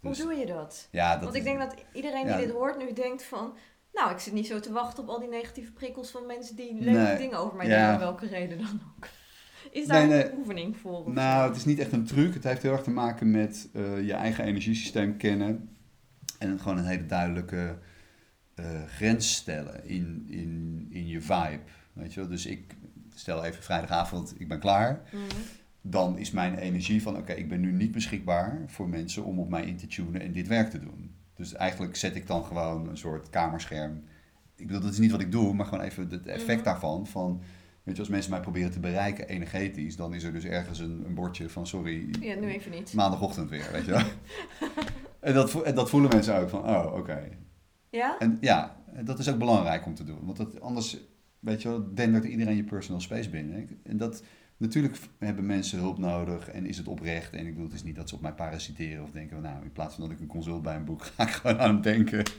Dus, 0.00 0.20
Hoe 0.20 0.28
doe 0.30 0.38
je 0.38 0.46
dat? 0.46 0.88
ja, 0.90 1.12
dat 1.14 1.22
Want 1.24 1.34
ik 1.34 1.44
denk 1.44 1.58
dat 1.58 1.74
iedereen 1.92 2.26
die 2.26 2.36
dit 2.36 2.50
hoort 2.50 2.78
nu 2.78 2.92
denkt 2.92 3.22
van... 3.24 3.56
Nou, 3.92 4.10
ik 4.12 4.18
zit 4.18 4.32
niet 4.32 4.46
zo 4.46 4.60
te 4.60 4.72
wachten 4.72 5.02
op 5.02 5.08
al 5.08 5.18
die 5.20 5.28
negatieve 5.28 5.72
prikkels 5.72 6.10
van 6.10 6.26
mensen 6.26 6.56
die 6.56 6.74
leuke 6.74 6.98
Nee. 6.98 7.16
dingen 7.16 7.38
over 7.38 7.56
mij 7.56 7.68
Ja. 7.68 7.92
om 7.92 7.98
welke 7.98 8.26
reden 8.26 8.58
dan 8.58 8.80
ook. 8.96 9.06
Is 9.70 9.86
daar 9.86 10.06
Nee, 10.06 10.30
een 10.30 10.38
oefening 10.38 10.76
voor? 10.76 11.10
Nou, 11.10 11.48
het 11.48 11.56
is 11.56 11.64
niet 11.64 11.78
echt 11.78 11.92
een 11.92 12.04
truc. 12.04 12.34
Het 12.34 12.44
heeft 12.44 12.62
heel 12.62 12.72
erg 12.72 12.82
te 12.82 12.90
maken 12.90 13.30
met 13.30 13.68
eh, 13.72 14.06
je 14.06 14.12
eigen 14.12 14.44
energiesysteem 14.44 15.16
kennen. 15.16 15.76
En 16.38 16.58
gewoon 16.60 16.78
een 16.78 16.84
hele 16.84 17.06
duidelijke 17.06 17.78
eh, 18.54 18.64
grens 18.86 19.34
stellen 19.34 19.84
in, 19.88 20.26
in, 20.28 20.86
in 20.90 21.06
je 21.06 21.20
vibe. 21.20 21.60
Weet 21.92 22.14
je 22.14 22.20
wel? 22.20 22.28
Dus 22.28 22.46
ik 22.46 22.74
stel 23.14 23.44
even 23.44 23.62
vrijdagavond, 23.62 24.34
ik 24.38 24.48
ben 24.48 24.58
klaar. 24.58 25.02
Mhm. 25.12 25.22
Dan 25.80 26.18
is 26.18 26.30
mijn 26.30 26.54
energie 26.58 27.02
van, 27.02 27.16
oké, 27.16 27.32
ik 27.32 27.48
ben 27.48 27.60
nu 27.60 27.72
niet 27.72 27.92
beschikbaar 27.92 28.62
voor 28.66 28.88
mensen 28.88 29.24
om 29.24 29.38
op 29.38 29.48
mij 29.48 29.64
in 29.64 29.76
te 29.76 29.86
tunen 29.86 30.20
en 30.20 30.32
dit 30.32 30.48
werk 30.48 30.70
te 30.70 30.78
doen. 30.80 31.14
Dus 31.34 31.54
eigenlijk 31.54 31.96
zet 31.96 32.16
ik 32.16 32.26
dan 32.26 32.44
gewoon 32.44 32.88
een 32.88 32.96
soort 32.96 33.30
kamerscherm. 33.30 34.02
Ik 34.56 34.66
bedoel, 34.66 34.82
dat 34.82 34.92
is 34.92 34.98
niet 34.98 35.10
wat 35.10 35.20
ik 35.20 35.32
doe, 35.32 35.54
maar 35.54 35.66
gewoon 35.66 35.84
even 35.84 36.10
het 36.10 36.26
effect 36.26 36.56
Mhm. 36.56 36.64
daarvan. 36.64 37.06
Van, 37.06 37.42
Weet 37.82 37.94
je, 37.94 38.00
als 38.00 38.10
mensen 38.10 38.30
mij 38.30 38.40
proberen 38.40 38.70
te 38.70 38.80
bereiken 38.80 39.28
energetisch, 39.28 39.96
dan 39.96 40.14
is 40.14 40.22
er 40.22 40.32
dus 40.32 40.44
ergens 40.44 40.78
een, 40.78 41.02
een 41.06 41.14
bordje 41.14 41.48
van 41.48 41.66
sorry, 41.66 42.08
Ja, 42.20 42.34
nu 42.34 42.46
even 42.48 42.70
niet. 42.70 42.92
maandagochtend 42.92 43.50
weer, 43.50 43.68
weet 43.72 43.84
je 43.84 43.90
wel. 43.90 44.02
en, 45.20 45.34
dat, 45.34 45.62
en 45.62 45.74
dat 45.74 45.90
voelen 45.90 46.10
mensen 46.10 46.36
ook 46.36 46.48
van, 46.48 46.62
oh, 46.68 46.94
oké. 46.94 47.28
Ja? 47.96 48.18
En 48.18 48.38
ja, 48.40 48.76
dat 49.04 49.18
is 49.18 49.28
ook 49.28 49.38
belangrijk 49.38 49.86
om 49.86 49.94
te 49.94 50.04
doen. 50.04 50.18
Want 50.24 50.36
dat, 50.36 50.60
anders, 50.60 50.96
weet 51.38 51.62
je 51.62 51.68
wel, 51.68 51.94
dendert 51.94 52.24
iedereen 52.24 52.56
je 52.56 52.64
personal 52.64 53.00
space 53.00 53.30
binnen. 53.30 53.68
En 53.82 53.96
dat, 53.96 54.22
natuurlijk 54.56 54.98
hebben 55.18 55.46
mensen 55.46 55.78
hulp 55.78 55.98
nodig 55.98 56.48
en 56.48 56.66
is 56.66 56.76
het 56.76 56.88
oprecht. 56.88 57.32
En 57.32 57.46
ik 57.46 57.52
bedoel, 57.52 57.64
het 57.66 57.74
is 57.74 57.82
niet 57.82 57.96
dat 57.96 58.08
ze 58.08 58.14
op 58.14 58.20
mij 58.20 58.32
parasiteren 58.32 59.02
of 59.02 59.10
denken, 59.10 59.42
nou, 59.42 59.62
in 59.64 59.72
plaats 59.72 59.94
van 59.94 60.04
dat 60.04 60.12
ik 60.12 60.20
een 60.20 60.26
consult 60.26 60.62
bij 60.62 60.76
een 60.76 60.84
boek 60.84 61.04
ga 61.16 61.22
ik 61.22 61.30
gewoon 61.30 61.58
aan 61.58 61.74
het 61.74 61.82
denken. 61.82 62.22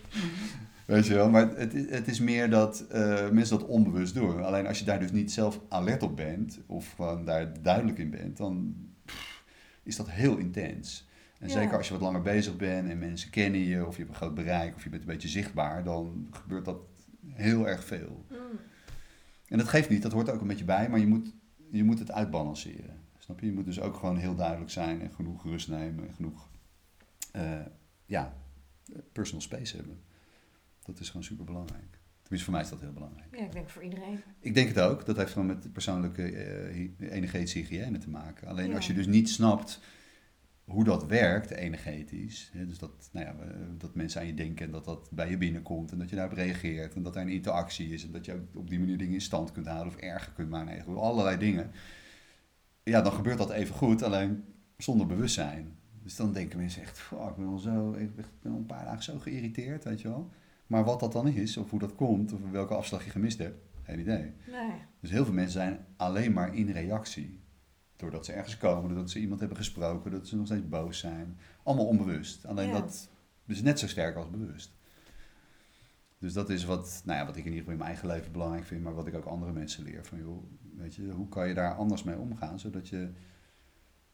Weet 0.86 1.08
je 1.08 1.14
wel, 1.14 1.30
maar 1.30 1.56
het, 1.58 1.74
is- 1.74 1.90
het 1.90 2.08
is 2.08 2.20
meer 2.20 2.50
dat 2.50 2.86
eh, 2.90 3.30
mensen 3.30 3.58
dat 3.60 3.68
onbewust 3.68 4.14
doen. 4.14 4.44
Alleen 4.44 4.68
als 4.68 4.80
je 4.80 4.86
daar 4.86 5.00
dus 5.00 5.12
niet 5.12 5.32
zelf 5.32 5.60
alert 5.70 6.04
op 6.04 6.16
bent, 6.16 6.60
of 6.66 6.92
gewoon 6.96 7.26
daar 7.26 7.62
duidelijk 7.62 7.98
in 7.98 8.10
bent, 8.10 8.38
dan 8.38 8.76
pff, 9.06 9.44
is 9.84 9.96
dat 9.96 10.10
heel 10.10 10.38
intens. 10.38 11.08
En 11.46 11.52
Ja. 11.52 11.62
zeker 11.62 11.78
als 11.78 11.88
je 11.88 11.94
wat 11.94 12.02
langer 12.02 12.22
bezig 12.22 12.56
bent 12.58 12.90
en 12.90 13.00
mensen 13.00 13.30
kennen 13.30 13.60
je, 13.60 13.86
of 13.86 13.92
je 13.96 13.98
hebt 14.02 14.10
een 14.10 14.20
groot 14.22 14.36
bereik, 14.36 14.76
of 14.76 14.84
je 14.84 14.90
bent 14.90 15.02
een 15.02 15.08
beetje 15.08 15.28
zichtbaar, 15.28 15.84
dan 15.84 16.28
gebeurt 16.32 16.66
dat 16.66 16.78
heel 17.28 17.68
erg 17.68 17.84
veel. 17.86 18.26
Mm. 18.30 18.38
En 19.48 19.58
dat 19.58 19.68
geeft 19.68 19.90
niet, 19.90 20.02
dat 20.02 20.12
hoort 20.12 20.28
er 20.28 20.34
ook 20.34 20.42
een 20.42 20.48
beetje 20.48 20.66
bij, 20.66 20.90
maar 20.90 21.00
je 21.00 21.08
moet, 21.08 21.34
je 21.72 21.84
moet 21.84 22.00
het 22.00 22.12
uitbalanceren. 22.12 23.00
Snap 23.18 23.40
je? 23.40 23.46
Je 23.46 23.52
moet 23.54 23.66
dus 23.66 23.80
ook 23.80 23.96
gewoon 23.96 24.18
heel 24.18 24.36
duidelijk 24.36 24.72
zijn 24.72 25.02
en 25.02 25.12
genoeg 25.14 25.44
rust 25.44 25.70
nemen 25.70 26.08
en 26.08 26.14
genoeg 26.14 26.50
eh, 27.32 27.60
ja, 28.06 28.34
personal 29.12 29.42
space 29.42 29.76
hebben. 29.76 30.00
Dat 30.86 31.00
is 31.00 31.08
gewoon 31.08 31.24
super 31.24 31.46
belangrijk. 31.46 32.00
Tenminste, 32.22 32.44
voor 32.52 32.54
mij 32.54 32.62
is 32.64 32.70
dat 32.70 32.82
heel 32.82 32.94
belangrijk. 32.94 33.36
Ja, 33.38 33.44
ik 33.46 33.52
denk 33.52 33.70
voor 33.70 33.84
iedereen. 33.84 34.20
Ik 34.40 34.54
denk 34.54 34.68
het 34.68 34.80
ook. 34.80 35.06
Dat 35.06 35.18
heeft 35.18 35.32
gewoon 35.32 35.48
met 35.48 35.72
persoonlijke 35.74 36.24
eh, 36.24 36.74
hy- 36.74 37.06
energetische 37.10 37.58
hygiëne 37.60 37.98
te 37.98 38.10
maken. 38.10 38.48
Alleen 38.48 38.70
Ja. 38.70 38.76
als 38.76 38.88
je 38.88 38.94
dus 38.94 39.08
niet 39.08 39.30
snapt 39.30 39.80
hoe 40.66 40.84
dat 40.84 41.06
werkt 41.06 41.52
energetisch. 41.52 42.50
Hè, 42.54 42.66
dus 42.66 42.78
dat, 42.78 43.10
nou 43.12 43.26
ja, 43.26 43.36
dat 43.78 43.96
mensen 43.96 44.22
aan 44.22 44.28
je 44.28 44.34
denken 44.34 44.66
en 44.66 44.72
dat 44.72 44.86
dat 44.86 45.10
bij 45.12 45.30
je 45.30 45.38
binnenkomt. 45.38 45.92
En 45.92 45.98
dat 45.98 46.10
je 46.10 46.16
daarop 46.16 46.38
reageert. 46.38 46.96
En 46.96 47.04
dat 47.04 47.16
er 47.16 47.22
een 47.22 47.30
interactie 47.30 47.90
is. 47.90 48.06
En 48.06 48.12
dat 48.12 48.26
je 48.26 48.42
op 48.54 48.70
die 48.70 48.80
manier 48.80 48.98
dingen 48.98 49.14
in 49.14 49.22
stand 49.22 49.52
kunt 49.52 49.68
houden 49.68 49.94
of 49.94 50.00
erger 50.00 50.32
kunt 50.34 50.50
maken. 50.50 50.96
Allerlei 50.98 51.38
dingen. 51.38 51.72
Ja, 52.84 53.02
dan 53.02 53.12
gebeurt 53.12 53.38
dat 53.38 53.52
even 53.52 53.76
goed. 53.76 54.04
Alleen 54.04 54.44
zonder 54.78 55.08
bewustzijn. 55.08 55.76
Dus 56.04 56.16
dan 56.16 56.34
denken 56.34 56.60
mensen 56.60 56.82
echt, 56.82 57.00
"Fuck, 57.00 57.20
ik 57.20 57.36
ben 57.36 57.48
al 57.48 57.58
zo, 57.58 57.92
ik 57.94 58.16
ben 58.16 58.52
al 58.52 58.58
een 58.58 58.66
paar 58.66 58.86
dagen 58.86 59.04
zo 59.04 59.20
geïrriteerd, 59.20 59.84
weet 59.84 60.02
je 60.02 60.08
wel. 60.08 60.32
Maar 60.68 60.84
wat 60.84 61.00
dat 61.00 61.12
dan 61.12 61.28
is, 61.28 61.58
of 61.58 61.70
hoe 61.70 61.80
dat 61.80 61.96
komt, 61.96 62.34
of 62.34 62.40
welke 62.52 62.74
afslag 62.74 63.04
je 63.04 63.10
gemist 63.10 63.38
hebt, 63.38 63.58
geen 63.84 64.00
idee. 64.00 64.32
Nee. 64.52 64.72
Dus 65.00 65.10
heel 65.10 65.26
veel 65.26 65.34
mensen 65.34 65.60
zijn 65.60 65.86
alleen 65.96 66.34
maar 66.34 66.56
in 66.56 66.70
reactie. 66.70 67.40
Doordat 67.96 68.26
ze 68.26 68.34
ergens 68.34 68.58
komen, 68.58 68.90
doordat 68.90 69.10
ze 69.10 69.20
iemand 69.20 69.40
hebben 69.40 69.58
gesproken, 69.58 70.12
dat 70.12 70.28
ze 70.28 70.36
nog 70.36 70.46
steeds 70.46 70.68
boos 70.68 71.00
zijn. 71.00 71.38
Allemaal 71.64 71.86
onbewust. 71.88 72.46
Alleen 72.46 72.68
Ja. 72.68 72.80
dat 72.80 73.10
is 73.48 73.62
net 73.62 73.80
zo 73.80 73.88
sterk 73.88 74.16
als 74.16 74.30
bewust. 74.30 74.74
Dus 76.18 76.34
dat 76.34 76.50
is 76.50 76.66
wat, 76.66 77.02
nou 77.06 77.20
ja, 77.20 77.26
wat 77.26 77.36
ik 77.36 77.46
in 77.46 77.52
ieder 77.52 77.58
geval 77.58 77.72
in 77.74 77.80
mijn 77.80 77.90
eigen 77.90 78.08
leven 78.08 78.32
belangrijk 78.32 78.66
vind, 78.66 78.84
maar 78.84 78.94
wat 78.94 79.08
ik 79.08 79.16
ook 79.16 79.26
andere 79.26 79.52
mensen 79.52 79.84
leer. 79.84 80.06
Van 80.06 80.18
joh, 80.18 80.44
weet 80.76 80.96
je, 80.96 81.10
hoe 81.12 81.30
kan 81.30 81.48
je 81.48 81.54
daar 81.54 81.76
anders 81.76 82.04
mee 82.04 82.18
omgaan, 82.18 82.60
zodat 82.60 82.90
je 82.90 83.12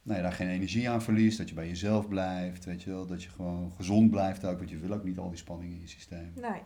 nou 0.03 0.17
ja, 0.17 0.23
daar 0.23 0.34
geen 0.34 0.49
energie 0.49 0.89
aan 0.89 1.01
verliest, 1.01 1.38
dat 1.38 1.49
je 1.49 1.55
bij 1.55 1.67
jezelf 1.67 2.07
blijft, 2.07 2.65
weet 2.65 2.84
je 2.84 2.89
wel, 2.89 3.05
dat 3.05 3.23
je 3.23 3.29
gewoon 3.29 3.71
gezond 3.71 4.11
blijft 4.11 4.45
ook, 4.45 4.57
want 4.57 4.69
je 4.69 4.77
wil 4.77 4.93
ook 4.93 5.03
niet 5.03 5.17
al 5.17 5.29
die 5.29 5.38
spanning 5.38 5.73
in 5.73 5.79
je 5.79 5.88
systeem. 5.88 6.32
Nee. 6.36 6.61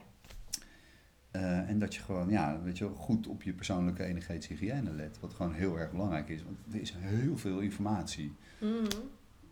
Eh, 1.36 1.70
en 1.70 1.80
dat 1.80 1.96
je 1.96 2.02
gewoon, 2.02 2.30
ja, 2.30 2.60
weet 2.64 2.78
je 2.78 2.90
goed 2.96 3.28
op 3.28 3.44
je 3.44 3.54
persoonlijke 3.54 4.04
energetische 4.04 4.54
hygiëne 4.54 4.92
let. 4.92 5.20
Wat 5.20 5.34
gewoon 5.34 5.54
heel 5.54 5.80
erg 5.80 5.92
belangrijk 5.92 6.30
is. 6.30 6.44
Want 6.44 6.58
er 6.72 6.82
is 6.82 6.94
heel 6.98 7.38
veel 7.38 7.60
informatie. 7.60 8.34
Mm. 8.60 8.88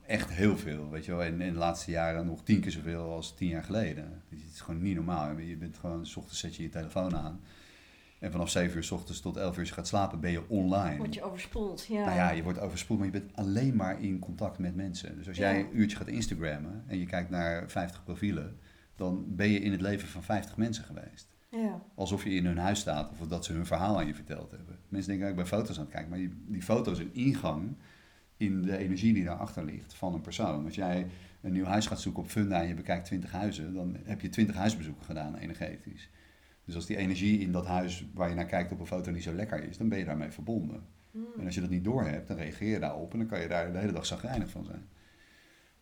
Echt 0.06 0.32
heel 0.32 0.58
veel, 0.58 0.90
weet 0.90 1.06
je 1.06 1.12
wel. 1.12 1.24
En 1.24 1.42
in 1.42 1.54
de 1.54 1.60
laatste 1.60 1.92
jaren 1.92 2.26
nog 2.26 2.44
tien 2.44 2.60
keer 2.62 2.72
zoveel 2.72 3.12
als 3.12 3.36
tien 3.36 3.48
jaar 3.48 3.64
geleden. 3.64 4.22
Het 4.30 4.40
is 4.54 4.62
gewoon 4.62 4.82
niet 4.82 4.96
normaal. 4.96 5.38
Je 5.38 5.58
bent 5.58 5.78
gewoon, 5.78 6.06
s 6.06 6.16
ochtends 6.16 6.40
zet 6.40 6.56
je 6.56 6.64
je 6.64 6.70
telefoon 6.70 7.16
aan. 7.16 7.40
En 8.20 8.32
vanaf 8.32 8.50
7 8.50 8.78
uur 8.78 8.84
s 8.84 8.92
ochtends 8.92 9.22
tot 9.22 9.38
11 9.38 9.58
uur 9.58 9.66
je 9.66 9.74
gaat 9.74 9.88
slapen, 9.88 10.20
ben 10.20 10.32
je 10.32 10.50
online. 10.50 10.98
Word 10.98 11.14
je 11.14 11.24
overspoeld. 11.24 11.86
Ja. 11.86 12.06
Nou 12.06 12.16
ja, 12.16 12.32
je 12.32 12.44
wordt 12.44 12.60
overspoeld, 12.60 13.00
maar 13.00 13.08
je 13.08 13.20
bent 13.20 13.36
alleen 13.36 13.76
maar 13.76 14.02
in 14.02 14.20
contact 14.20 14.58
met 14.58 14.76
mensen. 14.76 15.18
Dus 15.18 15.28
als 15.28 15.38
jij 15.38 15.60
een 15.60 15.80
uurtje 15.80 15.98
gaat 15.98 16.08
Instagrammen 16.08 16.84
en 16.88 17.00
je 17.00 17.06
kijkt 17.06 17.30
naar 17.30 17.70
50 17.70 18.04
profielen, 18.04 18.58
dan 18.96 19.36
ben 19.36 19.50
je 19.50 19.60
in 19.60 19.72
het 19.72 19.82
leven 19.82 20.08
van 20.08 20.24
50 20.24 20.58
mensen 20.58 20.84
geweest. 20.84 21.33
Ja. 21.62 21.82
Alsof 21.96 22.24
je 22.24 22.30
in 22.30 22.46
hun 22.46 22.58
huis 22.58 22.80
staat 22.80 23.12
of 23.12 23.28
dat 23.28 23.46
ze 23.46 23.54
hun 23.54 23.66
verhaal 23.66 23.98
aan 23.98 24.08
je 24.08 24.16
verteld 24.16 24.52
hebben. 24.52 24.78
Mensen 24.88 25.12
denken, 25.12 25.30
ik 25.30 25.36
ben 25.36 25.48
foto's 25.48 25.78
aan 25.78 25.84
het 25.84 25.92
kijken, 25.92 26.10
maar 26.10 26.20
die, 26.20 26.34
die 26.48 26.62
foto 26.62 26.92
is 26.92 27.00
een 27.00 27.14
ingang 27.14 27.76
in 28.38 28.62
de 28.62 28.78
energie 28.78 29.14
die 29.14 29.24
daarachter 29.24 29.66
ligt 29.66 29.94
van 29.94 30.14
een 30.14 30.22
persoon. 30.22 30.66
Als 30.66 30.76
jij 30.76 31.08
een 31.42 31.52
nieuw 31.52 31.66
huis 31.66 31.88
gaat 31.88 32.02
zoeken 32.02 32.24
op 32.24 32.30
Funda 32.30 32.62
en 32.62 32.68
je 32.68 32.74
bekijkt 32.74 33.06
20 33.06 33.32
huizen, 33.32 33.74
dan 33.74 33.98
heb 34.04 34.22
je 34.22 34.30
20 34.30 34.56
huisbezoeken 34.56 35.06
gedaan 35.06 35.36
energetisch. 35.36 36.10
Dus 36.66 36.76
als 36.76 36.86
die 36.86 36.98
energie 36.98 37.40
in 37.40 37.52
dat 37.52 37.66
huis 37.66 38.06
waar 38.14 38.30
je 38.30 38.36
naar 38.36 38.46
kijkt 38.46 38.72
op 38.72 38.80
een 38.80 38.86
foto 38.86 39.12
niet 39.12 39.24
zo 39.24 39.34
lekker 39.34 39.64
is, 39.64 39.78
dan 39.78 39.90
ben 39.90 39.98
je 39.98 40.06
daarmee 40.06 40.32
verbonden. 40.32 40.84
Mm. 41.12 41.26
En 41.40 41.46
als 41.46 41.56
je 41.56 41.62
dat 41.62 41.70
niet 41.70 41.84
doorhebt, 41.84 42.28
dan 42.28 42.38
reageer 42.38 42.70
je 42.70 42.80
daarop 42.80 43.12
en 43.14 43.20
dan 43.20 43.28
kan 43.28 43.42
je 43.42 43.48
daar 43.48 43.72
de 43.72 43.78
hele 43.78 43.92
dag 43.92 44.06
zagrijnig 44.06 44.50
van 44.50 44.66
zijn. 44.66 44.88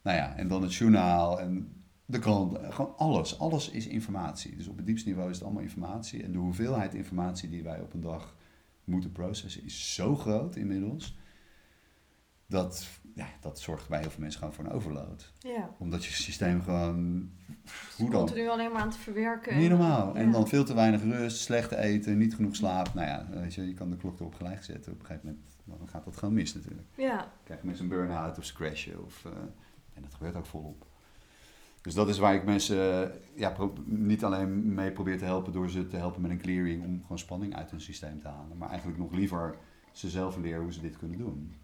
Nou 0.01 0.17
ja, 0.17 0.36
en 0.36 0.47
dan 0.47 0.61
het 0.61 0.74
journaal 0.74 1.39
en 1.39 1.80
de 2.06 2.20
krant, 2.20 2.58
gewoon 2.70 2.93
alles. 2.97 3.39
Alles 3.39 3.70
is 3.70 3.88
informatie. 3.88 4.56
Dus 4.56 4.68
op 4.68 4.78
het 4.78 4.86
diepste 4.86 5.10
niveau 5.10 5.30
is 5.30 5.36
het 5.36 5.45
allemaal 5.45 5.64
informatie. 5.64 6.24
En 6.24 6.32
de 6.32 6.38
hoeveelheid 6.38 6.93
informatie 6.93 7.49
die 7.49 7.64
wij 7.64 7.80
op 7.80 7.93
een 7.93 8.02
dag 8.02 8.36
moeten 8.84 9.12
processen 9.12 9.64
is 9.64 9.93
zo 9.95 10.16
groot 10.16 10.56
inmiddels. 10.56 11.18
Dat, 12.47 12.88
ja, 13.16 13.28
dat 13.41 13.60
zorgt 13.60 13.89
bij 13.89 13.99
heel 13.99 14.10
veel 14.10 14.22
mensen 14.22 14.39
gewoon 14.39 14.56
voor 14.56 14.66
een 14.66 14.72
overload. 14.72 15.34
Ja. 15.39 15.76
Omdat 15.78 16.06
je 16.06 16.12
systeem 16.12 16.62
gewoon... 16.62 17.32
Hoe 17.97 18.10
dan? 18.10 18.20
Continu 18.20 18.49
alleen 18.49 18.72
maar 18.72 18.82
aan 18.82 18.88
het 18.88 18.97
verwerken. 18.97 19.58
Niet 19.58 19.70
normaal. 19.70 20.16
En 20.16 20.26
ja. 20.26 20.32
dan 20.32 20.47
veel 20.47 20.64
te 20.64 20.74
weinig 20.74 21.04
rust, 21.04 21.38
slecht 21.38 21.72
eten, 21.72 22.18
niet 22.18 22.36
genoeg 22.36 22.56
slaap. 22.56 22.93
Nou 22.93 23.08
ja, 23.08 23.28
weet 23.30 23.54
je, 23.54 23.68
je 23.68 23.74
kan 23.74 23.89
de 23.89 23.97
klok 23.97 24.20
erop 24.20 24.36
gelijk 24.36 24.64
zetten. 24.64 24.91
Op 24.91 24.99
een 24.99 25.06
gegeven 25.06 25.28
moment 25.28 25.52
dan 25.66 25.88
gaat 25.88 26.06
dat 26.06 26.18
gewoon 26.18 26.34
mis 26.34 26.54
natuurlijk. 26.54 26.88
Ja. 26.95 27.32
Krijgen 27.43 27.66
mensen 27.66 27.86
een 27.86 27.91
burn-out 27.91 28.38
of 28.38 28.45
ze 28.45 28.54
crashen. 28.54 29.06
Of, 29.06 29.26
eh, 29.26 29.32
en 29.93 30.02
dat 30.02 30.14
gebeurt 30.14 30.36
ook 30.36 30.45
volop. 30.45 30.86
Dus 31.82 31.93
dat 31.93 32.09
is 32.09 32.17
waar 32.17 32.34
ik 32.34 32.43
mensen 32.43 33.11
eh, 33.11 33.17
ja, 33.36 33.55
niet 33.86 34.23
alleen 34.23 34.73
mee 34.73 34.91
probeer 34.91 35.17
te 35.17 35.25
helpen 35.25 35.53
door 35.53 35.69
ze 35.69 35.88
te 35.88 35.97
helpen 35.97 36.21
met 36.21 36.32
een 36.32 36.41
clearing 36.41 36.86
om 36.86 37.01
gewoon 37.01 37.19
spanning 37.19 37.55
uit 37.55 37.71
hun 37.71 37.82
systeem 37.82 38.21
te 38.21 38.27
halen. 38.27 38.57
Maar 38.57 38.69
eigenlijk 38.69 38.99
nog 38.99 39.11
liever 39.11 39.57
ze 39.91 40.09
zelf 40.09 40.38
leren 40.38 40.61
hoe 40.61 40.73
ze 40.73 40.82
dit 40.82 40.97
kunnen 40.97 41.17
doen. 41.17 41.55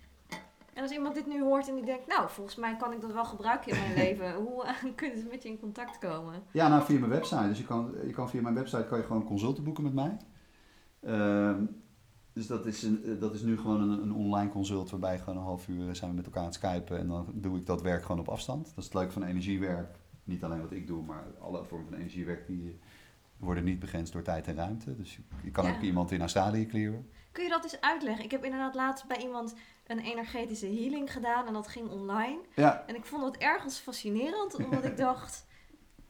En 0.74 0.84
als 0.84 0.92
iemand 0.92 1.16
dit 1.16 1.28
nu 1.28 1.44
hoort 1.44 1.68
en 1.70 1.76
die 1.76 1.86
denkt, 1.86 2.08
nou, 2.08 2.30
volgens 2.30 2.56
mij 2.56 2.76
kan 2.76 2.94
ik 2.94 3.02
dat 3.02 3.14
wel 3.14 3.26
gebruiken 3.26 3.72
in 3.72 3.78
mijn 3.80 3.94
leven. 4.04 4.34
Hoe 4.34 4.66
eh, 4.66 4.74
kunnen 4.96 5.20
ze 5.20 5.26
met 5.26 5.44
je 5.44 5.50
in 5.50 5.60
contact 5.60 5.98
komen? 5.98 6.44
Ja, 6.52 6.68
nou 6.68 6.84
via 6.84 7.00
mijn 7.00 7.12
website. 7.12 7.48
Dus 7.48 7.58
je 7.58 7.66
kan, 7.66 7.94
je 8.06 8.14
kan 8.14 8.30
via 8.30 8.42
mijn 8.42 8.56
website 8.56 8.86
kan 8.86 8.98
je 8.98 9.04
gewoon 9.04 9.24
consulten 9.24 9.64
boeken 9.64 9.84
met 9.84 9.94
mij. 9.94 10.18
Ehm, 11.00 11.66
dus 12.34 12.48
dat 12.48 12.66
is, 12.66 12.84
een, 12.84 13.04
eh, 13.04 13.20
dat 13.20 13.34
is 13.34 13.42
nu 13.42 13.58
gewoon 13.58 13.82
een, 13.82 14.02
een 14.02 14.14
online 14.14 14.50
consult 14.50 14.90
waarbij 14.90 15.20
gewoon 15.20 15.38
een 15.38 15.44
half 15.44 15.68
uur 15.68 15.96
zijn 15.96 16.10
we 16.10 16.16
met 16.16 16.26
elkaar 16.26 16.42
aan 16.42 16.48
het 16.48 16.56
skypen 16.56 16.98
en 16.98 17.08
dan 17.08 17.26
doe 17.34 17.58
ik 17.58 17.66
dat 17.66 17.82
werk 17.82 18.02
gewoon 18.02 18.20
op 18.22 18.30
afstand. 18.30 18.66
Dat 18.66 18.78
is 18.78 18.84
het 18.84 18.94
leuke 18.94 19.12
van 19.12 19.24
energiewerk. 19.24 20.00
Niet 20.28 20.44
alleen 20.44 20.62
wat 20.62 20.72
ik 20.72 20.88
doe, 20.88 21.04
maar 21.04 21.24
alle 21.40 21.64
vormen 21.64 21.88
van 21.90 21.98
energiewerk 21.98 22.48
die 22.48 22.80
worden 23.38 23.64
niet 23.64 23.80
begrensd 23.80 24.14
door 24.14 24.22
tijd 24.22 24.48
en 24.48 24.56
ruimte. 24.56 24.96
Dus 24.96 25.20
je, 25.44 25.52
kan 25.52 25.66
Ja. 25.66 25.72
ook 25.76 25.82
iemand 25.82 26.12
in 26.12 26.20
Australië 26.20 26.66
clearen. 26.66 27.10
Kun 27.32 27.44
je 27.44 27.50
dat 27.50 27.64
eens 27.64 27.82
uitleggen? 27.82 28.24
Ik 28.26 28.32
heb 28.32 28.44
inderdaad 28.44 28.76
laatst 28.76 29.08
bij 29.08 29.18
iemand 29.18 29.54
een 29.88 30.00
energetische 30.00 30.66
healing 30.66 31.12
gedaan 31.12 31.48
en 31.48 31.54
dat 31.54 31.68
ging 31.68 31.90
online. 31.90 32.38
Ja, 32.56 32.84
En 32.88 32.96
ik 32.96 33.06
vond 33.06 33.24
het 33.24 33.38
ergens 33.38 33.78
fascinerend, 33.80 34.56
omdat 34.56 34.84
ik 34.84 34.98
dacht, 34.98 35.46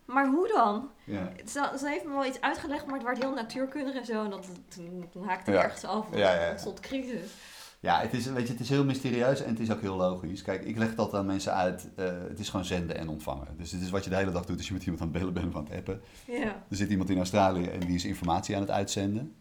maar 0.05 0.27
hoe 0.27 0.47
dan? 0.47 0.91
ja. 1.03 1.31
Ze, 1.47 1.75
ze 1.79 1.87
heeft 1.87 2.03
me 2.05 2.11
wel 2.11 2.25
iets 2.25 2.41
uitgelegd, 2.41 2.85
maar 2.85 2.95
het 2.95 3.03
werd 3.03 3.17
heel 3.17 3.33
natuurkundig 3.33 3.95
en 3.95 4.05
zo. 4.05 4.23
En 4.23 4.29
dat, 4.29 4.47
toen, 4.67 5.07
toen 5.11 5.27
haakte 5.27 5.51
ik 5.51 5.57
Ja. 5.57 5.63
ergens 5.63 5.83
af, 5.83 6.07
Ja, 6.11 6.17
ja, 6.33 6.45
ja. 6.65 6.73
crisis. 6.81 7.31
Ja, 7.79 7.99
het 7.99 8.13
is, 8.13 8.25
weet 8.25 8.45
je, 8.47 8.51
het 8.53 8.61
is 8.61 8.69
heel 8.69 8.85
mysterieus 8.85 9.41
en 9.41 9.49
het 9.49 9.59
is 9.59 9.71
ook 9.71 9.81
heel 9.81 9.95
logisch. 9.95 10.41
Kijk, 10.41 10.63
ik 10.65 10.77
leg 10.77 10.95
dat 10.95 11.13
aan 11.13 11.25
mensen 11.25 11.53
uit. 11.53 11.89
eh, 11.95 12.05
het 12.27 12.39
is 12.39 12.49
gewoon 12.49 12.65
zenden 12.65 12.97
en 12.97 13.07
ontvangen. 13.09 13.47
Dus 13.57 13.71
het 13.71 13.81
is 13.81 13.89
wat 13.89 14.03
je 14.03 14.09
de 14.09 14.15
hele 14.15 14.31
dag 14.31 14.45
doet 14.45 14.57
als 14.57 14.67
je 14.67 14.73
met 14.73 14.81
iemand 14.83 15.01
aan 15.01 15.07
het 15.09 15.17
bellen 15.17 15.33
bent 15.33 15.47
of 15.47 15.55
aan 15.55 15.63
het 15.63 15.73
appen. 15.73 16.01
Ja, 16.27 16.65
Er 16.69 16.75
zit 16.75 16.89
iemand 16.89 17.09
in 17.09 17.17
Australië 17.17 17.63
en 17.65 17.79
die 17.79 17.95
is 17.95 18.05
informatie 18.05 18.55
aan 18.55 18.61
het 18.61 18.71
uitzenden 18.71 19.33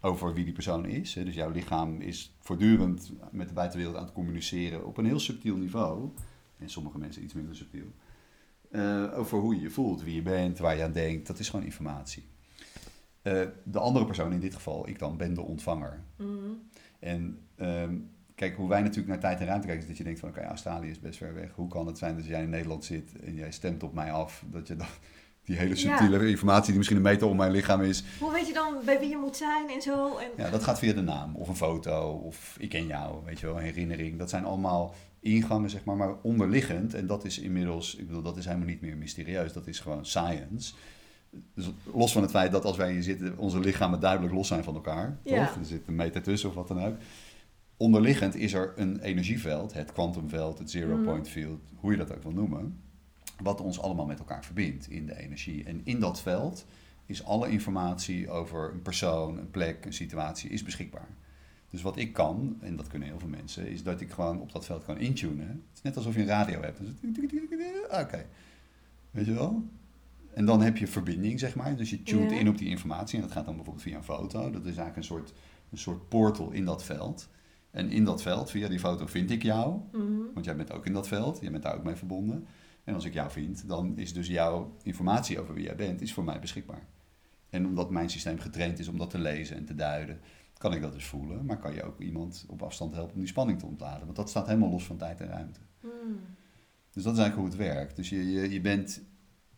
over 0.00 0.34
wie 0.34 0.44
die 0.44 0.52
persoon 0.52 0.86
is. 0.86 1.12
Dus 1.12 1.34
jouw 1.34 1.50
lichaam 1.50 2.00
is 2.00 2.34
voortdurend 2.40 3.12
met 3.30 3.48
de 3.48 3.54
buitenwereld 3.54 3.96
aan 3.96 4.04
het 4.04 4.12
communiceren 4.12 4.86
op 4.86 4.96
een 4.96 5.06
heel 5.06 5.20
subtiel 5.20 5.56
niveau. 5.56 6.08
En 6.58 6.70
sommige 6.70 6.98
mensen 6.98 7.22
iets 7.22 7.34
minder 7.34 7.56
subtiel. 7.56 7.86
Eh, 8.70 9.04
over 9.18 9.38
hoe 9.38 9.54
je 9.54 9.60
je 9.60 9.70
voelt, 9.70 10.02
wie 10.02 10.14
je 10.14 10.22
bent, 10.22 10.58
waar 10.58 10.76
je 10.76 10.82
aan 10.82 10.92
denkt. 10.92 11.26
Dat 11.26 11.38
is 11.38 11.48
gewoon 11.48 11.64
informatie. 11.64 12.24
Eh, 13.22 13.40
de 13.64 13.78
andere 13.78 14.04
persoon, 14.04 14.32
in 14.32 14.40
dit 14.40 14.54
geval 14.54 14.88
ik 14.88 14.98
dan, 14.98 15.16
ben 15.16 15.34
de 15.34 15.40
ontvanger. 15.42 16.02
Mhm. 16.16 16.28
En 17.02 17.38
ehm, 17.56 17.94
kijk, 18.34 18.56
hoe 18.56 18.68
wij 18.68 18.80
natuurlijk 18.80 19.08
naar 19.08 19.18
tijd 19.18 19.40
en 19.40 19.46
ruimte 19.46 19.66
kijken, 19.66 19.82
is 19.82 19.88
dat 19.88 19.98
je 19.98 20.04
denkt 20.04 20.20
van 20.20 20.28
oké, 20.28 20.42
Australië 20.42 20.90
is 20.90 21.00
best 21.00 21.18
ver 21.18 21.34
weg. 21.34 21.50
Hoe 21.54 21.68
kan 21.68 21.86
het 21.86 21.98
zijn 21.98 22.16
dat 22.16 22.26
jij 22.26 22.42
in 22.42 22.50
Nederland 22.50 22.84
zit 22.84 23.20
en 23.24 23.34
jij 23.34 23.50
stemt 23.50 23.82
op 23.82 23.94
mij 23.94 24.12
af, 24.12 24.44
dat 24.50 24.68
je 24.68 24.76
dan 24.76 24.86
die 25.44 25.56
hele 25.56 25.76
subtiele 25.76 26.28
informatie 26.28 26.66
die 26.66 26.76
misschien 26.76 26.96
een 26.96 27.02
meter 27.02 27.26
om 27.26 27.36
mijn 27.36 27.52
lichaam 27.52 27.82
is. 27.82 28.04
Hoe 28.18 28.32
weet 28.32 28.46
je 28.46 28.52
dan 28.52 28.74
bij 28.84 28.98
wie 28.98 29.08
je 29.08 29.16
moet 29.16 29.36
zijn 29.36 29.70
en 29.70 29.82
zo? 29.82 30.16
En... 30.16 30.28
Ja, 30.36 30.50
dat 30.50 30.64
gaat 30.64 30.78
via 30.78 30.92
de 30.92 31.02
naam 31.02 31.36
of 31.36 31.48
een 31.48 31.56
foto 31.56 32.12
of 32.12 32.56
ik 32.58 32.68
ken 32.68 32.86
jou, 32.86 33.24
weet 33.24 33.40
je 33.40 33.46
wel, 33.46 33.56
een 33.56 33.62
herinnering. 33.62 34.18
Dat 34.18 34.30
zijn 34.30 34.44
allemaal 34.44 34.94
ingangen, 35.20 35.70
zeg 35.70 35.84
maar, 35.84 35.96
maar 35.96 36.14
onderliggend. 36.22 36.94
En 36.94 37.06
dat 37.06 37.24
is 37.24 37.38
inmiddels, 37.38 37.96
ik 37.96 38.06
bedoel, 38.06 38.22
dat 38.22 38.36
is 38.36 38.44
helemaal 38.44 38.66
niet 38.66 38.80
meer 38.80 38.96
mysterieus. 38.96 39.52
Dat 39.52 39.66
is 39.66 39.80
gewoon 39.80 40.06
science. 40.06 40.74
Dus 41.54 41.70
los 41.94 42.12
van 42.12 42.22
het 42.22 42.30
feit 42.30 42.52
dat 42.52 42.64
als 42.64 42.76
wij 42.76 42.92
hier 42.92 43.02
zitten, 43.02 43.38
onze 43.38 43.60
lichamen 43.60 44.00
duidelijk 44.00 44.34
los 44.34 44.48
zijn 44.48 44.64
van 44.64 44.74
elkaar. 44.74 45.18
Ja. 45.24 45.46
Toch? 45.46 45.56
Er 45.56 45.64
zit 45.64 45.86
een 45.88 45.94
meter 45.94 46.22
tussen 46.22 46.48
of 46.48 46.54
wat 46.54 46.68
dan 46.68 46.82
ook. 46.84 46.96
Onderliggend 47.76 48.34
is 48.34 48.52
er 48.52 48.72
een 48.76 49.00
energieveld, 49.00 49.72
het 49.72 49.92
kwantumveld, 49.92 50.58
het 50.58 50.70
zero 50.70 50.94
Mhm. 50.96 51.04
point 51.04 51.28
field, 51.28 51.60
hoe 51.76 51.90
je 51.90 51.96
dat 51.96 52.14
ook 52.14 52.22
wil 52.22 52.32
noemen. 52.32 52.80
Wat 53.42 53.60
ons 53.60 53.80
allemaal 53.80 54.06
met 54.06 54.18
elkaar 54.18 54.44
verbindt 54.44 54.88
in 54.90 55.06
de 55.06 55.16
energie. 55.18 55.64
En 55.64 55.80
in 55.84 56.00
dat 56.00 56.20
veld 56.20 56.64
is 57.06 57.24
alle 57.24 57.48
informatie 57.50 58.30
over 58.30 58.70
een 58.72 58.82
persoon, 58.82 59.38
een 59.38 59.50
plek, 59.50 59.84
een 59.84 59.92
situatie 59.92 60.50
is 60.50 60.62
beschikbaar. 60.62 61.08
Dus 61.70 61.82
wat 61.82 61.96
ik 61.96 62.12
kan, 62.12 62.56
en 62.60 62.76
dat 62.76 62.86
kunnen 62.88 63.08
heel 63.08 63.18
veel 63.18 63.28
mensen, 63.28 63.68
is 63.68 63.82
dat 63.82 64.00
ik 64.00 64.10
gewoon 64.10 64.40
op 64.40 64.52
dat 64.52 64.64
veld 64.64 64.84
kan 64.84 64.98
intunen. 64.98 65.48
Het 65.48 65.76
is 65.76 65.82
net 65.82 65.96
alsof 65.96 66.14
je 66.14 66.20
een 66.20 66.26
radio 66.26 66.60
hebt. 66.60 66.78
Dus 66.78 66.90
Oké, 68.00 68.26
weet 69.10 69.26
je 69.26 69.32
wel? 69.32 69.62
En 70.34 70.44
dan 70.44 70.60
heb 70.62 70.76
je 70.76 70.86
verbinding, 70.86 71.40
zeg 71.40 71.54
maar. 71.54 71.76
Dus 71.76 71.90
je 71.90 72.02
tunt 72.02 72.30
Ja. 72.30 72.38
in 72.38 72.48
op 72.48 72.58
die 72.58 72.68
informatie. 72.68 73.16
En 73.16 73.22
dat 73.22 73.32
gaat 73.32 73.44
dan 73.44 73.54
bijvoorbeeld 73.54 73.84
via 73.84 73.96
een 73.96 74.04
foto. 74.04 74.38
Dat 74.50 74.60
is 74.60 74.64
eigenlijk 74.66 74.96
een 74.96 75.04
soort, 75.04 75.32
een 75.70 75.78
soort 75.78 76.08
portal 76.08 76.50
in 76.50 76.64
dat 76.64 76.84
veld. 76.84 77.28
En 77.70 77.90
in 77.90 78.04
dat 78.04 78.22
veld, 78.22 78.50
via 78.50 78.68
die 78.68 78.78
foto, 78.78 79.06
vind 79.06 79.30
ik 79.30 79.42
jou. 79.42 79.80
Mhm. 79.92 80.04
Want 80.34 80.44
jij 80.44 80.56
bent 80.56 80.72
ook 80.72 80.86
in 80.86 80.92
dat 80.92 81.08
veld. 81.08 81.38
Jij 81.40 81.50
bent 81.50 81.62
daar 81.62 81.76
ook 81.76 81.84
mee 81.84 81.94
verbonden. 81.94 82.46
En 82.84 82.94
als 82.94 83.04
ik 83.04 83.12
jou 83.12 83.30
vind, 83.30 83.68
dan 83.68 83.98
is 83.98 84.12
dus 84.12 84.26
jouw 84.26 84.76
informatie 84.82 85.40
over 85.40 85.54
wie 85.54 85.64
jij 85.64 85.76
bent, 85.76 86.00
is 86.00 86.12
voor 86.12 86.24
mij 86.24 86.38
beschikbaar. 86.38 86.86
En 87.50 87.66
omdat 87.66 87.90
mijn 87.90 88.10
systeem 88.10 88.38
getraind 88.38 88.78
is 88.78 88.88
om 88.88 88.98
dat 88.98 89.10
te 89.10 89.18
lezen 89.18 89.56
en 89.56 89.64
te 89.64 89.74
duiden, 89.74 90.20
kan 90.58 90.72
ik 90.74 90.80
dat 90.80 90.92
dus 90.92 91.04
voelen. 91.04 91.44
Maar 91.44 91.58
kan 91.58 91.74
je 91.74 91.82
ook 91.82 92.00
iemand 92.00 92.44
op 92.48 92.62
afstand 92.62 92.94
helpen 92.94 93.14
om 93.14 93.20
die 93.20 93.28
spanning 93.28 93.58
te 93.58 93.66
ontladen. 93.66 94.04
Want 94.04 94.16
dat 94.16 94.28
staat 94.28 94.46
helemaal 94.46 94.70
los 94.70 94.84
van 94.84 94.96
tijd 94.96 95.20
en 95.20 95.28
ruimte. 95.28 95.60
Hmm. 95.80 95.90
Dus 96.90 97.02
dat 97.02 97.12
is 97.12 97.18
eigenlijk 97.18 97.34
hoe 97.34 97.64
het 97.64 97.74
werkt. 97.74 97.96
Dus 97.96 98.08
je, 98.08 98.30
je, 98.32 98.50
je 98.50 98.60
bent 98.60 99.02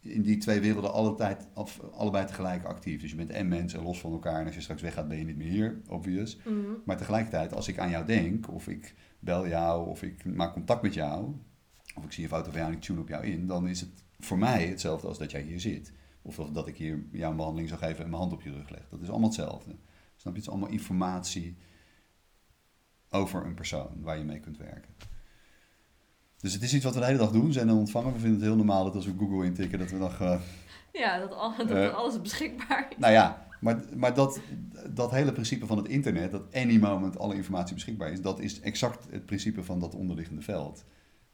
in 0.05 0.23
die 0.23 0.37
twee 0.37 0.61
werelden 0.61 0.93
alle 0.93 1.15
tijd, 1.15 1.47
of 1.55 1.81
allebei 1.93 2.27
tegelijk 2.27 2.65
actief. 2.65 3.01
Dus 3.01 3.11
je 3.11 3.17
bent 3.17 3.31
en 3.31 3.49
mens 3.49 3.75
en 3.75 3.83
los 3.83 4.01
van 4.01 4.13
elkaar. 4.13 4.41
En 4.41 4.47
als 4.47 4.55
je 4.55 4.61
straks 4.61 4.83
weggaat, 4.83 5.09
ben 5.09 5.19
je 5.19 5.25
niet 5.25 5.37
meer 5.37 5.51
hier, 5.51 5.81
obvious. 5.89 6.37
Mhm. 6.37 6.73
Maar 6.85 6.97
tegelijkertijd, 6.97 7.55
als 7.55 7.69
ik 7.69 7.79
aan 7.79 7.91
jou 7.91 8.07
denk, 8.07 8.53
of 8.53 8.69
ik 8.69 8.95
bel 9.19 9.49
jou, 9.49 9.89
of 9.89 10.03
ik 10.03 10.25
maak 10.25 10.53
contact 10.53 10.83
met 10.83 10.95
jou, 10.95 11.35
of 11.95 12.05
ik 12.05 12.13
zie 12.13 12.25
een 12.25 12.31
foto 12.31 12.51
van 12.51 12.59
jou 12.59 12.71
en 12.71 12.77
ik 12.77 12.83
tune 12.83 13.01
op 13.01 13.09
jou 13.09 13.25
in, 13.25 13.47
dan 13.47 13.69
is 13.69 13.81
het 13.81 14.05
voor 14.19 14.39
mij 14.39 14.67
hetzelfde 14.67 15.09
als 15.09 15.19
dat 15.19 15.31
jij 15.31 15.43
hier 15.43 15.61
zit. 15.61 15.93
Of 16.23 16.37
dat 16.37 16.69
ik 16.69 16.77
hier 16.77 17.07
jou 17.13 17.31
een 17.31 17.37
behandeling 17.37 17.69
zou 17.69 17.81
geven 17.81 18.05
en 18.05 18.11
mijn 18.11 18.21
hand 18.21 18.33
op 18.33 18.43
je 18.43 18.53
rug 18.53 18.71
leg. 18.71 18.89
Dat 18.91 19.01
is 19.01 19.09
allemaal 19.09 19.29
hetzelfde. 19.29 19.77
Snap 20.17 20.33
je? 20.33 20.41
Het 20.41 20.49
is 20.49 20.49
allemaal 20.49 20.69
informatie 20.69 21.57
over 23.11 23.47
een 23.47 23.55
persoon 23.55 24.01
waar 24.01 24.19
je 24.19 24.25
mee 24.25 24.41
kunt 24.41 24.57
werken. 24.57 24.95
Dus 26.45 26.53
het 26.53 26.63
is 26.63 26.75
iets 26.75 26.85
wat 26.85 26.95
we 26.95 27.01
de 27.01 27.07
hele 27.07 27.19
dag 27.19 27.31
doen, 27.31 27.53
zijn 27.53 27.69
en 27.69 27.75
ontvangen. 27.75 28.13
We 28.13 28.19
vinden 28.19 28.37
het 28.39 28.47
heel 28.49 28.57
normaal 28.57 28.85
dat 28.85 28.95
als 28.95 29.07
we 29.07 29.13
Google 29.19 29.45
intikken, 29.45 29.79
dat 29.79 29.91
we 29.91 29.99
dan 29.99 30.11
gewoon 30.11 30.41
Ja, 30.93 31.19
dat, 31.19 31.33
al, 31.33 31.57
dat 31.57 31.71
Eh. 31.71 31.95
alles 31.95 32.21
beschikbaar 32.21 32.87
is. 32.91 32.97
nou 32.99 33.13
ja, 33.13 33.47
maar, 33.61 33.85
maar 33.97 34.15
dat, 34.15 34.41
dat 34.91 35.11
hele 35.11 35.33
principe 35.33 35.67
van 35.67 35.77
het 35.77 35.89
internet, 35.89 36.31
dat 36.31 36.55
any 36.55 36.79
moment 36.79 37.19
alle 37.19 37.35
informatie 37.35 37.75
beschikbaar 37.75 38.13
is, 38.13 38.21
dat 38.21 38.41
is 38.41 38.61
exact 38.61 39.07
het 39.11 39.27
principe 39.27 39.65
van 39.65 39.81
dat 39.81 39.95
onderliggende 39.95 40.43
veld. 40.43 40.85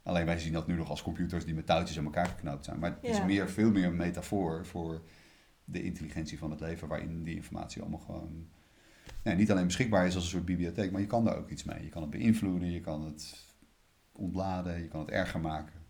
Alleen 0.02 0.26
wij 0.26 0.38
zien 0.38 0.52
dat 0.52 0.66
nu 0.66 0.74
nog 0.76 0.90
als 0.90 1.02
computers 1.02 1.44
die 1.44 1.54
met 1.54 1.66
touwtjes 1.66 1.98
aan 1.98 2.04
elkaar 2.04 2.26
geknoopt 2.26 2.64
zijn. 2.64 2.78
Maar 2.78 2.90
het 3.00 3.10
is 3.10 3.24
meer, 3.24 3.48
veel 3.50 3.70
meer 3.70 3.84
een 3.86 3.96
metafoor 3.96 4.66
voor 4.66 5.02
de 5.64 5.82
intelligentie 5.82 6.38
van 6.38 6.50
het 6.50 6.60
leven, 6.60 6.88
waarin 6.88 7.22
die 7.22 7.34
informatie 7.34 7.80
allemaal 7.82 8.00
gewoon 8.00 8.46
nee, 9.24 9.34
niet 9.34 9.50
alleen 9.50 9.66
beschikbaar 9.66 10.06
is 10.06 10.14
als 10.14 10.24
een 10.24 10.30
soort 10.30 10.44
bibliotheek, 10.44 10.90
maar 10.90 11.00
je 11.00 11.06
kan 11.06 11.24
daar 11.24 11.36
ook 11.38 11.50
iets 11.50 11.64
mee. 11.64 11.82
Je 11.82 11.88
kan 11.88 12.02
het 12.02 12.10
beïnvloeden, 12.10 12.70
je 12.70 12.80
kan 12.80 13.04
het 13.04 13.48
ontladen, 14.12 14.82
je 14.82 14.88
kan 14.88 15.00
het 15.00 15.10
erger 15.10 15.40
maken. 15.40 15.80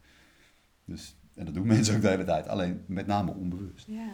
Dus, 0.85 1.17
en 1.35 1.45
dat 1.45 1.55
doen 1.55 1.67
mensen 1.77 1.95
ook 1.97 2.03
de 2.03 2.09
hele 2.09 2.25
tijd, 2.25 2.49
alleen 2.49 2.85
met 2.87 3.07
name 3.07 3.35
onbewust. 3.35 3.87
Ja. 3.87 4.13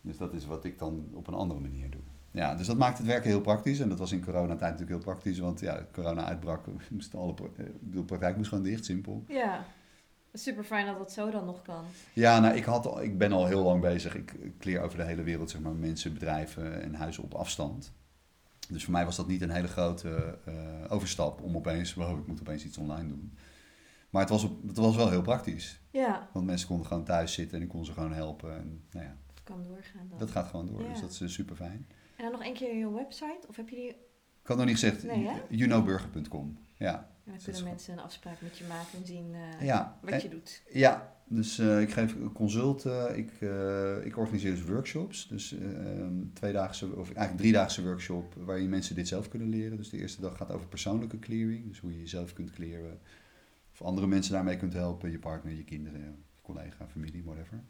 Dus 0.00 0.16
dat 0.16 0.34
is 0.34 0.46
wat 0.46 0.64
ik 0.64 0.78
dan 0.78 1.08
op 1.12 1.26
een 1.26 1.34
andere 1.34 1.60
manier 1.60 1.90
doe. 1.90 2.00
Ja, 2.30 2.54
dus 2.54 2.66
dat 2.66 2.76
maakt 2.76 2.98
het 2.98 3.06
werken 3.06 3.30
heel 3.30 3.40
praktisch. 3.40 3.80
En 3.80 3.88
dat 3.88 3.98
was 3.98 4.12
in 4.12 4.24
coronatijd 4.24 4.60
natuurlijk 4.60 4.90
heel 4.90 5.12
praktisch. 5.12 5.38
Want 5.38 5.60
ja, 5.60 5.86
corona 5.92 6.24
uitbrak. 6.24 6.66
Moesten 6.90 7.18
alle, 7.18 7.34
eh, 7.56 7.64
de 7.80 8.04
praktijk 8.04 8.36
moest 8.36 8.48
gewoon 8.48 8.64
dicht, 8.64 8.84
simpel. 8.84 9.24
Ja. 9.28 9.64
Super 10.32 10.64
fijn 10.64 10.86
dat 10.86 10.98
dat 10.98 11.12
zo 11.12 11.30
dan 11.30 11.44
nog 11.44 11.62
kan. 11.62 11.84
Ja, 12.12 12.40
nou, 12.40 12.56
ik, 12.56 12.64
had 12.64 12.86
al, 12.86 13.02
ik 13.02 13.18
ben 13.18 13.32
al 13.32 13.46
heel 13.46 13.62
lang 13.62 13.80
bezig. 13.80 14.14
Ik, 14.14 14.32
ik 14.32 14.64
leer 14.64 14.80
over 14.80 14.98
de 14.98 15.04
hele 15.04 15.22
wereld, 15.22 15.50
zeg 15.50 15.60
maar, 15.60 15.72
mensen, 15.72 16.12
bedrijven 16.12 16.82
en 16.82 16.94
huizen 16.94 17.22
op 17.22 17.34
afstand. 17.34 17.92
Dus 18.68 18.84
voor 18.84 18.92
mij 18.92 19.04
was 19.04 19.16
dat 19.16 19.26
niet 19.26 19.42
een 19.42 19.50
hele 19.50 19.68
grote 19.68 20.38
eh, 20.44 20.54
overstap 20.88 21.42
om 21.42 21.56
opeens, 21.56 21.94
wow, 21.94 22.18
ik 22.18 22.26
moet 22.26 22.40
opeens 22.40 22.64
iets 22.64 22.78
online 22.78 23.08
doen. 23.08 23.38
Maar 24.10 24.20
het 24.22 24.30
was, 24.30 24.44
op, 24.44 24.62
het 24.66 24.76
was 24.76 24.96
wel 24.96 25.10
heel 25.10 25.22
praktisch. 25.22 25.80
Ja, 25.90 26.28
Want 26.32 26.46
mensen 26.46 26.68
konden 26.68 26.86
gewoon 26.86 27.04
thuis 27.04 27.32
zitten 27.32 27.56
en 27.56 27.62
ik 27.62 27.68
kon 27.68 27.84
ze 27.84 27.92
gewoon 27.92 28.12
helpen. 28.12 28.56
En 28.56 28.84
nou 28.90 29.04
ja, 29.04 29.16
het 29.34 29.42
kan 29.44 29.62
doorgaan 29.62 30.08
dan. 30.08 30.18
dat 30.18 30.30
gaat 30.30 30.46
gewoon 30.46 30.66
door. 30.66 30.82
Ja. 30.82 30.88
Dus 30.88 31.00
dat 31.00 31.20
is 31.20 31.32
super 31.32 31.56
fijn. 31.56 31.86
En 32.16 32.22
dan 32.22 32.32
nog 32.32 32.42
één 32.42 32.54
keer 32.54 32.76
je 32.76 32.90
website? 32.92 33.40
Of 33.48 33.56
heb 33.56 33.68
je 33.68 33.76
die... 33.76 33.88
Ik 33.88 34.50
had 34.50 34.56
nog 34.56 34.66
niet 34.66 34.78
gezegd, 34.78 35.02
Nee. 35.02 35.28
Ja, 36.76 37.13
Ja, 37.24 37.32
dan 37.32 37.40
kunnen 37.42 37.64
mensen 37.64 37.92
een 37.92 37.98
afspraak 38.04 38.40
met 38.40 38.58
je 38.58 38.64
maken 38.64 38.98
en 38.98 39.06
zien 39.06 39.34
eh, 39.34 39.66
ja. 39.66 39.98
wat 40.02 40.10
En- 40.12 40.22
je 40.22 40.28
doet. 40.28 40.62
ja. 40.72 41.16
dus 41.24 41.58
eh, 41.58 41.80
ik 41.80 41.92
geef 41.92 42.14
consulten, 42.32 43.16
ik, 43.18 43.30
eh, 43.40 44.04
ik 44.06 44.16
organiseer 44.16 44.50
dus 44.50 44.64
workshops. 44.64 45.28
Dus 45.28 45.52
eh, 45.52 45.60
een 45.98 46.30
tweedaagse, 46.34 46.86
of 46.86 47.06
eigenlijk 47.06 47.36
driedaagse 47.36 47.82
workshop 47.82 48.34
waarin 48.34 48.68
mensen 48.68 48.94
dit 48.94 49.08
zelf 49.08 49.28
kunnen 49.28 49.48
leren. 49.48 49.76
Dus 49.76 49.90
de 49.90 49.98
eerste 49.98 50.20
dag 50.20 50.36
gaat 50.36 50.50
over 50.50 50.66
persoonlijke 50.66 51.18
clearing, 51.18 51.68
dus 51.68 51.78
hoe 51.80 51.92
je 51.92 52.00
jezelf 52.00 52.32
kunt 52.32 52.50
clearen. 52.50 53.00
Of 53.72 53.82
andere 53.82 54.06
mensen 54.06 54.32
daarmee 54.32 54.56
kunt 54.56 54.72
helpen, 54.72 55.10
je 55.10 55.18
partner, 55.18 55.52
je 55.54 55.64
kinderen, 55.64 56.00
je 56.00 56.12
collega, 56.42 56.86
familie, 56.88 57.24
whatever. 57.24 57.60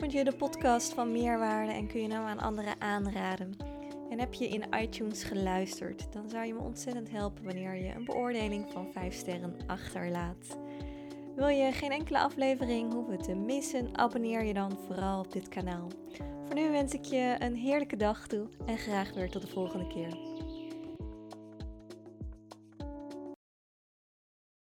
Vond 0.00 0.12
je 0.12 0.24
de 0.24 0.32
podcast 0.32 0.92
van 0.92 1.12
meerwaarde 1.12 1.72
en 1.72 1.86
kun 1.86 2.00
je 2.00 2.12
hem 2.12 2.24
aan 2.24 2.40
anderen 2.40 2.80
aanraden? 2.80 3.56
En 4.10 4.18
heb 4.18 4.34
je 4.34 4.48
in 4.48 4.64
iTunes 4.80 5.22
geluisterd, 5.22 6.12
dan 6.12 6.30
zou 6.30 6.46
je 6.46 6.54
me 6.54 6.60
ontzettend 6.60 7.10
helpen 7.10 7.44
wanneer 7.44 7.74
je 7.74 7.94
een 7.94 8.04
beoordeling 8.04 8.66
van 8.72 8.92
5 8.92 9.14
sterren 9.14 9.56
achterlaat. 9.66 10.58
Wil 11.36 11.48
je 11.48 11.72
geen 11.72 11.90
enkele 11.90 12.18
aflevering 12.18 12.92
hoeven 12.92 13.18
te 13.18 13.34
missen, 13.34 13.98
abonneer 13.98 14.44
je 14.44 14.54
dan 14.54 14.78
vooral 14.86 15.20
op 15.20 15.32
dit 15.32 15.48
kanaal. 15.48 15.88
Voor 16.44 16.54
nu 16.54 16.70
wens 16.70 16.92
ik 16.92 17.04
je 17.04 17.36
een 17.38 17.54
heerlijke 17.54 17.96
dag 17.96 18.26
toe 18.26 18.48
en 18.66 18.78
graag 18.78 19.14
weer 19.14 19.30
tot 19.30 19.42
de 19.42 19.48
volgende 19.48 19.86
keer. 19.86 20.29